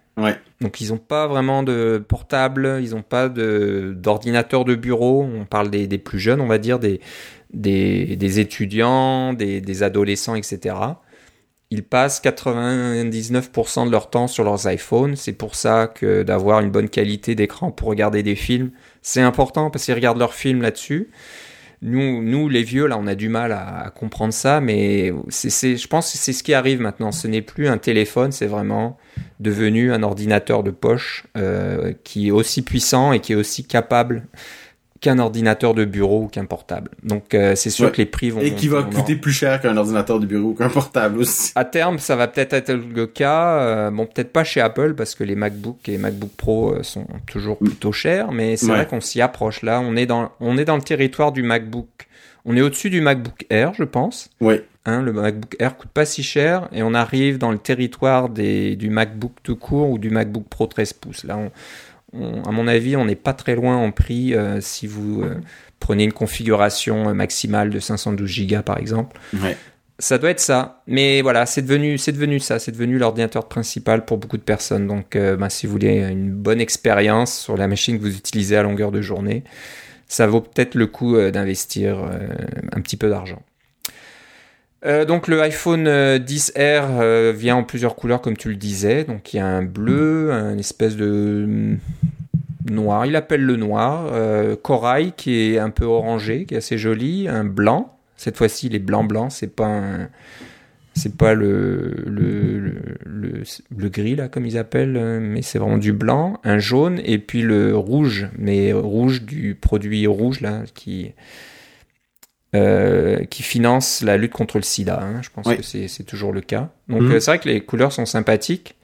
Donc 0.61 0.81
ils 0.81 0.91
n'ont 0.91 0.99
pas 0.99 1.27
vraiment 1.27 1.63
de 1.63 2.03
portable, 2.07 2.81
ils 2.83 2.91
n'ont 2.91 3.03
pas 3.03 3.29
d'ordinateur 3.29 4.65
de, 4.65 4.75
bureau. 4.75 5.23
On 5.23 5.45
parle 5.45 5.71
des, 5.71 5.99
plus 5.99 6.19
jeunes, 6.19 6.41
on 6.41 6.47
va 6.47 6.59
dire, 6.59 6.79
des, 6.79 7.01
des, 7.53 8.17
des 8.17 8.41
étudiants, 8.41 9.33
des, 9.33 9.83
adolescents, 9.83 10.35
etc. 10.35 10.77
Ils 11.71 11.83
passent 11.83 12.23
99% 12.23 13.87
de 13.87 13.91
leur 13.91 14.11
temps 14.11 14.27
sur 14.27 14.45
leurs 14.45 14.71
iPhones. 14.71 15.17
C'est 15.17 15.33
pour 15.33 15.55
ça 15.55 15.87
que 15.87 16.23
d'avoir 16.23 16.61
une 16.61 16.71
bonne 16.71 16.91
qualité 16.91 17.35
d'écran 17.35 17.71
pour 17.71 17.89
regarder 17.89 18.23
des 18.23 18.37
films, 18.37 18.71
c'est 19.01 19.23
important 19.23 19.71
parce 19.71 19.87
qu'ils 19.87 19.95
regardent 19.95 20.19
leurs 20.19 20.35
films 20.35 20.61
là-dessus. 20.61 21.11
Nous, 21.85 22.23
nous, 22.23 22.49
les 22.49 22.63
vieux, 22.63 22.87
là, 22.87 22.97
on 22.97 23.09
a 23.09 23.17
du 23.17 23.29
mal 23.29 23.51
à, 23.51 23.93
comprendre 23.95 24.33
ça, 24.33 24.61
mais 24.61 25.13
c'est, 25.29 25.77
je 25.77 25.89
pense 25.89 26.13
que 26.13 26.19
c'est 26.19 26.33
ce 26.33 26.45
qui 26.45 26.55
arrive 26.55 26.81
maintenant. 26.81 27.11
Ce 27.11 27.27
n'est 27.27 27.43
plus 27.43 27.67
un 27.67 27.77
téléphone, 27.79 28.31
c'est 28.31 28.47
vraiment 28.47 28.99
devenu 29.41 29.93
un 29.93 30.05
ordinateur 30.05 30.63
de 30.63 30.71
poche 30.71 31.25
euh, 31.37 31.93
qui 32.05 32.29
est 32.29 32.31
aussi 32.31 32.63
puissant 32.63 33.13
et 33.13 33.19
qui 33.19 33.33
est 33.33 33.37
aussi 33.37 33.65
capable 33.65 34.23
qu'un 35.03 35.19
ordinateur 35.19 35.75
de 35.75 35.85
bureau 35.85 36.23
ou 36.23 36.29
qu'un 36.29 36.45
portable. 36.45 36.93
Donc 37.03 37.35
euh, 37.35 37.57
c'est 37.57 37.71
sûr 37.71 37.91
que 37.91 37.99
les 37.99 38.07
prix 38.07 38.31
vont 38.31 38.41
et 38.41 38.55
qui 38.55 38.69
va 38.69 38.85
coûter 38.85 39.17
plus 39.17 39.33
cher 39.33 39.61
qu'un 39.61 39.77
ordinateur 39.77 40.21
de 40.21 40.27
bureau 40.27 40.51
ou 40.51 40.55
qu'un 40.55 40.69
portable 40.69 41.19
aussi. 41.19 41.51
À 41.57 41.65
terme, 41.65 41.99
ça 41.99 42.15
va 42.15 42.29
peut-être 42.29 42.53
être 42.53 42.73
le 42.73 43.07
cas. 43.09 43.59
Euh, 43.59 43.91
bon, 43.91 44.07
peut-être 44.07 44.33
pas 44.33 44.45
chez 44.45 44.61
Apple 44.61 44.95
parce 44.95 45.17
que 45.17 45.25
les 45.25 45.35
MacBook 45.35 45.89
et 45.89 45.99
MacBook 45.99 46.31
Pro 46.37 46.75
euh, 46.75 46.85
sont 46.85 47.07
toujours 47.27 47.59
mm. 47.61 47.67
plutôt 47.67 47.91
chers, 47.91 48.31
mais 48.31 48.57
c'est 48.57 48.69
vrai 48.69 48.87
qu'on 48.87 49.01
s'y 49.01 49.21
approche. 49.21 49.63
Là, 49.63 49.81
on 49.81 49.97
est 49.97 50.07
dans 50.07 50.31
on 50.39 50.57
est 50.57 50.65
dans 50.65 50.77
le 50.77 50.83
territoire 50.83 51.33
du 51.33 51.43
MacBook. 51.43 51.89
On 52.45 52.57
est 52.57 52.63
au-dessus 52.63 52.91
du 52.91 53.01
MacBook 53.01 53.45
Air, 53.51 53.73
je 53.75 53.85
pense. 53.85 54.31
Oui. 54.41 54.61
Hein, 54.85 55.03
le 55.03 55.13
MacBook 55.13 55.57
Air 55.59 55.77
coûte 55.77 55.91
pas 55.93 56.05
si 56.05 56.23
cher 56.23 56.69
et 56.73 56.83
on 56.83 56.95
arrive 56.95 57.39
dans 57.39 57.53
le 57.53 57.59
territoire 57.59 58.29
des, 58.29 58.75
du 58.75 58.91
MacBook 58.91 59.33
tout 59.43 59.55
court 59.57 59.91
ou 59.91 59.99
du 59.99 60.11
MacBook 60.11 60.45
Pro 60.49 60.67
13 60.67 60.93
pouces. 60.95 61.25
Là, 61.25 61.39
on, 61.39 61.53
à 62.15 62.51
mon 62.51 62.69
avis, 62.69 62.97
on 62.97 63.05
n'est 63.05 63.15
pas 63.17 63.33
très 63.33 63.55
loin 63.55 63.77
en 63.77 63.91
prix 63.91 64.35
si 64.61 64.87
vous 64.87 65.25
prenez 65.81 66.05
une 66.05 66.13
configuration 66.13 67.15
maximale 67.15 67.71
de 67.71 67.81
512 67.81 68.47
Go 68.47 68.63
par 68.63 68.79
exemple. 68.79 69.19
Ouais. 69.35 69.57
Ça 69.99 70.19
doit 70.19 70.31
être 70.31 70.41
ça. 70.41 70.83
Mais 70.87 71.23
voilà, 71.23 71.47
c'est 71.47 71.63
devenu, 71.63 71.97
c'est 71.97 72.13
devenu 72.13 72.41
ça. 72.41 72.59
C'est 72.59 72.73
devenu 72.73 72.99
l'ordinateur 72.99 73.49
principal 73.49 74.05
pour 74.05 74.19
beaucoup 74.19 74.37
de 74.37 74.43
personnes. 74.43 74.87
Donc, 74.87 75.17
bah, 75.17 75.49
si 75.49 75.67
vous 75.67 75.73
voulez 75.73 75.99
une 75.99 76.33
bonne 76.33 76.61
expérience 76.61 77.39
sur 77.39 77.57
la 77.57 77.69
machine 77.69 77.99
que 77.99 78.03
vous 78.03 78.17
utilisez 78.17 78.57
à 78.57 78.63
longueur 78.63 78.91
de 78.91 79.01
journée, 79.01 79.45
ça 80.09 80.27
vaut 80.27 80.41
peut-être 80.41 80.75
le 80.75 80.87
coup 80.87 81.17
d'investir 81.31 81.99
un 82.73 82.81
petit 82.81 82.97
peu 82.97 83.09
d'argent. 83.09 83.43
Euh, 84.85 85.05
donc 85.05 85.29
le 85.29 85.41
iPhone 85.41 85.87
10R 85.87 86.53
euh, 87.01 87.33
vient 87.37 87.57
en 87.57 87.63
plusieurs 87.63 87.95
couleurs 87.95 88.21
comme 88.21 88.37
tu 88.37 88.49
le 88.49 88.57
disais. 88.57 89.05
Donc 89.05 89.33
il 89.33 89.37
y 89.37 89.41
a 89.41 89.47
un 89.47 89.63
bleu, 89.63 90.33
un 90.33 90.59
espèce 90.59 90.97
de 90.97 91.45
mm, 91.47 91.79
noir, 92.71 93.07
il 93.07 93.15
appelle 93.15 93.45
le 93.45 93.57
noir, 93.57 94.11
euh, 94.13 94.57
corail 94.57 95.13
qui 95.17 95.55
est 95.55 95.59
un 95.59 95.71
peu 95.71 95.85
orangé, 95.85 96.47
qui 96.47 96.55
est 96.55 96.59
assez 96.59 96.79
joli, 96.79 97.29
un 97.29 97.45
blanc. 97.45 97.97
Cette 98.17 98.37
fois-ci 98.37 98.67
il 98.69 98.75
est 98.75 98.81
blanc 98.81 99.05
blanc, 99.05 99.31
c'est 99.31 99.55
pas 99.55 99.83
c'est 100.95 101.17
pas 101.17 101.35
le 101.35 101.95
le, 102.07 103.89
gris 103.89 104.15
là 104.17 104.29
comme 104.29 104.47
ils 104.47 104.59
appellent, 104.59 105.21
mais 105.21 105.43
c'est 105.43 105.59
vraiment 105.59 105.79
du 105.79 105.93
blanc, 105.93 106.41
un 106.45 106.59
jaune. 106.59 107.01
Et 107.05 107.19
puis 107.19 107.43
le 107.43 107.77
rouge, 107.77 108.29
mais 108.37 108.73
rouge 108.73 109.23
du 109.23 109.55
produit 109.55 110.07
rouge 110.07 110.41
là 110.41 110.63
qui 110.75 111.13
euh, 112.55 113.25
qui 113.25 113.43
finance 113.43 114.03
la 114.03 114.19
lutte 114.19 114.33
contre 114.35 114.59
le 114.59 114.63
sida. 114.63 115.01
Hein. 115.03 115.23
Je 115.23 115.31
pense 115.31 115.47
que 115.49 115.63
c'est 115.63 116.05
toujours 116.05 116.35
le 116.35 116.43
cas. 116.43 116.69
Donc 116.87 117.01
mhm. 117.01 117.13
euh, 117.13 117.21
c'est 117.21 117.31
vrai 117.31 117.39
que 117.39 117.49
les 117.49 117.63
couleurs 117.63 117.95
sont 117.95 118.05
sympathiques, 118.05 118.77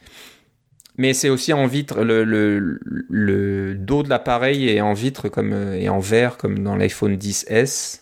mais 0.97 1.12
c'est 1.12 1.29
aussi 1.29 1.53
en 1.53 1.66
vitre. 1.66 2.03
Le, 2.03 2.25
le, 2.25 2.81
le 3.11 3.75
dos 3.75 4.03
de 4.03 4.09
l'appareil 4.09 4.71
est 4.71 4.81
en 4.81 4.95
vitre 4.95 5.29
comme 5.29 5.53
euh, 5.53 5.75
et 5.75 5.91
en 5.91 5.99
verre 5.99 6.39
comme 6.39 6.61
dans 6.61 6.77
l'iPhone 6.77 7.16
10s. 7.16 8.01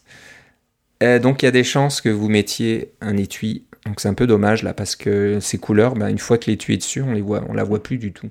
donc 1.20 1.42
il 1.42 1.46
y 1.46 1.48
a 1.48 1.50
des 1.52 1.64
chances 1.64 2.00
que 2.00 2.10
vous 2.10 2.28
mettiez 2.28 2.92
un 3.00 3.16
étui. 3.16 3.64
Donc 3.86 3.98
c'est 3.98 4.08
un 4.08 4.14
peu 4.14 4.28
dommage 4.28 4.62
là 4.62 4.72
parce 4.72 4.94
que 4.94 5.40
ces 5.40 5.58
couleurs, 5.58 5.94
ben, 5.94 6.06
une 6.06 6.20
fois 6.20 6.38
que 6.38 6.48
l'étui 6.48 6.74
est 6.74 6.78
dessus, 6.78 7.02
on 7.02 7.12
les 7.12 7.22
voit, 7.22 7.42
on 7.48 7.54
la 7.54 7.64
voit 7.64 7.82
plus 7.82 7.98
du 7.98 8.12
tout. 8.12 8.30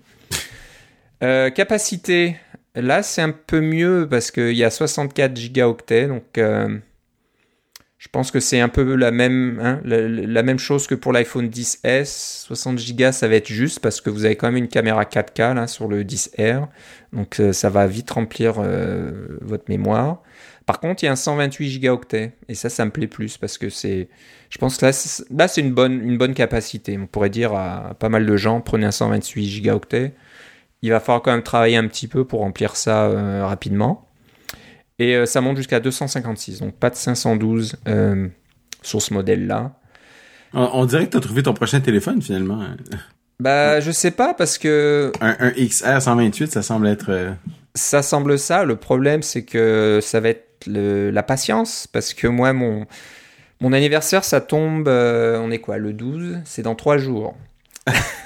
capacité, 1.20 2.38
là 2.76 3.04
c'est 3.04 3.22
un 3.22 3.32
peu 3.32 3.60
mieux 3.60 4.08
parce 4.10 4.32
qu'il 4.32 4.56
y 4.56 4.64
a 4.64 4.70
64 4.70 5.36
gigaoctets, 5.36 6.08
donc 6.08 6.40
je 8.06 8.10
pense 8.12 8.30
que 8.30 8.40
c'est 8.40 8.60
un 8.60 8.70
peu 8.70 8.94
la 8.94 9.10
même, 9.10 9.60
hein, 9.64 9.82
la, 9.84 10.44
même 10.44 10.60
chose 10.60 10.86
que 10.86 10.94
pour 10.94 11.12
l'iPhone 11.12 11.48
10s. 11.48 12.46
60 12.46 12.80
Go, 12.96 13.12
ça 13.12 13.28
va 13.28 13.34
être 13.34 13.48
juste 13.48 13.80
parce 13.80 14.00
que 14.00 14.12
vous 14.12 14.26
avez 14.26 14.36
quand 14.36 14.46
même 14.46 14.58
une 14.58 14.68
caméra 14.68 15.06
4K 15.06 15.56
là, 15.56 15.66
sur 15.66 15.88
le 15.88 16.04
10R. 16.04 16.68
Donc 17.14 17.40
euh, 17.40 17.52
ça 17.52 17.72
va 17.72 17.88
vite 17.88 18.12
remplir 18.12 18.58
euh, 18.60 19.40
votre 19.42 19.64
mémoire. 19.70 20.22
Par 20.68 20.80
contre, 20.80 21.02
il 21.02 21.08
y 21.08 21.10
a 21.10 21.14
un 21.14 21.16
128 21.16 21.80
Go. 21.80 22.00
Et 22.48 22.54
ça, 22.54 22.70
ça 22.70 22.86
me 22.86 22.92
plaît 22.92 23.08
plus 23.08 23.40
parce 23.40 23.58
que 23.58 23.72
c'est. 23.72 24.08
Je 24.52 24.60
pense 24.60 24.78
que 24.78 24.86
là, 24.86 25.48
c'est 25.48 25.62
une 25.62 25.74
bonne, 25.74 26.00
une 26.08 26.20
bonne 26.20 26.36
capacité. 26.36 27.00
On 27.00 27.08
pourrait 27.08 27.32
dire 27.32 27.54
à 27.54 27.96
pas 27.98 28.10
mal 28.10 28.28
de 28.28 28.38
gens 28.38 28.62
prenez 28.62 28.86
un 28.86 28.92
128 28.92 29.64
Go. 29.64 29.82
Il 30.84 30.92
va 30.92 31.00
falloir 31.00 31.24
quand 31.24 31.32
même 31.32 31.42
travailler 31.42 31.78
un 31.78 31.88
petit 31.88 32.08
peu 32.08 32.24
pour 32.24 32.42
remplir 32.42 32.76
ça 32.76 33.06
euh, 33.06 33.48
rapidement. 33.48 34.08
Et 35.00 35.16
euh, 35.16 35.26
ça 35.26 35.42
monte 35.42 35.58
jusqu'à 35.58 35.80
256, 35.80 36.60
donc 36.60 36.76
pas 36.76 36.90
de 36.90 36.96
512 36.96 37.78
euh, 37.88 38.28
sur 38.82 39.02
ce 39.02 39.14
modèle-là. 39.14 39.74
On, 40.54 40.86
dirait 40.86 41.06
que 41.06 41.12
tu 41.12 41.18
as 41.18 41.22
trouvé 41.22 41.44
ton 41.44 41.54
prochain 41.54 41.82
téléphone 41.82 42.22
finalement. 42.22 42.64
Bah, 43.42 43.82
je 43.82 43.92
sais 43.92 44.12
pas 44.12 44.34
parce 44.34 44.58
que. 44.58 45.12
Un, 45.20 45.52
XR 45.52 46.02
128, 46.02 46.54
ça 46.54 46.62
semble 46.62 46.88
être. 46.88 47.10
Euh, 47.10 47.34
ça 47.74 48.02
semble 48.02 48.40
ça. 48.40 48.64
Le 48.64 48.78
problème, 48.78 49.22
c'est 49.22 49.44
que 49.44 50.00
ça 50.02 50.22
va 50.22 50.30
être 50.30 50.66
la 50.68 51.24
patience 51.24 51.88
parce 51.88 52.14
que 52.14 52.28
moi, 52.28 52.54
mon, 52.54 52.86
mon 53.60 53.74
anniversaire, 53.74 54.24
ça 54.24 54.40
tombe. 54.40 54.88
on 54.88 55.52
est 55.52 55.60
quoi 55.60 55.78
Le 55.78 55.92
12 55.92 56.40
C'est 56.46 56.62
dans 56.62 56.76
trois 56.76 56.98
jours. 56.98 57.36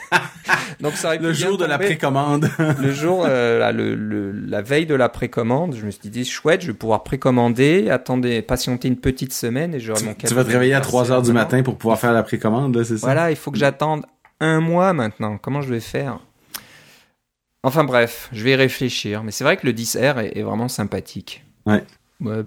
Donc 0.79 0.93
ça 0.93 1.15
le 1.15 1.33
jour 1.33 1.57
de 1.57 1.65
la 1.65 1.77
précommande. 1.77 2.49
le 2.81 2.91
jour, 2.91 3.25
euh, 3.27 3.59
la, 3.59 3.71
le, 3.71 4.31
la 4.31 4.61
veille 4.61 4.85
de 4.85 4.95
la 4.95 5.09
précommande, 5.09 5.75
je 5.75 5.85
me 5.85 5.91
suis 5.91 6.09
dit 6.09 6.25
chouette, 6.25 6.61
je 6.61 6.67
vais 6.67 6.73
pouvoir 6.73 7.03
précommander, 7.03 7.89
attendez, 7.89 8.41
patienter 8.41 8.87
une 8.87 8.97
petite 8.97 9.33
semaine 9.33 9.73
et 9.73 9.79
j'aurai 9.79 10.03
mon 10.03 10.13
Tu 10.13 10.33
vas 10.33 10.43
te 10.43 10.51
réveiller 10.51 10.73
à 10.73 10.81
3 10.81 11.11
heures 11.11 11.21
du 11.21 11.33
matin 11.33 11.63
pour 11.63 11.77
pouvoir 11.77 11.99
faire 11.99 12.13
la 12.13 12.23
précommande, 12.23 12.83
c'est 12.83 12.97
ça? 12.97 13.07
Voilà, 13.07 13.31
il 13.31 13.37
faut 13.37 13.51
que 13.51 13.57
j'attende 13.57 14.05
un 14.39 14.59
mois 14.59 14.93
maintenant. 14.93 15.37
Comment 15.37 15.61
je 15.61 15.69
vais 15.69 15.79
faire? 15.79 16.19
Enfin 17.63 17.83
bref, 17.83 18.29
je 18.31 18.43
vais 18.43 18.51
y 18.51 18.55
réfléchir. 18.55 19.23
Mais 19.23 19.31
c'est 19.31 19.43
vrai 19.43 19.57
que 19.57 19.65
le 19.65 19.73
10R 19.73 20.31
est, 20.33 20.41
vraiment 20.41 20.69
sympathique. 20.69 21.43
Ouais. 21.65 21.83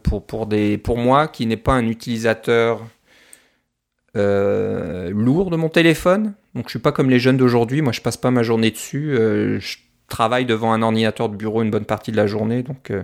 Pour, 0.03 0.25
pour, 0.27 0.47
des, 0.47 0.79
pour 0.79 0.99
moi 0.99 1.29
qui 1.29 1.47
n'est 1.47 1.57
pas 1.57 1.73
un 1.73 1.87
utilisateur 1.87 2.83
euh, 4.17 5.11
lourd 5.11 5.51
de 5.51 5.57
mon 5.57 5.69
téléphone. 5.69 6.35
Donc 6.55 6.67
je 6.67 6.71
suis 6.71 6.79
pas 6.79 6.93
comme 6.93 7.11
les 7.11 7.19
jeunes 7.19 7.37
d'aujourd'hui. 7.37 7.83
Moi, 7.83 7.93
je 7.93 8.01
passe 8.01 8.17
pas 8.17 8.31
ma 8.31 8.43
journée 8.43 8.71
dessus. 8.71 9.17
Euh, 9.17 9.59
je 9.61 9.79
travaille 10.09 10.45
devant 10.45 10.73
un 10.73 10.83
ordinateur 10.83 11.29
de 11.29 11.37
bureau 11.37 11.63
une 11.63 11.71
bonne 11.71 11.87
partie 11.87 12.13
de 12.13 12.17
la 12.17 12.27
journée, 12.27 12.63
donc 12.63 12.91
euh, 12.91 13.03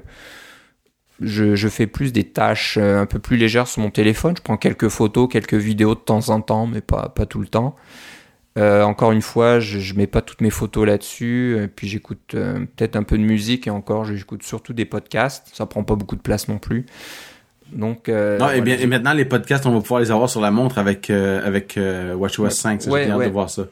je, 1.23 1.57
je, 1.57 1.69
fais 1.69 1.87
plus 1.87 2.13
des 2.13 2.25
tâches 2.25 2.77
un 2.77 3.07
peu 3.07 3.19
plus 3.19 3.37
légères 3.39 3.67
sur 3.67 3.81
mon 3.81 3.91
téléphone. 3.91 4.37
Je 4.37 4.43
prends 4.43 4.59
quelques 4.59 4.89
photos, 4.89 5.29
quelques 5.31 5.55
vidéos 5.55 5.95
de 5.95 6.01
temps 6.01 6.29
en 6.29 6.43
temps, 6.43 6.67
mais 6.67 6.83
pas 6.83 7.09
pas 7.09 7.25
tout 7.25 7.41
le 7.41 7.49
temps. 7.49 7.77
encore 8.57 9.13
une 9.13 9.23
fois, 9.23 9.59
je, 9.59 9.79
je 9.79 9.95
mets 9.95 10.07
pas 10.07 10.21
toutes 10.21 10.43
mes 10.43 10.51
photos 10.51 10.87
là-dessus. 10.87 11.71
Puis 11.75 11.89
j'écoute 11.89 12.21
peut-être 12.29 12.97
un 12.97 13.03
peu 13.03 13.17
de 13.17 13.23
musique 13.23 13.67
et 13.67 13.71
encore, 13.71 14.05
j'écoute 14.05 14.43
surtout 14.43 14.75
des 14.75 14.85
podcasts. 14.85 15.49
Ça 15.55 15.65
prend 15.67 15.83
pas 15.85 15.97
beaucoup 15.97 16.17
de 16.17 16.21
place 16.21 16.47
non 16.49 16.59
plus. 16.59 16.85
Donc, 17.73 18.09
euh, 18.09 18.39
non, 18.39 18.51
et, 18.51 18.61
bien, 18.61 18.77
et 18.79 18.87
maintenant, 18.87 19.13
les 19.13 19.25
podcasts, 19.25 19.67
on 19.67 19.73
va 19.73 19.81
pouvoir 19.81 20.01
les 20.01 20.11
avoir 20.11 20.31
sur 20.31 20.41
la 20.41 20.51
montre 20.51 20.79
avec, 20.79 21.11
euh, 21.11 21.47
avec 21.47 21.77
euh, 21.77 22.15
WatchOS 22.15 22.51
5. 22.51 22.83
J'ai 22.83 23.11
hâte 23.11 23.21
de 23.21 23.31
voir 23.31 23.51
ça. 23.51 23.65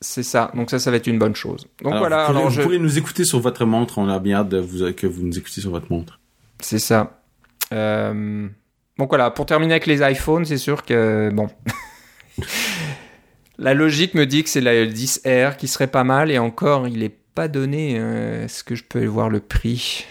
C'est 0.00 0.22
ça. 0.22 0.50
Donc 0.54 0.70
ça, 0.70 0.78
ça 0.78 0.90
va 0.90 0.98
être 0.98 1.06
une 1.06 1.18
bonne 1.18 1.34
chose. 1.34 1.66
Donc 1.82 1.94
voilà. 1.96 2.26
Vous 2.26 2.36
alors 2.36 2.50
vous 2.50 2.62
pourrez 2.62 2.78
nous 2.78 2.98
écouter 2.98 3.24
sur 3.24 3.40
votre 3.40 3.64
montre. 3.64 3.98
On 3.98 4.08
a 4.08 4.18
bien 4.18 4.40
hâte 4.40 4.50
de 4.50 4.58
vous, 4.58 4.92
que 4.92 5.06
vous 5.06 5.22
nous 5.22 5.38
écoutiez 5.38 5.62
sur 5.62 5.70
votre 5.70 5.90
montre. 5.90 6.20
C'est 6.60 6.78
ça. 6.78 7.22
Euh... 7.72 8.46
Donc 8.98 9.08
voilà. 9.08 9.30
Pour 9.30 9.46
terminer 9.46 9.74
avec 9.74 9.86
les 9.86 10.02
iPhones, 10.02 10.44
c'est 10.44 10.58
sûr 10.58 10.84
que 10.84 11.30
bon. 11.32 11.48
la 13.58 13.72
logique 13.72 14.14
me 14.14 14.26
dit 14.26 14.42
que 14.42 14.50
c'est 14.50 14.60
la 14.60 14.84
10R 14.84 15.56
qui 15.56 15.68
serait 15.68 15.86
pas 15.86 16.04
mal 16.04 16.30
et 16.30 16.38
encore, 16.38 16.86
il 16.86 17.02
est 17.02 17.16
pas 17.34 17.48
donné. 17.48 17.96
Euh, 17.98 18.44
est-ce 18.44 18.62
que 18.62 18.74
je 18.74 18.84
peux 18.84 19.06
voir 19.06 19.30
le 19.30 19.40
prix? 19.40 20.06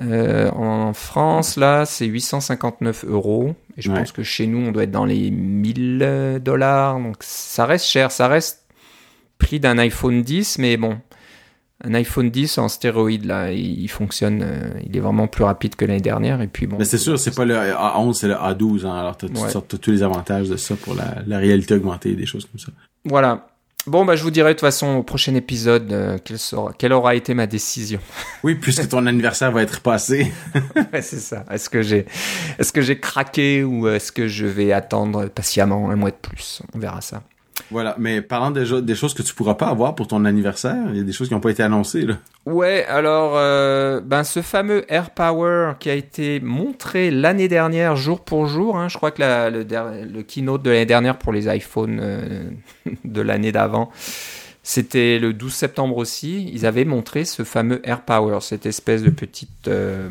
Euh, 0.00 0.50
en 0.52 0.92
France, 0.92 1.56
là, 1.56 1.84
c'est 1.84 2.06
859 2.06 3.04
euros. 3.06 3.54
Et 3.76 3.82
je 3.82 3.90
pense 3.90 4.12
que 4.12 4.22
chez 4.22 4.46
nous, 4.46 4.66
on 4.66 4.72
doit 4.72 4.84
être 4.84 4.90
dans 4.90 5.04
les 5.04 5.30
1000 5.30 6.40
dollars. 6.42 7.00
Donc, 7.00 7.16
ça 7.20 7.66
reste 7.66 7.86
cher. 7.86 8.10
Ça 8.10 8.28
reste 8.28 8.64
prix 9.38 9.60
d'un 9.60 9.78
iPhone 9.78 10.22
10, 10.22 10.58
mais 10.58 10.76
bon. 10.76 10.98
Un 11.84 11.94
iPhone 11.94 12.28
10 12.28 12.58
en 12.58 12.68
stéroïde, 12.68 13.24
là, 13.24 13.52
il 13.52 13.88
fonctionne, 13.88 14.42
euh, 14.42 14.80
il 14.84 14.96
est 14.96 15.00
vraiment 15.00 15.28
plus 15.28 15.44
rapide 15.44 15.76
que 15.76 15.84
l'année 15.84 16.00
dernière. 16.00 16.42
Et 16.42 16.48
puis 16.48 16.66
bon. 16.66 16.76
Mais 16.76 16.84
c'est 16.84 16.98
sûr, 16.98 17.18
c'est 17.18 17.34
pas 17.34 17.44
le 17.44 17.54
A11, 17.54 18.14
c'est 18.14 18.28
le 18.28 18.34
A12. 18.34 18.84
Hein, 18.84 18.98
alors, 18.98 19.16
tu 19.16 19.26
as, 19.26 19.60
tous 19.78 19.90
les 19.90 20.02
avantages 20.02 20.48
de 20.48 20.56
ça 20.56 20.74
pour 20.74 20.94
la, 20.94 21.22
la 21.26 21.38
réalité 21.38 21.74
augmentée, 21.74 22.14
des 22.14 22.26
choses 22.26 22.46
comme 22.46 22.58
ça. 22.58 22.72
Voilà. 23.04 23.47
Bon, 23.86 24.04
bah, 24.04 24.16
je 24.16 24.22
vous 24.22 24.30
dirai 24.30 24.50
de 24.50 24.52
toute 24.54 24.60
façon 24.60 24.96
au 24.96 25.02
prochain 25.02 25.34
épisode 25.34 25.92
euh, 25.92 26.18
quelle, 26.22 26.38
sera, 26.38 26.72
quelle 26.76 26.92
aura 26.92 27.14
été 27.14 27.32
ma 27.34 27.46
décision. 27.46 28.00
Oui, 28.44 28.54
puisque 28.54 28.88
ton 28.88 29.06
anniversaire 29.06 29.50
va 29.50 29.62
être 29.62 29.80
passé. 29.80 30.32
ouais, 30.92 31.02
c'est 31.02 31.18
ça. 31.20 31.44
Est-ce 31.50 31.70
que 31.70 31.82
j'ai, 31.82 32.06
est-ce 32.58 32.72
que 32.72 32.82
j'ai 32.82 33.00
craqué 33.00 33.64
ou 33.64 33.88
est-ce 33.88 34.12
que 34.12 34.28
je 34.28 34.46
vais 34.46 34.72
attendre 34.72 35.26
patiemment 35.26 35.90
un 35.90 35.96
mois 35.96 36.10
de 36.10 36.16
plus? 36.16 36.62
On 36.74 36.78
verra 36.78 37.00
ça. 37.00 37.22
Voilà, 37.70 37.94
mais 37.98 38.22
parlant 38.22 38.50
déjà 38.50 38.80
des 38.80 38.94
choses 38.94 39.12
que 39.12 39.22
tu 39.22 39.34
pourras 39.34 39.54
pas 39.54 39.68
avoir 39.68 39.94
pour 39.94 40.06
ton 40.06 40.24
anniversaire, 40.24 40.86
il 40.88 40.96
y 40.96 41.00
a 41.00 41.02
des 41.02 41.12
choses 41.12 41.28
qui 41.28 41.34
n'ont 41.34 41.40
pas 41.40 41.50
été 41.50 41.62
annoncées 41.62 42.02
là. 42.02 42.16
Ouais, 42.46 42.86
alors 42.86 43.32
euh, 43.36 44.00
ben 44.00 44.24
ce 44.24 44.40
fameux 44.40 44.90
Air 44.90 45.10
Power 45.10 45.72
qui 45.78 45.90
a 45.90 45.94
été 45.94 46.40
montré 46.40 47.10
l'année 47.10 47.48
dernière 47.48 47.94
jour 47.94 48.24
pour 48.24 48.46
jour, 48.46 48.78
hein, 48.78 48.88
je 48.88 48.96
crois 48.96 49.10
que 49.10 49.20
la, 49.20 49.50
le, 49.50 49.66
le, 50.10 50.22
keynote 50.22 50.62
de 50.62 50.70
l'année 50.70 50.86
dernière 50.86 51.18
pour 51.18 51.32
les 51.32 51.54
iPhones 51.54 51.98
euh, 52.00 52.50
de 53.04 53.20
l'année 53.20 53.52
d'avant, 53.52 53.90
c'était 54.62 55.18
le 55.18 55.34
12 55.34 55.52
septembre 55.52 55.98
aussi, 55.98 56.50
ils 56.50 56.64
avaient 56.64 56.86
montré 56.86 57.26
ce 57.26 57.42
fameux 57.42 57.86
Air 57.86 58.00
Power, 58.00 58.38
cette 58.40 58.64
espèce 58.64 59.02
de 59.02 59.10
petite 59.10 59.68
euh, 59.68 60.08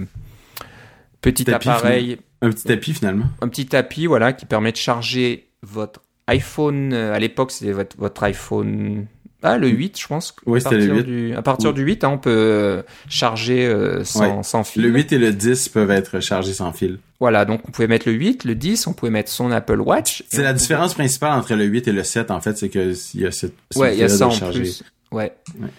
petit 1.22 1.50
appareil, 1.52 2.20
un 2.44 2.52
petit 2.52 2.68
tapis 2.68 2.94
finalement, 2.94 3.26
un 3.42 3.48
petit 3.48 3.66
tapis 3.66 4.06
voilà 4.06 4.32
qui 4.34 4.46
permet 4.46 4.72
de 4.72 4.78
charger 4.78 5.48
votre 5.64 6.02
iPhone, 6.28 6.94
euh, 6.94 7.14
à 7.14 7.20
l'époque, 7.20 7.52
c'était 7.52 7.72
votre, 7.72 7.98
votre, 7.98 8.24
iPhone. 8.24 9.06
Ah, 9.44 9.58
le 9.58 9.70
8, 9.70 10.00
je 10.00 10.08
pense. 10.08 10.36
Oui, 10.46 10.62
c'était 10.62 10.78
le 10.78 10.96
8. 10.96 11.04
Du, 11.04 11.36
à 11.36 11.42
partir 11.42 11.74
du 11.74 11.84
8, 11.84 12.04
hein, 12.04 12.10
on 12.14 12.18
peut 12.18 12.30
euh, 12.32 12.82
charger 13.08 13.66
euh, 13.66 14.04
sans, 14.04 14.44
sans, 14.44 14.64
fil. 14.64 14.82
Le 14.82 14.90
8 14.90 15.14
et 15.14 15.18
le 15.18 15.32
10 15.32 15.70
peuvent 15.70 15.92
être 15.92 16.20
chargés 16.20 16.54
sans 16.54 16.74
fil. 16.74 17.00
Voilà, 17.20 17.46
donc 17.46 17.62
on 17.68 17.72
pouvait 17.72 17.88
mettre 17.88 18.10
le 18.10 18.16
8, 18.16 18.44
le 18.44 18.56
10, 18.56 18.88
on 18.88 18.94
pouvait 18.94 19.12
mettre 19.12 19.32
son 19.32 19.52
Apple 19.52 19.80
Watch. 19.80 20.24
C'est 20.30 20.44
la 20.44 20.54
différence 20.54 20.94
principale 20.96 21.34
entre 21.34 21.56
le 21.56 21.66
8 21.66 21.88
et 21.88 21.92
le 21.92 22.04
7, 22.04 22.32
en 22.32 22.42
fait, 22.42 22.58
c'est 22.58 22.70
qu'il 22.70 22.96
y 23.16 23.26
a 23.26 23.32
cette 23.32 23.54
Ouais, 23.76 23.96
il 23.96 24.00
y 24.00 24.04
a 24.04 24.10
ça 24.10 24.28
en 24.28 24.52
plus. 24.52 24.84
Ouais. 25.12 25.34
ouais. 25.62 25.70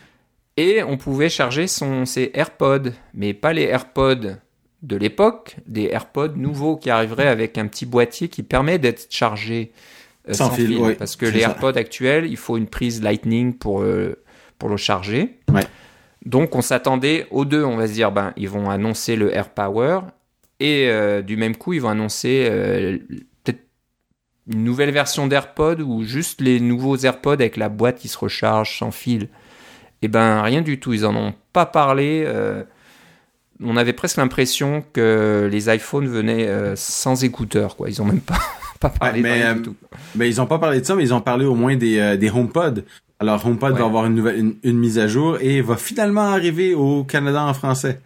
Et 0.57 0.83
on 0.83 0.97
pouvait 0.97 1.29
charger 1.29 1.69
son, 1.69 2.05
ses 2.05 2.33
AirPods, 2.35 2.91
mais 3.15 3.35
pas 3.35 3.53
les 3.53 3.63
AirPods 3.63 4.39
de 4.83 4.97
l'époque, 4.97 5.57
des 5.67 5.85
AirPods 5.85 6.35
nouveaux 6.37 6.77
qui 6.77 6.91
arriveraient 6.91 7.29
avec 7.29 7.59
un 7.59 7.67
petit 7.67 7.87
boîtier 7.87 8.29
qui 8.29 8.43
permet 8.43 8.79
d'être 8.79 9.07
chargé 9.11 9.73
Sans 10.31 10.49
sans, 10.49 10.51
fil, 10.51 10.66
fil. 10.68 10.79
oui, 10.79 10.95
parce 10.95 11.16
que 11.16 11.26
les 11.26 11.41
ça. 11.41 11.49
AirPods 11.49 11.76
actuels, 11.76 12.26
il 12.26 12.37
faut 12.37 12.57
une 12.57 12.66
prise 12.66 13.03
Lightning 13.03 13.55
pour, 13.55 13.83
euh, 13.83 14.16
pour 14.59 14.68
le 14.68 14.76
charger. 14.76 15.39
Ouais. 15.53 15.64
Donc 16.24 16.55
on 16.55 16.62
s'attendait 16.62 17.26
aux 17.31 17.45
deux, 17.45 17.64
on 17.64 17.76
va 17.76 17.87
se 17.87 17.93
dire, 17.93 18.12
ben, 18.12 18.33
ils 18.37 18.49
vont 18.49 18.70
annoncer 18.70 19.16
le 19.16 19.35
AirPower 19.35 20.01
et 20.61 20.89
euh, 20.89 21.22
du 21.22 21.37
même 21.37 21.57
coup, 21.57 21.72
ils 21.72 21.81
vont 21.81 21.89
annoncer 21.89 22.49
euh, 22.51 22.99
peut-être 23.45 23.61
une 24.53 24.64
nouvelle 24.64 24.91
version 24.91 25.26
d'AirPod 25.26 25.81
ou 25.81 26.03
juste 26.03 26.41
les 26.41 26.61
nouveaux 26.61 26.97
AirPods 26.97 27.35
avec 27.35 27.57
la 27.57 27.68
boîte 27.68 27.99
qui 27.99 28.09
se 28.09 28.18
recharge 28.18 28.79
sans 28.79 28.91
fil. 28.91 29.29
Et 30.03 30.09
ben 30.09 30.43
rien 30.43 30.61
du 30.62 30.79
tout, 30.81 30.93
ils 30.93 31.07
en 31.07 31.14
ont 31.16 31.35
pas 31.53 31.66
parlé. 31.66 32.24
euh, 32.26 32.62
on 33.62 33.76
avait 33.76 33.93
presque 33.93 34.18
l'impression 34.18 34.85
que 34.93 35.49
les 35.51 35.74
iPhones 35.74 36.07
venaient 36.07 36.47
euh, 36.47 36.76
sans 36.76 37.24
écouteurs, 37.24 37.76
quoi. 37.76 37.89
Ils 37.89 38.01
ont 38.01 38.05
même 38.05 38.20
pas, 38.20 38.39
pas 38.81 38.91
parlé 38.91 39.18
de 39.18 39.22
mais, 39.22 39.33
rien 39.35 39.57
euh, 39.57 39.62
tout. 39.62 39.76
Ben, 40.14 40.24
ils 40.26 40.41
ont 40.41 40.47
pas 40.47 40.59
parlé 40.59 40.81
de 40.81 40.85
ça, 40.87 40.95
mais 40.95 41.03
ils 41.05 41.14
ont 41.14 41.20
parlé 41.20 41.45
au 41.45 41.55
moins 41.55 41.76
des, 41.76 41.99
euh, 41.99 42.16
des 42.16 42.31
HomePod. 42.31 42.85
Alors, 43.20 43.45
HomePod 43.45 43.72
Ouais. 43.72 43.79
va 43.81 43.85
avoir 43.87 44.07
une 44.07 44.14
nouvelle, 44.14 44.39
une, 44.39 44.55
une 44.62 44.79
mise 44.79 44.99
à 44.99 45.09
jour 45.09 45.39
et 45.41 45.61
va 45.61 45.76
finalement 45.76 46.31
arriver 46.33 46.74
au 46.74 47.05
Canada 47.05 47.43
en 47.45 47.55
français. 47.55 48.01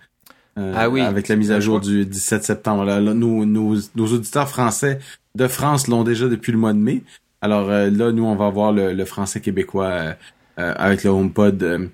Euh, 0.58 0.72
Ah 0.76 0.88
oui. 0.88 1.00
Avec 1.00 1.28
la 1.28 1.36
mise 1.36 1.52
à 1.52 1.60
jour 1.60 1.80
du 1.80 2.04
17 2.06 2.44
septembre. 2.44 2.84
Là, 2.84 3.00
Là, 3.00 3.12
nos, 3.14 3.44
nos, 3.44 3.76
nos 3.94 4.06
auditeurs 4.06 4.48
français 4.48 4.98
de 5.34 5.46
France 5.48 5.88
l'ont 5.88 6.04
déjà 6.04 6.28
depuis 6.28 6.52
le 6.52 6.58
mois 6.58 6.72
de 6.72 6.78
mai. 6.78 7.02
Alors 7.40 7.70
euh, 7.70 7.90
là, 7.90 8.12
nous, 8.12 8.24
on 8.24 8.36
va 8.36 8.46
avoir 8.46 8.72
le, 8.72 8.92
le 8.92 9.04
français 9.04 9.40
québécois 9.40 10.14
avec 10.56 11.02
le 11.04 11.10
HomePod 11.10 11.90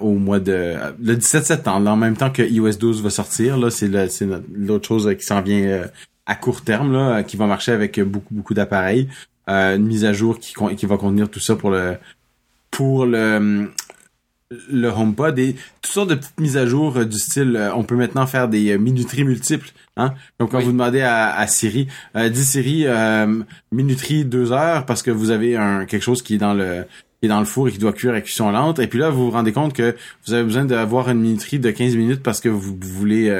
au 0.00 0.12
mois 0.14 0.40
de... 0.40 0.74
le 1.02 1.16
17 1.16 1.46
septembre, 1.46 1.84
là, 1.84 1.92
en 1.92 1.96
même 1.96 2.16
temps 2.16 2.28
que 2.30 2.42
iOS 2.42 2.72
12 2.78 3.02
va 3.02 3.08
sortir. 3.10 3.56
Là, 3.56 3.70
c'est 3.70 3.88
l'autre 4.54 4.86
chose 4.86 5.08
qui 5.18 5.24
s'en 5.24 5.40
vient 5.40 5.84
à 6.30 6.36
court 6.36 6.62
terme, 6.62 6.92
là, 6.92 7.22
qui 7.22 7.36
va 7.36 7.46
marcher 7.46 7.72
avec 7.72 8.00
beaucoup, 8.00 8.32
beaucoup 8.34 8.54
d'appareils. 8.54 9.08
Euh, 9.48 9.76
une 9.76 9.86
mise 9.86 10.04
à 10.04 10.12
jour 10.12 10.38
qui, 10.38 10.54
qui 10.76 10.86
va 10.86 10.96
contenir 10.96 11.28
tout 11.28 11.40
ça 11.40 11.56
pour 11.56 11.70
le 11.70 11.96
pour 12.70 13.04
le 13.04 13.68
le 14.68 14.88
HomePod 14.88 15.38
et 15.38 15.54
toutes 15.80 15.92
sortes 15.92 16.10
de 16.10 16.16
petites 16.16 16.40
mises 16.40 16.56
à 16.56 16.66
jour 16.66 16.96
euh, 16.96 17.04
du 17.04 17.18
style 17.18 17.54
euh, 17.56 17.72
on 17.74 17.84
peut 17.84 17.94
maintenant 17.94 18.26
faire 18.26 18.48
des 18.48 18.72
euh, 18.72 18.78
minuteries 18.78 19.22
multiples 19.22 19.70
hein 19.96 20.12
donc 20.40 20.50
quand 20.50 20.58
Oui. 20.58 20.64
vous 20.64 20.72
demandez 20.72 21.02
à, 21.02 21.36
à 21.36 21.46
Siri 21.46 21.86
euh, 22.16 22.28
dis 22.28 22.44
Siri 22.44 22.82
euh, 22.86 23.42
minuterie 23.70 24.24
deux 24.24 24.50
heures 24.50 24.86
parce 24.86 25.02
que 25.04 25.12
vous 25.12 25.30
avez 25.30 25.56
un 25.56 25.84
quelque 25.84 26.02
chose 26.02 26.22
qui 26.22 26.34
est 26.34 26.38
dans 26.38 26.54
le 26.54 26.84
qui 27.20 27.26
est 27.26 27.28
dans 27.28 27.38
le 27.38 27.44
four 27.44 27.68
et 27.68 27.72
qui 27.72 27.78
doit 27.78 27.92
cuire 27.92 28.14
à 28.14 28.20
cuisson 28.20 28.50
lente 28.50 28.80
et 28.80 28.88
puis 28.88 28.98
là 28.98 29.10
vous 29.10 29.26
vous 29.26 29.30
rendez 29.30 29.52
compte 29.52 29.72
que 29.72 29.94
vous 30.26 30.32
avez 30.34 30.42
besoin 30.44 30.64
d'avoir 30.64 31.08
une 31.10 31.20
minuterie 31.20 31.60
de 31.60 31.70
15 31.70 31.94
minutes 31.94 32.22
parce 32.22 32.40
que 32.40 32.48
vous 32.48 32.76
voulez 32.80 33.30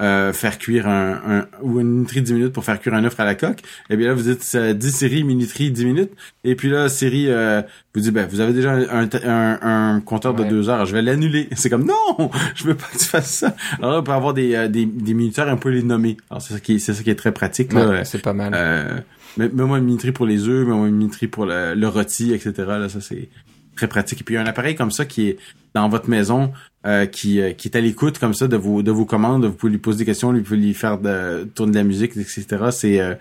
euh, 0.00 0.32
faire 0.32 0.58
cuire 0.58 0.88
un, 0.88 1.20
un 1.26 1.46
ou 1.62 1.80
une 1.80 1.88
minuterie 1.88 2.20
de 2.20 2.26
10 2.26 2.32
minutes 2.34 2.52
pour 2.52 2.64
faire 2.64 2.80
cuire 2.80 2.94
un 2.94 3.04
œuf 3.04 3.18
à 3.20 3.24
la 3.24 3.36
coque 3.36 3.60
et 3.90 3.96
bien 3.96 4.08
là 4.08 4.14
vous 4.14 4.22
dites 4.24 4.44
euh, 4.56 4.72
10 4.74 4.92
Siri 4.92 5.22
minuterie 5.22 5.70
10 5.70 5.84
minutes 5.84 6.10
et 6.42 6.56
puis 6.56 6.68
là 6.68 6.88
Siri 6.88 7.26
euh, 7.28 7.62
vous 7.94 8.00
dit 8.00 8.10
ben 8.10 8.26
vous 8.28 8.40
avez 8.40 8.52
déjà 8.52 8.72
un, 8.72 9.08
un, 9.24 9.58
un 9.94 10.00
compteur 10.00 10.34
de 10.34 10.42
Ouais. 10.42 10.48
deux 10.48 10.68
heures 10.68 10.84
je 10.84 10.92
vais 10.94 11.02
l'annuler 11.02 11.48
c'est 11.54 11.70
comme 11.70 11.84
non 11.86 12.30
je 12.56 12.64
veux 12.64 12.74
pas 12.74 12.86
que 12.92 12.98
tu 12.98 13.04
fasses 13.04 13.30
ça 13.34 13.54
alors 13.78 13.92
là 13.92 13.98
on 14.00 14.02
peut 14.02 14.10
avoir 14.10 14.34
des 14.34 14.56
euh, 14.56 14.66
des, 14.66 14.84
des 14.84 15.14
minuteurs 15.14 15.48
et 15.48 15.52
on 15.52 15.58
peut 15.58 15.70
les 15.70 15.84
nommer 15.84 16.16
alors 16.28 16.42
c'est 16.42 16.54
ça 16.54 16.58
qui 16.60 16.74
est- 16.74 16.78
c'est 16.80 16.92
ça 16.92 17.02
qui 17.04 17.10
est 17.10 17.14
très 17.14 17.30
pratique 17.32 17.72
là 17.72 17.88
Ouais, 17.88 18.04
c'est 18.04 18.20
pas 18.20 18.32
mal. 18.32 18.52
euh, 18.52 18.98
mais 19.36 19.48
moi 19.48 19.78
une 19.78 19.84
minuterie 19.84 20.10
pour 20.12 20.26
les 20.26 20.48
œufs, 20.48 20.66
mais 20.66 20.74
moi 20.74 20.88
une 20.88 20.96
minuterie 20.96 21.26
pour 21.28 21.46
le, 21.46 21.74
le 21.74 21.88
rôti, 21.88 22.32
etc. 22.32 22.52
Là, 22.66 22.88
ça 22.88 23.00
c'est 23.00 23.28
très 23.76 23.88
pratique. 23.88 24.20
Et 24.20 24.24
puis 24.24 24.34
il 24.34 24.36
y 24.36 24.40
a 24.40 24.42
un 24.42 24.46
appareil 24.46 24.76
comme 24.76 24.92
ça 24.92 25.04
qui 25.04 25.28
est 25.28 25.38
dans 25.74 25.88
votre 25.88 26.08
maison, 26.08 26.52
euh, 26.86 27.06
qui, 27.06 27.40
euh, 27.40 27.52
qui 27.52 27.68
est 27.68 27.76
à 27.76 27.80
l'écoute 27.80 28.18
comme 28.18 28.34
ça 28.34 28.48
de 28.48 28.56
vos 28.56 28.82
de 28.82 28.90
vos 28.90 29.06
commandes. 29.06 29.44
Vous 29.46 29.52
pouvez 29.52 29.72
lui 29.72 29.78
poser 29.78 29.98
des 29.98 30.04
questions, 30.04 30.32
lui 30.32 30.42
pouvez 30.42 30.58
lui 30.58 30.74
faire 30.74 30.98
de, 30.98 31.44
tourner 31.54 31.72
de 31.72 31.78
la 31.78 31.84
musique, 31.84 32.16
etc. 32.16 32.44
C'est 32.70 33.00
euh, 33.00 33.14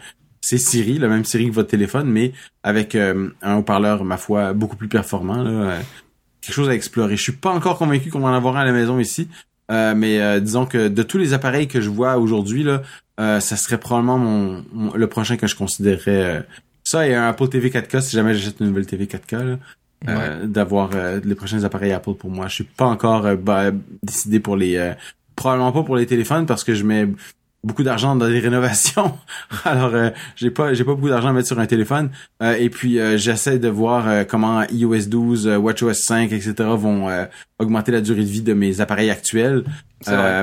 c'est 0.43 0.57
Siri, 0.57 0.99
le 0.99 1.07
même 1.07 1.23
Siri 1.23 1.47
que 1.47 1.55
votre 1.55 1.69
téléphone, 1.69 2.09
mais 2.09 2.33
avec 2.63 2.95
euh, 2.95 3.29
un 3.41 3.55
haut-parleur, 3.55 4.03
ma 4.03 4.17
foi, 4.17 4.51
beaucoup 4.51 4.75
plus 4.75 4.89
performant. 4.89 5.41
Là, 5.41 5.49
euh, 5.49 5.79
quelque 6.41 6.53
chose 6.53 6.67
à 6.67 6.75
explorer. 6.75 7.15
Je 7.15 7.21
suis 7.21 7.31
pas 7.31 7.51
encore 7.51 7.77
convaincu 7.77 8.09
qu'on 8.09 8.19
va 8.19 8.27
en 8.27 8.33
avoir 8.33 8.57
un 8.57 8.61
à 8.61 8.65
la 8.65 8.73
maison 8.73 8.99
ici. 8.99 9.29
Euh, 9.71 9.95
mais 9.95 10.41
disons 10.41 10.65
que 10.65 10.89
de 10.89 11.03
tous 11.03 11.17
les 11.17 11.33
appareils 11.33 11.69
que 11.69 11.79
je 11.79 11.89
vois 11.89 12.17
aujourd'hui, 12.17 12.63
là, 12.63 12.81
ça 13.17 13.55
serait 13.55 13.79
probablement 13.79 14.17
mon, 14.17 14.93
le 14.93 15.07
prochain 15.07 15.37
que 15.37 15.47
je 15.47 15.55
considérerais. 15.55 16.45
ça 16.83 17.07
et 17.07 17.15
un 17.15 17.29
Apple 17.29 17.47
TV 17.47 17.69
4K 17.69 18.01
si 18.01 18.11
jamais 18.11 18.35
j'achète 18.35 18.59
une 18.59 18.67
nouvelle 18.67 18.85
TV 18.85 19.05
4K. 19.05 19.45
Là, 19.45 19.59
euh, 20.07 20.45
d'avoir 20.45 20.91
euh, 20.93 21.19
les 21.23 21.35
prochains 21.35 21.63
appareils 21.63 21.91
Apple 21.91 22.13
pour 22.13 22.29
moi. 22.29 22.47
Je 22.47 22.55
suis 22.55 22.63
pas 22.63 22.85
encore 22.85 23.25
euh, 23.25 23.35
bah, 23.35 23.71
décidé 24.01 24.39
pour 24.39 24.57
les 24.57 24.77
euh, 24.77 24.93
probablement 25.35 25.71
pas 25.71 25.83
pour 25.83 25.95
les 25.95 26.05
téléphones 26.05 26.45
parce 26.45 26.63
que 26.63 26.73
je 26.73 26.83
mets 26.83 27.07
beaucoup 27.63 27.83
d'argent 27.83 28.15
dans 28.15 28.27
des 28.27 28.39
rénovations. 28.47 29.13
Alors 29.65 29.93
euh, 29.93 30.09
j'ai 30.35 30.51
pas 30.51 30.73
j'ai 30.73 30.83
pas 30.83 30.93
beaucoup 30.93 31.09
d'argent 31.09 31.29
à 31.29 31.33
mettre 31.33 31.47
sur 31.47 31.59
un 31.59 31.65
téléphone 31.65 32.09
Euh, 32.41 32.55
et 32.55 32.69
puis 32.69 32.99
euh, 32.99 33.17
j'essaie 33.17 33.59
de 33.59 33.69
voir 33.69 34.07
euh, 34.07 34.23
comment 34.23 34.63
iOS 34.69 35.07
12, 35.07 35.47
euh, 35.47 35.57
WatchOS 35.57 35.93
5, 35.93 36.31
etc. 36.31 36.53
vont 36.75 37.09
euh, 37.09 37.25
augmenter 37.59 37.91
la 37.91 38.01
durée 38.01 38.21
de 38.21 38.29
vie 38.29 38.41
de 38.41 38.53
mes 38.53 38.81
appareils 38.81 39.09
actuels. 39.09 39.63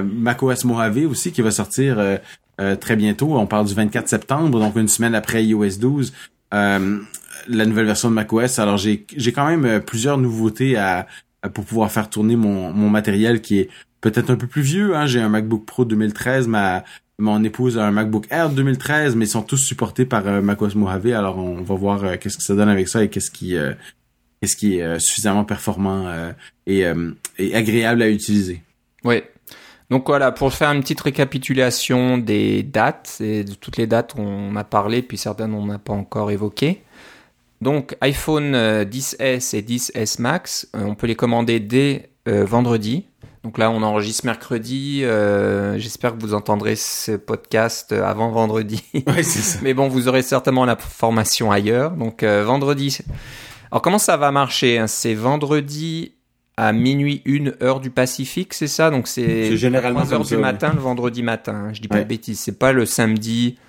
MacOS 0.03 0.65
Mojave 0.65 1.07
aussi 1.11 1.33
qui 1.33 1.43
va 1.43 1.51
sortir 1.51 1.99
euh, 1.99 2.17
euh, 2.61 2.77
très 2.77 2.97
bientôt. 2.97 3.37
On 3.37 3.47
parle 3.47 3.67
du 3.67 3.75
24 3.75 4.09
septembre, 4.09 4.59
donc 4.59 4.77
une 4.77 4.89
semaine 4.89 5.15
après 5.15 5.45
iOS 5.45 5.79
12. 5.79 6.13
La 7.49 7.67
nouvelle 7.67 7.87
version 7.87 8.09
de 8.11 8.15
macOS. 8.15 8.59
Alors 8.59 8.77
j'ai 8.77 9.07
j'ai 9.17 9.33
quand 9.33 9.47
même 9.47 9.65
euh, 9.65 9.81
plusieurs 9.81 10.19
nouveautés 10.19 10.77
à, 10.77 11.07
à- 11.43 11.49
pour 11.49 11.65
pouvoir 11.65 11.91
faire 11.91 12.09
tourner 12.11 12.37
mon 12.37 12.73
mon 12.73 12.89
matériel 12.89 13.41
qui 13.41 13.59
est 13.61 13.69
peut-être 14.01 14.31
un 14.31 14.37
peu 14.37 14.47
plus 14.47 14.63
vieux. 14.63 14.97
Hein. 14.97 15.07
J'ai 15.07 15.21
un 15.21 15.29
MacBook 15.29 15.65
Pro 15.67 15.85
2013, 15.85 16.49
ma 16.49 16.85
mon 17.19 17.45
épouse 17.45 17.77
a 17.77 17.87
un 17.87 17.91
MacBook 17.91 18.27
Air 18.31 18.49
2013, 18.51 19.15
mais 19.15 19.27
ils 19.27 19.29
sont 19.29 19.43
tous 19.43 19.59
supportés 19.59 20.07
par 20.07 20.27
euh, 20.27 20.41
macOS 20.41 20.75
Mojave. 20.75 21.09
Alors 21.09 21.37
on 21.39 21.63
va 21.63 21.75
voir 21.75 22.05
euh, 22.05 22.17
qu'est-ce 22.19 22.39
que 22.39 22.43
ça 22.43 22.55
donne 22.55 22.69
avec 22.71 22.89
ça 22.89 23.03
et 23.05 23.09
qu'est-ce 23.09 23.31
qui 23.31 23.55
qu'est-ce 24.41 24.57
qui 24.57 24.79
est 24.79 24.99
suffisamment 24.99 25.45
performant 25.45 26.07
et, 26.67 26.85
et 27.39 27.55
agréable 27.55 28.01
à 28.01 28.09
utiliser. 28.09 28.63
Oui. 29.05 29.23
Donc 29.91 30.07
voilà, 30.07 30.31
pour 30.33 30.53
faire 30.55 30.71
une 30.71 30.81
petite 30.81 31.01
récapitulation 31.01 32.17
des 32.17 32.63
dates, 32.63 33.17
et 33.21 33.43
de 33.45 33.55
toutes 33.55 33.77
les 33.77 33.87
dates 33.89 34.15
on 34.17 34.55
a 34.55 34.63
parlé, 34.65 35.03
puis 35.03 35.19
certaines 35.19 35.53
on 35.53 35.67
n'a 35.67 35.79
pas 35.79 35.93
encore 35.93 36.31
évoquées. 36.31 36.81
Donc 37.61 37.97
iPhone 38.01 38.55
euh, 38.55 38.85
10s 38.85 39.17
et 39.21 39.63
10s 39.63 40.21
Max, 40.21 40.69
euh, 40.75 40.81
on 40.85 40.95
peut 40.95 41.07
les 41.07 41.15
commander 41.17 41.61
dès 41.61 42.11
euh, 42.29 42.45
vendredi. 42.45 43.07
Donc 43.45 43.57
là, 43.59 43.71
on 43.71 43.83
enregistre 43.83 44.27
mercredi. 44.27 45.01
euh, 45.03 45.79
J'espère 45.79 46.15
que 46.17 46.21
vous 46.21 46.35
entendrez 46.35 46.77
ce 46.77 47.13
podcast 47.13 47.93
euh, 47.93 48.03
avant 48.05 48.31
vendredi. 48.31 48.83
Ouais, 49.07 49.23
ça. 49.23 49.59
Mais 49.63 49.75
bon, 49.75 49.89
vous 49.89 50.09
aurez 50.09 50.23
certainement 50.23 50.65
la 50.65 50.77
formation 50.77 51.51
ailleurs. 51.51 51.93
Donc 51.93 52.23
euh, 52.23 52.45
vendredi. 52.45 52.99
Alors 53.71 53.83
comment 53.83 53.99
ça 53.99 54.17
va 54.17 54.31
marcher 54.31 54.79
hein? 54.79 54.87
C'est 54.87 55.15
vendredi 55.15 56.13
à 56.57 56.73
minuit 56.73 57.23
une 57.25 57.55
heure 57.63 57.81
du 57.81 57.91
Pacifique, 57.91 58.53
c'est 58.53 58.67
ça? 58.67 58.91
Donc 58.91 59.07
c'est 59.09 59.57
généralement 59.57 60.01
3 60.03 60.13
heures 60.15 60.25
du 60.25 60.37
matin 60.37 60.73
le 60.75 60.81
vendredi 60.81 61.23
matin. 61.23 61.55
hein. 61.69 61.73
Je 61.73 61.81
dis 61.81 61.89
pas 61.89 61.97
Ouais. 61.97 62.05
de 62.05 62.09
bêtises. 62.09 62.41
C'est 62.41 62.59
pas 62.59 62.73
le 62.73 62.85
samedi 62.85 63.57
euh, 63.59 63.63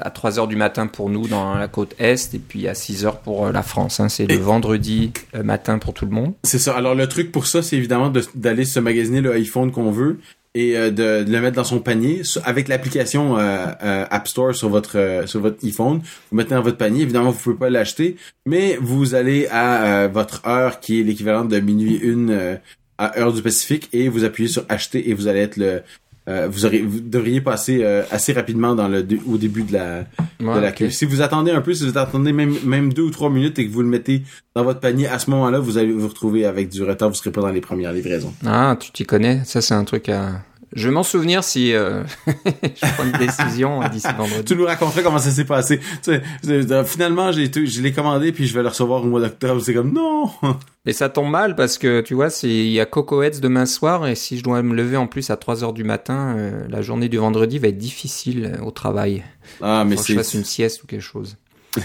à 0.00 0.10
3 0.10 0.38
heures 0.38 0.48
du 0.48 0.56
matin 0.56 0.86
pour 0.86 1.10
nous 1.10 1.26
dans 1.28 1.54
la 1.54 1.68
côte 1.68 1.94
est 1.98 2.34
et 2.34 2.38
puis 2.38 2.66
à 2.68 2.74
6 2.74 3.04
heures 3.04 3.18
pour 3.20 3.46
euh, 3.46 3.52
la 3.52 3.62
France. 3.62 4.00
hein. 4.00 4.08
C'est 4.08 4.26
le 4.26 4.36
vendredi 4.36 5.12
euh, 5.34 5.42
matin 5.42 5.78
pour 5.78 5.92
tout 5.94 6.06
le 6.06 6.12
monde. 6.12 6.32
C'est 6.44 6.58
ça. 6.58 6.74
Alors 6.76 6.94
le 6.94 7.06
truc 7.08 7.30
pour 7.32 7.46
ça, 7.46 7.62
c'est 7.62 7.76
évidemment 7.76 8.08
de- 8.10 8.22
d'aller 8.34 8.64
se 8.64 8.80
magasiner 8.80 9.20
le 9.20 9.32
iPhone 9.34 9.70
qu'on 9.70 9.90
veut 9.90 10.18
et 10.54 10.76
euh, 10.76 10.90
de, 10.90 11.24
de 11.24 11.30
le 11.30 11.40
mettre 11.42 11.56
dans 11.56 11.64
son 11.64 11.80
panier 11.80 12.22
avec 12.44 12.68
l'application 12.68 13.38
euh, 13.38 13.66
euh, 13.84 14.06
App 14.10 14.26
Store 14.28 14.54
sur 14.54 14.70
votre 14.70 14.96
euh, 14.98 15.26
sur 15.26 15.40
votre 15.40 15.58
iPhone. 15.64 16.00
Vous 16.30 16.36
mettez 16.36 16.54
dans 16.54 16.62
votre 16.62 16.78
panier. 16.78 17.02
Évidemment, 17.02 17.30
vous 17.32 17.38
pouvez 17.38 17.56
pas 17.56 17.68
l'acheter, 17.70 18.16
mais 18.46 18.78
vous 18.80 19.14
allez 19.14 19.46
à 19.48 19.84
euh, 20.04 20.08
votre 20.08 20.46
heure 20.48 20.80
qui 20.80 21.00
est 21.00 21.02
l'équivalent 21.02 21.44
de 21.44 21.60
minuit 21.60 21.96
une 21.96 22.30
euh, 22.30 22.56
à 22.98 23.18
heure 23.18 23.34
du 23.34 23.42
Pacifique 23.42 23.90
et 23.92 24.08
vous 24.08 24.24
appuyez 24.24 24.48
sur 24.48 24.64
acheter 24.70 25.10
et 25.10 25.12
vous 25.12 25.28
allez 25.28 25.40
être 25.40 25.58
le 25.58 25.82
euh, 26.28 26.48
vous, 26.50 26.66
aurez, 26.66 26.80
vous 26.82 27.00
devriez 27.00 27.40
passer 27.40 27.80
euh, 27.82 28.02
assez 28.10 28.32
rapidement 28.32 28.74
dans 28.74 28.88
le 28.88 29.06
au 29.28 29.36
début 29.38 29.62
de 29.62 29.72
la, 29.72 30.00
de 30.40 30.44
Ouais, 30.46 30.60
la 30.60 30.68
ok. 30.70 30.74
queue. 30.74 30.90
Si 30.90 31.04
vous 31.04 31.22
attendez 31.22 31.52
un 31.52 31.60
peu, 31.60 31.72
si 31.74 31.84
vous 31.88 31.96
attendez 31.98 32.32
même, 32.32 32.54
même 32.64 32.92
deux 32.92 33.02
ou 33.02 33.10
trois 33.10 33.30
minutes 33.30 33.58
et 33.58 33.66
que 33.66 33.72
vous 33.72 33.82
le 33.82 33.88
mettez 33.88 34.22
dans 34.54 34.64
votre 34.64 34.80
panier, 34.80 35.06
à 35.06 35.18
ce 35.18 35.30
moment-là, 35.30 35.58
vous 35.60 35.78
allez 35.78 35.92
vous 35.92 36.08
retrouver 36.08 36.44
avec 36.44 36.68
du 36.68 36.82
retard, 36.82 37.08
vous 37.08 37.14
serez 37.14 37.30
pas 37.30 37.40
dans 37.42 37.50
les 37.50 37.60
premières 37.60 37.92
livraisons. 37.92 38.34
Ah, 38.44 38.76
tu 38.78 38.90
t'y 38.90 39.04
connais. 39.04 39.42
Ça, 39.44 39.60
c'est 39.60 39.74
un 39.74 39.84
truc 39.84 40.08
à. 40.08 40.42
Je 40.74 40.88
vais 40.88 40.94
m'en 40.94 41.02
souvenir 41.04 41.44
si 41.44 41.72
euh, 41.72 42.02
je 42.26 42.92
prends 42.94 43.04
une 43.04 43.12
décision 43.12 43.80
d'ici 43.88 44.08
vendredi. 44.16 44.44
Tu 44.44 44.56
nous 44.56 44.66
raconteras 44.66 45.02
comment 45.02 45.18
ça 45.18 45.30
s'est 45.30 45.44
passé. 45.44 45.78
Tu 45.78 45.84
sais, 46.02 46.22
c'est- 46.42 46.70
euh, 46.72 46.84
finalement, 46.84 47.30
j'ai 47.32 47.50
je 47.52 47.80
l'ai 47.82 47.92
commandé 47.92 48.32
puis 48.32 48.46
je 48.46 48.54
vais 48.54 48.62
le 48.62 48.68
recevoir 48.68 49.02
au 49.02 49.06
mois 49.06 49.20
d'octobre. 49.20 49.60
C'est 49.62 49.74
comme 49.74 49.92
non. 49.92 50.30
Mais 50.84 50.92
ça 50.92 51.08
tombe 51.08 51.30
mal 51.30 51.54
parce 51.56 51.78
que 51.78 52.00
tu 52.00 52.14
vois, 52.14 52.30
c'est 52.30 52.48
il 52.48 52.70
y 52.72 52.80
a 52.80 52.86
Coco 52.86 53.22
Heads 53.22 53.40
demain 53.40 53.66
soir 53.66 54.06
et 54.06 54.14
si 54.14 54.38
je 54.38 54.42
dois 54.42 54.62
me 54.62 54.74
lever 54.74 54.96
en 54.96 55.06
plus 55.06 55.30
à 55.30 55.36
3 55.36 55.62
heures 55.64 55.72
du 55.72 55.84
matin, 55.84 56.34
euh, 56.36 56.64
la 56.68 56.82
journée 56.82 57.08
du 57.08 57.16
vendredi 57.18 57.58
va 57.58 57.68
être 57.68 57.78
difficile 57.78 58.58
au 58.64 58.70
travail. 58.70 59.22
Ah, 59.62 59.84
mais 59.86 59.94
que 59.96 60.00
je 60.02 60.06
c'est 60.08 60.14
fasse 60.14 60.34
une 60.34 60.44
sieste 60.44 60.82
ou 60.82 60.86
quelque 60.86 61.00
chose. 61.00 61.36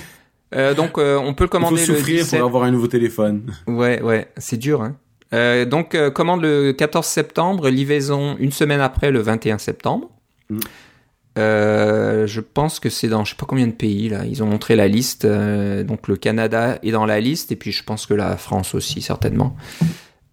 Euh, 0.54 0.74
donc 0.74 0.98
on 0.98 1.34
peut 1.34 1.46
le 1.46 1.50
commander 1.50 1.80
Il 1.80 1.86
faut 1.88 1.94
souffrir 1.96 2.16
le 2.18 2.22
17. 2.24 2.40
pour 2.42 2.48
avoir 2.50 2.64
un 2.64 2.72
nouveau 2.72 2.88
téléphone. 2.88 3.54
Ouais, 3.68 4.02
ouais, 4.02 4.28
c'est 4.36 4.58
dur. 4.58 4.82
Hein. 4.82 4.98
Euh, 5.34 5.66
donc 5.66 5.96
euh, 5.96 6.12
commande 6.12 6.42
le 6.42 6.74
14 6.74 7.06
septembre, 7.06 7.70
livraison 7.70 8.36
une 8.40 8.52
semaine 8.52 8.82
après 8.82 9.12
le 9.12 9.20
21 9.22 9.58
septembre. 9.58 10.10
Mm. 10.50 10.60
Euh, 11.38 12.28
je 12.28 12.42
pense 12.42 12.82
que 12.82 12.90
c'est 12.90 13.08
dans 13.08 13.24
je 13.24 13.30
sais 13.30 13.38
pas 13.38 13.46
combien 13.46 13.68
de 13.68 13.72
pays 13.72 14.10
là. 14.10 14.26
Ils 14.26 14.44
ont 14.44 14.48
montré 14.48 14.76
la 14.76 14.88
liste. 14.88 15.26
donc 15.26 16.08
le 16.08 16.18
Canada 16.18 16.78
est 16.84 16.92
dans 16.92 17.06
la 17.06 17.20
liste 17.22 17.52
et 17.52 17.56
puis 17.56 17.72
je 17.72 17.84
pense 17.84 18.06
que 18.06 18.14
la 18.14 18.36
France 18.38 18.76
aussi 18.76 19.02
certainement. 19.02 19.56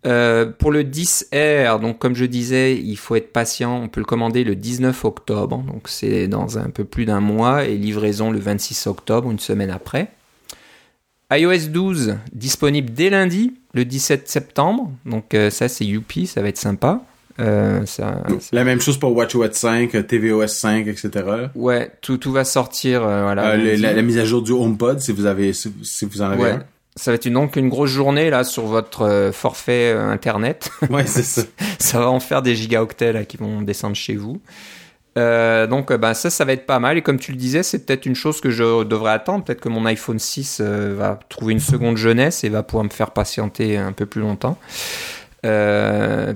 Pour 0.03 0.71
le 0.73 0.85
10R, 0.85 1.81
donc 1.81 1.99
comme 1.99 2.15
je 2.15 2.25
disais, 2.25 2.77
il 2.77 2.97
faut 2.97 3.15
être 3.15 3.33
patient. 3.33 3.83
On 3.83 3.89
peut 3.89 4.01
le 4.01 4.07
commander 4.07 4.43
le 4.43 4.57
19 4.57 5.05
octobre, 5.05 5.59
donc 5.59 5.89
c'est 5.89 6.29
dans 6.29 6.59
un 6.59 6.71
peu 6.71 6.85
plus 6.85 7.05
d'un 7.05 7.21
mois 7.21 7.67
et 7.67 7.77
livraison 7.77 8.31
le 8.31 8.39
26 8.39 8.87
octobre, 8.87 9.31
une 9.31 9.39
semaine 9.39 9.71
après 9.71 10.11
iOS 11.31 11.69
12 11.69 12.17
disponible 12.33 12.91
dès 12.91 13.11
lundi, 13.11 13.53
le 13.79 13.85
17 13.85 14.29
septembre. 14.29 14.91
Donc 15.07 15.35
euh, 15.35 15.51
ça 15.51 15.68
c'est 15.68 15.85
Youpi, 15.85 16.26
ça 16.26 16.43
va 16.43 16.49
être 16.49 16.59
sympa. 16.59 17.01
Euh, 17.41 17.87
ça, 17.87 18.22
La 18.53 18.64
même 18.64 18.81
chose 18.81 18.99
pour 18.99 19.14
WatchOS 19.16 19.53
5, 19.53 19.95
euh, 19.95 20.03
tvOS 20.03 20.49
5, 20.49 20.89
etc. 20.89 21.11
ouais, 21.55 21.91
tout, 22.03 22.16
tout 22.18 22.33
va 22.33 22.45
sortir. 22.45 23.05
euh, 23.05 23.22
voilà. 23.22 23.51
Euh, 23.51 23.57
le- 23.57 23.64
lundi. 23.70 23.83
la, 23.83 23.93
la 23.93 24.03
mise 24.03 24.18
à 24.18 24.24
jour 24.24 24.43
du 24.43 24.51
HomePod, 24.51 24.99
si 25.01 25.12
vous 25.12 25.24
avez, 25.24 25.53
si, 25.53 25.72
si 25.85 26.05
vous 26.05 26.20
en 26.20 26.31
avez 26.31 26.43
Ouais. 26.43 26.59
Ça 26.97 27.12
va 27.12 27.14
être 27.14 27.26
une, 27.26 27.35
donc 27.35 27.55
une 27.55 27.68
grosse 27.68 27.91
journée 27.91 28.29
là 28.29 28.43
sur 28.43 28.64
votre 28.66 29.31
forfait 29.33 29.93
internet. 29.93 30.68
un. 30.83 30.87
Ouais, 30.95 31.07
c'est 31.07 31.22
ça. 31.22 31.43
ça 31.79 32.01
va 32.01 32.11
en 32.11 32.18
faire 32.18 32.43
des 32.43 32.57
gigaoctets 32.57 33.12
là 33.12 33.24
qui 33.24 33.37
vont 33.37 33.62
descendre 33.62 33.95
chez 33.95 34.16
vous. 34.16 34.41
Euh, 35.19 35.66
donc 35.66 35.93
bah, 35.93 36.14
ça, 36.14 36.31
ça 36.31 36.45
va 36.45 36.53
être 36.53 36.66
pas 36.66 36.79
mal. 36.79 36.97
Et 36.97 37.03
comme 37.03 37.19
tu 37.19 37.33
le 37.33 37.39
disais, 37.39 37.62
c'est 37.62 37.85
peut-être 37.85 38.07
une 38.07 38.14
chose 38.14 38.41
que 38.41 38.51
je 38.51 38.85
devrais 38.85 39.12
attendre. 39.12 39.45
Peut-être 39.45 39.61
que 39.61 39.69
mon 39.69 39.85
iPhone 39.85 40.19
6 40.19 40.61
euh, 40.61 40.95
va 40.97 41.19
trouver 41.29 41.53
une 41.53 41.61
seconde 41.61 41.97
jeunesse 41.97 42.45
et 42.45 42.49
va 42.49 42.62
pouvoir 42.62 42.85
me 42.85 42.91
faire 42.91 43.11
patienter 43.11 43.77
un 43.77 43.93
peu 43.93 44.07
plus 44.07 44.21
longtemps. 44.21 44.59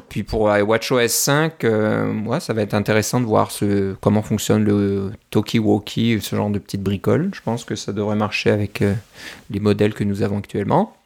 Puis 0.09 0.23
pour 0.23 0.43
WatchOS 0.43 1.09
5, 1.09 1.65
euh, 1.65 2.15
ouais, 2.25 2.41
ça 2.41 2.55
va 2.55 2.63
être 2.63 2.75
intéressant 2.75 3.21
de 3.21 3.27
voir 3.27 3.51
ce, 3.51 3.95
comment 4.01 4.23
fonctionne 4.23 4.65
le 4.65 5.13
Talkie-Walkie, 5.31 6.21
ce 6.21 6.35
genre 6.35 6.51
de 6.51 6.59
petites 6.59 6.83
bricoles. 6.83 7.31
Je 7.35 7.41
pense 7.43 7.65
que 7.65 7.75
ça 7.75 7.93
devrait 7.93 8.17
marcher 8.17 8.51
avec 8.51 8.83
les 9.51 9.61
modèles 9.61 9.93
que 9.95 10.05
nous 10.05 10.23
avons 10.23 10.39
actuellement. 10.39 10.97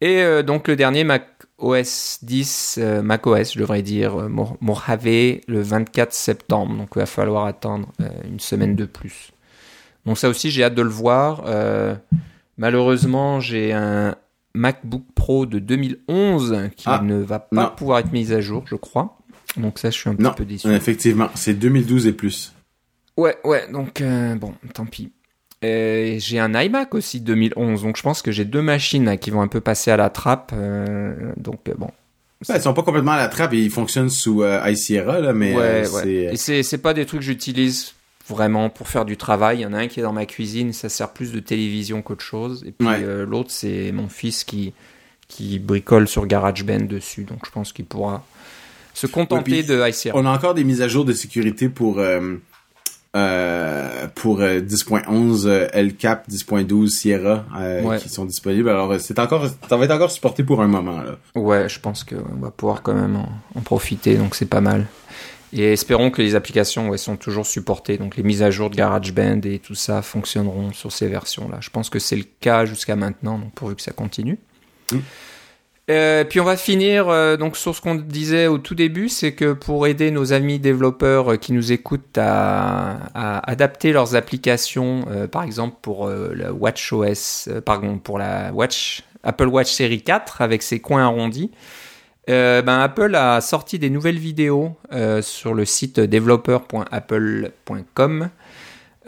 Et 0.00 0.42
donc 0.42 0.68
le 0.68 0.74
dernier 0.74 1.04
Mac 1.04 1.31
OS 1.62 2.18
10, 2.22 2.76
euh, 2.80 3.02
Mac 3.02 3.26
OS, 3.26 3.54
je 3.54 3.58
devrais 3.58 3.82
dire, 3.82 4.22
euh, 4.22 4.28
Mo- 4.28 4.56
Mojave 4.60 5.04
le 5.46 5.60
24 5.62 6.12
septembre. 6.12 6.76
Donc 6.76 6.88
il 6.94 6.98
va 6.98 7.06
falloir 7.06 7.46
attendre 7.46 7.88
euh, 8.00 8.08
une 8.28 8.40
semaine 8.40 8.74
de 8.76 8.84
plus. 8.84 9.30
Donc 10.06 10.18
ça 10.18 10.28
aussi, 10.28 10.50
j'ai 10.50 10.64
hâte 10.64 10.74
de 10.74 10.82
le 10.82 10.88
voir. 10.90 11.44
Euh, 11.46 11.94
malheureusement, 12.58 13.40
j'ai 13.40 13.72
un 13.72 14.14
MacBook 14.54 15.04
Pro 15.14 15.46
de 15.46 15.58
2011 15.58 16.70
qui 16.76 16.84
Ah, 16.88 17.00
ne 17.02 17.16
va 17.16 17.38
pas 17.38 17.62
non. 17.64 17.70
pouvoir 17.76 18.00
être 18.00 18.12
mis 18.12 18.32
à 18.32 18.40
jour, 18.40 18.64
je 18.66 18.74
crois. 18.76 19.16
Donc 19.56 19.78
ça, 19.78 19.90
je 19.90 19.98
suis 19.98 20.08
un 20.10 20.14
Non, 20.14 20.30
petit 20.30 20.36
peu 20.38 20.44
déçu. 20.44 20.68
effectivement, 20.72 21.28
c'est 21.34 21.54
2012 21.54 22.06
et 22.06 22.12
plus. 22.12 22.52
Ouais, 23.16 23.36
ouais, 23.44 23.70
donc 23.70 24.02
bon, 24.40 24.54
tant 24.74 24.86
pis. 24.86 25.12
Euh, 25.64 26.16
j'ai 26.18 26.38
un 26.38 26.52
iMac 26.60 26.94
aussi 26.94 27.20
2011, 27.20 27.82
donc 27.82 27.96
je 27.96 28.02
pense 28.02 28.22
que 28.22 28.32
j'ai 28.32 28.44
deux 28.44 28.62
machines 28.62 29.04
là, 29.04 29.16
qui 29.16 29.30
vont 29.30 29.42
un 29.42 29.48
peu 29.48 29.60
passer 29.60 29.90
à 29.90 29.96
la 29.96 30.10
trappe. 30.10 30.52
euh, 30.54 31.32
donc 31.36 31.60
euh, 31.68 31.74
bon, 31.78 31.88
ils 32.48 32.60
sont 32.60 32.74
pas 32.74 32.82
complètement 32.82 33.12
à 33.12 33.16
la 33.18 33.28
trappe 33.28 33.52
et 33.52 33.58
ils 33.60 33.70
fonctionnent 33.70 34.10
sous 34.10 34.42
euh, 34.42 34.60
iSierra, 34.68 35.20
là, 35.20 35.32
mais 35.32 35.54
ouais, 35.54 35.62
euh, 35.62 35.80
ouais. 35.90 36.02
c'est... 36.02 36.10
Et 36.32 36.36
c'est 36.36 36.62
c'est 36.62 36.78
pas 36.78 36.94
des 36.94 37.06
trucs 37.06 37.20
que 37.20 37.26
j'utilise 37.26 37.92
vraiment 38.28 38.70
pour 38.70 38.88
faire 38.88 39.04
du 39.04 39.16
travail. 39.16 39.58
Il 39.58 39.60
y 39.62 39.66
en 39.66 39.72
a 39.72 39.78
un 39.78 39.86
qui 39.88 40.00
est 40.00 40.02
dans 40.02 40.12
ma 40.12 40.26
cuisine, 40.26 40.72
ça 40.72 40.88
sert 40.88 41.10
plus 41.12 41.32
de 41.32 41.40
télévision 41.40 42.02
qu'autre 42.02 42.24
chose. 42.24 42.64
Et 42.66 42.72
puis 42.72 42.86
Ouais. 42.88 43.00
euh, 43.02 43.24
l'autre, 43.26 43.50
c'est 43.50 43.92
mon 43.92 44.08
fils 44.08 44.44
qui 44.44 44.72
qui 45.28 45.58
bricole 45.58 46.06
sur 46.08 46.26
GarageBand 46.26 46.80
dessus, 46.80 47.24
donc 47.24 47.38
je 47.46 47.50
pense 47.50 47.72
qu'il 47.72 47.86
pourra 47.86 48.22
se 48.92 49.06
contenter 49.06 49.62
de 49.62 49.88
iSierra. 49.88 50.18
On 50.18 50.26
a 50.26 50.30
encore 50.30 50.52
des 50.52 50.62
mises 50.64 50.82
à 50.82 50.88
jour 50.88 51.06
de 51.06 51.12
sécurité 51.14 51.70
pour 51.70 51.98
euh, 52.00 52.34
euh, 53.14 54.06
pour 54.14 54.40
euh, 54.40 54.60
10.11 54.60 55.46
euh, 55.46 55.68
LCAP, 55.74 56.28
10.12 56.28 56.88
Sierra 56.88 57.44
euh, 57.58 57.82
Ouais. 57.82 57.98
qui 57.98 58.08
sont 58.08 58.24
disponibles. 58.24 58.68
Alors 58.70 58.92
euh, 58.92 58.98
c'est 58.98 59.18
encore 59.18 59.46
ça 59.68 59.76
va 59.76 59.84
être 59.84 59.90
encore 59.90 60.10
supporté 60.10 60.42
pour 60.44 60.62
un 60.62 60.66
moment 60.68 61.02
là. 61.02 61.16
Ouais, 61.34 61.68
je 61.68 61.78
pense 61.80 62.04
qu'on 62.04 62.40
va 62.40 62.50
pouvoir 62.50 62.82
quand 62.82 62.94
même 62.94 63.16
en, 63.16 63.28
en 63.54 63.60
profiter, 63.60 64.16
donc 64.16 64.34
c'est 64.34 64.46
pas 64.46 64.60
mal. 64.62 64.86
Et 65.54 65.72
espérons 65.72 66.10
que 66.10 66.22
les 66.22 66.34
applications 66.34 66.88
ouais, 66.88 66.96
sont 66.96 67.16
toujours 67.16 67.44
supportées, 67.44 67.98
donc 67.98 68.16
les 68.16 68.22
mises 68.22 68.42
à 68.42 68.50
jour 68.50 68.70
de 68.70 68.76
GarageBand 68.76 69.40
et 69.44 69.58
tout 69.58 69.74
ça 69.74 70.00
fonctionneront 70.00 70.72
sur 70.72 70.90
ces 70.92 71.08
versions-là. 71.08 71.58
Je 71.60 71.68
pense 71.68 71.90
que 71.90 71.98
c'est 71.98 72.16
le 72.16 72.24
cas 72.40 72.64
jusqu'à 72.64 72.96
maintenant, 72.96 73.38
donc 73.38 73.52
pourvu 73.52 73.76
que 73.76 73.82
ça 73.82 73.92
continue. 73.92 74.38
Mm. 74.90 74.98
Euh, 75.90 76.22
puis 76.22 76.38
on 76.38 76.44
va 76.44 76.56
finir 76.56 77.08
euh, 77.08 77.36
donc 77.36 77.56
sur 77.56 77.74
ce 77.74 77.80
qu'on 77.80 77.96
disait 77.96 78.46
au 78.46 78.58
tout 78.58 78.76
début, 78.76 79.08
c'est 79.08 79.32
que 79.32 79.52
pour 79.52 79.88
aider 79.88 80.12
nos 80.12 80.32
amis 80.32 80.60
développeurs 80.60 81.32
euh, 81.32 81.36
qui 81.36 81.52
nous 81.52 81.72
écoutent 81.72 82.16
à, 82.16 83.40
adapter 83.50 83.92
leurs 83.92 84.14
applications, 84.14 85.04
par 85.30 85.42
exemple 85.42 85.76
pour 85.82 86.08
la 86.08 86.52
WatchOS, 86.52 87.48
euh, 87.48 87.60
pardon, 87.60 87.98
pour 87.98 88.18
la 88.18 88.52
Watch 88.52 89.02
Apple 89.24 89.48
Watch 89.48 89.72
série 89.72 90.02
4 90.02 90.40
avec 90.40 90.62
ses 90.62 90.78
coins 90.80 91.02
arrondis, 91.02 91.50
ben 92.28 92.68
Apple 92.68 93.16
a 93.16 93.40
sorti 93.40 93.80
des 93.80 93.90
nouvelles 93.90 94.18
vidéos 94.18 94.76
sur 95.22 95.54
le 95.54 95.64
site 95.64 95.98
developer.apple.com 95.98 98.30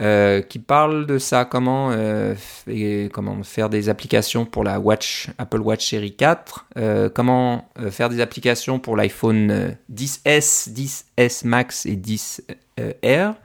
euh, 0.01 0.41
qui 0.41 0.59
parle 0.59 1.05
de 1.05 1.17
ça, 1.17 1.49
euh, 1.53 2.35
comment, 3.13 3.43
faire 3.43 3.69
des 3.69 3.87
applications 3.87 4.45
pour 4.45 4.65
la 4.65 4.77
Watch, 4.77 5.29
Apple 5.37 5.61
Watch 5.61 5.89
Series 5.89 6.17
4, 6.17 6.65
euh, 6.77 7.09
comment 7.09 7.69
faire 7.91 8.09
des 8.09 8.19
applications 8.19 8.77
pour 8.77 8.97
l'iPhone 8.97 9.77
10S, 9.89 10.69
10S 10.69 11.47
Max 11.47 11.85
et 11.85 11.95
10R. 11.95 13.35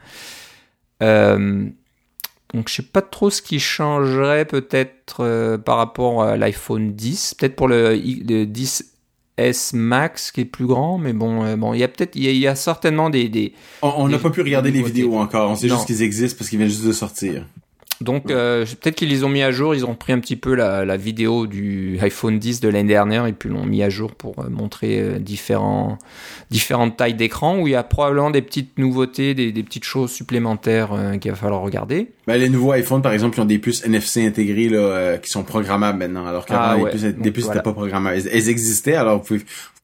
donc 2.53 2.67
je 2.67 2.73
sais 2.73 2.83
pas 2.83 3.01
trop 3.01 3.29
ce 3.29 3.41
qui 3.41 3.57
changerait 3.57 4.43
peut-être 4.43 5.55
par 5.63 5.77
rapport 5.77 6.23
à 6.23 6.35
l'iPhone 6.35 6.91
10, 6.91 7.35
peut-être 7.35 7.55
pour 7.55 7.69
le, 7.69 7.95
le 7.95 8.43
10 8.43 8.91
S 9.37 9.73
Max 9.73 10.31
qui 10.31 10.41
est 10.41 10.45
plus 10.45 10.65
grand, 10.65 10.97
mais 10.97 11.13
bon, 11.13 11.43
euh, 11.43 11.55
bon, 11.55 11.73
il 11.73 11.79
y 11.79 11.83
a 11.83 11.87
peut-être, 11.87 12.15
il 12.15 12.23
y, 12.23 12.47
a 12.47 12.55
certainement 12.55 13.09
des. 13.09 13.53
on 13.81 14.07
n'a 14.07 14.19
pas 14.19 14.29
pu 14.29 14.41
regarder 14.41 14.71
les 14.71 14.83
vidéos 14.83 15.17
encore. 15.17 15.51
On 15.51 15.55
sait 15.55 15.69
juste 15.69 15.85
qu'ils 15.85 16.01
existent 16.01 16.37
parce 16.37 16.49
qu'ils 16.49 16.59
viennent 16.59 16.69
juste 16.69 16.85
de 16.85 16.91
sortir 16.91 17.45
donc 18.01 18.31
euh, 18.31 18.65
peut-être 18.65 18.95
qu'ils 18.95 19.09
les 19.09 19.23
ont 19.23 19.29
mis 19.29 19.43
à 19.43 19.51
jour, 19.51 19.75
ils 19.75 19.85
ont 19.85 19.95
pris 19.95 20.13
un 20.13 20.19
petit 20.19 20.35
peu 20.35 20.55
la, 20.55 20.85
la 20.85 20.97
vidéo 20.97 21.47
du 21.47 21.99
iPhone 22.01 22.39
10 22.39 22.59
de 22.59 22.69
l'année 22.69 22.87
dernière 22.87 23.25
et 23.27 23.33
puis 23.33 23.49
l'ont 23.49 23.65
mis 23.65 23.83
à 23.83 23.89
jour 23.89 24.15
pour 24.15 24.39
euh, 24.39 24.49
montrer 24.49 24.99
euh, 24.99 25.19
différents, 25.19 25.97
différentes 26.49 26.97
tailles 26.97 27.13
d'écran 27.13 27.59
où 27.59 27.67
il 27.67 27.71
y 27.71 27.75
a 27.75 27.83
probablement 27.83 28.31
des 28.31 28.41
petites 28.41 28.77
nouveautés, 28.77 29.33
des, 29.33 29.51
des 29.51 29.63
petites 29.63 29.83
choses 29.83 30.11
supplémentaires 30.11 30.93
euh, 30.93 31.17
qu'il 31.17 31.31
va 31.31 31.37
falloir 31.37 31.61
regarder. 31.61 32.11
Ben, 32.27 32.37
les 32.37 32.49
nouveaux 32.49 32.73
iPhones, 32.73 33.01
par 33.01 33.13
exemple, 33.13 33.37
ils 33.37 33.41
ont 33.41 33.45
des 33.45 33.59
puces 33.59 33.83
NFC 33.85 34.25
intégrées 34.25 34.69
là, 34.69 34.77
euh, 34.77 35.17
qui 35.17 35.29
sont 35.29 35.43
programmables 35.43 35.97
maintenant, 35.99 36.25
alors 36.25 36.45
qu'avant, 36.45 36.61
Ah 36.61 36.77
les 36.77 36.91
puces, 36.91 37.03
des 37.03 37.31
puces 37.31 37.45
voilà. 37.45 37.59
n'étaient 37.59 37.69
pas 37.69 37.73
programmables. 37.73 38.17
Elles, 38.17 38.29
elles 38.31 38.49
existaient, 38.49 38.95
alors 38.95 39.19
vous 39.19 39.25
pouvez, 39.25 39.41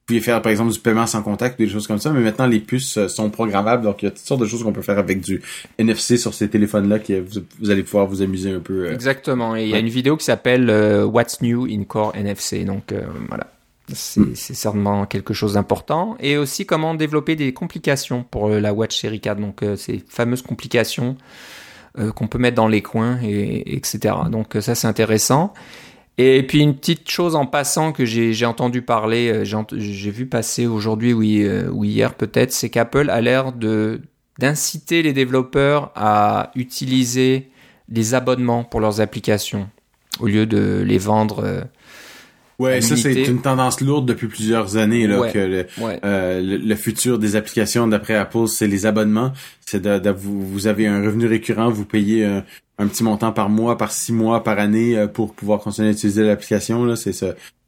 vous 0.08 0.14
pouvez 0.14 0.22
faire, 0.22 0.42
par 0.42 0.52
exemple, 0.52 0.72
du 0.72 0.80
paiement 0.80 1.06
sans 1.06 1.22
contact 1.22 1.60
des 1.60 1.68
choses 1.68 1.86
comme 1.86 1.98
ça, 2.00 2.12
mais 2.12 2.22
maintenant, 2.22 2.48
les 2.48 2.62
puces 2.62 2.98
euh, 2.98 3.10
sont 3.10 3.30
programmables, 3.30 3.84
donc 3.84 4.02
il 4.02 4.06
y 4.06 4.08
a 4.08 4.12
toutes 4.12 4.26
sortes 4.26 4.40
de 4.40 4.46
choses 4.46 4.64
qu'on 4.64 4.72
peut 4.72 4.82
faire 4.82 4.98
avec 5.00 5.20
du 5.20 5.42
NFC 5.78 6.16
sur 6.16 6.34
ces 6.34 6.50
téléphones-là 6.50 7.00
que 7.00 7.20
vous, 7.20 7.42
vous 7.60 7.70
allez 7.72 7.84
pouvoir 7.84 8.08
vous 8.08 8.22
amuser 8.22 8.52
un 8.54 8.62
peu. 8.62 8.86
euh. 8.86 8.94
Exactement. 8.94 9.58
Et 9.58 9.64
il 9.64 9.70
y 9.70 9.76
a 9.76 9.80
une 9.80 9.90
vidéo 9.90 10.16
qui 10.16 10.24
s'appelle 10.24 10.70
euh, 10.70 11.04
What's 11.04 11.42
New 11.42 11.66
in 11.70 11.84
Core 11.84 12.14
NFC. 12.16 12.64
Donc 12.64 12.94
euh, 12.94 13.02
voilà. 13.28 13.48
C'est 13.94 14.36
c'est 14.36 14.54
certainement 14.54 15.06
quelque 15.06 15.34
chose 15.34 15.54
d'important. 15.56 16.16
Et 16.22 16.38
aussi 16.38 16.66
comment 16.66 16.94
développer 16.96 17.36
des 17.36 17.54
complications 17.54 18.24
pour 18.24 18.48
euh, 18.48 18.60
la 18.62 18.74
Watch 18.74 18.98
Série 18.98 19.20
4. 19.20 19.40
Donc 19.42 19.62
euh, 19.62 19.76
ces 19.76 20.02
fameuses 20.08 20.42
complications 20.42 21.18
euh, 22.00 22.12
qu'on 22.12 22.28
peut 22.28 22.38
mettre 22.38 22.56
dans 22.56 22.68
les 22.68 22.82
coins, 22.82 23.18
et, 23.24 23.76
etc. 23.76 24.14
Donc 24.32 24.56
euh, 24.56 24.62
ça 24.62 24.76
c'est 24.76 24.88
intéressant. 24.88 25.54
Et 26.20 26.42
puis 26.44 26.60
une 26.60 26.76
petite 26.76 27.10
chose 27.12 27.36
en 27.36 27.46
passant 27.46 27.92
que 27.92 28.04
j'ai 28.06 28.46
entendu 28.46 28.82
parler, 28.82 29.30
euh, 29.32 29.64
j'ai 29.78 30.10
vu 30.12 30.26
passer 30.26 30.66
aujourd'hui 30.66 31.14
ou, 31.14 31.22
hi- 31.22 31.44
euh, 31.44 31.70
ou 31.70 31.84
hier 31.84 32.16
peut-être, 32.16 32.52
c'est 32.52 32.70
qu'Apple 32.70 33.10
a 33.10 33.22
l'air 33.22 33.52
de 33.54 34.02
d'inciter 34.40 35.02
les 35.02 35.14
développeurs 35.14 35.92
à 35.96 36.52
utiliser 36.56 37.50
les 37.90 38.14
abonnements 38.14 38.64
pour 38.64 38.80
leurs 38.80 39.02
applications 39.02 39.68
au 40.20 40.28
lieu 40.28 40.46
de 40.46 40.84
les 40.86 40.98
vendre. 41.00 41.44
euh, 41.44 41.62
Ouais, 42.60 42.82
ça, 42.82 42.96
c'est 42.96 43.14
une 43.24 43.42
tendance 43.42 43.82
lourde 43.82 44.08
depuis 44.08 44.28
plusieurs 44.28 44.78
années, 44.78 45.06
là, 45.06 45.20
Ouais. 45.20 45.32
que 45.32 45.38
le, 45.38 45.68
ouais. 45.80 46.00
Euh, 46.04 46.42
le, 46.42 46.58
le 46.58 46.76
futur 46.76 47.20
des 47.20 47.36
applications 47.36 47.86
d'après 47.88 48.16
Apple, 48.16 48.48
c'est 48.48 48.66
les 48.68 48.88
abonnements. 48.88 49.32
C'est 49.64 49.80
de, 49.82 50.00
de- 50.00 50.10
vous, 50.10 50.42
vous 50.42 50.66
avez 50.66 50.88
un 50.88 51.04
revenu 51.04 51.28
récurrent, 51.28 51.70
vous 51.70 51.86
payez 51.86 52.26
un, 52.26 52.44
un 52.78 52.88
petit 52.88 53.04
montant 53.04 53.32
par 53.32 53.50
mois, 53.50 53.78
par 53.78 53.92
six 53.92 54.14
mois, 54.14 54.44
par 54.44 54.60
année 54.60 54.98
euh, 54.98 55.08
pour 55.08 55.34
pouvoir 55.34 55.60
continuer 55.60 55.90
à 55.90 55.92
utiliser 55.92 56.24
l'application. 56.24 56.86
Là, 56.86 56.96
c'est 56.96 57.14
ce, 57.14 57.26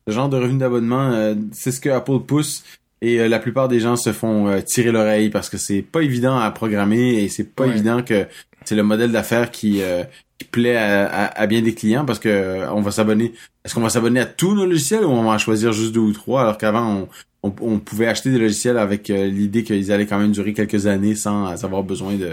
ce 0.08 0.14
genre 0.14 0.30
de 0.30 0.38
revenu 0.38 0.60
d'abonnement. 0.60 1.12
euh, 1.12 1.36
c'est 1.52 1.72
ce 1.72 1.80
que 1.80 1.90
Apple 1.90 2.20
pousse. 2.28 2.64
Et 3.02 3.20
euh, 3.22 3.28
la 3.30 3.40
plupart 3.40 3.70
des 3.70 3.80
gens 3.80 3.96
se 3.96 4.12
font 4.12 4.48
euh, 4.48 4.62
tirer 4.62 4.92
l'oreille 4.92 5.30
parce 5.30 5.50
que 5.50 5.58
c'est 5.58 5.82
pas 5.82 6.02
évident 6.02 6.38
à 6.38 6.52
programmer 6.52 7.24
et 7.24 7.30
c'est 7.30 7.56
pas 7.56 7.64
Ouais. 7.64 7.70
évident 7.70 8.04
que 8.04 8.26
c'est 8.66 8.76
le 8.76 8.84
modèle 8.84 9.12
d'affaires 9.14 9.52
qui, 9.52 9.82
euh, 9.82 10.04
qui 10.38 10.46
plaît 10.46 10.76
à, 10.76 11.26
à, 11.28 11.48
bien 11.48 11.62
des 11.62 11.74
clients 11.74 12.04
parce 12.06 12.20
que 12.20 12.68
on 12.72 12.82
va 12.82 12.92
s'abonner. 12.92 13.34
Est-ce 13.64 13.74
qu'on 13.74 13.82
va 13.82 13.90
s'abonner 13.90 14.20
à 14.20 14.26
tous 14.26 14.54
nos 14.54 14.66
logiciels 14.66 15.06
ou 15.06 15.10
on 15.12 15.24
va 15.24 15.30
en 15.32 15.38
choisir 15.38 15.72
juste 15.72 15.94
deux 15.94 16.02
ou 16.02 16.12
trois? 16.12 16.42
Alors 16.42 16.58
qu'avant 16.58 17.08
on, 17.42 17.54
on, 17.62 17.80
pouvait 17.80 18.08
acheter 18.08 18.32
des 18.32 18.38
logiciels 18.38 18.78
avec 18.78 19.08
l'idée 19.08 19.64
qu'ils 19.64 19.94
allaient 19.94 20.06
quand 20.06 20.20
même 20.20 20.34
durer 20.34 20.52
quelques 20.54 20.86
années 20.88 21.16
sans 21.16 21.64
avoir 21.64 21.84
besoin 21.84 22.16
de, 22.16 22.32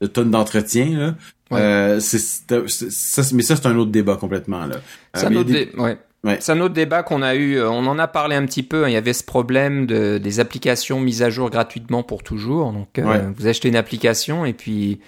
de 0.00 0.06
tonnes 0.06 0.30
d'entretien. 0.30 1.14
Euh, 1.52 2.00
c'est, 2.00 2.18
ça, 2.18 3.22
mais 3.32 3.42
ça 3.42 3.56
c'est 3.56 3.66
un 3.66 3.76
autre 3.76 3.92
débat 3.92 4.16
complètement 4.16 4.66
là. 4.66 4.76
C'est 5.14 5.26
un 5.26 5.36
autre 5.36 5.52
ouais. 5.78 5.98
C'est 6.40 6.52
un 6.52 6.60
autre 6.60 6.74
débat 6.74 7.04
qu'on 7.04 7.22
a 7.22 7.36
eu, 7.36 7.56
euh, 7.56 7.70
on 7.70 7.86
en 7.86 7.98
a 7.98 8.08
parlé 8.08 8.34
un 8.34 8.44
petit 8.46 8.64
peu, 8.64 8.84
hein. 8.84 8.88
il 8.88 8.92
y 8.92 8.96
avait 8.96 9.12
ce 9.12 9.22
problème 9.22 9.86
de, 9.86 10.18
des 10.18 10.40
applications 10.40 10.98
mises 10.98 11.22
à 11.22 11.30
jour 11.30 11.50
gratuitement 11.50 12.02
pour 12.02 12.22
toujours. 12.24 12.72
Donc 12.72 12.98
euh, 12.98 13.30
vous 13.36 13.46
achetez 13.46 13.68
une 13.68 13.76
application 13.76 14.44
et 14.44 14.52
puis 14.52 15.00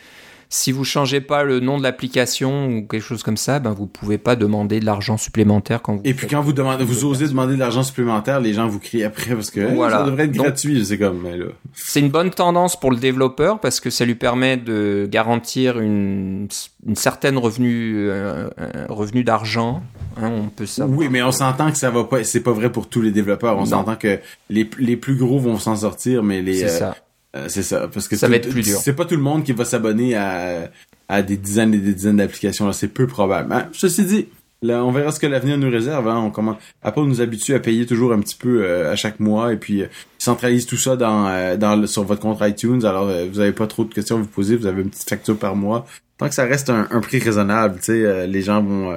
si 0.51 0.73
vous 0.73 0.85
changez 0.85 1.21
pas 1.21 1.45
le 1.45 1.61
nom 1.61 1.77
de 1.77 1.83
l'application 1.83 2.69
ou 2.69 2.87
quelque 2.87 3.03
chose 3.03 3.23
comme 3.23 3.37
ça, 3.37 3.59
ben 3.59 3.73
vous 3.73 3.87
pouvez 3.87 4.17
pas 4.17 4.35
demander 4.35 4.81
de 4.81 4.87
l'argent 4.87 5.19
supplémentaire 5.19 5.83
quand 5.83 5.97
vous 5.97 6.01
Et 6.05 6.15
puis 6.15 6.27
quand 6.27 6.41
vous 6.41 6.55
demandez, 6.55 6.85
vous 6.85 7.05
osez 7.05 7.29
demander 7.29 7.55
de 7.55 7.59
l'argent 7.59 7.83
supplémentaire, 7.83 8.41
les 8.41 8.55
gens 8.55 8.67
vous 8.67 8.79
crient 8.79 9.05
après 9.05 9.35
parce 9.35 9.51
que 9.51 9.61
ça 9.61 10.05
devrait 10.05 10.25
être 10.25 10.33
gratuit, 10.33 10.85
c'est 10.87 10.97
comme 10.97 11.25
là. 11.25 11.47
C'est 11.75 12.01
une 12.01 12.09
bonne 12.09 12.31
tendance 12.31 12.81
pour 12.81 12.91
le 12.91 12.97
développeur 12.97 13.61
parce 13.61 13.79
que 13.79 13.91
ça 13.91 14.07
lui 14.07 14.15
permet 14.15 14.57
de 14.57 15.07
garantir 15.11 15.81
une, 15.81 16.49
une 16.87 16.97
certaine 16.97 17.37
revenu 17.37 18.09
euh, 18.09 18.49
revenu 18.89 19.25
d'argent. 19.25 19.83
Hein, 20.17 20.31
on 20.35 20.49
peut 20.49 20.67
ça. 20.67 20.87
Oui, 20.87 21.09
mais 21.11 21.23
on 21.23 21.33
s'entend 21.33 21.71
que 21.71 21.77
ça 21.79 21.91
va 21.91 22.05
pas, 22.05 22.25
c'est 22.25 22.43
pas 22.43 22.53
vrai 22.53 22.73
pour 22.73 22.89
tous 22.89 23.03
les 23.03 23.11
développeurs. 23.11 23.59
On 23.59 23.67
s'entend 23.67 23.97
que 23.97 24.19
les 24.49 24.69
les 24.79 24.97
plus 24.97 25.17
gros 25.17 25.39
vont 25.39 25.59
s'en 25.59 25.77
sortir, 25.77 26.23
mais 26.23 26.41
les 26.41 26.65
euh, 26.65 26.91
euh, 27.39 27.45
c'est 27.49 27.63
ça, 27.63 27.89
parce 27.89 28.09
que 28.09 28.17
ça 28.17 28.29
va 28.29 28.37
être 28.37 28.49
plus 28.49 28.63
dur. 28.63 28.79
C'est 28.79 28.95
pas 28.95 29.05
tout 29.05 29.17
le 29.17 29.23
monde 29.23 29.45
qui 29.45 29.53
va 29.53 29.65
s'abonner 29.65 30.15
à, 30.15 30.71
à 31.09 31.23
des 31.23 31.37
dizaines 31.37 31.75
et 31.75 31.79
des 31.79 31.95
dizaines 31.95 32.17
d'applications. 32.17 32.71
C'est 32.73 32.89
peu 32.89 33.07
probable. 33.07 33.53
Hein? 33.53 33.69
Ceci 33.73 34.05
dit, 34.05 34.27
là, 34.63 34.85
on 34.85 34.91
verra 34.91 35.13
ce 35.13 35.21
que 35.21 35.27
l'avenir 35.27 35.59
nous 35.59 35.71
réserve. 35.71 36.09
Hein? 36.09 36.19
On 36.19 36.31
commence, 36.31 36.57
Apple 36.83 37.03
nous 37.03 37.21
habitue 37.21 37.55
à 37.55 37.61
payer 37.61 37.87
toujours 37.87 38.13
un 38.13 38.21
petit 38.21 38.37
peu 38.37 38.65
euh, 38.65 38.93
à 38.93 38.97
chaque 38.97 39.21
mois 39.21 39.53
et 39.53 39.57
puis 39.57 39.83
euh, 39.83 39.87
centralise 40.19 40.67
tout 40.67 40.77
ça 40.77 40.97
dans, 40.97 41.57
dans 41.57 41.87
sur 41.87 42.05
votre 42.05 42.21
compte 42.21 42.39
iTunes. 42.43 42.85
Alors, 42.85 43.11
vous 43.31 43.41
avez 43.41 43.53
pas 43.53 43.67
trop 43.67 43.85
de 43.85 43.95
questions 43.95 44.17
à 44.17 44.21
vous 44.21 44.27
poser. 44.27 44.57
Vous 44.57 44.67
avez 44.67 44.83
une 44.83 44.91
petite 44.91 45.09
facture 45.09 45.39
par 45.39 45.57
mois. 45.57 45.87
Tant 46.19 46.29
que 46.29 46.35
ça 46.35 46.45
reste 46.45 46.71
un, 46.71 47.01
prix 47.01 47.21
raisonnable, 47.21 47.77
tu 47.79 47.93
sais, 47.93 48.27
les 48.27 48.43
gens 48.43 48.61
vont, 48.61 48.91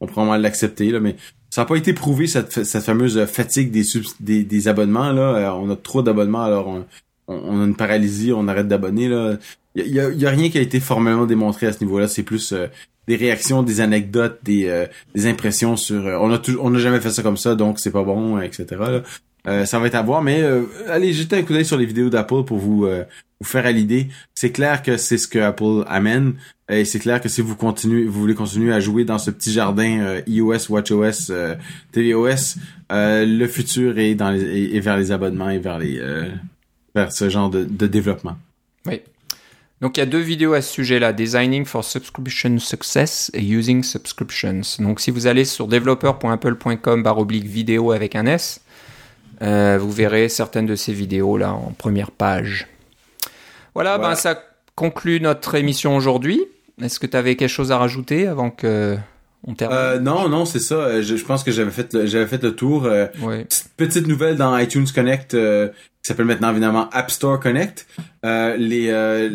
vont 0.00 0.06
probablement 0.06 0.36
l'accepter. 0.36 0.92
Mais 1.00 1.16
ça 1.48 1.62
n'a 1.62 1.64
pas 1.64 1.76
été 1.76 1.94
prouvé 1.94 2.26
cette, 2.26 2.64
cette 2.64 2.84
fameuse 2.84 3.24
fatigue 3.24 3.70
des, 3.70 3.84
des, 4.20 4.44
des 4.44 4.68
abonnements 4.68 5.12
là. 5.12 5.56
on 5.56 5.70
a 5.70 5.76
trop 5.76 6.02
d'abonnements 6.02 6.44
alors 6.44 6.68
on, 6.68 6.84
on, 7.28 7.60
a 7.60 7.64
une 7.64 7.76
paralysie, 7.76 8.32
on 8.32 8.48
arrête 8.48 8.68
d'abonner 8.68 9.08
là. 9.08 9.36
Il 9.74 9.92
y 9.92 10.26
a, 10.26 10.30
rien 10.30 10.48
qui 10.48 10.58
a 10.58 10.60
été 10.60 10.80
formellement 10.80 11.26
démontré 11.26 11.66
à 11.66 11.72
ce 11.72 11.84
niveau-là. 11.84 12.08
C'est 12.08 12.24
plus 12.24 12.52
euh, 12.52 12.66
des 13.06 13.14
réactions, 13.14 13.62
des 13.62 13.80
anecdotes, 13.80 14.40
des, 14.42 14.66
euh, 14.66 14.86
impressions 15.24 15.76
sur. 15.76 16.04
Euh, 16.06 16.18
on 16.20 16.32
a 16.32 16.40
on 16.60 16.70
n'a 16.70 16.78
jamais 16.78 17.00
fait 17.00 17.10
ça 17.10 17.22
comme 17.22 17.36
ça, 17.36 17.54
donc 17.54 17.78
c'est 17.78 17.92
pas 17.92 18.02
bon, 18.02 18.40
etc. 18.40 18.66
ça 19.44 19.78
va 19.78 19.86
être 19.86 19.94
à 19.94 20.02
voir, 20.02 20.20
mais 20.20 20.42
allez 20.88 21.12
jeter 21.12 21.36
un 21.36 21.42
coup 21.42 21.52
d'œil 21.52 21.64
sur 21.64 21.78
les 21.78 21.86
vidéos 21.86 22.10
d'Apple 22.10 22.44
pour 22.44 22.58
vous 22.58 22.86
vous 23.40 23.46
faire 23.46 23.70
l'idée. 23.70 24.08
C'est 24.34 24.50
clair 24.50 24.82
que 24.82 24.96
c'est 24.96 25.16
ce 25.16 25.28
que 25.28 25.38
Apple 25.38 25.84
amène, 25.86 26.34
et 26.68 26.84
c'est 26.84 26.98
clair 26.98 27.20
que 27.20 27.28
si 27.28 27.40
vous 27.40 27.56
continuez, 27.56 28.04
vous 28.04 28.20
voulez 28.20 28.34
continuer 28.34 28.72
à 28.74 28.80
jouer 28.80 29.04
dans 29.04 29.18
ce 29.18 29.30
petit 29.30 29.52
jardin 29.52 30.20
iOS, 30.26 30.70
WatchOS, 30.70 31.32
tvOS, 31.92 32.56
le 32.90 33.46
futur 33.46 33.98
est 33.98 34.14
dans 34.14 34.30
les, 34.30 34.76
est 34.76 34.80
vers 34.80 34.98
les 34.98 35.12
abonnements 35.12 35.50
et 35.50 35.58
vers 35.58 35.78
les 35.78 35.98
vers 36.98 37.12
ce 37.12 37.28
genre 37.28 37.50
de, 37.50 37.86
développement. 37.86 38.36
Oui. 38.86 39.00
Donc 39.80 39.96
il 39.96 40.00
y 40.00 40.02
a 40.02 40.06
deux 40.06 40.20
vidéos 40.20 40.54
à 40.54 40.62
ce 40.62 40.72
sujet-là, 40.72 41.12
Designing 41.12 41.64
for 41.64 41.84
Subscription 41.84 42.58
Success 42.58 43.30
et 43.34 43.42
Using 43.42 43.84
Subscriptions. 43.84 44.62
Donc 44.80 45.00
si 45.00 45.12
vous 45.12 45.28
allez 45.28 45.44
sur 45.44 45.68
developer.apple.com 45.68 47.06
oblique 47.06 47.46
vidéo 47.46 47.92
avec 47.92 48.16
un 48.16 48.26
S, 48.26 48.60
euh, 49.42 49.78
vous 49.80 49.92
verrez 49.92 50.28
certaines 50.28 50.66
de 50.66 50.74
ces 50.74 50.92
vidéos 50.92 51.36
là 51.36 51.52
en 51.52 51.72
première 51.78 52.10
page. 52.10 52.66
Voilà, 53.74 53.98
ben 53.98 54.16
ça 54.16 54.42
conclut 54.74 55.20
notre 55.20 55.54
émission 55.54 55.96
aujourd'hui. 55.96 56.42
Est-ce 56.82 56.98
que 56.98 57.06
tu 57.06 57.16
avais 57.16 57.36
quelque 57.36 57.48
chose 57.48 57.70
à 57.70 57.78
rajouter 57.78 58.26
avant 58.26 58.50
que 58.50 58.96
on 59.44 59.54
termine? 59.54 59.76
Euh, 59.78 59.98
Non, 59.98 60.28
non, 60.28 60.44
c'est 60.44 60.58
ça. 60.58 61.00
Je, 61.00 61.14
pense 61.24 61.44
que 61.44 61.52
j'avais 61.52 61.70
fait 61.70 62.06
j'avais 62.06 62.26
fait 62.26 62.42
le 62.42 62.54
tour. 62.54 62.84
Euh, 62.84 63.06
petite, 63.76 64.06
nouvelle 64.06 64.36
dans 64.36 64.56
iTunes 64.58 64.86
Connect 64.94 65.36
qui 66.02 66.08
s'appelle 66.08 66.26
maintenant 66.26 66.50
évidemment 66.50 66.88
App 66.90 67.10
Store 67.10 67.38
Connect. 67.38 67.86
Euh, 68.24 68.56
les, 68.56 68.88
euh, 68.88 69.30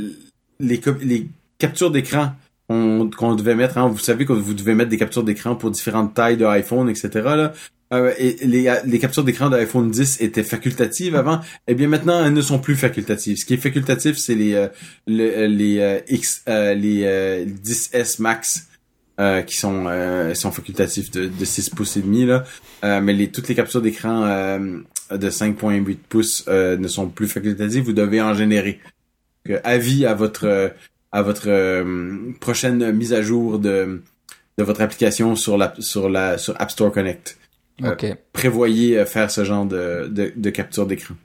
les, 0.59 0.81
les 1.01 1.27
captures 1.57 1.91
d'écran 1.91 2.33
qu'on 2.67 3.35
devait 3.35 3.53
mettre, 3.53 3.77
hein, 3.77 3.87
vous 3.87 3.99
savez 3.99 4.25
que 4.25 4.33
vous 4.33 4.55
devez 4.55 4.73
mettre 4.73 4.89
des 4.89 4.97
captures 4.97 5.23
d'écran 5.23 5.55
pour 5.55 5.69
différentes 5.69 6.15
tailles 6.15 6.37
de 6.37 6.45
iPhone, 6.45 6.89
etc. 6.89 7.09
Là. 7.13 7.53
Euh, 7.93 8.11
et 8.17 8.37
les, 8.41 8.73
les 8.85 8.97
captures 8.97 9.23
d'écran 9.23 9.51
de 9.51 9.57
iPhone 9.57 9.91
10 9.91 10.21
étaient 10.21 10.41
facultatives 10.41 11.15
avant. 11.15 11.41
Eh 11.67 11.75
bien 11.75 11.87
maintenant, 11.87 12.25
elles 12.25 12.33
ne 12.33 12.41
sont 12.41 12.57
plus 12.57 12.75
facultatives. 12.75 13.37
Ce 13.37 13.45
qui 13.45 13.53
est 13.53 13.57
facultatif, 13.57 14.17
c'est 14.17 14.33
les 14.33 14.55
euh, 14.55 14.67
les, 15.05 15.47
les 15.47 16.03
X 16.07 16.43
les 16.47 17.45
10s 17.45 18.19
Max. 18.19 18.69
Qui 19.17 19.55
sont 19.55 19.85
sont 20.33 20.51
facultatifs 20.51 21.11
de, 21.11 21.27
de 21.27 21.45
6 21.45 21.69
pouces 21.69 21.97
et 21.97 22.01
demi 22.01 22.25
là 22.25 22.43
mais 23.01 23.13
les 23.13 23.29
toutes 23.29 23.47
les 23.47 23.55
captures 23.55 23.81
d'écran 23.81 24.25
de 25.17 25.29
5.8 25.29 25.97
pouces 26.09 26.45
euh, 26.47 26.77
ne 26.77 26.87
sont 26.87 27.09
plus 27.09 27.27
facultatives, 27.27 27.83
vous 27.83 27.93
devez 27.93 28.21
en 28.21 28.33
générer. 28.33 28.79
avis 29.63 30.05
à 30.05 30.13
votre 30.13 30.73
à 31.11 31.21
votre 31.21 31.47
euh, 31.47 32.31
prochaine 32.39 32.91
mise 32.91 33.13
à 33.13 33.21
jour 33.21 33.59
de 33.59 34.01
de 34.57 34.63
votre 34.63 34.81
application 34.81 35.35
sur 35.35 35.57
la 35.57 35.73
sur 35.79 36.09
la 36.09 36.37
sur 36.37 36.59
App 36.61 36.71
Store 36.71 36.91
Connect. 36.91 37.37
Euh, 37.83 37.95
prévoyez 38.33 39.03
faire 39.05 39.31
ce 39.31 39.43
genre 39.43 39.65
de, 39.65 40.07
de, 40.07 40.31
de 40.35 40.49
capture 40.51 40.85
d'écran. 40.85 41.15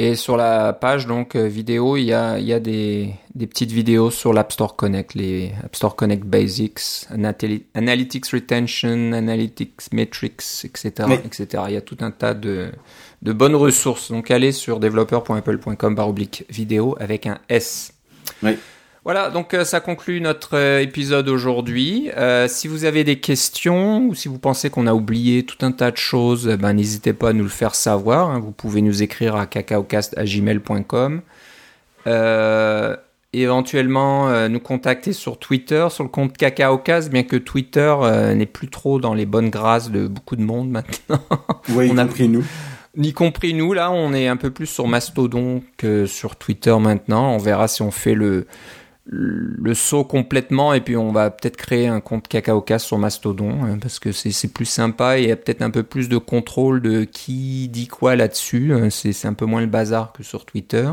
Et 0.00 0.14
sur 0.14 0.36
la 0.36 0.72
page 0.72 1.08
donc 1.08 1.34
vidéo, 1.34 1.96
il 1.96 2.04
y 2.04 2.12
a, 2.12 2.38
il 2.38 2.46
y 2.46 2.52
a 2.52 2.60
des, 2.60 3.14
des 3.34 3.48
petites 3.48 3.72
vidéos 3.72 4.12
sur 4.12 4.32
l'App 4.32 4.52
Store 4.52 4.76
Connect, 4.76 5.14
les 5.14 5.52
App 5.64 5.74
Store 5.74 5.96
Connect 5.96 6.24
Basics, 6.24 7.08
Analytics 7.74 8.28
Retention, 8.28 9.12
Analytics 9.12 9.92
Metrics, 9.92 10.64
etc., 10.64 10.92
etc. 11.24 11.64
Il 11.66 11.74
y 11.74 11.76
a 11.76 11.80
tout 11.80 11.96
un 12.00 12.12
tas 12.12 12.34
de, 12.34 12.70
de 13.22 13.32
bonnes 13.32 13.56
ressources. 13.56 14.12
Donc 14.12 14.30
allez 14.30 14.52
sur 14.52 14.78
developer.apple.com 14.78 15.98
oblique 15.98 16.44
vidéo 16.48 16.96
avec 17.00 17.26
un 17.26 17.38
S. 17.48 17.92
Oui. 18.44 18.56
Voilà, 19.08 19.30
donc 19.30 19.54
euh, 19.54 19.64
ça 19.64 19.80
conclut 19.80 20.20
notre 20.20 20.54
euh, 20.54 20.82
épisode 20.82 21.30
aujourd'hui. 21.30 22.10
Euh, 22.18 22.46
si 22.46 22.68
vous 22.68 22.84
avez 22.84 23.04
des 23.04 23.18
questions 23.20 24.06
ou 24.06 24.14
si 24.14 24.28
vous 24.28 24.38
pensez 24.38 24.68
qu'on 24.68 24.86
a 24.86 24.92
oublié 24.92 25.44
tout 25.44 25.64
un 25.64 25.72
tas 25.72 25.90
de 25.90 25.96
choses, 25.96 26.46
ben, 26.46 26.74
n'hésitez 26.74 27.14
pas 27.14 27.30
à 27.30 27.32
nous 27.32 27.44
le 27.44 27.48
faire 27.48 27.74
savoir. 27.74 28.28
Hein. 28.28 28.38
Vous 28.38 28.50
pouvez 28.50 28.82
nous 28.82 29.02
écrire 29.02 29.34
à 29.36 29.46
cacaocast.gmail.com. 29.46 31.22
éventuellement 33.32 34.48
nous 34.50 34.60
contacter 34.60 35.14
sur 35.14 35.38
Twitter, 35.38 35.86
sur 35.88 36.04
le 36.04 36.10
compte 36.10 36.36
cacaocast, 36.36 37.08
bien 37.10 37.22
que 37.22 37.36
Twitter 37.36 37.94
n'est 38.36 38.44
plus 38.44 38.68
trop 38.68 39.00
dans 39.00 39.14
les 39.14 39.24
bonnes 39.24 39.48
grâces 39.48 39.90
de 39.90 40.06
beaucoup 40.06 40.36
de 40.36 40.42
monde 40.42 40.68
maintenant. 40.68 41.22
Oui, 41.70 41.88
on 41.90 41.96
a 41.96 42.04
pris 42.04 42.28
nous. 42.28 42.44
Y 42.96 43.12
compris 43.12 43.54
nous, 43.54 43.72
là, 43.72 43.90
on 43.90 44.12
est 44.12 44.26
un 44.26 44.36
peu 44.36 44.50
plus 44.50 44.66
sur 44.66 44.88
Mastodon 44.88 45.62
que 45.76 46.04
sur 46.04 46.36
Twitter 46.36 46.76
maintenant. 46.78 47.32
On 47.32 47.38
verra 47.38 47.68
si 47.68 47.80
on 47.82 47.90
fait 47.90 48.14
le, 48.14 48.46
le 49.10 49.72
saut 49.72 50.04
complètement 50.04 50.74
et 50.74 50.82
puis 50.82 50.96
on 50.96 51.12
va 51.12 51.30
peut-être 51.30 51.56
créer 51.56 51.86
un 51.86 52.00
compte 52.00 52.28
CacaoCast 52.28 52.84
sur 52.84 52.98
Mastodon 52.98 53.64
hein, 53.64 53.78
parce 53.80 53.98
que 53.98 54.12
c'est 54.12 54.52
plus 54.52 54.66
sympa 54.66 55.18
et 55.18 55.22
il 55.22 55.28
y 55.28 55.32
a 55.32 55.36
peut-être 55.36 55.62
un 55.62 55.70
peu 55.70 55.82
plus 55.82 56.10
de 56.10 56.18
contrôle 56.18 56.82
de 56.82 57.04
qui 57.04 57.68
dit 57.68 57.86
quoi 57.86 58.16
là-dessus. 58.16 58.74
Hein, 58.74 58.90
c'est 58.90 59.26
un 59.26 59.32
peu 59.32 59.46
moins 59.46 59.62
le 59.62 59.66
bazar 59.66 60.12
que 60.12 60.22
sur 60.22 60.44
Twitter. 60.44 60.90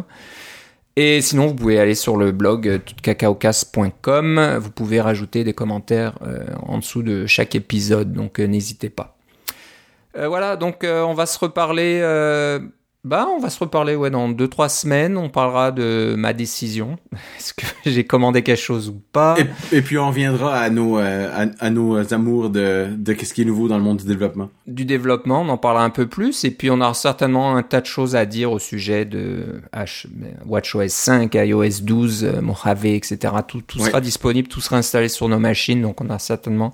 Et 0.98 1.20
sinon, 1.20 1.48
vous 1.48 1.56
pouvez 1.56 1.78
aller 1.78 1.96
sur 1.96 2.16
le 2.16 2.32
blog 2.32 2.70
euh, 2.70 2.80
cacaocast.com. 3.02 4.58
Vous 4.62 4.72
pouvez 4.72 5.02
rajouter 5.02 5.44
des 5.44 5.54
commentaires 5.54 6.18
euh, 6.26 6.46
en 6.62 6.78
dessous 6.78 7.04
de 7.04 7.26
chaque 7.26 7.54
épisode, 7.54 8.14
donc 8.14 8.40
euh, 8.40 8.46
n'hésitez 8.46 8.90
pas. 8.90 9.18
voilà, 10.16 10.56
donc 10.56 10.86
on 10.86 11.14
va 11.14 11.26
se 11.26 11.38
reparler 11.38 12.00
bah, 13.06 13.28
on 13.30 13.40
va 13.40 13.52
se 13.52 13.60
reparler 13.60 13.96
ouais, 13.96 14.10
dans 14.10 14.28
2-3 14.30 14.68
semaines. 14.68 15.16
On 15.16 15.30
parlera 15.30 15.72
de 15.72 16.16
ma 16.18 16.34
décision. 16.34 16.98
Est-ce 17.38 17.54
que 17.54 17.66
j'ai 17.86 18.04
commandé 18.04 18.42
quelque 18.42 18.60
chose 18.60 18.90
ou 18.90 19.00
pas? 19.12 19.38
Et, 19.72 19.82
puis 19.82 19.98
on 20.00 20.08
reviendra 20.08 20.58
à 20.58 20.70
nos, 20.72 20.98
euh, 20.98 21.46
à, 21.60 21.70
nos 21.70 22.14
amours 22.14 22.50
de, 22.50 22.88
de 22.98 23.14
qu'est-ce 23.14 23.34
qui 23.34 23.44
est 23.44 23.46
nouveau 23.46 23.68
dans 23.68 23.78
le 23.78 23.84
monde 23.84 23.98
du 23.98 24.06
développement. 24.06 24.50
Du 24.68 24.84
développement, 24.84 25.42
on 25.42 25.50
en 25.50 25.58
parlera 25.58 25.84
un 25.84 25.92
peu 25.92 26.08
plus. 26.08 26.44
Et 26.44 26.52
puis 26.52 26.72
on 26.72 26.82
aura 26.82 26.96
certainement 26.96 27.56
un 27.56 27.62
tas 27.62 27.82
de 27.82 27.86
choses 27.86 28.16
à 28.16 28.26
dire 28.26 28.52
au 28.52 28.58
sujet 28.58 29.06
de 29.06 29.62
H, 29.74 30.08
WatchOS 30.48 30.90
5, 30.90 31.36
iOS 31.36 31.82
12, 31.84 32.40
Mojave, 32.42 32.88
etc. 32.88 33.34
Tout, 33.48 33.62
tout 33.62 33.80
sera 33.80 34.02
disponible, 34.02 34.48
tout 34.48 34.62
sera 34.62 34.78
installé 34.78 35.08
sur 35.08 35.30
nos 35.30 35.40
machines. 35.40 35.82
Donc 35.82 36.02
on 36.02 36.10
a 36.10 36.18
certainement 36.18 36.74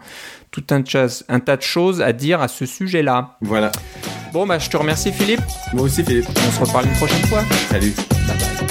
tout 0.52 0.64
un, 0.72 0.84
un 1.28 1.40
tas 1.40 1.58
de 1.58 1.62
choses 1.62 2.02
à 2.02 2.14
dire 2.14 2.42
à 2.42 2.48
ce 2.48 2.66
sujet-là. 2.66 3.38
Voilà. 3.42 3.72
Bon, 4.32 4.48
bah, 4.48 4.60
je 4.60 4.70
te 4.70 4.78
remercie, 4.78 5.12
Philippe. 5.12 5.42
Moi 5.74 5.84
aussi, 5.84 6.04
Philippe. 6.04 6.28
On 6.30 6.52
se 6.52 6.60
reparle 6.62 6.86
une 6.86 6.96
prochaine 6.96 7.26
fois. 7.26 7.44
Salut. 7.70 7.94
Bye 8.28 8.38
bye. 8.38 8.71